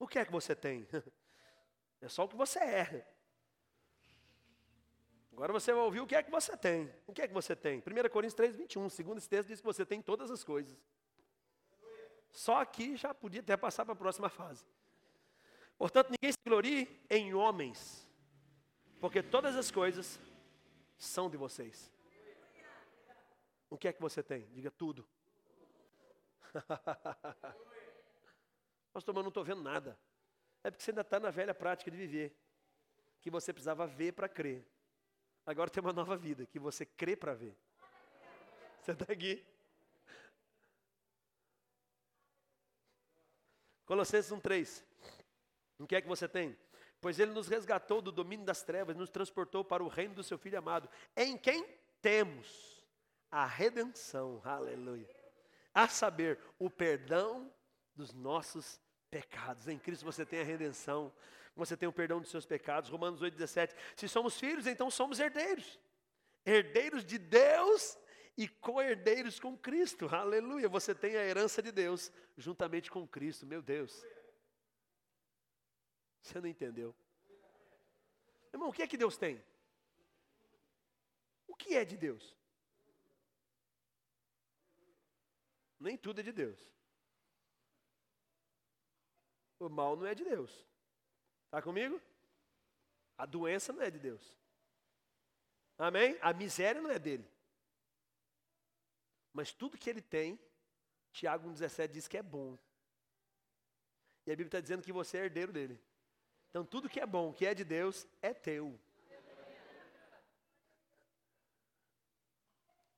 O 0.00 0.08
que 0.08 0.18
é 0.18 0.24
que 0.24 0.32
você 0.32 0.54
tem? 0.54 0.86
É 2.02 2.08
só 2.08 2.24
o 2.24 2.28
que 2.28 2.34
você 2.34 2.58
é. 2.58 3.06
Agora 5.30 5.52
você 5.52 5.70
vai 5.70 5.82
ouvir 5.82 6.00
o 6.00 6.06
que 6.06 6.14
é 6.14 6.22
que 6.22 6.30
você 6.30 6.56
tem. 6.56 6.90
O 7.06 7.12
que 7.12 7.20
é 7.20 7.28
que 7.28 7.34
você 7.34 7.54
tem? 7.54 7.80
1 7.80 8.08
Coríntios 8.08 8.32
3, 8.32 8.56
21. 8.56 8.88
Segundo 8.88 9.18
esse 9.18 9.28
texto, 9.28 9.48
diz 9.48 9.60
que 9.60 9.66
você 9.66 9.84
tem 9.84 10.00
todas 10.00 10.30
as 10.30 10.42
coisas. 10.42 10.74
Só 12.32 12.58
aqui 12.58 12.96
já 12.96 13.12
podia 13.12 13.42
até 13.42 13.54
passar 13.54 13.84
para 13.84 13.92
a 13.92 13.96
próxima 13.96 14.30
fase. 14.30 14.64
Portanto, 15.76 16.10
ninguém 16.10 16.32
se 16.32 16.38
glorie 16.46 16.88
em 17.10 17.34
homens, 17.34 18.08
porque 18.98 19.22
todas 19.22 19.54
as 19.54 19.70
coisas 19.70 20.18
são 21.00 21.28
de 21.30 21.36
vocês. 21.36 21.92
O 23.70 23.76
que 23.78 23.88
é 23.88 23.92
que 23.92 24.00
você 24.00 24.22
tem? 24.22 24.46
Diga 24.50 24.70
tudo. 24.70 25.08
Pastor, 28.92 29.14
mas 29.14 29.24
não 29.24 29.28
estou 29.28 29.42
vendo 29.42 29.62
nada. 29.62 29.98
É 30.62 30.70
porque 30.70 30.84
você 30.84 30.90
ainda 30.90 31.00
está 31.00 31.18
na 31.18 31.30
velha 31.30 31.54
prática 31.54 31.90
de 31.90 31.96
viver. 31.96 32.36
Que 33.22 33.30
você 33.30 33.52
precisava 33.52 33.86
ver 33.86 34.12
para 34.12 34.28
crer. 34.28 34.66
Agora 35.46 35.70
tem 35.70 35.80
uma 35.82 35.92
nova 35.92 36.16
vida, 36.16 36.44
que 36.44 36.58
você 36.58 36.84
crê 36.84 37.16
para 37.16 37.32
ver. 37.32 37.56
Você 38.82 38.92
está 38.92 39.10
aqui. 39.10 39.44
Colossenses 43.86 44.30
1,3. 44.30 44.84
O 45.78 45.86
que 45.86 45.96
é 45.96 46.02
que 46.02 46.08
você 46.08 46.28
tem? 46.28 46.56
Pois 47.00 47.18
ele 47.18 47.32
nos 47.32 47.48
resgatou 47.48 48.02
do 48.02 48.12
domínio 48.12 48.44
das 48.44 48.62
trevas, 48.62 48.96
nos 48.96 49.08
transportou 49.08 49.64
para 49.64 49.82
o 49.82 49.88
reino 49.88 50.14
do 50.14 50.22
seu 50.22 50.38
Filho 50.38 50.58
amado, 50.58 50.88
em 51.16 51.36
quem 51.36 51.66
temos 52.00 52.84
a 53.30 53.46
redenção, 53.46 54.40
aleluia, 54.44 55.08
a 55.72 55.88
saber, 55.88 56.38
o 56.58 56.68
perdão 56.68 57.50
dos 57.94 58.12
nossos 58.12 58.80
pecados. 59.10 59.68
Em 59.68 59.78
Cristo 59.78 60.04
você 60.04 60.26
tem 60.26 60.40
a 60.40 60.44
redenção, 60.44 61.12
você 61.54 61.76
tem 61.76 61.88
o 61.88 61.92
perdão 61.92 62.20
dos 62.20 62.30
seus 62.30 62.46
pecados. 62.46 62.90
Romanos 62.90 63.20
8,17. 63.20 63.74
Se 63.96 64.08
somos 64.08 64.38
filhos, 64.38 64.66
então 64.66 64.90
somos 64.90 65.20
herdeiros, 65.20 65.78
herdeiros 66.44 67.04
de 67.04 67.18
Deus 67.18 67.98
e 68.36 68.48
co-herdeiros 68.48 69.38
com 69.38 69.56
Cristo, 69.56 70.08
aleluia. 70.14 70.68
Você 70.68 70.94
tem 70.94 71.16
a 71.16 71.24
herança 71.24 71.62
de 71.62 71.70
Deus 71.70 72.12
juntamente 72.36 72.90
com 72.90 73.06
Cristo, 73.06 73.46
meu 73.46 73.60
Deus. 73.62 74.04
Você 76.22 76.40
não 76.40 76.48
entendeu. 76.48 76.94
Irmão, 78.52 78.68
o 78.68 78.72
que 78.72 78.82
é 78.82 78.86
que 78.86 78.96
Deus 78.96 79.16
tem? 79.16 79.42
O 81.46 81.54
que 81.54 81.74
é 81.74 81.84
de 81.84 81.96
Deus? 81.96 82.36
Nem 85.78 85.96
tudo 85.96 86.20
é 86.20 86.22
de 86.22 86.32
Deus. 86.32 86.58
O 89.58 89.68
mal 89.68 89.96
não 89.96 90.06
é 90.06 90.14
de 90.14 90.24
Deus. 90.24 90.50
Está 91.46 91.60
comigo? 91.62 92.00
A 93.16 93.26
doença 93.26 93.72
não 93.72 93.82
é 93.82 93.90
de 93.90 93.98
Deus. 93.98 94.34
Amém? 95.78 96.18
A 96.20 96.32
miséria 96.32 96.80
não 96.80 96.90
é 96.90 96.98
dele. 96.98 97.26
Mas 99.32 99.52
tudo 99.52 99.78
que 99.78 99.88
ele 99.88 100.02
tem, 100.02 100.38
Tiago 101.12 101.48
1,17 101.48 101.88
diz 101.88 102.08
que 102.08 102.18
é 102.18 102.22
bom. 102.22 102.58
E 104.26 104.30
a 104.30 104.34
Bíblia 104.34 104.48
está 104.48 104.60
dizendo 104.60 104.82
que 104.82 104.92
você 104.92 105.18
é 105.18 105.24
herdeiro 105.24 105.52
dele. 105.52 105.80
Então 106.50 106.64
tudo 106.64 106.88
que 106.88 107.00
é 107.00 107.06
bom, 107.06 107.32
que 107.32 107.46
é 107.46 107.54
de 107.54 107.64
Deus, 107.64 108.06
é 108.20 108.34
teu. 108.34 108.78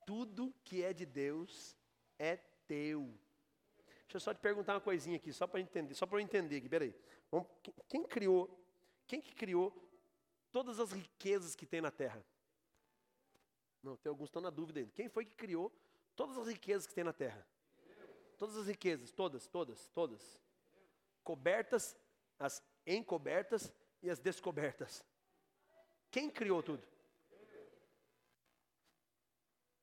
Tudo 0.06 0.52
que 0.64 0.82
é 0.82 0.92
de 0.92 1.06
Deus 1.06 1.76
é 2.18 2.36
teu. 2.66 3.02
Deixa 4.02 4.16
eu 4.16 4.20
só 4.20 4.34
te 4.34 4.40
perguntar 4.40 4.74
uma 4.74 4.80
coisinha 4.80 5.16
aqui, 5.16 5.32
só 5.32 5.46
para 5.46 5.60
entender, 5.60 5.94
só 5.94 6.06
para 6.06 6.16
eu 6.16 6.20
entender 6.20 6.56
aqui, 6.56 6.68
peraí. 6.68 6.94
Vamos, 7.30 7.48
quem 7.88 8.04
criou, 8.04 8.62
quem 9.06 9.20
que 9.20 9.34
criou 9.34 9.72
todas 10.50 10.80
as 10.80 10.92
riquezas 10.92 11.54
que 11.54 11.66
tem 11.66 11.80
na 11.80 11.90
terra? 11.90 12.24
Não, 13.82 13.96
tem 13.96 14.10
alguns 14.10 14.26
que 14.26 14.30
estão 14.30 14.42
na 14.42 14.50
dúvida 14.50 14.80
ainda. 14.80 14.92
Quem 14.92 15.08
foi 15.08 15.24
que 15.24 15.34
criou 15.34 15.72
todas 16.14 16.38
as 16.38 16.46
riquezas 16.46 16.86
que 16.86 16.94
tem 16.94 17.04
na 17.04 17.12
terra? 17.12 17.46
Todas 18.38 18.56
as 18.56 18.66
riquezas, 18.66 19.12
todas, 19.12 19.46
todas, 19.46 19.88
todas. 19.88 20.40
Cobertas, 21.22 21.96
as 22.38 22.62
encobertas 22.86 23.72
e 24.02 24.10
as 24.10 24.18
descobertas. 24.18 25.04
Quem 26.10 26.28
criou 26.28 26.62
tudo? 26.62 26.86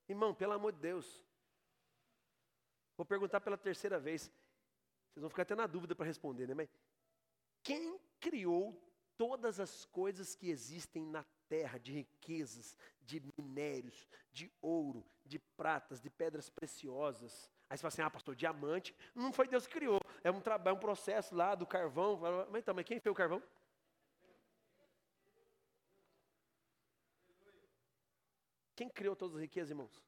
Irmão, 0.07 0.33
pelo 0.33 0.53
amor 0.53 0.73
de 0.73 0.79
Deus. 0.79 1.23
Vou 2.97 3.05
perguntar 3.05 3.39
pela 3.39 3.57
terceira 3.57 3.99
vez. 3.99 4.23
Vocês 5.09 5.21
vão 5.21 5.29
ficar 5.29 5.43
até 5.43 5.55
na 5.55 5.67
dúvida 5.67 5.95
para 5.95 6.05
responder, 6.05 6.47
né? 6.47 6.53
Mas 6.53 6.69
quem 7.63 7.99
criou 8.19 8.79
todas 9.17 9.59
as 9.59 9.85
coisas 9.85 10.35
que 10.35 10.49
existem 10.49 11.05
na 11.05 11.23
terra, 11.47 11.77
de 11.77 11.91
riquezas, 11.93 12.77
de 13.01 13.21
minérios, 13.37 14.07
de 14.31 14.51
ouro, 14.61 15.05
de 15.25 15.39
pratas, 15.39 16.01
de 16.01 16.09
pedras 16.09 16.49
preciosas? 16.49 17.49
Aí 17.69 17.77
você 17.77 17.81
fala 17.81 17.87
assim, 17.89 18.01
ah, 18.01 18.09
pastor, 18.09 18.35
diamante. 18.35 18.95
Não 19.13 19.31
foi 19.31 19.47
Deus 19.47 19.67
que 19.67 19.73
criou. 19.73 19.99
É 20.23 20.31
um 20.31 20.41
é 20.65 20.71
um 20.71 20.79
processo 20.79 21.35
lá 21.35 21.55
do 21.55 21.65
carvão. 21.65 22.19
Mas 22.49 22.61
então, 22.61 22.73
mas 22.73 22.85
quem 22.85 22.99
fez 22.99 23.11
o 23.11 23.15
carvão? 23.15 23.41
Quem 28.75 28.89
criou 28.89 29.15
todas 29.15 29.35
as 29.35 29.41
riquezas, 29.41 29.71
irmãos? 29.71 30.03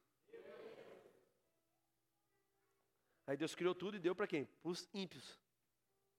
Aí 3.26 3.36
Deus 3.36 3.54
criou 3.54 3.74
tudo 3.74 3.96
e 3.96 4.00
deu 4.00 4.14
para 4.14 4.26
quem? 4.26 4.44
Para 4.44 4.70
os 4.70 4.88
ímpios. 4.92 5.38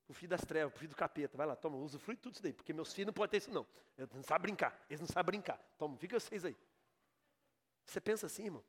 O 0.07 0.13
filho 0.13 0.29
das 0.29 0.41
trevas, 0.41 0.73
o 0.73 0.77
filho 0.77 0.89
do 0.89 0.95
capeta. 0.95 1.37
Vai 1.37 1.47
lá, 1.47 1.55
toma, 1.55 1.77
usufrui 1.77 2.15
tudo 2.15 2.33
isso 2.33 2.43
daí. 2.43 2.53
Porque 2.53 2.73
meus 2.73 2.93
filhos 2.93 3.07
não 3.07 3.13
podem 3.13 3.31
ter 3.31 3.37
isso, 3.37 3.51
não. 3.51 3.65
Eles 3.97 4.11
não 4.11 4.23
sabem 4.23 4.43
brincar. 4.43 4.85
Eles 4.89 4.99
não 4.99 5.07
sabem 5.07 5.25
brincar. 5.25 5.57
Toma, 5.77 5.97
fica 5.97 6.19
vocês 6.19 6.45
aí. 6.45 6.55
Você 7.85 7.99
pensa 7.99 8.25
assim, 8.25 8.45
irmão? 8.45 8.63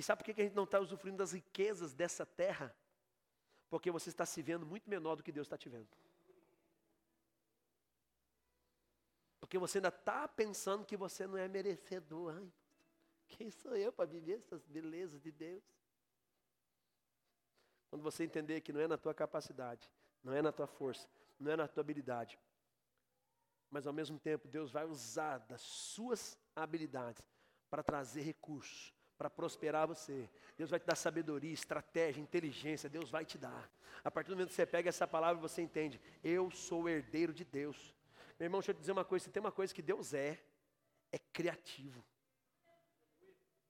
E 0.00 0.02
sabe 0.02 0.24
por 0.24 0.32
que 0.32 0.40
a 0.40 0.44
gente 0.44 0.56
não 0.56 0.64
está 0.64 0.80
usufruindo 0.80 1.18
das 1.18 1.32
riquezas 1.32 1.92
dessa 1.92 2.24
terra? 2.24 2.74
Porque 3.68 3.90
você 3.90 4.08
está 4.08 4.24
se 4.24 4.40
vendo 4.40 4.64
muito 4.64 4.88
menor 4.88 5.14
do 5.14 5.22
que 5.22 5.30
Deus 5.30 5.44
está 5.44 5.58
te 5.58 5.68
vendo. 5.68 5.86
Porque 9.38 9.58
você 9.58 9.76
ainda 9.76 9.88
está 9.88 10.26
pensando 10.26 10.86
que 10.86 10.96
você 10.96 11.26
não 11.26 11.36
é 11.36 11.46
merecedor. 11.46 12.34
Ai, 12.34 12.50
quem 13.28 13.50
sou 13.50 13.76
eu 13.76 13.92
para 13.92 14.06
viver 14.06 14.38
essas 14.38 14.66
belezas 14.66 15.20
de 15.20 15.30
Deus? 15.30 15.62
Quando 17.90 18.00
você 18.00 18.24
entender 18.24 18.62
que 18.62 18.72
não 18.72 18.80
é 18.80 18.88
na 18.88 18.96
tua 18.96 19.12
capacidade, 19.12 19.86
não 20.24 20.32
é 20.32 20.40
na 20.40 20.50
tua 20.50 20.66
força, 20.66 21.06
não 21.38 21.52
é 21.52 21.56
na 21.56 21.68
tua 21.68 21.82
habilidade, 21.82 22.38
mas 23.70 23.86
ao 23.86 23.92
mesmo 23.92 24.18
tempo 24.18 24.48
Deus 24.48 24.70
vai 24.70 24.86
usar 24.86 25.36
das 25.40 25.60
suas 25.60 26.38
habilidades 26.56 27.22
para 27.68 27.82
trazer 27.82 28.22
recursos, 28.22 28.94
para 29.20 29.28
prosperar 29.28 29.86
você. 29.86 30.30
Deus 30.56 30.70
vai 30.70 30.80
te 30.80 30.86
dar 30.86 30.94
sabedoria, 30.94 31.52
estratégia, 31.52 32.22
inteligência, 32.22 32.88
Deus 32.88 33.10
vai 33.10 33.22
te 33.22 33.36
dar. 33.36 33.70
A 34.02 34.10
partir 34.10 34.28
do 34.28 34.34
momento 34.34 34.48
que 34.48 34.54
você 34.54 34.64
pega 34.64 34.88
essa 34.88 35.06
palavra, 35.06 35.38
você 35.38 35.60
entende, 35.60 36.00
eu 36.24 36.50
sou 36.50 36.88
herdeiro 36.88 37.30
de 37.30 37.44
Deus. 37.44 37.94
Meu 38.38 38.46
irmão, 38.46 38.60
deixa 38.60 38.70
eu 38.70 38.74
te 38.74 38.80
dizer 38.80 38.92
uma 38.92 39.04
coisa: 39.04 39.26
se 39.26 39.30
tem 39.30 39.42
uma 39.42 39.52
coisa 39.52 39.74
que 39.74 39.82
Deus 39.82 40.14
é, 40.14 40.42
é 41.12 41.18
criativo. 41.18 42.02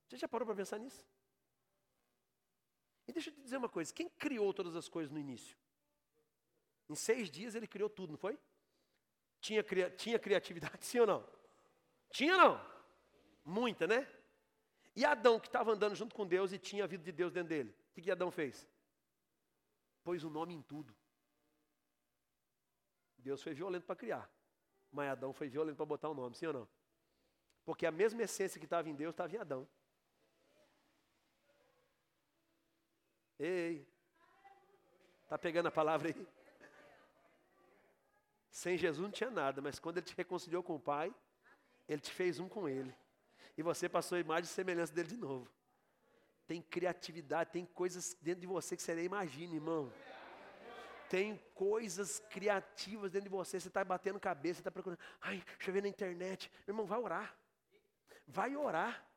Você 0.07 0.19
já 0.19 0.29
parou 0.29 0.47
para 0.47 0.55
pensar 0.55 0.79
nisso? 0.79 1.05
E 3.09 3.13
deixa 3.13 3.31
eu 3.31 3.35
te 3.35 3.41
dizer 3.41 3.57
uma 3.57 3.69
coisa: 3.69 3.93
quem 3.93 4.09
criou 4.09 4.55
todas 4.55 4.77
as 4.77 4.89
coisas 4.89 5.11
no 5.11 5.19
início? 5.19 5.57
Em 6.89 6.95
seis 6.95 7.29
dias 7.29 7.57
ele 7.57 7.67
criou 7.67 7.91
tudo, 7.91 8.13
não 8.13 8.19
foi? 8.19 8.39
Tinha, 9.41 9.65
tinha 9.97 10.17
criatividade, 10.17 10.79
sim 10.87 11.01
ou 11.01 11.09
não? 11.09 11.29
Tinha 12.09 12.37
não? 12.37 12.65
Muita, 13.45 13.89
né? 13.89 14.07
E 14.95 15.05
Adão, 15.05 15.39
que 15.39 15.47
estava 15.47 15.73
andando 15.73 15.95
junto 15.95 16.15
com 16.15 16.27
Deus 16.27 16.53
e 16.53 16.59
tinha 16.59 16.85
a 16.85 16.87
vida 16.87 17.05
de 17.05 17.13
Deus 17.13 17.33
dentro 17.33 17.49
dele, 17.49 17.71
o 17.91 17.93
que, 17.95 18.03
que 18.03 18.11
Adão 18.11 18.31
fez? 18.31 18.69
Pôs 20.03 20.25
o 20.25 20.29
um 20.29 20.31
nome 20.31 20.55
em 20.55 20.63
tudo. 20.63 20.95
Deus 23.19 23.43
foi 23.43 23.55
violento 23.55 23.87
para 23.87 23.97
criar. 23.97 24.31
Mas 24.91 25.11
Adão 25.11 25.33
foi 25.33 25.49
violento 25.49 25.77
para 25.77 25.87
botar 25.87 26.09
o 26.09 26.15
nome, 26.15 26.35
sim 26.35 26.47
ou 26.47 26.53
não? 26.53 26.69
Porque 27.65 27.87
a 27.87 27.93
mesma 27.93 28.23
essência 28.23 28.59
que 28.59 28.67
estava 28.67 28.89
em 28.89 28.95
Deus 28.95 29.13
estava 29.13 29.33
em 29.33 29.39
Adão. 29.39 29.69
Ei, 33.39 33.87
tá 35.29 35.39
pegando 35.39 35.69
a 35.69 35.71
palavra 35.71 36.09
aí? 36.09 36.29
Sem 38.51 38.77
Jesus 38.77 39.03
não 39.03 39.11
tinha 39.11 39.31
nada, 39.31 39.63
mas 39.63 39.79
quando 39.79 39.99
ele 39.99 40.07
te 40.07 40.15
reconciliou 40.15 40.63
com 40.63 40.75
o 40.75 40.81
Pai, 40.81 41.15
ele 41.89 42.01
te 42.01 42.11
fez 42.11 42.41
um 42.41 42.49
com 42.49 42.69
ele. 42.69 42.95
E 43.57 43.63
você 43.63 43.89
passou 43.89 44.17
a 44.17 44.21
imagem 44.21 44.45
e 44.45 44.55
semelhança 44.55 44.93
dele 44.93 45.09
de 45.09 45.17
novo. 45.17 45.51
Tem 46.47 46.61
criatividade, 46.61 47.51
tem 47.53 47.65
coisas 47.65 48.17
dentro 48.21 48.41
de 48.41 48.47
você 48.47 48.77
que 48.77 48.83
você 48.83 48.95
nem 48.95 49.05
imagina, 49.05 49.55
irmão. 49.55 49.93
Tem 51.09 51.41
coisas 51.55 52.21
criativas 52.31 53.11
dentro 53.11 53.29
de 53.29 53.37
você. 53.37 53.59
Você 53.59 53.69
está 53.69 53.85
batendo 53.85 54.21
cabeça, 54.21 54.55
você 54.55 54.61
está 54.61 54.71
procurando. 54.71 54.99
Ai, 55.21 55.43
deixa 55.57 55.71
eu 55.71 55.75
ver 55.75 55.83
na 55.83 55.89
internet. 55.89 56.51
Meu 56.67 56.75
irmão, 56.75 56.87
vai 56.87 56.99
orar. 57.01 57.37
Vai 58.27 58.57
orar. 58.57 59.10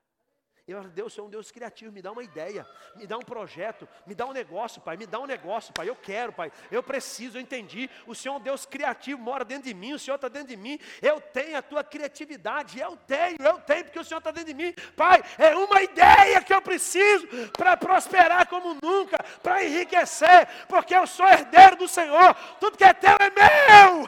Eu 0.66 0.78
falo, 0.78 0.89
Deus, 0.91 1.18
é 1.18 1.22
um 1.22 1.30
Deus 1.30 1.51
criativo, 1.51 1.91
me 1.91 2.01
dá 2.01 2.09
uma 2.09 2.24
ideia, 2.24 2.66
me 2.95 3.05
dá 3.05 3.18
um 3.18 3.22
projeto, 3.22 3.86
me 4.07 4.16
dá 4.16 4.26
um 4.26 4.32
negócio, 4.32 4.82
Pai, 4.82 4.95
me 4.95 5.05
dá 5.05 5.20
um 5.20 5.26
negócio, 5.26 5.74
Pai, 5.74 5.89
eu 5.89 5.95
quero, 5.95 6.32
Pai, 6.32 6.53
eu 6.72 6.82
preciso, 6.82 7.38
eu 7.38 7.41
entendi, 7.41 7.89
o 8.07 8.16
Senhor 8.16 8.36
é 8.36 8.38
um 8.38 8.41
Deus 8.41 8.66
criativo, 8.66 9.22
mora 9.22 9.43
dentro 9.43 9.66
de 9.66 9.74
mim, 9.74 9.91
o 9.91 9.99
Senhor 9.99 10.16
está 10.16 10.30
dentro 10.30 10.47
de 10.47 10.55
mim, 10.55 10.80
eu 11.01 11.20
tenho 11.20 11.57
a 11.57 11.61
tua 11.61 11.84
criatividade, 11.84 12.80
eu 12.80 12.95
tenho, 12.95 13.36
eu 13.41 13.59
tenho, 13.59 13.84
porque 13.84 13.99
o 13.99 14.05
Senhor 14.05 14.20
está 14.20 14.32
dentro 14.32 14.53
de 14.53 14.64
mim, 14.64 14.74
Pai, 14.95 15.22
é 15.38 15.53
uma 15.53 15.82
ideia 15.82 16.41
que 16.41 16.53
eu 16.53 16.61
preciso 16.61 17.28
para 17.57 17.76
prosperar 17.76 18.47
como 18.47 18.78
nunca, 18.82 19.18
para 19.41 19.66
enriquecer, 19.66 20.47
porque 20.70 20.95
eu 20.95 21.05
sou 21.05 21.28
herdeiro 21.28 21.76
do 21.76 21.89
Senhor, 21.89 22.34
tudo 22.61 22.78
que 22.78 22.86
é 22.86 22.93
teu 22.93 23.18
é 23.20 23.30
meu, 23.30 24.05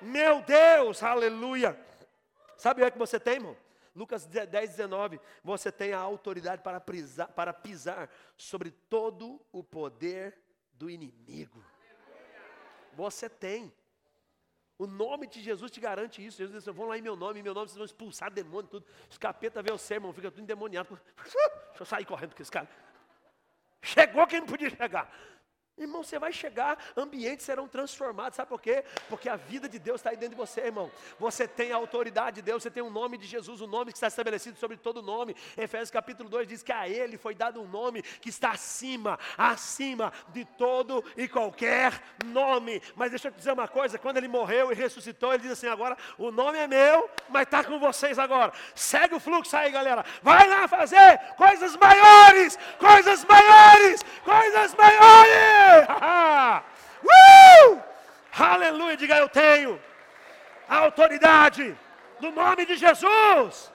meu 0.00 0.40
Deus, 0.40 1.02
aleluia, 1.02 1.78
sabe 2.56 2.82
o 2.82 2.90
que 2.90 2.98
você 2.98 3.20
tem, 3.20 3.34
irmão? 3.34 3.63
Lucas 3.94 4.26
10, 4.26 4.50
19, 4.50 5.20
você 5.42 5.70
tem 5.70 5.92
a 5.92 5.98
autoridade 5.98 6.62
para 6.62 6.80
pisar, 6.80 7.28
para 7.28 7.52
pisar 7.52 8.10
sobre 8.36 8.70
todo 8.70 9.40
o 9.52 9.62
poder 9.62 10.36
do 10.72 10.90
inimigo. 10.90 11.64
Você 12.94 13.28
tem. 13.28 13.72
O 14.76 14.88
nome 14.88 15.28
de 15.28 15.40
Jesus 15.40 15.70
te 15.70 15.78
garante 15.78 16.24
isso. 16.24 16.38
Jesus 16.38 16.58
disse: 16.58 16.70
vão 16.72 16.88
lá 16.88 16.98
em 16.98 17.02
meu 17.02 17.14
nome, 17.14 17.38
em 17.38 17.42
meu 17.42 17.54
nome 17.54 17.68
vocês 17.68 17.76
vão 17.76 17.84
expulsar 17.84 18.32
demônio, 18.32 18.68
tudo. 18.68 18.86
Os 19.08 19.16
capeta 19.16 19.62
vê 19.62 19.72
o 19.72 19.78
sermão, 19.78 20.12
fica 20.12 20.30
tudo 20.30 20.42
endemoniado. 20.42 21.00
Deixa 21.16 21.38
eu 21.80 21.86
sair 21.86 22.04
correndo 22.04 22.34
com 22.34 22.42
esse 22.42 22.50
cara. 22.50 22.68
Chegou 23.80 24.26
quem 24.26 24.40
não 24.40 24.46
podia 24.48 24.70
chegar. 24.70 25.12
Irmão, 25.76 26.04
você 26.04 26.20
vai 26.20 26.32
chegar, 26.32 26.78
ambientes 26.96 27.44
serão 27.44 27.66
transformados, 27.66 28.36
sabe 28.36 28.48
por 28.48 28.60
quê? 28.60 28.84
Porque 29.08 29.28
a 29.28 29.34
vida 29.34 29.68
de 29.68 29.80
Deus 29.80 29.96
está 29.96 30.10
aí 30.10 30.16
dentro 30.16 30.36
de 30.36 30.40
você, 30.40 30.60
irmão. 30.60 30.88
Você 31.18 31.48
tem 31.48 31.72
a 31.72 31.76
autoridade 31.76 32.36
de 32.36 32.42
Deus, 32.42 32.62
você 32.62 32.70
tem 32.70 32.82
o 32.82 32.90
nome 32.90 33.18
de 33.18 33.26
Jesus, 33.26 33.60
o 33.60 33.66
nome 33.66 33.90
que 33.90 33.96
está 33.96 34.06
estabelecido 34.06 34.56
sobre 34.56 34.76
todo 34.76 35.02
nome. 35.02 35.34
Efésios 35.56 35.90
capítulo 35.90 36.28
2 36.28 36.46
diz 36.46 36.62
que 36.62 36.70
a 36.70 36.88
Ele 36.88 37.18
foi 37.18 37.34
dado 37.34 37.60
um 37.60 37.66
nome 37.66 38.02
que 38.02 38.28
está 38.28 38.52
acima, 38.52 39.18
acima 39.36 40.12
de 40.28 40.44
todo 40.44 41.04
e 41.16 41.26
qualquer 41.26 42.00
nome. 42.24 42.80
Mas 42.94 43.10
deixa 43.10 43.26
eu 43.26 43.32
te 43.32 43.38
dizer 43.38 43.52
uma 43.52 43.66
coisa: 43.66 43.98
quando 43.98 44.18
Ele 44.18 44.28
morreu 44.28 44.70
e 44.70 44.76
ressuscitou, 44.76 45.34
Ele 45.34 45.42
diz 45.42 45.52
assim: 45.52 45.66
agora 45.66 45.98
o 46.16 46.30
nome 46.30 46.56
é 46.56 46.68
meu, 46.68 47.10
mas 47.28 47.42
está 47.42 47.64
com 47.64 47.80
vocês 47.80 48.16
agora. 48.16 48.52
Segue 48.76 49.16
o 49.16 49.20
fluxo 49.20 49.56
aí, 49.56 49.72
galera. 49.72 50.04
Vai 50.22 50.48
lá 50.48 50.68
fazer 50.68 51.18
coisas 51.36 51.74
maiores, 51.74 52.56
coisas 52.78 53.24
maiores, 53.24 54.04
coisas 54.24 54.72
maiores. 54.76 55.63
Uh! 55.88 56.74
Aleluia, 58.36 58.96
diga 58.96 59.16
eu 59.16 59.28
tenho 59.28 59.80
a 60.68 60.78
autoridade 60.78 61.76
no 62.20 62.32
nome 62.32 62.66
de 62.66 62.76
Jesus. 62.76 63.72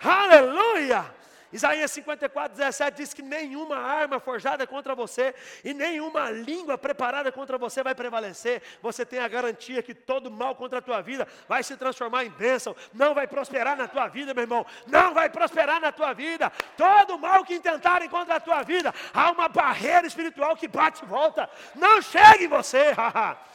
Aleluia. 0.00 1.04
Isaías 1.50 1.90
54, 1.92 2.56
17 2.56 2.96
diz 2.96 3.14
que 3.14 3.22
nenhuma 3.22 3.78
arma 3.78 4.20
forjada 4.20 4.66
contra 4.66 4.94
você 4.94 5.34
e 5.64 5.72
nenhuma 5.72 6.30
língua 6.30 6.76
preparada 6.76 7.32
contra 7.32 7.56
você 7.56 7.82
vai 7.82 7.94
prevalecer. 7.94 8.62
Você 8.82 9.04
tem 9.04 9.18
a 9.18 9.28
garantia 9.28 9.82
que 9.82 9.94
todo 9.94 10.30
mal 10.30 10.54
contra 10.54 10.78
a 10.78 10.82
tua 10.82 11.00
vida 11.00 11.26
vai 11.48 11.62
se 11.62 11.74
transformar 11.76 12.24
em 12.24 12.30
bênção. 12.30 12.76
Não 12.92 13.14
vai 13.14 13.26
prosperar 13.26 13.76
na 13.76 13.88
tua 13.88 14.08
vida, 14.08 14.34
meu 14.34 14.42
irmão. 14.42 14.66
Não 14.86 15.14
vai 15.14 15.30
prosperar 15.30 15.80
na 15.80 15.90
tua 15.90 16.12
vida. 16.12 16.52
Todo 16.76 17.18
mal 17.18 17.42
que 17.44 17.54
intentarem 17.54 18.10
contra 18.10 18.34
a 18.34 18.40
tua 18.40 18.62
vida, 18.62 18.94
há 19.14 19.30
uma 19.30 19.48
barreira 19.48 20.06
espiritual 20.06 20.54
que 20.54 20.68
bate 20.68 21.02
e 21.02 21.06
volta. 21.06 21.48
Não 21.74 22.02
chegue 22.02 22.44
em 22.44 22.48
você. 22.48 22.94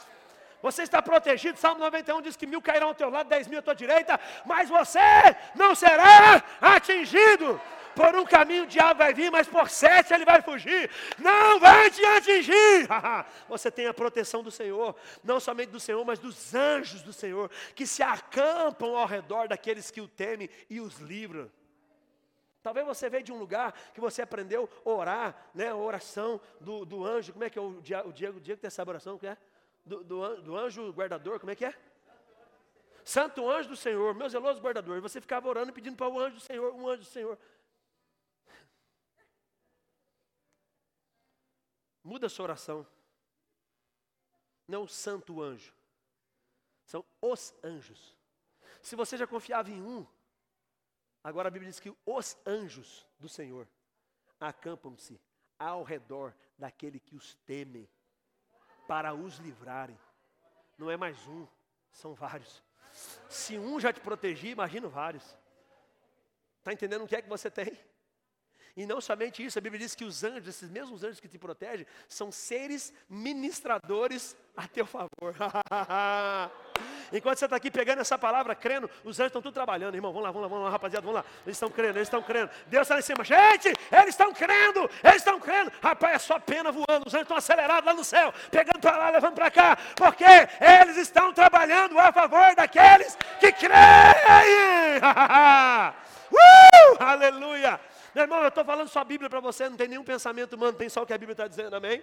Você 0.64 0.84
está 0.84 1.02
protegido. 1.02 1.60
Salmo 1.60 1.82
91 1.82 2.22
diz 2.22 2.38
que 2.38 2.48
mil 2.48 2.62
cairão 2.62 2.88
ao 2.88 2.96
teu 2.96 3.10
lado, 3.10 3.28
dez 3.28 3.48
mil 3.48 3.60
à 3.60 3.62
tua 3.62 3.76
direita, 3.76 4.18
mas 4.46 4.70
você 4.70 5.00
não 5.56 5.76
será 5.76 6.42
atingido. 6.62 7.60
Por 7.96 8.16
um 8.16 8.26
caminho 8.26 8.64
o 8.64 8.68
diabo 8.68 9.00
vai 9.00 9.14
vir, 9.14 9.32
mas 9.32 9.48
por 9.48 9.70
sete 9.70 10.14
ele 10.14 10.26
vai 10.26 10.42
fugir. 10.42 10.90
Não 11.18 11.60
vai 11.60 11.90
te 11.90 12.04
atingir. 12.04 12.88
Você 13.48 13.70
tem 13.70 13.88
a 13.88 13.94
proteção 13.94 14.44
do 14.44 14.52
Senhor, 14.52 14.96
não 15.24 15.40
somente 15.40 15.70
do 15.70 15.80
Senhor, 15.80 16.04
mas 16.06 16.20
dos 16.20 16.54
anjos 16.54 17.02
do 17.02 17.14
Senhor, 17.14 17.50
que 17.76 17.86
se 17.86 18.02
acampam 18.02 18.98
ao 18.98 19.06
redor 19.06 19.48
daqueles 19.48 19.92
que 19.92 20.02
o 20.02 20.08
temem 20.08 20.50
e 20.70 20.80
os 20.80 21.00
livram. 21.00 21.50
Talvez 22.64 22.88
você 22.88 23.10
veio 23.10 23.24
de 23.24 23.32
um 23.32 23.38
lugar 23.38 23.74
que 23.94 24.00
você 24.00 24.22
aprendeu 24.22 24.70
a 24.86 24.90
orar, 24.90 25.50
né? 25.54 25.68
A 25.68 25.76
oração 25.76 26.40
do, 26.62 26.86
do 26.86 27.06
anjo. 27.06 27.34
Como 27.34 27.44
é 27.44 27.50
que 27.50 27.60
é 27.60 27.62
o 27.62 27.66
o 27.66 27.82
Diego, 27.82 28.10
o 28.10 28.14
Diego 28.14 28.60
tem 28.62 28.68
essa 28.68 28.82
oração? 28.88 29.18
Que 29.18 29.28
é? 29.28 29.38
Do, 29.86 30.02
do, 30.02 30.42
do 30.42 30.58
anjo 30.58 30.90
guardador, 30.94 31.42
como 31.42 31.52
é 31.52 31.56
que 31.56 31.66
é? 31.66 31.76
Santo 33.04 33.50
anjo 33.50 33.68
do 33.68 33.76
Senhor, 33.76 34.16
meu 34.16 34.30
zeloso 34.30 34.62
guardador. 34.62 35.02
Você 35.02 35.20
ficava 35.20 35.48
orando 35.50 35.70
e 35.70 35.74
pedindo 35.74 35.98
para 35.98 36.08
o 36.08 36.18
anjo 36.18 36.36
do 36.36 36.40
Senhor, 36.40 36.74
um 36.74 36.88
anjo 36.88 37.00
do 37.00 37.10
Senhor. 37.10 37.38
Muda 42.04 42.28
a 42.28 42.30
sua 42.30 42.44
oração. 42.44 42.86
Não 44.68 44.84
o 44.84 44.88
santo 44.88 45.42
anjo. 45.42 45.74
São 46.86 47.06
os 47.22 47.54
anjos. 47.64 48.18
Se 48.82 48.96
você 48.96 49.16
já 49.18 49.26
confiava 49.26 49.70
em 49.70 49.82
um, 49.82 50.06
agora 51.24 51.48
a 51.48 51.52
Bíblia 51.52 51.72
diz 51.72 51.80
que 51.80 51.96
os 52.06 52.38
anjos 52.46 53.06
do 53.18 53.30
Senhor 53.30 53.68
acampam-se 54.40 55.20
ao 55.58 55.84
redor 55.84 56.36
daquele 56.58 57.00
que 57.00 57.16
os 57.16 57.36
teme, 57.46 57.90
para 58.88 59.14
os 59.14 59.38
livrarem. 59.38 59.98
Não 60.78 60.92
é 60.92 60.98
mais 60.98 61.26
um, 61.28 61.48
são 61.92 62.14
vários. 62.14 62.62
Se 63.30 63.58
um 63.58 63.80
já 63.80 63.94
te 63.94 64.02
protegia, 64.02 64.52
imagina 64.52 64.88
vários. 64.88 65.24
Está 66.60 66.74
entendendo 66.74 67.04
o 67.04 67.08
que 67.08 67.16
é 67.16 67.22
que 67.22 67.30
você 67.30 67.50
tem? 67.50 67.78
E 68.76 68.88
não 68.88 69.00
somente 69.00 69.46
isso, 69.46 69.60
a 69.60 69.62
Bíblia 69.62 69.80
diz 69.80 69.94
que 69.94 70.04
os 70.04 70.24
anjos, 70.24 70.48
esses 70.48 70.70
mesmos 70.70 71.04
anjos 71.04 71.20
que 71.20 71.28
te 71.28 71.38
protegem, 71.38 71.86
são 72.10 72.32
seres 72.32 72.92
ministradores 73.08 74.36
a 74.58 74.68
teu 74.68 74.86
favor. 74.86 75.36
Enquanto 77.14 77.38
você 77.38 77.46
está 77.46 77.56
aqui 77.56 77.70
pegando 77.70 78.02
essa 78.02 78.18
palavra, 78.18 78.56
crendo, 78.56 78.90
os 79.04 79.20
anjos 79.20 79.30
estão 79.30 79.44
tudo 79.44 79.54
trabalhando, 79.54 79.94
irmão. 79.94 80.12
Vamos 80.12 80.24
lá, 80.26 80.32
vamos 80.32 80.42
lá, 80.42 80.48
vamos 80.48 80.64
lá, 80.66 80.72
rapaziada, 80.72 81.06
vamos 81.06 81.22
lá. 81.22 81.26
Eles 81.46 81.56
estão 81.56 81.70
crendo, 81.70 82.00
eles 82.00 82.08
estão 82.08 82.24
crendo. 82.24 82.50
Deus 82.66 82.82
está 82.82 82.96
lá 82.96 83.00
em 83.00 83.04
cima. 83.04 83.24
Gente, 83.24 83.68
eles 83.92 84.10
estão 84.10 84.34
crendo, 84.34 84.90
eles 85.04 85.18
estão 85.18 85.40
crendo. 85.40 85.72
Rapaz, 85.82 86.16
é 86.16 86.20
só 86.20 86.40
pena 86.40 86.72
voando. 86.72 87.06
Os 87.06 87.14
anjos 87.14 87.26
estão 87.26 87.38
acelerados 87.38 87.86
lá 87.86 87.94
no 87.94 88.04
céu, 88.04 88.34
pegando 88.50 88.80
para 88.80 88.98
lá, 88.98 89.12
levando 89.12 89.36
para 89.36 89.52
cá. 89.52 89.78
Porque 89.96 90.26
eles 90.26 90.98
estão 90.98 91.32
trabalhando 91.32 92.00
a 92.00 92.12
favor 92.12 92.56
daqueles 92.56 93.16
que 93.40 93.52
creem. 93.52 94.98
uh, 96.34 97.04
aleluia. 97.04 97.80
Meu 98.14 98.24
irmão, 98.24 98.42
eu 98.42 98.50
estou 98.50 98.64
falando 98.64 98.88
só 98.88 99.00
a 99.00 99.04
Bíblia 99.04 99.30
para 99.30 99.40
você, 99.40 99.68
não 99.68 99.76
tem 99.76 99.88
nenhum 99.88 100.04
pensamento 100.04 100.54
humano, 100.54 100.78
tem 100.78 100.88
só 100.88 101.02
o 101.02 101.06
que 101.06 101.14
a 101.14 101.18
Bíblia 101.18 101.34
está 101.34 101.48
dizendo, 101.48 101.76
amém? 101.76 102.02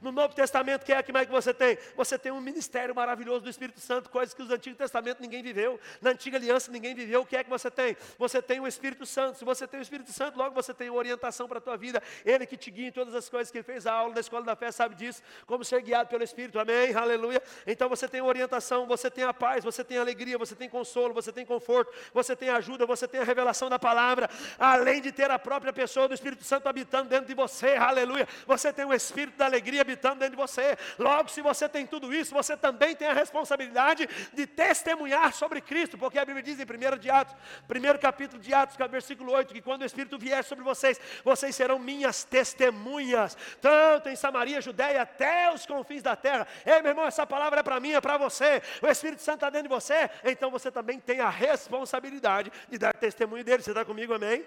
No 0.00 0.12
Novo 0.12 0.34
Testamento, 0.34 0.84
que 0.84 0.92
é 0.92 1.02
que 1.02 1.12
mais 1.12 1.26
que 1.26 1.32
você 1.32 1.54
tem? 1.54 1.78
Você 1.96 2.18
tem 2.18 2.32
um 2.32 2.40
ministério 2.40 2.94
maravilhoso 2.94 3.40
do 3.40 3.50
Espírito 3.50 3.80
Santo, 3.80 4.10
coisas 4.10 4.34
que 4.34 4.42
no 4.42 4.52
Antigo 4.52 4.76
Testamento 4.76 5.20
ninguém 5.20 5.42
viveu, 5.42 5.80
na 6.00 6.10
Antiga 6.10 6.36
Aliança 6.36 6.70
ninguém 6.70 6.94
viveu. 6.94 7.22
O 7.22 7.26
que 7.26 7.36
é 7.36 7.44
que 7.44 7.50
você 7.50 7.70
tem? 7.70 7.96
Você 8.18 8.42
tem 8.42 8.60
o 8.60 8.66
Espírito 8.66 9.06
Santo. 9.06 9.38
Se 9.38 9.44
você 9.44 9.66
tem 9.66 9.80
o 9.80 9.82
Espírito 9.82 10.12
Santo, 10.12 10.36
logo 10.36 10.54
você 10.54 10.74
tem 10.74 10.90
orientação 10.90 11.48
para 11.48 11.58
a 11.58 11.60
tua 11.60 11.76
vida. 11.76 12.02
Ele 12.24 12.46
que 12.46 12.56
te 12.56 12.70
guia 12.70 12.88
em 12.88 12.92
todas 12.92 13.14
as 13.14 13.28
coisas 13.28 13.50
que 13.50 13.58
ele 13.58 13.64
fez 13.64 13.86
a 13.86 13.92
aula 13.92 14.14
da 14.14 14.20
escola 14.20 14.44
da 14.44 14.54
fé, 14.54 14.70
sabe 14.70 14.94
disso, 14.94 15.22
como 15.46 15.64
ser 15.64 15.80
guiado 15.82 16.08
pelo 16.08 16.22
Espírito. 16.22 16.58
Amém? 16.58 16.94
Aleluia. 16.94 17.42
Então 17.66 17.88
você 17.88 18.06
tem 18.08 18.20
orientação, 18.20 18.86
você 18.86 19.10
tem 19.10 19.24
a 19.24 19.32
paz, 19.32 19.64
você 19.64 19.82
tem 19.82 19.98
alegria, 19.98 20.36
você 20.36 20.54
tem 20.54 20.68
consolo, 20.68 21.14
você 21.14 21.32
tem 21.32 21.46
conforto, 21.46 21.92
você 22.12 22.36
tem 22.36 22.50
ajuda, 22.50 22.84
você 22.84 23.08
tem 23.08 23.20
a 23.20 23.24
revelação 23.24 23.68
da 23.68 23.78
palavra, 23.78 24.28
além 24.58 25.00
de 25.00 25.12
ter 25.12 25.30
a 25.30 25.38
própria 25.38 25.72
pessoa 25.72 26.08
do 26.08 26.14
Espírito 26.14 26.44
Santo 26.44 26.68
habitando 26.68 27.08
dentro 27.08 27.26
de 27.26 27.34
você. 27.34 27.76
Aleluia. 27.76 28.28
Você 28.46 28.72
tem 28.72 28.84
o 28.84 28.92
Espírito 28.92 29.36
da 29.36 29.46
alegria 29.46 29.85
habitando 29.86 30.16
dentro 30.16 30.36
de 30.36 30.42
você. 30.42 30.76
Logo, 30.98 31.28
se 31.28 31.40
você 31.40 31.68
tem 31.68 31.86
tudo 31.86 32.12
isso, 32.12 32.34
você 32.34 32.56
também 32.56 32.94
tem 32.94 33.08
a 33.08 33.12
responsabilidade 33.12 34.08
de 34.32 34.46
testemunhar 34.46 35.32
sobre 35.32 35.60
Cristo, 35.60 35.96
porque 35.96 36.18
a 36.18 36.24
Bíblia 36.24 36.42
diz 36.42 36.58
em 36.58 36.64
1 36.64 36.98
de 36.98 37.10
Atos, 37.10 37.34
primeiro 37.66 37.98
capítulo 37.98 38.42
de 38.42 38.52
Atos, 38.52 38.76
versículo 38.90 39.32
8, 39.32 39.54
que 39.54 39.62
quando 39.62 39.82
o 39.82 39.84
Espírito 39.86 40.18
vier 40.18 40.42
sobre 40.44 40.64
vocês, 40.64 41.00
vocês 41.24 41.54
serão 41.54 41.78
minhas 41.78 42.24
testemunhas, 42.24 43.36
tanto 43.60 44.08
em 44.08 44.16
Samaria, 44.16 44.60
Judéia, 44.60 45.02
até 45.02 45.52
os 45.52 45.64
confins 45.64 46.02
da 46.02 46.16
terra. 46.16 46.46
Ei, 46.64 46.82
meu 46.82 46.90
irmão, 46.90 47.06
essa 47.06 47.26
palavra 47.26 47.60
é 47.60 47.62
para 47.62 47.78
mim, 47.80 47.92
é 47.92 48.00
para 48.00 48.18
você. 48.18 48.60
O 48.82 48.86
Espírito 48.86 49.22
Santo 49.22 49.36
está 49.36 49.50
dentro 49.50 49.68
de 49.68 49.74
você, 49.74 50.10
então 50.24 50.50
você 50.50 50.70
também 50.70 50.98
tem 50.98 51.20
a 51.20 51.30
responsabilidade 51.30 52.50
de 52.68 52.78
dar 52.78 52.92
testemunho 52.94 53.44
dele. 53.44 53.62
Você 53.62 53.70
está 53.70 53.84
comigo, 53.84 54.12
amém? 54.12 54.44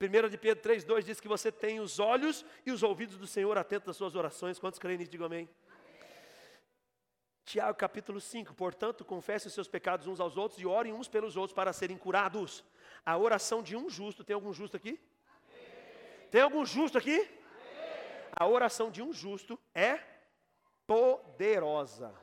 1 0.00 0.28
de 0.28 0.38
Pedro 0.38 0.62
3,2 0.62 1.02
diz 1.02 1.18
que 1.18 1.26
você 1.26 1.50
tem 1.50 1.80
os 1.80 1.98
olhos 1.98 2.44
e 2.64 2.70
os 2.70 2.84
ouvidos 2.84 3.18
do 3.18 3.26
Senhor 3.26 3.58
atentos 3.58 3.88
às 3.88 3.96
suas 3.96 4.14
orações. 4.14 4.56
Quantos 4.56 4.78
creem 4.78 4.96
nisso? 4.96 5.10
Digam 5.10 5.26
amém. 5.26 5.48
Tiago 7.44 7.76
capítulo 7.76 8.20
5, 8.20 8.54
portanto, 8.54 9.04
confessem 9.04 9.48
os 9.48 9.54
seus 9.54 9.66
pecados 9.66 10.06
uns 10.06 10.20
aos 10.20 10.36
outros 10.36 10.60
e 10.60 10.66
orem 10.66 10.92
uns 10.92 11.08
pelos 11.08 11.36
outros 11.36 11.52
para 11.52 11.72
serem 11.72 11.98
curados. 11.98 12.62
A 13.04 13.18
oração 13.18 13.60
de 13.60 13.74
um 13.74 13.90
justo, 13.90 14.22
tem 14.22 14.34
algum 14.34 14.52
justo 14.52 14.76
aqui? 14.76 15.00
Amém. 15.26 16.28
Tem 16.30 16.42
algum 16.42 16.64
justo 16.64 16.96
aqui? 16.98 17.16
Amém. 17.16 17.30
A 18.38 18.46
oração 18.46 18.92
de 18.92 19.02
um 19.02 19.12
justo 19.12 19.58
é 19.74 19.98
poderosa. 20.86 22.14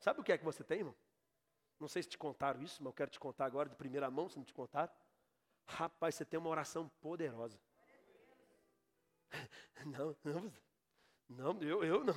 Sabe 0.00 0.20
o 0.20 0.24
que 0.24 0.32
é 0.32 0.38
que 0.38 0.44
você 0.44 0.64
tem, 0.64 0.78
irmão? 0.78 0.94
Não 1.78 1.86
sei 1.86 2.02
se 2.02 2.08
te 2.08 2.18
contaram 2.18 2.60
isso, 2.62 2.82
mas 2.82 2.86
eu 2.86 2.94
quero 2.94 3.10
te 3.10 3.20
contar 3.20 3.44
agora 3.44 3.68
de 3.68 3.76
primeira 3.76 4.10
mão, 4.10 4.28
se 4.28 4.38
não 4.38 4.44
te 4.44 4.54
contaram. 4.54 4.92
Rapaz, 5.66 6.14
você 6.14 6.24
tem 6.24 6.38
uma 6.38 6.50
oração 6.50 6.88
poderosa. 7.00 7.58
Não, 9.84 10.16
não, 10.24 10.52
não, 11.28 11.62
eu, 11.62 11.84
eu 11.84 12.04
não. 12.04 12.14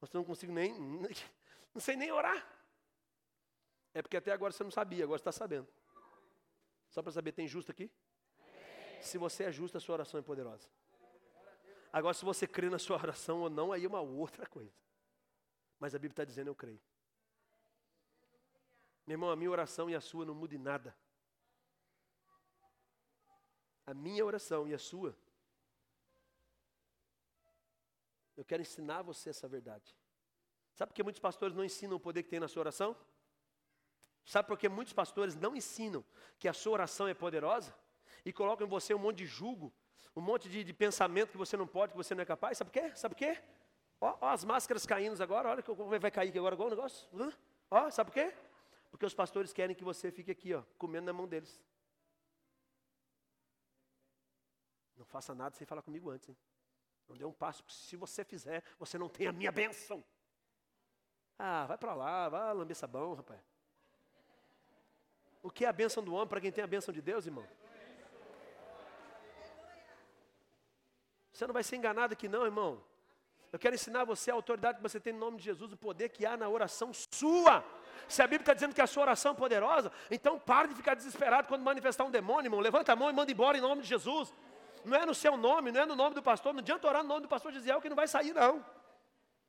Você 0.00 0.16
não 0.16 0.24
consigo 0.24 0.50
nem, 0.50 0.72
não 0.78 1.80
sei 1.80 1.94
nem 1.94 2.10
orar. 2.10 2.46
É 3.92 4.00
porque 4.00 4.16
até 4.16 4.32
agora 4.32 4.50
você 4.50 4.62
não 4.62 4.70
sabia, 4.70 5.04
agora 5.04 5.18
você 5.18 5.28
está 5.28 5.32
sabendo. 5.32 5.68
Só 6.88 7.02
para 7.02 7.12
saber, 7.12 7.32
tem 7.32 7.46
justo 7.46 7.70
aqui? 7.70 7.90
Se 9.02 9.18
você 9.18 9.44
é 9.44 9.52
justo, 9.52 9.76
a 9.76 9.80
sua 9.80 9.94
oração 9.94 10.18
é 10.20 10.22
poderosa. 10.22 10.68
Agora, 11.92 12.14
se 12.14 12.24
você 12.24 12.46
crê 12.46 12.70
na 12.70 12.78
sua 12.78 12.96
oração 12.96 13.40
ou 13.40 13.50
não, 13.50 13.72
aí 13.72 13.84
é 13.84 13.88
uma 13.88 14.00
outra 14.00 14.46
coisa. 14.46 14.74
Mas 15.78 15.94
a 15.94 15.98
Bíblia 15.98 16.12
está 16.12 16.24
dizendo, 16.24 16.48
eu 16.48 16.54
creio. 16.54 16.80
Meu 19.06 19.14
irmão, 19.14 19.30
a 19.30 19.36
minha 19.36 19.50
oração 19.50 19.90
e 19.90 19.94
a 19.94 20.00
sua 20.00 20.24
não 20.24 20.34
muda 20.34 20.54
em 20.54 20.58
nada 20.58 20.96
a 23.90 23.94
minha 23.94 24.24
oração 24.24 24.68
e 24.68 24.74
a 24.74 24.78
sua. 24.78 25.16
Eu 28.36 28.44
quero 28.44 28.62
ensinar 28.62 29.02
você 29.02 29.30
essa 29.30 29.48
verdade. 29.48 29.96
Sabe 30.74 30.90
por 30.90 30.94
que 30.94 31.02
muitos 31.02 31.20
pastores 31.20 31.54
não 31.56 31.64
ensinam 31.64 31.96
o 31.96 32.00
poder 32.00 32.22
que 32.22 32.30
tem 32.30 32.40
na 32.40 32.48
sua 32.48 32.60
oração? 32.60 32.96
Sabe 34.24 34.46
por 34.46 34.56
que 34.56 34.68
muitos 34.68 34.92
pastores 34.92 35.34
não 35.34 35.56
ensinam 35.56 36.04
que 36.38 36.48
a 36.48 36.52
sua 36.52 36.72
oração 36.72 37.08
é 37.08 37.14
poderosa? 37.14 37.74
E 38.24 38.32
colocam 38.32 38.66
em 38.66 38.70
você 38.70 38.94
um 38.94 38.98
monte 38.98 39.18
de 39.18 39.26
julgo, 39.26 39.72
um 40.14 40.20
monte 40.20 40.48
de, 40.48 40.62
de 40.62 40.72
pensamento 40.72 41.32
que 41.32 41.36
você 41.36 41.56
não 41.56 41.66
pode, 41.66 41.92
que 41.92 41.96
você 41.96 42.14
não 42.14 42.22
é 42.22 42.24
capaz? 42.24 42.58
Sabe 42.58 42.70
por 42.70 42.80
quê? 42.80 42.96
Sabe 42.96 43.14
por 43.14 43.18
quê? 43.18 43.42
Ó, 44.00 44.16
ó 44.20 44.28
as 44.28 44.44
máscaras 44.44 44.86
caindo 44.86 45.20
agora, 45.20 45.48
olha 45.48 45.62
que 45.62 45.72
vai 45.72 46.10
cair 46.10 46.28
aqui 46.28 46.38
agora 46.38 46.54
igual 46.54 46.68
o 46.68 46.70
negócio. 46.70 47.08
Ó, 47.70 47.90
sabe 47.90 48.10
por 48.10 48.14
quê? 48.14 48.32
Porque 48.90 49.04
os 49.04 49.14
pastores 49.14 49.52
querem 49.52 49.74
que 49.74 49.84
você 49.84 50.12
fique 50.12 50.30
aqui, 50.30 50.54
ó, 50.54 50.62
comendo 50.78 51.06
na 51.06 51.12
mão 51.12 51.26
deles. 51.26 51.60
Não 55.00 55.06
faça 55.06 55.34
nada 55.34 55.56
sem 55.56 55.66
falar 55.66 55.80
comigo 55.80 56.10
antes. 56.10 56.28
Hein? 56.28 56.36
Não 57.08 57.16
dê 57.16 57.24
um 57.24 57.32
passo, 57.32 57.64
porque 57.64 57.74
se 57.74 57.96
você 57.96 58.22
fizer, 58.22 58.62
você 58.78 58.98
não 58.98 59.08
tem 59.08 59.26
a 59.26 59.32
minha 59.32 59.50
bênção. 59.50 60.04
Ah, 61.38 61.64
vai 61.64 61.78
para 61.78 61.94
lá, 61.94 62.28
vai 62.28 62.52
lamber 62.52 62.76
sabão, 62.76 63.14
rapaz. 63.14 63.40
O 65.42 65.50
que 65.50 65.64
é 65.64 65.68
a 65.68 65.72
bênção 65.72 66.04
do 66.04 66.12
homem 66.12 66.28
para 66.28 66.38
quem 66.38 66.52
tem 66.52 66.62
a 66.62 66.66
bênção 66.66 66.92
de 66.92 67.00
Deus, 67.00 67.24
irmão? 67.24 67.48
Você 71.32 71.46
não 71.46 71.54
vai 71.54 71.64
ser 71.64 71.76
enganado 71.76 72.12
aqui 72.12 72.28
não, 72.28 72.44
irmão. 72.44 72.84
Eu 73.50 73.58
quero 73.58 73.74
ensinar 73.74 74.04
você 74.04 74.30
a 74.30 74.34
autoridade 74.34 74.76
que 74.76 74.82
você 74.82 75.00
tem 75.00 75.14
no 75.14 75.18
nome 75.18 75.38
de 75.38 75.44
Jesus, 75.44 75.72
o 75.72 75.78
poder 75.78 76.10
que 76.10 76.26
há 76.26 76.36
na 76.36 76.46
oração 76.46 76.92
sua. 76.92 77.64
Se 78.06 78.20
a 78.20 78.26
Bíblia 78.26 78.42
está 78.42 78.52
dizendo 78.52 78.74
que 78.74 78.82
a 78.82 78.86
sua 78.86 79.04
oração 79.04 79.32
é 79.32 79.34
poderosa, 79.34 79.90
então 80.10 80.38
pare 80.38 80.68
de 80.68 80.74
ficar 80.74 80.94
desesperado 80.94 81.48
quando 81.48 81.62
manifestar 81.62 82.04
um 82.04 82.10
demônio, 82.10 82.48
irmão. 82.48 82.60
Levanta 82.60 82.92
a 82.92 82.96
mão 82.96 83.08
e 83.08 83.14
manda 83.14 83.32
embora 83.32 83.56
em 83.56 83.62
nome 83.62 83.80
de 83.80 83.88
Jesus 83.88 84.30
não 84.84 84.96
é 84.96 85.06
no 85.06 85.14
seu 85.14 85.36
nome, 85.36 85.72
não 85.72 85.80
é 85.80 85.86
no 85.86 85.96
nome 85.96 86.14
do 86.14 86.22
pastor, 86.22 86.52
não 86.52 86.60
adianta 86.60 86.86
orar 86.86 87.02
no 87.02 87.08
nome 87.08 87.22
do 87.22 87.28
pastor 87.28 87.52
Gesiel 87.52 87.80
que 87.80 87.88
não 87.88 87.96
vai 87.96 88.08
sair, 88.08 88.32
não. 88.32 88.64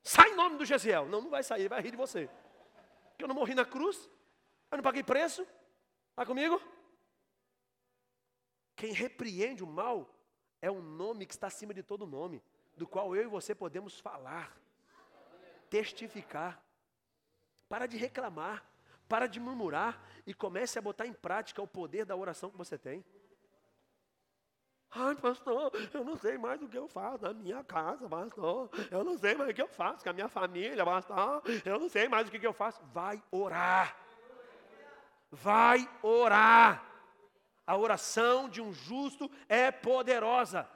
Sai 0.02 0.30
em 0.30 0.34
nome 0.34 0.58
do 0.58 0.64
Gesiel. 0.64 1.06
Não, 1.06 1.20
não 1.20 1.30
vai 1.30 1.42
sair, 1.42 1.68
vai 1.68 1.80
rir 1.80 1.92
de 1.92 1.96
você. 1.96 2.28
Porque 3.10 3.24
eu 3.24 3.28
não 3.28 3.34
morri 3.34 3.54
na 3.54 3.64
cruz, 3.64 4.08
eu 4.70 4.76
não 4.76 4.82
paguei 4.82 5.02
preço. 5.02 5.46
Está 6.10 6.26
comigo? 6.26 6.60
Quem 8.74 8.92
repreende 8.92 9.62
o 9.62 9.66
mal 9.66 10.12
é 10.60 10.70
um 10.70 10.82
nome 10.82 11.24
que 11.24 11.34
está 11.34 11.46
acima 11.46 11.72
de 11.72 11.82
todo 11.82 12.06
nome, 12.06 12.42
do 12.76 12.86
qual 12.86 13.14
eu 13.14 13.22
e 13.22 13.26
você 13.26 13.54
podemos 13.54 14.00
falar, 14.00 14.56
testificar. 15.70 16.62
Para 17.68 17.86
de 17.86 17.96
reclamar, 17.96 18.64
para 19.08 19.26
de 19.26 19.40
murmurar 19.40 20.02
e 20.26 20.34
comece 20.34 20.78
a 20.78 20.82
botar 20.82 21.06
em 21.06 21.12
prática 21.12 21.62
o 21.62 21.66
poder 21.66 22.04
da 22.04 22.16
oração 22.16 22.50
que 22.50 22.56
você 22.56 22.76
tem. 22.76 23.04
Ai, 24.94 25.14
pastor, 25.16 25.72
eu 25.94 26.04
não 26.04 26.16
sei 26.16 26.36
mais 26.36 26.60
o 26.60 26.68
que 26.68 26.76
eu 26.76 26.86
faço 26.86 27.24
na 27.24 27.32
minha 27.32 27.64
casa, 27.64 28.06
pastor. 28.06 28.68
Eu 28.90 29.02
não 29.02 29.16
sei 29.16 29.34
mais 29.34 29.50
o 29.50 29.54
que 29.54 29.62
eu 29.62 29.68
faço 29.68 30.04
com 30.04 30.10
a 30.10 30.12
minha 30.12 30.28
família, 30.28 30.84
pastor. 30.84 31.42
Eu 31.64 31.78
não 31.78 31.88
sei 31.88 32.08
mais 32.08 32.28
o 32.28 32.30
que 32.30 32.46
eu 32.46 32.52
faço. 32.52 32.82
Vai 32.92 33.22
orar. 33.30 33.96
Vai 35.30 35.88
orar. 36.02 36.86
A 37.66 37.76
oração 37.76 38.50
de 38.50 38.60
um 38.60 38.70
justo 38.70 39.30
é 39.48 39.70
poderosa. 39.70 40.68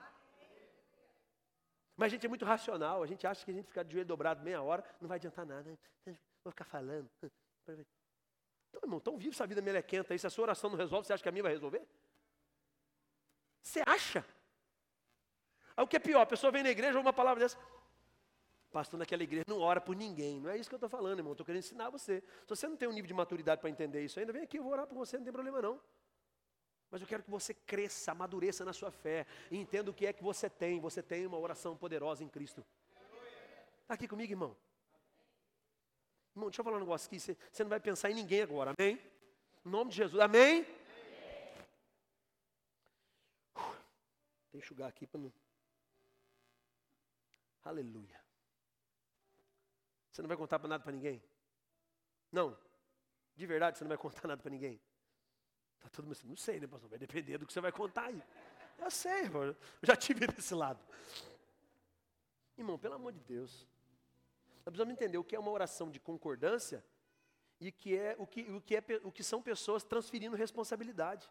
Mas 1.95 2.07
a 2.07 2.09
gente 2.11 2.25
é 2.25 2.29
muito 2.29 2.45
racional, 2.45 3.03
a 3.03 3.07
gente 3.07 3.27
acha 3.27 3.45
que 3.45 3.51
a 3.51 3.55
gente 3.55 3.67
ficar 3.67 3.83
de 3.83 3.93
joelho 3.93 4.07
dobrado 4.07 4.43
meia 4.43 4.63
hora 4.63 4.85
não 5.01 5.09
vai 5.09 5.17
adiantar 5.17 5.45
nada. 5.45 5.79
Vou 6.43 6.51
ficar 6.51 6.65
falando. 6.65 7.11
Então, 7.23 8.81
irmão, 8.83 8.99
então 8.99 9.17
vive 9.19 9.35
essa 9.35 9.47
vida 9.47 9.61
melequenta 9.61 10.15
aí. 10.15 10.19
Se 10.19 10.27
a 10.27 10.31
sua 10.31 10.45
oração 10.45 10.71
não 10.71 10.77
resolve, 10.77 11.07
você 11.07 11.13
acha 11.13 11.23
que 11.23 11.29
a 11.29 11.33
minha 11.33 11.43
vai 11.43 11.53
resolver? 11.53 11.87
Você 13.67 13.83
acha? 13.85 14.25
Aí 15.77 15.85
o 15.85 15.89
que 15.89 15.97
é 15.97 15.99
pior, 15.99 16.21
a 16.21 16.27
pessoa 16.27 16.53
vem 16.53 16.63
na 16.63 16.71
igreja, 16.71 16.93
ouve 16.93 17.07
uma 17.07 17.13
palavra 17.13 17.43
dessa. 17.43 17.59
Pastor 18.71 18.97
naquela 18.97 19.25
igreja 19.25 19.45
não 19.49 19.59
ora 19.59 19.81
por 19.81 19.97
ninguém. 19.97 20.41
Não 20.41 20.51
é 20.51 20.57
isso 20.57 20.69
que 20.69 20.75
eu 20.75 20.79
estou 20.79 20.89
falando, 20.89 21.19
irmão. 21.19 21.33
Estou 21.33 21.45
querendo 21.45 21.65
ensinar 21.65 21.91
você. 21.91 22.23
Se 22.43 22.49
você 22.49 22.69
não 22.69 22.77
tem 22.77 22.89
um 22.89 22.93
nível 22.93 23.09
de 23.09 23.15
maturidade 23.15 23.61
para 23.61 23.69
entender 23.69 24.05
isso 24.05 24.21
ainda, 24.21 24.33
vem 24.33 24.43
aqui, 24.43 24.59
eu 24.59 24.63
vou 24.63 24.71
orar 24.71 24.87
por 24.87 24.95
você, 24.95 25.17
não 25.17 25.25
tem 25.25 25.33
problema 25.33 25.61
não. 25.61 25.81
Mas 26.93 27.01
eu 27.01 27.09
quero 27.09 27.25
que 27.25 27.31
você 27.31 27.53
cresça, 27.53 28.13
amadureça 28.13 28.65
na 28.65 28.73
sua 28.73 28.93
fé 28.93 29.27
e 29.51 29.59
entenda 29.59 29.91
o 29.91 29.95
que 29.95 30.07
é 30.07 30.13
que 30.13 30.23
você 30.23 30.49
tem. 30.49 30.79
Você 30.79 31.03
tem 31.03 31.27
uma 31.27 31.39
oração 31.39 31.77
poderosa 31.77 32.23
em 32.23 32.29
Cristo. 32.29 32.65
Está 33.83 33.95
aqui 33.95 34.07
comigo, 34.07 34.33
irmão? 34.33 34.57
Irmão, 36.37 36.51
deixa 36.51 36.61
eu 36.61 36.65
falar 36.65 36.77
um 36.77 36.81
negócio 36.81 37.09
aqui. 37.09 37.19
Você, 37.19 37.37
você 37.51 37.65
não 37.65 37.71
vai 37.71 37.81
pensar 37.81 38.13
em 38.13 38.15
ninguém 38.15 38.43
agora, 38.43 38.73
amém? 38.79 39.01
Em 39.65 39.69
nome 39.69 39.91
de 39.91 39.97
Jesus, 39.97 40.23
amém? 40.23 40.61
amém. 40.61 40.77
Uh, 40.77 40.87
enxugar 44.59 44.89
aqui 44.89 45.07
para 45.07 45.20
não. 45.20 45.33
Aleluia. 47.65 48.20
Você 50.11 50.23
não 50.23 50.28
vai 50.28 50.37
contar 50.37 50.59
nada 50.66 50.83
para 50.83 50.93
ninguém? 50.93 51.23
Não. 52.33 52.57
De 53.35 53.47
verdade, 53.47 53.77
você 53.77 53.85
não 53.85 53.89
vai 53.89 53.99
contar 53.99 54.27
nada 54.28 54.41
para 54.41 54.51
ninguém? 54.51 54.81
Tá 55.81 55.89
todo 55.91 56.05
mundo 56.05 56.12
assim, 56.12 56.28
não 56.28 56.37
sei, 56.37 56.59
né, 56.59 56.66
pastor? 56.66 56.89
Vai 56.89 56.99
depender 56.99 57.39
do 57.39 57.47
que 57.47 57.53
você 57.53 57.61
vai 57.61 57.73
contar 57.73 58.07
aí. 58.07 58.23
Eu 58.78 58.91
sei, 58.91 59.24
irmão. 59.24 59.43
Eu 59.45 59.57
já 59.83 59.97
tive 59.97 60.27
desse 60.28 60.55
lado. 60.55 60.85
Irmão, 62.57 62.78
pelo 62.78 62.95
amor 62.95 63.12
de 63.12 63.20
Deus. 63.20 63.66
Nós 64.65 64.73
precisamos 64.73 64.93
entender 64.93 65.19
o 65.19 65.24
que 65.24 65.37
é 65.37 65.39
uma 65.39 65.51
oração 65.51 65.91
de 65.91 66.01
concordância 66.01 66.85
e 67.61 67.70
que 67.70 67.97
é, 67.97 68.16
o, 68.19 68.27
que, 68.27 68.43
o, 68.51 68.61
que 68.61 68.77
é, 68.77 68.83
o 69.05 69.12
que 69.12 69.23
são 69.23 69.43
pessoas 69.43 69.85
transferindo 69.85 70.37
responsabilidade. 70.37 71.31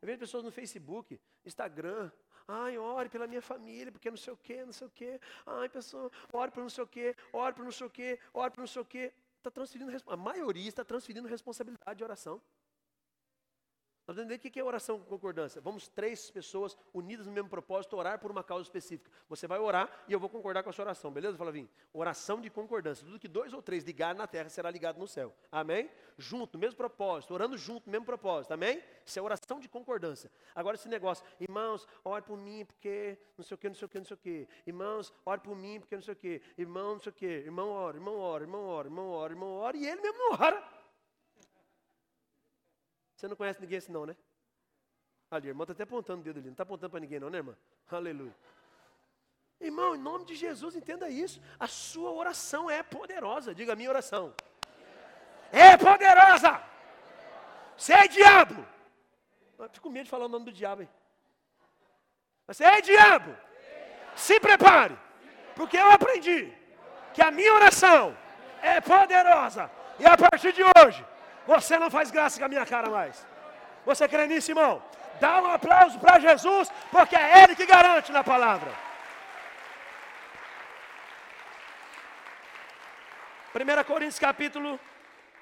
Eu 0.00 0.06
vejo 0.06 0.18
pessoas 0.18 0.44
no 0.44 0.50
Facebook, 0.50 1.20
Instagram, 1.44 2.10
ai, 2.46 2.78
ore 2.78 3.08
pela 3.08 3.26
minha 3.26 3.42
família, 3.42 3.90
porque 3.90 4.10
não 4.10 4.16
sei 4.16 4.32
o 4.32 4.36
quê, 4.36 4.64
não 4.64 4.72
sei 4.72 4.86
o 4.86 4.90
quê. 4.90 5.20
Ai, 5.46 5.68
pessoa, 5.68 6.10
ore 6.32 6.50
para 6.50 6.62
não 6.62 6.70
sei 6.70 6.84
o 6.84 6.86
quê, 6.86 7.16
ore 7.32 7.54
para 7.54 7.64
não 7.64 7.72
sei 7.72 7.86
o 7.86 7.90
quê, 7.90 8.18
ore 8.32 8.50
para 8.50 8.60
não 8.60 8.66
sei 8.66 8.82
o 8.82 8.84
quê 8.84 9.12
está 9.38 9.50
transferindo, 9.50 9.90
a 10.06 10.16
maioria 10.16 10.68
está 10.68 10.84
transferindo 10.84 11.26
responsabilidade 11.28 11.96
de 11.96 12.04
oração. 12.04 12.40
Nós 14.08 14.16
vamos 14.16 14.32
entender 14.32 14.48
o 14.48 14.50
que 14.50 14.58
é 14.58 14.64
oração 14.64 14.98
com 14.98 15.04
concordância. 15.04 15.60
Vamos 15.60 15.86
três 15.86 16.30
pessoas 16.30 16.74
unidas 16.94 17.26
no 17.26 17.32
mesmo 17.32 17.50
propósito 17.50 17.94
orar 17.94 18.18
por 18.18 18.30
uma 18.30 18.42
causa 18.42 18.62
específica. 18.62 19.10
Você 19.28 19.46
vai 19.46 19.58
orar 19.58 19.90
e 20.08 20.14
eu 20.14 20.18
vou 20.18 20.30
concordar 20.30 20.62
com 20.62 20.70
a 20.70 20.72
sua 20.72 20.86
oração, 20.86 21.12
beleza, 21.12 21.36
Flavinho? 21.36 21.68
Oração 21.92 22.40
de 22.40 22.48
concordância. 22.48 23.04
Tudo 23.04 23.18
que 23.18 23.28
dois 23.28 23.52
ou 23.52 23.60
três 23.60 23.84
ligar 23.84 24.14
na 24.14 24.26
terra 24.26 24.48
será 24.48 24.70
ligado 24.70 24.98
no 24.98 25.06
céu. 25.06 25.34
Amém? 25.52 25.90
Junto, 26.16 26.56
mesmo 26.56 26.78
propósito, 26.78 27.34
orando 27.34 27.58
junto, 27.58 27.90
mesmo 27.90 28.06
propósito. 28.06 28.52
Amém? 28.52 28.82
Isso 29.04 29.18
é 29.18 29.20
oração 29.20 29.60
de 29.60 29.68
concordância. 29.68 30.30
Agora 30.54 30.76
esse 30.76 30.88
negócio, 30.88 31.22
irmãos, 31.38 31.86
ore 32.02 32.22
por 32.22 32.38
mim 32.38 32.64
porque 32.64 33.18
não 33.36 33.44
sei 33.44 33.56
o 33.56 33.58
que, 33.58 33.68
não 33.68 33.76
sei 33.76 33.84
o 33.84 33.88
que, 33.90 33.98
não 33.98 34.06
sei 34.06 34.14
o 34.14 34.18
que. 34.18 34.48
Irmãos, 34.66 35.12
ore 35.26 35.42
por 35.42 35.54
mim 35.54 35.80
porque 35.80 35.94
não 35.94 36.02
sei 36.02 36.14
o 36.14 36.16
que. 36.16 36.40
Irmão, 36.56 36.94
não 36.94 37.00
sei 37.00 37.10
o 37.10 37.14
que. 37.14 37.26
Irmão, 37.26 37.68
ora, 37.68 37.98
irmão, 37.98 38.16
ora, 38.16 38.42
irmão, 38.42 38.68
ora, 38.68 38.88
irmão, 38.88 39.10
ora, 39.10 39.32
irmão, 39.34 39.52
ora. 39.56 39.76
E 39.76 39.86
ele 39.86 40.00
mesmo 40.00 40.16
não 40.16 40.32
ora. 40.32 40.77
Você 43.18 43.26
não 43.26 43.34
conhece 43.34 43.60
ninguém 43.60 43.78
assim 43.78 43.90
não, 43.90 44.06
né? 44.06 44.14
Ali, 45.28 45.50
a 45.50 45.52
está 45.52 45.72
até 45.72 45.82
apontando 45.82 46.20
o 46.20 46.22
dedo 46.22 46.38
ali. 46.38 46.46
Não 46.46 46.52
está 46.52 46.62
apontando 46.62 46.90
para 46.90 47.00
ninguém 47.00 47.18
não, 47.18 47.28
né, 47.28 47.38
irmã? 47.38 47.56
Aleluia. 47.90 48.34
Irmão, 49.60 49.96
em 49.96 49.98
nome 49.98 50.24
de 50.24 50.36
Jesus, 50.36 50.76
entenda 50.76 51.10
isso. 51.10 51.42
A 51.58 51.66
sua 51.66 52.12
oração 52.12 52.70
é 52.70 52.80
poderosa. 52.80 53.52
Diga 53.52 53.72
a 53.72 53.76
minha 53.76 53.90
oração. 53.90 54.32
É 55.50 55.76
poderosa. 55.76 56.62
Você 57.76 57.92
é 57.92 58.06
diabo. 58.06 58.64
Eu 59.58 59.68
fico 59.68 59.88
com 59.88 59.90
medo 59.90 60.04
de 60.04 60.10
falar 60.10 60.26
o 60.26 60.28
nome 60.28 60.44
do 60.44 60.52
diabo. 60.52 60.82
Hein? 60.82 60.88
Você 62.46 62.62
é 62.62 62.80
diabo. 62.80 63.36
Se 64.14 64.38
prepare. 64.38 64.96
Porque 65.56 65.76
eu 65.76 65.90
aprendi 65.90 66.56
que 67.12 67.20
a 67.20 67.32
minha 67.32 67.52
oração 67.52 68.16
é 68.62 68.80
poderosa. 68.80 69.68
E 69.98 70.06
a 70.06 70.16
partir 70.16 70.52
de 70.52 70.62
hoje, 70.62 71.04
você 71.52 71.78
não 71.78 71.90
faz 71.90 72.10
graça 72.10 72.38
com 72.38 72.44
a 72.44 72.52
minha 72.54 72.66
cara 72.66 72.90
mais. 72.90 73.26
Você 73.86 74.06
crê 74.06 74.26
nisso, 74.26 74.50
irmão? 74.50 74.82
Dá 75.18 75.40
um 75.40 75.46
aplauso 75.46 75.98
para 75.98 76.20
Jesus, 76.20 76.70
porque 76.90 77.16
é 77.16 77.42
Ele 77.42 77.56
que 77.56 77.64
garante 77.64 78.12
na 78.12 78.22
palavra. 78.22 78.70
1 83.54 83.84
Coríntios 83.84 84.18
capítulo 84.18 84.78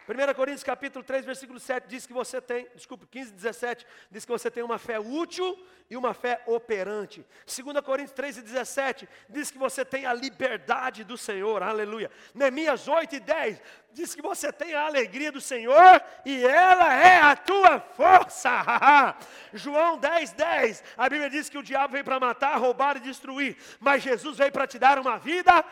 1 0.09 0.35
Coríntios 0.35 0.63
capítulo 0.63 1.05
3, 1.05 1.25
versículo 1.25 1.59
7 1.59 1.89
diz 1.89 2.07
que 2.07 2.13
você 2.13 2.41
tem, 2.41 2.69
desculpe, 2.77 3.05
15, 3.09 3.33
17, 3.33 3.85
diz 4.09 4.25
que 4.25 4.31
você 4.31 4.49
tem 4.49 4.63
uma 4.63 4.79
fé 4.79 5.01
útil 5.01 5.59
e 5.91 5.97
uma 5.97 6.15
fé 6.15 6.41
operante. 6.47 7.27
2 7.45 7.81
Coríntios 7.81 8.13
3 8.13 8.39
e 8.39 8.43
17 8.43 9.09
diz 9.29 9.51
que 9.51 9.59
você 9.59 9.85
tem 9.85 10.07
a 10.07 10.13
liberdade 10.15 11.03
do 11.03 11.19
Senhor, 11.19 11.61
aleluia. 11.61 12.09
Neemias 12.33 12.87
8 12.87 13.17
e 13.17 13.21
10 13.21 13.61
diz 13.97 14.15
que 14.15 14.21
você 14.21 14.53
tem 14.53 14.75
a 14.75 14.85
alegria 14.85 15.33
do 15.33 15.41
Senhor 15.41 16.03
e 16.23 16.45
ela 16.45 16.93
é 16.93 17.19
a 17.19 17.35
tua 17.35 17.81
força. 17.81 18.51
João 19.55 19.97
10, 19.97 20.33
10, 20.33 20.85
a 20.99 21.09
Bíblia 21.09 21.31
diz 21.31 21.49
que 21.49 21.57
o 21.57 21.63
diabo 21.63 21.93
veio 21.93 22.05
para 22.05 22.21
matar, 22.21 22.59
roubar 22.59 22.99
e 22.99 23.01
destruir, 23.01 23.57
mas 23.81 24.03
Jesus 24.03 24.37
veio 24.37 24.53
para 24.53 24.67
te 24.67 24.79
dar 24.79 24.99
uma 24.99 25.19
vida 25.19 25.65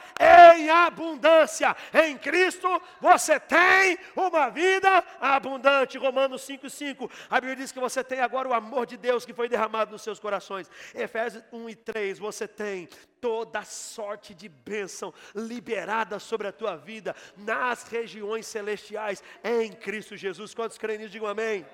em 0.57 0.71
abundância. 0.71 1.77
Em 1.93 2.17
Cristo 2.17 2.81
você 2.99 3.39
tem 3.39 3.99
uma 4.17 4.49
vida 4.49 5.05
abundante. 5.21 5.99
Romanos 5.99 6.43
5, 6.43 6.71
5, 6.71 7.11
a 7.29 7.35
Bíblia 7.35 7.57
diz 7.57 7.73
que 7.73 7.79
você 7.79 8.03
tem 8.03 8.21
agora 8.21 8.49
o 8.49 8.55
amor 8.55 8.87
de 8.87 8.97
Deus 8.97 9.27
que 9.27 9.35
foi 9.35 9.51
derramado 9.51 9.93
nos 9.93 10.01
seus 10.01 10.19
corações. 10.19 10.71
Efésios 10.95 11.45
1 11.53 11.69
e 11.69 11.75
3, 11.75 12.19
você 12.19 12.49
tem 12.49 12.89
toda 13.25 13.65
sorte 13.65 14.35
de 14.35 14.51
bênção 14.51 15.11
liberada 15.35 16.19
sobre 16.19 16.47
a 16.47 16.53
tua 16.53 16.77
vida 16.77 17.17
nas 17.35 17.89
regiões 17.89 18.47
celestiais 18.47 19.23
em 19.43 19.73
Cristo 19.73 20.15
Jesus. 20.15 20.53
Quantos 20.53 20.77
creem 20.77 20.99
nisso? 20.99 21.13
Digam 21.13 21.29
amém. 21.29 21.65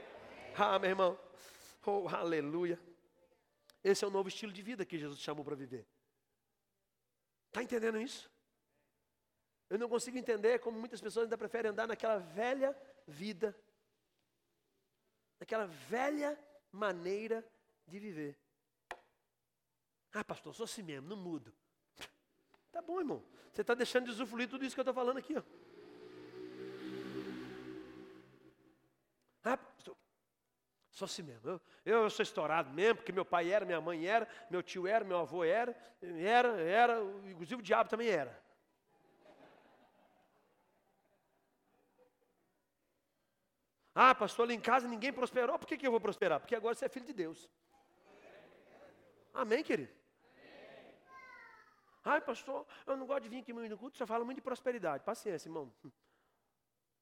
Ah, 0.57 0.79
meu 0.79 0.91
irmão. 0.91 1.19
Oh, 1.85 2.07
aleluia. 2.09 2.79
Esse 3.83 4.05
é 4.05 4.07
o 4.07 4.13
novo 4.13 4.29
estilo 4.29 4.53
de 4.53 4.63
vida 4.63 4.87
que 4.87 4.97
Jesus 4.97 5.19
chamou 5.19 5.45
para 5.45 5.57
viver. 5.57 5.85
Está 7.49 7.65
entendendo 7.65 8.01
isso? 8.01 8.31
Eu 9.69 9.77
não 9.77 9.89
consigo 9.89 10.17
entender 10.17 10.61
como 10.61 10.79
muitas 10.79 11.01
pessoas 11.01 11.25
ainda 11.25 11.37
preferem 11.37 11.73
andar 11.73 11.89
naquela 11.89 12.19
velha 12.19 12.81
vida, 13.09 13.59
naquela 15.41 15.67
velha 15.67 16.39
maneira 16.71 17.45
de 17.89 17.99
viver. 17.99 18.39
Ah, 20.13 20.25
pastor, 20.25 20.55
sou 20.55 20.65
assim 20.65 20.83
mesmo, 20.83 21.09
não 21.09 21.17
mudo. 21.17 21.53
Tá 22.73 22.83
bom, 22.83 22.99
irmão. 22.99 23.25
Você 23.53 23.61
está 23.61 23.75
deixando 23.75 24.05
de 24.07 24.11
usufruir 24.11 24.49
tudo 24.49 24.65
isso 24.65 24.75
que 24.75 24.81
eu 24.81 24.83
estou 24.83 24.95
falando 24.95 25.19
aqui. 25.19 25.37
Ó. 25.37 25.43
Ah, 29.43 29.57
pastor, 29.57 29.97
sou 30.91 31.07
assim 31.07 31.23
mesmo. 31.23 31.49
Eu, 31.49 31.61
eu, 31.85 32.11
sou 32.11 32.23
estourado 32.23 32.71
mesmo, 32.71 32.97
porque 32.97 33.13
meu 33.13 33.25
pai 33.25 33.51
era, 33.51 33.65
minha 33.65 33.81
mãe 33.81 34.07
era, 34.07 34.29
meu 34.51 34.63
tio 34.63 34.87
era, 34.87 35.05
meu 35.05 35.19
avô 35.19 35.45
era, 35.45 35.77
era, 36.03 36.49
era, 36.61 37.01
inclusive 37.27 37.61
o 37.61 37.65
diabo 37.65 37.89
também 37.89 38.09
era. 38.09 38.41
Ah, 43.95 44.15
pastor, 44.15 44.47
lá 44.47 44.55
em 44.55 44.61
casa 44.61 44.87
ninguém 44.87 45.13
prosperou, 45.13 45.59
por 45.59 45.67
que, 45.67 45.77
que 45.77 45.87
eu 45.87 45.91
vou 45.91 46.01
prosperar? 46.01 46.41
Porque 46.41 46.55
agora 46.55 46.75
você 46.75 46.85
é 46.85 46.89
filho 46.89 47.07
de 47.07 47.13
Deus. 47.13 47.51
Amém, 49.35 49.63
querido? 49.63 50.00
Ai, 52.05 52.21
pastor, 52.21 52.67
eu 52.87 52.97
não 52.97 53.07
gosto 53.07 53.25
de 53.25 53.29
vir 53.29 53.41
aqui 53.41 53.53
muito 53.53 53.71
no 53.71 53.79
culto, 53.79 53.97
você 53.97 54.07
fala 54.07 54.25
muito 54.25 54.37
de 54.37 54.43
prosperidade. 54.43 55.05
Paciência, 55.05 55.49
irmão. 55.49 55.73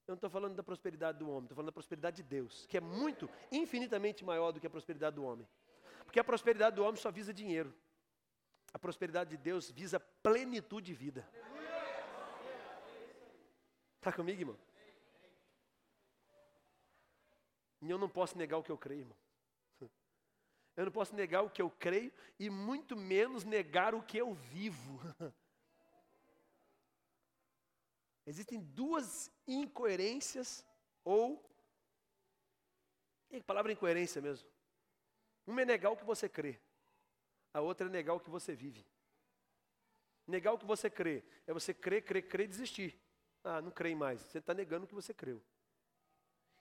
Eu 0.07 0.13
não 0.13 0.15
estou 0.15 0.29
falando 0.31 0.55
da 0.55 0.63
prosperidade 0.63 1.19
do 1.19 1.29
homem, 1.29 1.43
estou 1.43 1.55
falando 1.55 1.67
da 1.67 1.71
prosperidade 1.71 2.15
de 2.15 2.23
Deus, 2.23 2.65
que 2.65 2.75
é 2.75 2.79
muito, 2.81 3.29
infinitamente 3.51 4.25
maior 4.25 4.51
do 4.51 4.59
que 4.59 4.65
a 4.65 4.69
prosperidade 4.69 5.15
do 5.17 5.23
homem. 5.23 5.47
Porque 6.03 6.19
a 6.19 6.23
prosperidade 6.23 6.77
do 6.77 6.83
homem 6.83 6.95
só 6.95 7.11
visa 7.11 7.31
dinheiro. 7.31 7.71
A 8.73 8.79
prosperidade 8.79 9.29
de 9.29 9.37
Deus 9.37 9.69
visa 9.69 9.99
plenitude 9.99 10.87
de 10.87 10.93
vida. 10.95 11.29
Está 13.97 14.11
comigo, 14.11 14.41
irmão? 14.41 14.57
E 17.83 17.89
eu 17.91 17.99
não 17.99 18.09
posso 18.09 18.35
negar 18.35 18.57
o 18.57 18.63
que 18.63 18.71
eu 18.71 18.77
creio, 18.79 19.01
irmão. 19.01 19.17
Eu 20.79 20.85
não 20.85 20.93
posso 20.93 21.13
negar 21.13 21.41
o 21.41 21.49
que 21.49 21.61
eu 21.61 21.69
creio 21.69 22.09
e 22.39 22.49
muito 22.49 22.95
menos 22.95 23.43
negar 23.43 23.93
o 23.93 24.01
que 24.01 24.17
eu 24.17 24.33
vivo. 24.33 24.97
Existem 28.25 28.61
duas 28.61 29.29
incoerências 29.45 30.65
ou 31.03 31.45
E 33.29 33.43
palavra 33.43 33.73
incoerência 33.73 34.21
mesmo. 34.21 34.49
Uma 35.45 35.63
é 35.63 35.65
negar 35.65 35.89
o 35.89 35.97
que 35.97 36.05
você 36.05 36.29
crê, 36.29 36.57
a 37.53 37.59
outra 37.59 37.87
é 37.87 37.89
negar 37.89 38.13
o 38.13 38.19
que 38.21 38.29
você 38.29 38.55
vive. 38.55 38.87
Negar 40.25 40.53
o 40.53 40.57
que 40.57 40.65
você 40.65 40.89
crê 40.89 41.25
é 41.45 41.51
você 41.51 41.73
crer, 41.73 42.05
crer, 42.05 42.25
crer 42.25 42.45
e 42.45 42.47
desistir. 42.47 42.97
Ah, 43.43 43.61
não 43.61 43.69
creio 43.69 43.97
mais. 43.97 44.21
Você 44.21 44.37
está 44.37 44.53
negando 44.53 44.85
o 44.85 44.87
que 44.87 44.95
você 44.95 45.13
creu. 45.13 45.43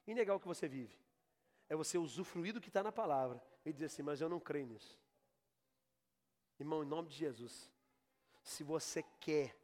E 0.08 0.12
negar 0.12 0.34
o 0.34 0.40
que 0.40 0.48
você 0.48 0.66
vive 0.66 0.98
é 1.68 1.76
você 1.76 1.98
usufruir 1.98 2.52
do 2.52 2.60
que 2.60 2.68
está 2.68 2.82
na 2.82 2.90
palavra 2.90 3.40
e 3.68 3.72
dizer 3.72 3.86
assim, 3.86 4.02
mas 4.02 4.20
eu 4.20 4.28
não 4.28 4.40
creio 4.40 4.66
nisso. 4.66 4.98
Irmão, 6.58 6.82
em 6.82 6.86
nome 6.86 7.08
de 7.08 7.16
Jesus, 7.16 7.70
se 8.42 8.64
você 8.64 9.04
quer 9.20 9.56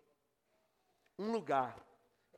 um 1.19 1.33
lugar 1.33 1.85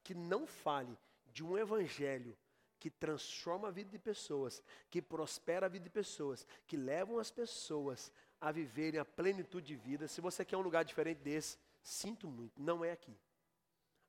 que 0.02 0.14
não 0.14 0.46
fale 0.46 0.96
de 1.26 1.44
um 1.44 1.58
evangelho 1.58 2.36
que 2.78 2.90
transforma 2.90 3.68
a 3.68 3.70
vida 3.70 3.90
de 3.90 3.98
pessoas, 3.98 4.62
que 4.90 5.02
prospera 5.02 5.66
a 5.66 5.68
vida 5.68 5.84
de 5.84 5.90
pessoas, 5.90 6.46
que 6.66 6.76
levam 6.76 7.18
as 7.18 7.30
pessoas 7.30 8.12
a 8.40 8.52
viverem 8.52 9.00
a 9.00 9.04
plenitude 9.04 9.66
de 9.66 9.76
vida. 9.76 10.06
Se 10.06 10.20
você 10.20 10.44
quer 10.44 10.56
um 10.56 10.62
lugar 10.62 10.84
diferente 10.84 11.18
desse, 11.18 11.58
sinto 11.82 12.28
muito, 12.28 12.60
não 12.62 12.84
é 12.84 12.92
aqui. 12.92 13.16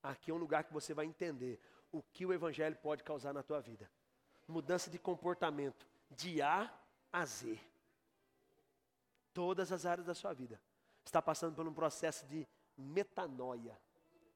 Aqui 0.03 0.31
é 0.31 0.33
um 0.33 0.37
lugar 0.37 0.63
que 0.63 0.73
você 0.73 0.93
vai 0.93 1.05
entender 1.05 1.59
o 1.91 2.01
que 2.01 2.25
o 2.25 2.33
evangelho 2.33 2.75
pode 2.77 3.03
causar 3.03 3.33
na 3.33 3.41
tua 3.41 3.59
vida. 3.59 3.89
Mudança 4.47 4.89
de 4.89 4.99
comportamento, 4.99 5.87
de 6.11 6.41
A 6.41 6.71
a 7.11 7.25
Z. 7.25 7.59
Todas 9.33 9.71
as 9.71 9.85
áreas 9.85 10.07
da 10.07 10.13
sua 10.13 10.33
vida. 10.33 10.59
Está 11.05 11.21
passando 11.21 11.55
por 11.55 11.67
um 11.67 11.73
processo 11.73 12.25
de 12.25 12.47
metanoia, 12.77 13.79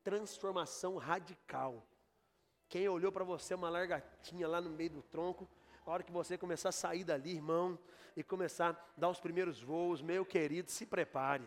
transformação 0.03 0.97
radical. 0.97 1.85
Quem 2.69 2.87
olhou 2.87 3.11
para 3.11 3.23
você 3.23 3.53
uma 3.53 3.69
largatinha 3.69 4.47
lá 4.47 4.61
no 4.61 4.69
meio 4.69 4.89
do 4.89 5.01
tronco, 5.01 5.47
a 5.85 5.91
hora 5.91 6.03
que 6.03 6.11
você 6.11 6.37
começar 6.37 6.69
a 6.69 6.71
sair 6.71 7.03
dali, 7.03 7.31
irmão, 7.31 7.77
e 8.15 8.23
começar 8.23 8.69
a 8.69 8.99
dar 8.99 9.09
os 9.09 9.19
primeiros 9.19 9.61
voos, 9.61 10.01
meu 10.01 10.25
querido, 10.25 10.71
se 10.71 10.85
prepare. 10.85 11.43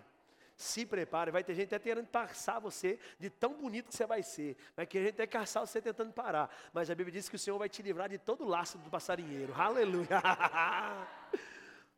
Se 0.56 0.86
prepare, 0.86 1.31
vai 1.31 1.43
ter 1.43 1.55
gente 1.55 1.74
até 1.74 1.78
querendo 1.82 2.06
passar 2.06 2.60
você 2.60 2.98
de 3.18 3.28
tão 3.28 3.55
bonito 3.55 3.89
que 3.89 3.97
você 3.97 4.06
vai 4.06 4.22
ser. 4.22 4.56
Vai 4.76 4.86
querer 4.86 5.09
até 5.09 5.26
caçar 5.26 5.66
você 5.66 5.82
tentando 5.82 6.12
parar. 6.12 6.48
Mas 6.72 6.90
a 6.90 6.94
Bíblia 6.94 7.12
diz 7.12 7.28
que 7.28 7.36
o 7.36 7.39
Senhor 7.39 7.59
vai 7.59 7.68
te 7.68 7.82
livrar 7.82 8.09
de 8.09 8.18
todo 8.18 8.44
o 8.44 8.48
laço 8.48 8.78
do 8.78 8.89
passarinheiro. 8.89 9.52
Aleluia. 9.60 10.09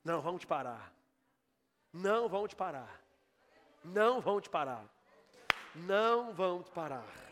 Não 0.03 0.21
vão 0.21 0.39
te 0.39 0.47
parar. 0.47 0.93
Não 1.93 2.29
vão 2.29 2.49
te 2.49 2.57
parar. 2.57 3.03
Não 3.85 4.21
vão 4.21 4.41
te 4.41 4.49
parar. 4.49 4.85
Não 5.75 6.33
vão 6.33 6.63
te 6.63 6.71
parar 6.71 7.27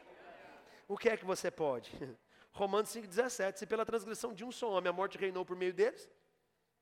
o 0.88 0.96
que 0.96 1.08
é 1.08 1.16
que 1.16 1.24
você 1.24 1.50
pode? 1.50 1.90
Romanos 2.52 2.90
5,17, 2.90 3.56
se 3.56 3.66
pela 3.66 3.84
transgressão 3.84 4.32
de 4.32 4.44
um 4.44 4.52
só 4.52 4.70
homem 4.70 4.88
a 4.88 4.92
morte 4.92 5.18
reinou 5.18 5.44
por 5.44 5.56
meio 5.56 5.72
deles, 5.72 6.08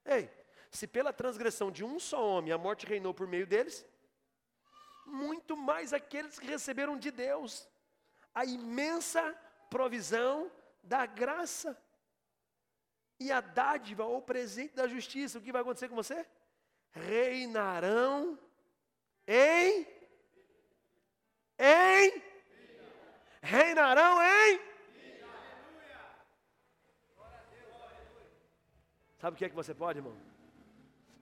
ei, 0.05 0.31
se 0.71 0.87
pela 0.87 1.13
transgressão 1.13 1.71
de 1.71 1.83
um 1.83 1.99
só 1.99 2.23
homem 2.23 2.53
a 2.53 2.59
morte 2.59 2.87
reinou 2.87 3.15
por 3.15 3.27
meio 3.27 3.47
deles, 3.47 3.87
muito 5.07 5.57
mais 5.57 5.93
aqueles 5.93 6.39
que 6.39 6.47
receberam 6.47 6.97
de 6.97 7.11
Deus 7.11 7.69
a 8.35 8.45
imensa 8.45 9.23
provisão 9.69 10.51
da 10.83 11.07
graça 11.07 11.81
e 13.21 13.31
a 13.31 13.41
dádiva 13.41 14.05
ou 14.05 14.21
presente 14.23 14.75
da 14.75 14.89
justiça. 14.89 15.39
O 15.39 15.43
que 15.43 15.53
vai 15.53 15.63
acontecer 15.63 15.89
com 15.89 15.95
você? 15.95 16.27
Reinarão 16.91 18.39
em 19.27 19.87
em 21.59 22.23
reinarão 23.41 24.21
em. 24.23 24.61
Sabe 29.19 29.37
o 29.37 29.39
que 29.39 29.45
é 29.45 29.49
que 29.49 29.55
você 29.55 29.73
pode, 29.73 30.01
irmão? 30.01 30.17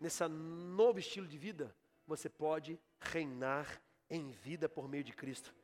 Nesse 0.01 0.27
novo 0.27 0.99
estilo 0.99 1.27
de 1.27 1.37
vida, 1.37 1.75
você 2.07 2.31
pode 2.31 2.81
reinar 3.01 3.81
em 4.09 4.31
vida 4.31 4.69
por 4.69 4.89
meio 4.89 5.05
de 5.05 5.13
Cristo. 5.13 5.55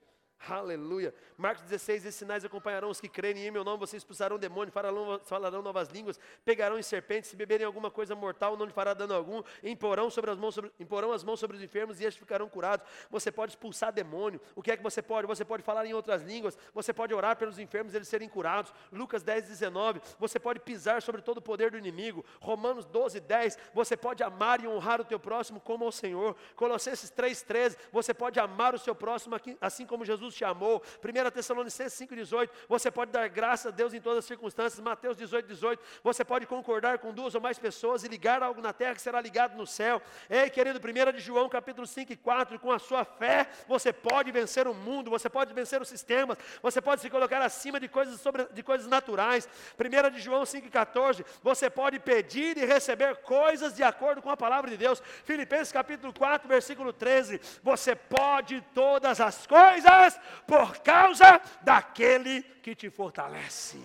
Aleluia. 0.49 1.13
Marcos 1.37 1.65
16, 1.65 2.05
esses 2.05 2.15
sinais 2.15 2.45
acompanharão 2.45 2.89
os 2.89 3.01
que 3.01 3.09
crerem 3.09 3.47
em 3.47 3.51
meu 3.51 3.65
nome, 3.65 3.81
vocês 3.81 4.01
expulsarão 4.01 4.39
demônios, 4.39 4.73
falarão, 4.73 5.21
falarão 5.25 5.63
novas 5.63 5.89
línguas, 5.89 6.21
pegarão 6.45 6.79
em 6.79 6.83
serpentes, 6.83 7.31
se 7.31 7.37
beberem 7.37 7.67
alguma 7.67 7.91
coisa 7.91 8.15
mortal, 8.15 8.57
não 8.57 8.65
lhe 8.65 8.73
fará 8.73 8.95
dano 8.95 9.13
algum, 9.15 9.43
imporão, 9.63 10.09
sobre 10.09 10.31
as 10.31 10.39
mãos 10.39 10.55
sobre, 10.55 10.71
imporão 10.79 11.13
as 11.13 11.25
mãos 11.25 11.41
sobre 11.41 11.57
os 11.57 11.63
enfermos 11.63 12.01
e 12.01 12.05
estes 12.05 12.21
ficarão 12.21 12.49
curados. 12.49 12.87
Você 13.11 13.33
pode 13.33 13.53
expulsar 13.53 13.93
demônio. 13.93 14.41
O 14.55 14.63
que 14.63 14.71
é 14.71 14.77
que 14.77 14.83
você 14.83 15.03
pode? 15.03 15.27
Você 15.27 15.45
pode 15.45 15.63
falar 15.63 15.85
em 15.85 15.95
outras 15.95 16.23
línguas, 16.23 16.57
você 16.73 16.93
pode 16.93 17.13
orar 17.13 17.37
pelos 17.37 17.59
enfermos 17.59 17.95
eles 17.95 18.09
serem 18.09 18.29
curados. 18.29 18.73
Lucas 18.93 19.23
10, 19.23 19.49
19, 19.49 20.01
você 20.19 20.39
pode 20.39 20.61
pisar 20.61 21.03
sobre 21.03 21.23
todo 21.23 21.39
o 21.39 21.43
poder 21.43 21.73
do 21.73 21.79
inimigo. 21.79 22.25
Romanos 22.41 22.87
12, 22.87 23.19
10, 23.21 23.59
você 23.75 23.97
pode 23.97 24.23
amar 24.23 24.63
e 24.63 24.69
honrar 24.69 25.01
o 25.01 25.05
teu 25.05 25.19
próximo 25.19 25.61
como 25.61 25.85
ao 25.85 25.93
Senhor. 25.93 26.37
Colossenses 26.55 27.11
3, 27.11 27.43
13, 27.43 27.77
você 27.91 28.15
pode 28.15 28.39
amar 28.39 28.75
o 28.75 28.79
seu 28.79 28.95
próximo 28.95 29.37
assim 29.61 29.85
como 29.85 30.05
Jesus 30.27 30.35
te 30.35 30.45
amou. 30.45 30.83
1 31.05 31.31
Tessalonicenses 31.31 31.99
5,18, 31.99 32.51
você 32.69 32.91
pode 32.91 33.13
dar 33.13 33.29
graça 33.29 33.69
a 33.69 33.73
Deus 33.73 33.95
em 33.95 34.01
todas 34.01 34.21
as 34.21 34.25
circunstâncias. 34.25 34.81
Mateus 34.81 35.17
18, 35.17 35.47
18, 35.47 35.83
você 36.03 36.25
pode 36.25 36.47
concordar 36.47 36.99
com 36.99 37.13
duas 37.13 37.35
ou 37.35 37.41
mais 37.41 37.59
pessoas 37.59 38.05
e 38.05 38.09
ligar 38.09 38.43
algo 38.43 38.61
na 38.61 38.73
terra 38.73 38.95
que 38.95 39.03
será 39.03 39.21
ligado 39.21 39.57
no 39.57 39.67
céu. 39.67 40.03
Ei, 40.29 40.51
querido, 40.51 40.81
1 40.81 41.13
de 41.13 41.21
João 41.21 41.49
capítulo 41.49 41.87
5 41.87 42.13
e 42.13 42.17
4, 42.17 42.59
com 42.59 42.73
a 42.73 42.79
sua 42.79 43.05
fé, 43.05 43.49
você 43.67 43.93
pode 43.93 44.31
vencer 44.33 44.67
o 44.67 44.75
mundo, 44.75 45.11
você 45.11 45.29
pode 45.29 45.53
vencer 45.55 45.81
os 45.81 45.89
sistemas, 45.89 46.37
você 46.63 46.81
pode 46.81 47.01
se 47.01 47.11
colocar 47.11 47.43
acima 47.43 47.79
de 47.79 47.89
coisas, 47.89 48.21
sobre, 48.21 48.47
de 48.53 48.63
coisas 48.63 48.87
naturais. 48.87 49.49
1 49.79 50.11
de 50.11 50.21
João 50.21 50.45
5 50.45 50.67
e 50.67 50.71
14, 50.71 51.25
você 51.43 51.71
pode 51.71 51.99
pedir 51.99 52.57
e 52.57 52.65
receber 52.65 53.17
coisas 53.17 53.75
de 53.75 53.83
acordo 53.83 54.21
com 54.21 54.31
a 54.31 54.37
palavra 54.37 54.71
de 54.71 54.77
Deus. 54.77 55.03
Filipenses 55.25 55.73
capítulo 55.73 56.13
4, 56.13 56.49
versículo 56.49 56.93
13, 56.93 57.41
você 57.63 57.95
pode 57.95 58.61
todas 58.75 59.21
as 59.21 59.47
coisas 59.47 60.16
por 60.47 60.79
causa 60.79 61.41
daquele 61.63 62.43
que 62.43 62.75
te 62.75 62.91
fortalece. 62.91 63.79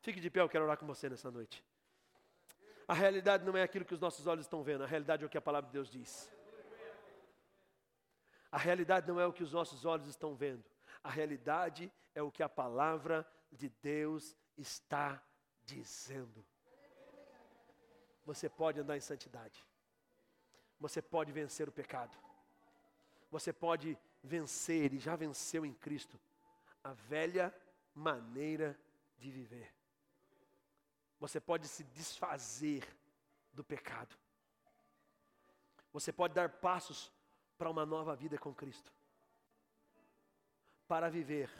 Fique 0.00 0.20
de 0.20 0.30
pé, 0.30 0.40
eu 0.40 0.48
quero 0.48 0.64
orar 0.64 0.78
com 0.78 0.86
você 0.86 1.08
nessa 1.08 1.30
noite. 1.30 1.64
A 2.86 2.94
realidade 2.94 3.44
não 3.44 3.56
é 3.56 3.62
aquilo 3.62 3.84
que 3.84 3.92
os 3.92 4.00
nossos 4.00 4.26
olhos 4.26 4.46
estão 4.46 4.62
vendo, 4.62 4.82
a 4.82 4.86
realidade 4.86 5.22
é 5.22 5.26
o 5.26 5.28
que 5.28 5.36
a 5.36 5.42
palavra 5.42 5.66
de 5.68 5.72
Deus 5.74 5.90
diz. 5.90 6.30
A 8.50 8.56
realidade 8.56 9.06
não 9.06 9.20
é 9.20 9.26
o 9.26 9.32
que 9.32 9.42
os 9.42 9.52
nossos 9.52 9.84
olhos 9.84 10.08
estão 10.08 10.34
vendo, 10.34 10.64
a 11.04 11.10
realidade 11.10 11.92
é 12.14 12.22
o 12.22 12.30
que 12.30 12.42
a 12.42 12.48
palavra 12.48 13.28
de 13.52 13.68
Deus 13.82 14.34
está 14.56 15.22
dizendo. 15.64 16.44
Você 18.24 18.48
pode 18.48 18.80
andar 18.80 18.96
em 18.96 19.00
santidade, 19.00 19.62
você 20.80 21.02
pode 21.02 21.30
vencer 21.30 21.68
o 21.68 21.72
pecado, 21.72 22.16
você 23.30 23.52
pode 23.52 23.98
vencer, 24.22 24.92
e 24.92 24.98
já 24.98 25.16
venceu 25.16 25.64
em 25.64 25.72
Cristo, 25.72 26.18
a 26.82 26.92
velha 26.92 27.54
maneira 27.94 28.78
de 29.18 29.30
viver. 29.30 29.72
Você 31.18 31.40
pode 31.40 31.66
se 31.66 31.84
desfazer 31.84 32.86
do 33.52 33.64
pecado. 33.64 34.16
Você 35.92 36.12
pode 36.12 36.34
dar 36.34 36.48
passos 36.48 37.10
para 37.56 37.68
uma 37.68 37.84
nova 37.84 38.14
vida 38.14 38.38
com 38.38 38.54
Cristo. 38.54 38.92
Para 40.86 41.10
viver 41.10 41.50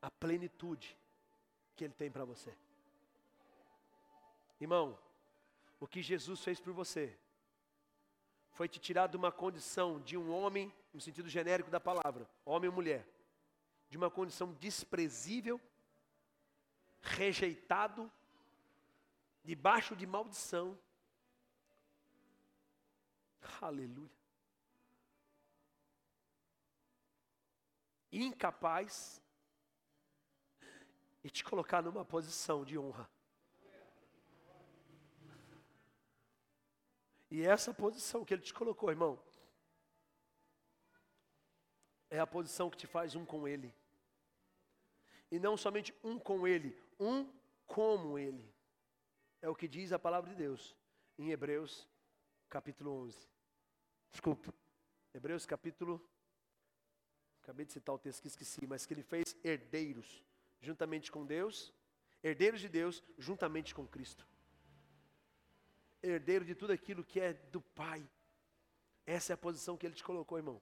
a 0.00 0.10
plenitude 0.10 0.96
que 1.76 1.84
Ele 1.84 1.94
tem 1.94 2.10
para 2.10 2.24
você. 2.24 2.52
Irmão, 4.60 4.98
o 5.78 5.86
que 5.86 6.02
Jesus 6.02 6.42
fez 6.42 6.60
por 6.60 6.72
você 6.72 7.16
foi 8.52 8.68
te 8.68 8.78
tirar 8.78 9.08
de 9.08 9.16
uma 9.16 9.32
condição 9.32 10.00
de 10.00 10.16
um 10.16 10.30
homem 10.30 10.72
no 10.92 11.00
sentido 11.00 11.28
genérico 11.28 11.70
da 11.70 11.80
palavra, 11.80 12.28
homem 12.44 12.68
ou 12.68 12.74
mulher, 12.74 13.06
de 13.88 13.96
uma 13.96 14.10
condição 14.10 14.52
desprezível, 14.54 15.60
rejeitado, 17.00 18.10
debaixo 19.42 19.96
de 19.96 20.06
maldição. 20.06 20.78
Aleluia. 23.60 24.10
Incapaz 28.12 29.22
e 31.24 31.30
te 31.30 31.42
colocar 31.42 31.82
numa 31.82 32.04
posição 32.04 32.64
de 32.64 32.78
honra. 32.78 33.08
E 37.32 37.46
essa 37.46 37.72
posição 37.72 38.26
que 38.26 38.34
ele 38.34 38.42
te 38.42 38.52
colocou, 38.52 38.90
irmão, 38.90 39.18
é 42.10 42.18
a 42.18 42.26
posição 42.26 42.68
que 42.68 42.76
te 42.76 42.86
faz 42.86 43.14
um 43.14 43.24
com 43.24 43.48
Ele. 43.48 43.74
E 45.30 45.38
não 45.38 45.56
somente 45.56 45.94
um 46.04 46.18
com 46.18 46.46
Ele, 46.46 46.78
um 47.00 47.26
como 47.66 48.18
Ele. 48.18 48.46
É 49.40 49.48
o 49.48 49.54
que 49.54 49.66
diz 49.66 49.94
a 49.94 49.98
palavra 49.98 50.28
de 50.28 50.36
Deus 50.36 50.76
em 51.16 51.30
Hebreus 51.30 51.88
capítulo 52.50 52.90
11. 53.04 53.26
Desculpa, 54.10 54.52
Hebreus 55.14 55.46
capítulo. 55.46 56.06
Acabei 57.42 57.64
de 57.64 57.72
citar 57.72 57.94
o 57.94 57.98
texto 57.98 58.20
que 58.20 58.28
esqueci, 58.28 58.66
mas 58.66 58.84
que 58.84 58.92
ele 58.92 59.02
fez 59.02 59.34
herdeiros 59.42 60.22
juntamente 60.60 61.10
com 61.10 61.24
Deus 61.24 61.72
herdeiros 62.22 62.60
de 62.60 62.68
Deus 62.68 63.02
juntamente 63.18 63.74
com 63.74 63.86
Cristo. 63.86 64.26
Herdeiro 66.02 66.44
de 66.44 66.54
tudo 66.54 66.72
aquilo 66.72 67.04
que 67.04 67.20
é 67.20 67.32
do 67.32 67.60
Pai. 67.60 68.08
Essa 69.06 69.32
é 69.32 69.34
a 69.34 69.38
posição 69.38 69.76
que 69.76 69.86
Ele 69.86 69.94
te 69.94 70.04
colocou, 70.04 70.38
irmão. 70.38 70.60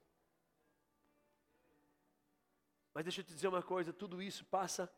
Mas 2.93 3.03
deixa 3.03 3.21
eu 3.21 3.25
te 3.25 3.33
dizer 3.33 3.47
uma 3.47 3.63
coisa: 3.63 3.93
tudo 3.93 4.21
isso 4.21 4.45
passa 4.45 4.91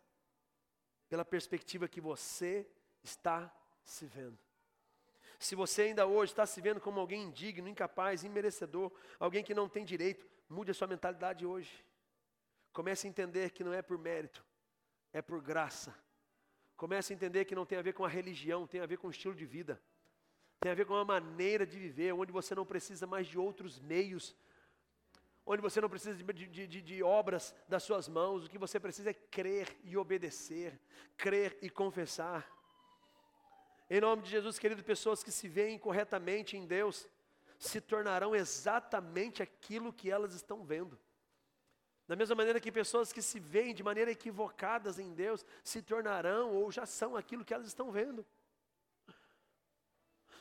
pela 1.07 1.23
perspectiva 1.23 1.87
que 1.87 2.01
você 2.01 2.67
está 3.03 3.53
se 3.83 4.05
vendo. 4.05 4.39
Se 5.39 5.55
você 5.55 5.83
ainda 5.83 6.07
hoje 6.07 6.31
está 6.31 6.45
se 6.45 6.61
vendo 6.61 6.79
como 6.79 6.99
alguém 6.99 7.23
indigno, 7.23 7.67
incapaz, 7.67 8.23
imerecedor, 8.23 8.91
alguém 9.19 9.43
que 9.43 9.53
não 9.53 9.67
tem 9.67 9.83
direito, 9.83 10.25
mude 10.47 10.71
a 10.71 10.73
sua 10.73 10.87
mentalidade 10.87 11.45
hoje. 11.45 11.85
Comece 12.71 13.05
a 13.05 13.09
entender 13.09 13.51
que 13.51 13.63
não 13.63 13.73
é 13.73 13.81
por 13.81 13.97
mérito, 13.97 14.43
é 15.11 15.21
por 15.21 15.41
graça. 15.41 15.93
Comece 16.75 17.13
a 17.13 17.15
entender 17.15 17.45
que 17.45 17.55
não 17.55 17.65
tem 17.65 17.77
a 17.77 17.81
ver 17.81 17.93
com 17.93 18.05
a 18.05 18.09
religião, 18.09 18.65
tem 18.65 18.81
a 18.81 18.85
ver 18.85 18.97
com 18.97 19.07
o 19.07 19.11
estilo 19.11 19.35
de 19.35 19.45
vida. 19.45 19.81
Tem 20.63 20.71
a 20.71 20.75
ver 20.75 20.85
com 20.85 20.93
uma 20.93 21.03
maneira 21.03 21.65
de 21.65 21.77
viver, 21.77 22.13
onde 22.13 22.31
você 22.31 22.55
não 22.55 22.65
precisa 22.65 23.05
mais 23.05 23.27
de 23.27 23.37
outros 23.37 23.81
meios, 23.81 24.33
onde 25.45 25.61
você 25.61 25.81
não 25.81 25.89
precisa 25.89 26.15
de, 26.15 26.23
de, 26.23 26.67
de, 26.67 26.81
de, 26.81 27.03
obras 27.03 27.53
das 27.67 27.83
suas 27.83 28.07
mãos, 28.07 28.45
o 28.45 28.49
que 28.49 28.57
você 28.57 28.79
precisa 28.79 29.09
é 29.09 29.13
crer 29.13 29.77
e 29.83 29.97
obedecer, 29.97 30.79
crer 31.17 31.57
e 31.61 31.69
confessar. 31.69 32.49
Em 33.89 33.99
nome 33.99 34.21
de 34.21 34.29
Jesus, 34.29 34.57
querido, 34.57 34.81
pessoas 34.85 35.21
que 35.21 35.33
se 35.33 35.49
veem 35.49 35.77
corretamente 35.77 36.55
em 36.55 36.65
Deus, 36.65 37.09
se 37.59 37.81
tornarão 37.81 38.33
exatamente 38.33 39.43
aquilo 39.43 39.91
que 39.91 40.09
elas 40.09 40.33
estão 40.33 40.63
vendo. 40.63 40.97
Da 42.07 42.15
mesma 42.15 42.35
maneira 42.35 42.61
que 42.61 42.71
pessoas 42.71 43.11
que 43.11 43.21
se 43.21 43.37
veem 43.37 43.75
de 43.75 43.83
maneira 43.83 44.11
equivocadas 44.11 44.97
em 44.97 45.13
Deus, 45.13 45.45
se 45.61 45.81
tornarão 45.81 46.53
ou 46.55 46.71
já 46.71 46.85
são 46.85 47.17
aquilo 47.17 47.43
que 47.43 47.53
elas 47.53 47.67
estão 47.67 47.91
vendo. 47.91 48.25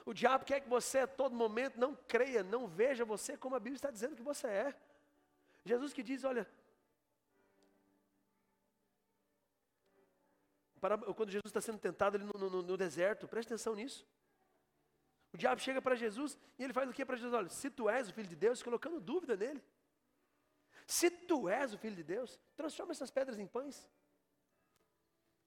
O 0.04 0.12
diabo 0.12 0.44
quer 0.44 0.60
que 0.60 0.68
você 0.68 1.00
a 1.00 1.06
todo 1.06 1.34
momento 1.34 1.78
não 1.78 1.94
creia, 1.94 2.42
não 2.42 2.66
veja 2.66 3.04
você 3.04 3.36
como 3.36 3.54
a 3.54 3.60
Bíblia 3.60 3.76
está 3.76 3.90
dizendo 3.90 4.16
que 4.16 4.22
você 4.22 4.46
é. 4.46 4.74
Jesus 5.64 5.92
que 5.92 6.02
diz, 6.02 6.24
olha, 6.24 6.48
para, 10.80 10.98
quando 10.98 11.30
Jesus 11.30 11.46
está 11.46 11.60
sendo 11.60 11.78
tentado 11.78 12.16
ali 12.16 12.24
no, 12.24 12.50
no, 12.50 12.62
no 12.62 12.76
deserto, 12.76 13.28
preste 13.28 13.48
atenção 13.50 13.74
nisso. 13.76 14.04
O 15.32 15.36
diabo 15.36 15.60
chega 15.60 15.80
para 15.80 15.94
Jesus 15.94 16.36
e 16.58 16.64
ele 16.64 16.72
faz 16.72 16.90
o 16.90 16.92
que 16.92 17.04
para 17.04 17.16
Jesus? 17.16 17.32
Olha, 17.32 17.48
se 17.48 17.70
tu 17.70 17.88
és 17.88 18.08
o 18.08 18.12
filho 18.12 18.28
de 18.28 18.36
Deus, 18.36 18.62
colocando 18.62 19.00
dúvida 19.00 19.36
nele. 19.36 19.62
Se 20.86 21.08
tu 21.08 21.48
és 21.48 21.72
o 21.72 21.78
filho 21.78 21.94
de 21.94 22.02
Deus, 22.02 22.38
transforma 22.56 22.92
essas 22.92 23.10
pedras 23.10 23.38
em 23.38 23.46
pães. 23.46 23.88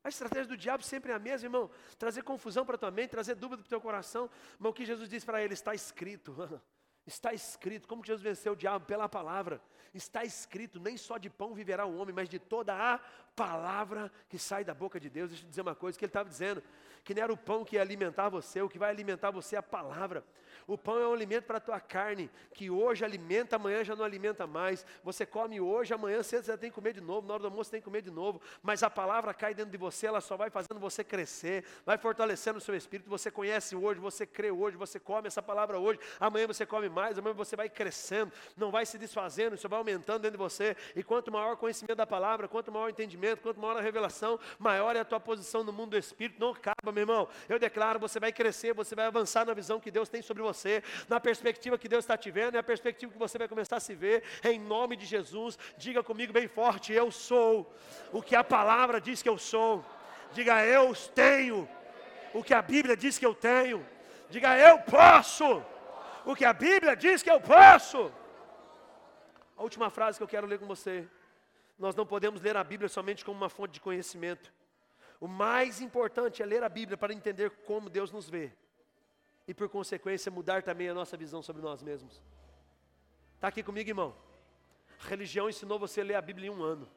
A 0.06 0.10
estratégia 0.10 0.46
do 0.46 0.56
diabo 0.56 0.84
sempre 0.84 1.12
é 1.12 1.16
a 1.16 1.20
mesma, 1.20 1.48
irmão. 1.48 1.68
Trazer 1.98 2.22
confusão 2.22 2.64
para 2.64 2.78
tua 2.78 2.92
mente, 2.92 3.10
trazer 3.10 3.34
dúvida 3.34 3.64
para 3.64 3.66
o 3.66 3.70
teu 3.70 3.82
coração. 3.82 4.30
Mas 4.60 4.70
o 4.70 4.74
que 4.74 4.86
Jesus 4.86 5.10
diz 5.10 5.26
para 5.26 5.44
ele 5.44 5.56
está 5.56 5.74
escrito. 5.74 6.36
Está 7.08 7.34
escrito. 7.34 7.88
Como 7.88 8.02
que 8.02 8.08
Jesus 8.08 8.24
venceu 8.24 8.54
o 8.54 8.56
diabo? 8.56 8.86
Pela 8.86 9.08
palavra. 9.08 9.62
Está 9.94 10.24
escrito: 10.24 10.80
nem 10.80 10.96
só 10.96 11.18
de 11.18 11.30
pão 11.30 11.54
viverá 11.54 11.86
o 11.86 11.98
homem, 11.98 12.14
mas 12.14 12.30
de 12.30 12.40
toda 12.40 12.74
a 12.74 13.00
palavra 13.36 14.12
que 14.28 14.40
sai 14.40 14.64
da 14.64 14.74
boca 14.74 15.00
de 15.00 15.08
Deus. 15.10 15.30
Deixa 15.30 15.46
eu 15.46 15.50
dizer 15.50 15.62
uma 15.62 15.76
coisa: 15.76 15.98
que 15.98 16.06
ele 16.06 16.10
estava 16.10 16.30
dizendo 16.30 16.64
que 17.04 17.14
não 17.14 17.22
era 17.22 17.34
o 17.34 17.38
pão 17.38 17.64
que 17.64 17.76
ia 17.76 17.82
alimentar 17.82 18.30
você, 18.30 18.62
o 18.62 18.70
que 18.70 18.80
vai 18.80 18.90
alimentar 18.90 19.30
você 19.30 19.56
é 19.56 19.60
a 19.60 19.64
palavra. 19.64 20.24
O 20.68 20.78
pão 20.78 21.00
é 21.00 21.08
um 21.08 21.14
alimento 21.14 21.46
para 21.46 21.58
a 21.58 21.62
tua 21.62 21.80
carne, 21.80 22.30
que 22.54 22.70
hoje 22.70 23.04
alimenta, 23.04 23.56
amanhã 23.56 23.84
já 23.84 23.96
não 23.96 24.06
alimenta 24.06 24.48
mais. 24.48 24.86
Você 25.04 25.26
come 25.26 25.60
hoje, 25.60 25.94
amanhã 25.94 26.22
cedo 26.24 26.44
você 26.44 26.58
tem 26.58 26.70
que 26.70 26.76
comer 26.76 26.94
de 26.94 27.02
novo, 27.02 27.28
na 27.28 27.34
hora 27.34 27.42
do 27.42 27.48
almoço 27.48 27.72
tem 27.72 27.80
que 27.80 27.86
comer 27.86 28.02
de 28.02 28.12
novo. 28.12 28.42
Mas 28.62 28.84
a 28.84 28.90
palavra 28.90 29.34
cai 29.34 29.54
dentro 29.54 29.72
de 29.72 29.78
você, 29.78 30.08
ela 30.08 30.22
só 30.22 30.36
vai 30.36 30.50
fazendo 30.50 30.80
você 30.80 31.04
crescer, 31.04 31.64
vai 31.86 31.98
fortalecendo 31.98 32.58
o 32.58 32.62
seu 32.62 32.76
espírito. 32.76 33.10
Você 33.10 33.30
conhece 33.30 33.76
hoje, 33.76 34.00
você 34.00 34.26
crê 34.26 34.52
hoje, 34.52 34.78
você 34.78 35.00
come 35.00 35.28
essa 35.28 35.42
palavra 35.42 35.80
hoje, 35.80 36.00
amanhã 36.20 36.48
você 36.48 36.66
come 36.66 36.90
mais, 36.90 37.18
amanhã 37.18 37.34
você 37.34 37.56
vai 37.56 37.70
crescendo, 37.70 38.32
não 38.56 38.72
vai 38.72 38.86
se 38.86 38.98
desfazendo, 38.98 39.56
isso 39.56 39.68
vai 39.70 39.80
aumentando 39.80 40.22
dentro 40.22 40.38
de 40.38 40.44
você. 40.44 40.76
E 40.96 41.04
quanto 41.04 41.32
maior 41.32 41.54
o 41.54 41.58
conhecimento 41.58 41.98
da 41.98 42.08
palavra, 42.08 42.48
quanto 42.48 42.72
maior 42.72 42.86
o 42.88 42.90
entendimento, 42.90 43.42
quanto 43.42 43.60
maior 43.60 43.78
a 43.78 43.82
revelação, 43.82 44.40
maior 44.60 44.96
é 44.96 45.00
a 45.00 45.06
tua 45.06 45.20
posição 45.20 45.64
no 45.64 45.74
mundo 45.74 45.92
do 45.92 45.98
espírito. 45.98 46.40
Não 46.40 46.52
acaba, 46.52 46.75
meu 46.92 47.02
irmão. 47.02 47.28
Eu 47.48 47.60
declaro, 47.60 48.00
você 48.00 48.20
vai 48.20 48.32
crescer, 48.32 48.74
você 48.74 48.96
vai 48.96 49.06
avançar 49.06 49.46
na 49.46 49.54
visão 49.54 49.80
que 49.80 49.92
Deus 49.92 50.10
tem 50.10 50.22
sobre 50.22 50.44
você 50.44 50.84
na 51.08 51.20
perspectiva 51.20 51.78
que 51.78 51.88
Deus 51.88 52.04
está 52.04 52.18
te 52.18 52.32
vendo, 52.32 52.56
é 52.56 52.60
a 52.60 52.64
perspectiva 52.64 53.12
que 53.12 53.18
você 53.18 53.38
vai 53.38 53.48
começar 53.48 53.78
a 53.78 53.80
se 53.80 53.94
ver, 53.94 54.24
em 54.44 54.60
nome 54.60 54.96
de 54.96 55.06
Jesus. 55.06 55.58
Diga 55.78 56.04
comigo 56.04 56.34
bem 56.34 56.48
forte: 56.48 56.94
Eu 56.94 57.12
sou 57.12 57.74
o 58.12 58.22
que 58.22 58.36
a 58.36 58.44
palavra 58.44 59.00
diz 59.00 59.22
que 59.22 59.30
eu 59.30 59.38
sou. 59.38 59.84
Diga, 60.34 60.66
eu 60.66 60.94
tenho 61.14 61.68
o 62.34 62.44
que 62.44 62.54
a 62.54 62.62
Bíblia 62.62 62.98
diz 62.98 63.18
que 63.18 63.26
eu 63.26 63.34
tenho. 63.34 63.86
Diga, 64.30 64.58
eu 64.58 64.80
posso 64.80 65.64
o 66.26 66.36
que 66.36 66.44
a 66.44 66.54
Bíblia 66.54 66.96
diz 66.96 67.22
que 67.24 67.30
eu 67.30 67.40
posso. 67.40 68.12
A 69.58 69.64
última 69.64 69.90
frase 69.90 70.18
que 70.18 70.24
eu 70.24 70.28
quero 70.28 70.48
ler 70.48 70.60
com 70.60 70.66
você. 70.66 71.08
Nós 71.78 71.96
não 71.96 72.06
podemos 72.06 72.42
ler 72.42 72.58
a 72.58 72.64
Bíblia 72.64 72.90
somente 72.90 73.24
como 73.24 73.38
uma 73.38 73.50
fonte 73.50 73.74
de 73.74 73.82
conhecimento. 73.82 74.52
O 75.20 75.28
mais 75.28 75.82
importante 75.82 76.44
é 76.44 76.46
ler 76.46 76.64
a 76.64 76.70
Bíblia 76.70 76.98
para 76.98 77.14
entender 77.14 77.50
como 77.66 77.90
Deus 77.90 78.12
nos 78.12 78.30
vê 78.30 78.52
e, 79.48 79.54
por 79.54 79.70
consequência, 79.70 80.32
mudar 80.32 80.64
também 80.64 80.90
a 80.90 80.94
nossa 80.94 81.16
visão 81.16 81.42
sobre 81.42 81.62
nós 81.62 81.82
mesmos. 81.82 82.22
Está 83.36 83.48
aqui 83.48 83.64
comigo, 83.64 83.90
irmão? 83.90 84.16
A 85.04 85.08
religião 85.08 85.50
ensinou 85.50 85.78
você 85.78 86.02
a 86.02 86.04
ler 86.04 86.16
a 86.16 86.22
Bíblia 86.22 86.48
em 86.48 86.52
um 86.52 86.64
ano. 86.64 86.90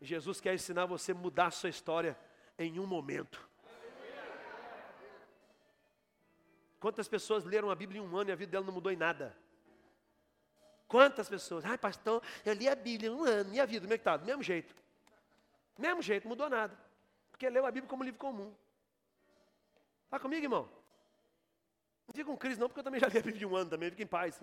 Jesus 0.00 0.40
quer 0.40 0.54
ensinar 0.54 0.86
você 0.86 1.12
a 1.12 1.14
mudar 1.14 1.46
a 1.46 1.50
sua 1.50 1.70
história 1.70 2.18
em 2.58 2.78
um 2.78 2.86
momento. 2.86 3.48
Quantas 6.80 7.06
pessoas 7.06 7.44
leram 7.44 7.70
a 7.70 7.76
Bíblia 7.76 8.00
em 8.00 8.04
um 8.04 8.16
ano 8.16 8.30
e 8.30 8.32
a 8.32 8.36
vida 8.36 8.52
dela 8.52 8.66
não 8.66 8.72
mudou 8.72 8.90
em 8.90 8.96
nada? 8.96 9.36
Quantas 10.88 11.28
pessoas? 11.28 11.64
Ai, 11.64 11.78
pastor, 11.78 12.20
eu 12.44 12.52
li 12.52 12.68
a 12.68 12.74
Bíblia 12.74 13.08
em 13.08 13.12
um 13.12 13.24
ano, 13.24 13.50
minha 13.50 13.64
vida, 13.64 13.82
como 13.86 13.94
é 13.94 13.96
que 13.96 14.00
está? 14.00 14.16
Do 14.16 14.26
mesmo 14.26 14.42
jeito. 14.42 14.74
Mesmo 15.78 16.02
jeito, 16.02 16.28
mudou 16.28 16.48
nada. 16.48 16.78
Porque 17.30 17.48
leu 17.48 17.66
a 17.66 17.70
Bíblia 17.70 17.88
como 17.88 18.04
livro 18.04 18.18
comum. 18.18 18.54
Está 20.04 20.18
comigo, 20.18 20.44
irmão? 20.44 20.68
Não 22.06 22.14
fica 22.14 22.26
com 22.26 22.36
crise 22.36 22.60
não, 22.60 22.68
porque 22.68 22.80
eu 22.80 22.84
também 22.84 23.00
já 23.00 23.08
li 23.08 23.18
a 23.18 23.22
Bíblia 23.22 23.38
de 23.38 23.46
um 23.46 23.56
ano 23.56 23.70
também, 23.70 23.90
fica 23.90 24.02
em 24.02 24.06
paz. 24.06 24.40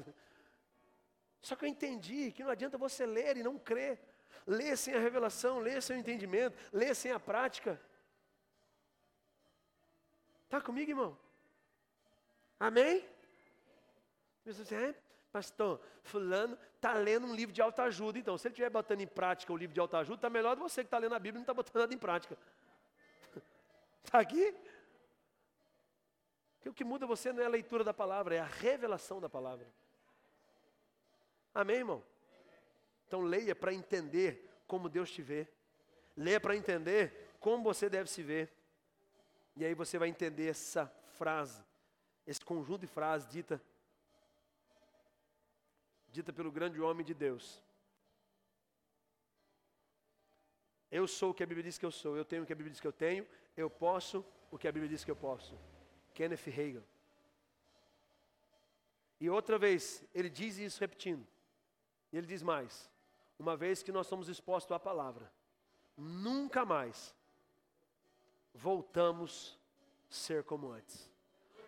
Só 1.42 1.56
que 1.56 1.66
eu 1.66 1.70
entendi 1.70 2.32
que 2.32 2.44
não 2.44 2.52
adianta 2.52 2.78
você 2.78 3.06
ler 3.06 3.38
e 3.38 3.44
não 3.44 3.58
crer. 3.58 4.00
Ler 4.46 4.78
sem 4.78 4.94
a 4.96 5.00
revelação, 5.00 5.60
ler 5.60 5.82
sem 5.82 5.98
o 5.98 6.00
entendimento, 6.00 6.58
ler 6.74 6.96
sem 6.96 7.12
a 7.12 7.20
prática. 7.20 7.80
Está 10.46 10.60
comigo, 10.60 10.90
irmão? 10.90 11.18
Amém? 12.60 13.08
Você 14.46 14.62
assim, 14.64 14.76
é, 14.76 14.96
pastor, 15.32 15.82
fulano 16.04 16.58
está 16.76 16.94
lendo 16.94 17.28
um 17.28 17.36
livro 17.36 17.54
de 17.54 17.62
autoajuda. 17.62 18.18
Então, 18.18 18.38
se 18.38 18.48
ele 18.48 18.54
estiver 18.54 18.70
botando 18.70 19.02
em 19.02 19.08
prática 19.08 19.54
o 19.54 19.58
livro 19.58 19.74
de 19.74 19.80
autoajuda, 19.80 20.16
está 20.16 20.30
melhor 20.30 20.56
do 20.56 20.64
que 20.64 20.70
você 20.70 20.82
que 20.82 20.88
está 20.88 20.98
lendo 20.98 21.16
a 21.16 21.20
Bíblia 21.20 21.38
e 21.38 21.40
não 21.40 21.44
está 21.44 21.54
botando 21.54 21.82
nada 21.82 21.94
em 21.94 21.98
prática. 21.98 22.38
Está 24.04 24.20
aqui? 24.20 24.56
Porque 26.56 26.70
o 26.70 26.74
que 26.74 26.84
muda 26.84 27.06
você 27.06 27.32
não 27.32 27.42
é 27.42 27.46
a 27.46 27.50
leitura 27.50 27.84
da 27.84 27.94
palavra, 27.94 28.36
é 28.36 28.40
a 28.40 28.46
revelação 28.46 29.22
da 29.22 29.30
palavra. 29.30 29.66
Amém, 31.54 31.78
irmão? 31.78 32.04
Então 33.08 33.22
leia 33.22 33.56
para 33.56 33.74
entender 33.74 34.50
como 34.68 34.90
Deus 34.90 35.10
te 35.12 35.22
vê. 35.22 35.48
Leia 36.16 36.40
para 36.40 36.56
entender 36.56 37.30
como 37.40 37.64
você 37.64 37.90
deve 37.90 38.10
se 38.10 38.22
ver. 38.22 38.54
E 39.56 39.66
aí 39.66 39.74
você 39.74 39.98
vai 39.98 40.10
entender 40.10 40.48
essa 40.48 40.86
frase, 41.18 41.64
esse 42.26 42.44
conjunto 42.44 42.82
de 42.82 42.88
frases 42.88 43.28
dita 43.30 43.62
dita 46.12 46.32
pelo 46.34 46.52
grande 46.52 46.80
homem 46.82 47.06
de 47.06 47.14
Deus. 47.14 47.62
Eu 50.92 51.08
sou 51.08 51.32
o 51.32 51.34
que 51.34 51.44
a 51.44 51.46
Bíblia 51.46 51.64
diz 51.64 51.78
que 51.78 51.86
eu 51.86 51.92
sou, 51.92 52.18
eu 52.18 52.26
tenho 52.26 52.44
o 52.44 52.46
que 52.46 52.54
a 52.54 52.56
Bíblia 52.56 52.72
diz 52.72 52.82
que 52.82 52.88
eu 52.88 52.94
tenho, 52.94 53.28
eu 53.56 53.70
posso 53.70 54.26
o 54.50 54.58
que 54.58 54.68
a 54.68 54.72
Bíblia 54.72 54.90
diz 54.90 55.04
que 55.04 55.12
eu 55.12 55.16
posso. 55.16 55.58
Kenneth 56.14 56.48
Hagin. 56.48 56.84
E 59.20 59.30
outra 59.30 59.58
vez, 59.58 60.04
ele 60.14 60.30
diz 60.30 60.58
isso 60.58 60.80
repetindo. 60.80 61.26
E 62.12 62.18
ele 62.18 62.26
diz 62.26 62.42
mais: 62.42 62.90
uma 63.38 63.56
vez 63.56 63.84
que 63.84 63.92
nós 63.92 64.08
somos 64.08 64.30
expostos 64.30 64.72
à 64.72 64.80
palavra, 64.80 65.32
nunca 65.96 66.66
mais 66.66 67.16
voltamos 68.54 69.60
a 70.10 70.14
ser 70.14 70.44
como 70.44 70.72
antes. 70.72 71.10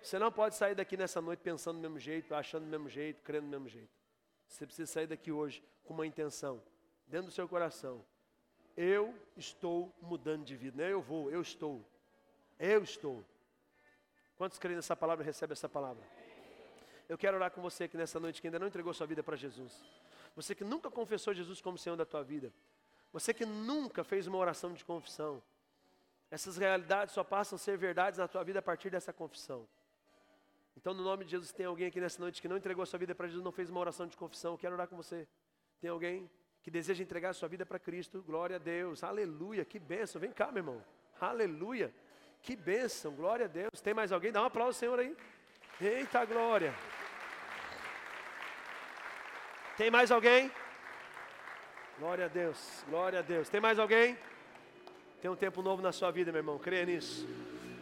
Você 0.02 0.18
não 0.18 0.32
pode 0.32 0.56
sair 0.56 0.74
daqui 0.74 0.98
nessa 0.98 1.22
noite 1.22 1.42
pensando 1.42 1.78
do 1.78 1.82
mesmo 1.82 2.00
jeito, 2.00 2.34
achando 2.34 2.64
do 2.64 2.70
mesmo 2.70 2.90
jeito, 2.90 3.22
crendo 3.22 3.46
do 3.46 3.52
mesmo 3.52 3.70
jeito. 3.70 4.01
Você 4.52 4.66
precisa 4.66 4.92
sair 4.92 5.08
daqui 5.08 5.32
hoje 5.32 5.64
com 5.86 5.94
uma 5.94 6.06
intenção, 6.06 6.62
dentro 7.08 7.28
do 7.28 7.32
seu 7.32 7.48
coração. 7.48 8.04
Eu 8.76 9.16
estou 9.38 9.96
mudando 10.02 10.44
de 10.44 10.58
vida. 10.58 10.78
Não 10.78 10.84
é 10.84 10.92
eu 10.92 11.02
vou, 11.02 11.32
eu 11.32 11.42
estou. 11.42 11.84
Eu 12.60 12.84
estou. 12.84 13.24
Quantos 14.36 14.60
creem 14.60 14.76
nessa 14.76 14.96
palavra 14.96 15.24
e 15.24 15.26
recebem 15.26 15.54
essa 15.54 15.70
palavra? 15.70 16.04
Eu 17.08 17.18
quero 17.18 17.38
orar 17.38 17.50
com 17.50 17.62
você 17.62 17.88
que 17.88 17.96
nessa 17.96 18.20
noite 18.20 18.42
que 18.42 18.48
ainda 18.48 18.60
não 18.60 18.68
entregou 18.68 18.94
sua 18.94 19.08
vida 19.08 19.24
para 19.24 19.38
Jesus. 19.38 19.74
Você 20.36 20.54
que 20.54 20.66
nunca 20.66 20.92
confessou 20.92 21.34
Jesus 21.34 21.62
como 21.62 21.78
Senhor 21.78 21.96
da 21.96 22.06
tua 22.06 22.22
vida. 22.22 22.54
Você 23.14 23.34
que 23.34 23.46
nunca 23.46 24.04
fez 24.04 24.28
uma 24.28 24.38
oração 24.38 24.74
de 24.74 24.84
confissão. 24.84 25.42
Essas 26.30 26.58
realidades 26.58 27.14
só 27.14 27.24
passam 27.24 27.56
a 27.56 27.60
ser 27.60 27.78
verdades 27.78 28.20
na 28.20 28.28
tua 28.28 28.44
vida 28.44 28.60
a 28.60 28.62
partir 28.62 28.90
dessa 28.90 29.14
confissão. 29.14 29.66
Então, 30.82 30.96
no 30.96 31.04
nome 31.04 31.24
de 31.24 31.32
Jesus, 31.32 31.52
tem 31.52 31.68
alguém 31.68 31.88
aqui 31.88 32.02
nessa 32.02 32.20
noite 32.20 32.42
que 32.42 32.48
não 32.48 32.58
entregou 32.58 32.82
a 32.82 32.86
sua 32.88 32.98
vida 32.98 33.14
para 33.14 33.28
Jesus, 33.28 33.44
não 33.44 33.52
fez 33.52 33.70
uma 33.70 33.80
oração 33.80 34.08
de 34.08 34.18
confissão, 34.18 34.58
quero 34.58 34.74
orar 34.74 34.88
com 34.88 34.98
você. 34.98 35.28
Tem 35.80 35.92
alguém 35.92 36.30
que 36.64 36.72
deseja 36.72 37.04
entregar 37.04 37.30
a 37.30 37.34
sua 37.34 37.48
vida 37.48 37.66
para 37.66 37.78
Cristo? 37.78 38.24
Glória 38.24 38.56
a 38.56 38.60
Deus, 38.60 39.04
aleluia, 39.04 39.64
que 39.64 39.78
bênção. 39.78 40.20
Vem 40.20 40.32
cá, 40.32 40.48
meu 40.48 40.58
irmão, 40.58 40.84
aleluia, 41.20 41.94
que 42.42 42.56
bênção, 42.56 43.16
glória 43.16 43.46
a 43.46 43.48
Deus. 43.48 43.80
Tem 43.80 43.94
mais 43.94 44.12
alguém? 44.12 44.32
Dá 44.32 44.42
um 44.42 44.46
aplauso 44.46 44.70
ao 44.70 44.74
Senhor 44.74 45.00
aí. 45.00 45.16
Eita 45.80 46.26
glória. 46.26 46.74
Tem 49.78 49.92
mais 49.92 50.12
alguém? 50.12 50.52
Glória 52.00 52.26
a 52.26 52.28
Deus, 52.28 52.84
glória 52.90 53.20
a 53.20 53.22
Deus. 53.22 53.50
Tem 53.50 53.62
mais 53.62 53.78
alguém? 53.78 54.18
Tem 55.22 55.30
um 55.30 55.36
tempo 55.36 55.62
novo 55.62 55.80
na 55.84 55.92
sua 55.92 56.10
vida, 56.10 56.32
meu 56.32 56.40
irmão, 56.40 56.58
creia 56.58 56.86
nisso. 56.86 57.28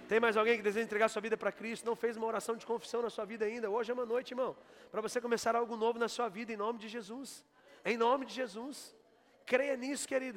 Tem 0.10 0.20
mais 0.20 0.36
alguém 0.36 0.58
que 0.58 0.64
deseja 0.64 0.84
entregar 0.84 1.08
sua 1.08 1.22
vida 1.22 1.38
para 1.38 1.52
Cristo? 1.52 1.86
Não 1.86 1.96
fez 1.96 2.18
uma 2.18 2.26
oração 2.26 2.56
de 2.58 2.66
confissão 2.66 3.00
na 3.00 3.12
sua 3.12 3.26
vida 3.26 3.46
ainda? 3.46 3.70
Hoje 3.70 3.92
é 3.92 3.94
uma 3.94 4.08
noite, 4.08 4.32
irmão, 4.32 4.58
para 4.92 5.02
você 5.02 5.22
começar 5.22 5.56
algo 5.56 5.78
novo 5.78 6.00
na 6.00 6.08
sua 6.08 6.28
vida, 6.28 6.52
em 6.52 6.58
nome 6.58 6.80
de 6.80 6.88
Jesus. 6.88 7.46
Em 7.86 7.96
nome 7.96 8.26
de 8.26 8.34
Jesus. 8.34 8.96
Creia 9.46 9.78
nisso, 9.78 10.08
querido. 10.08 10.36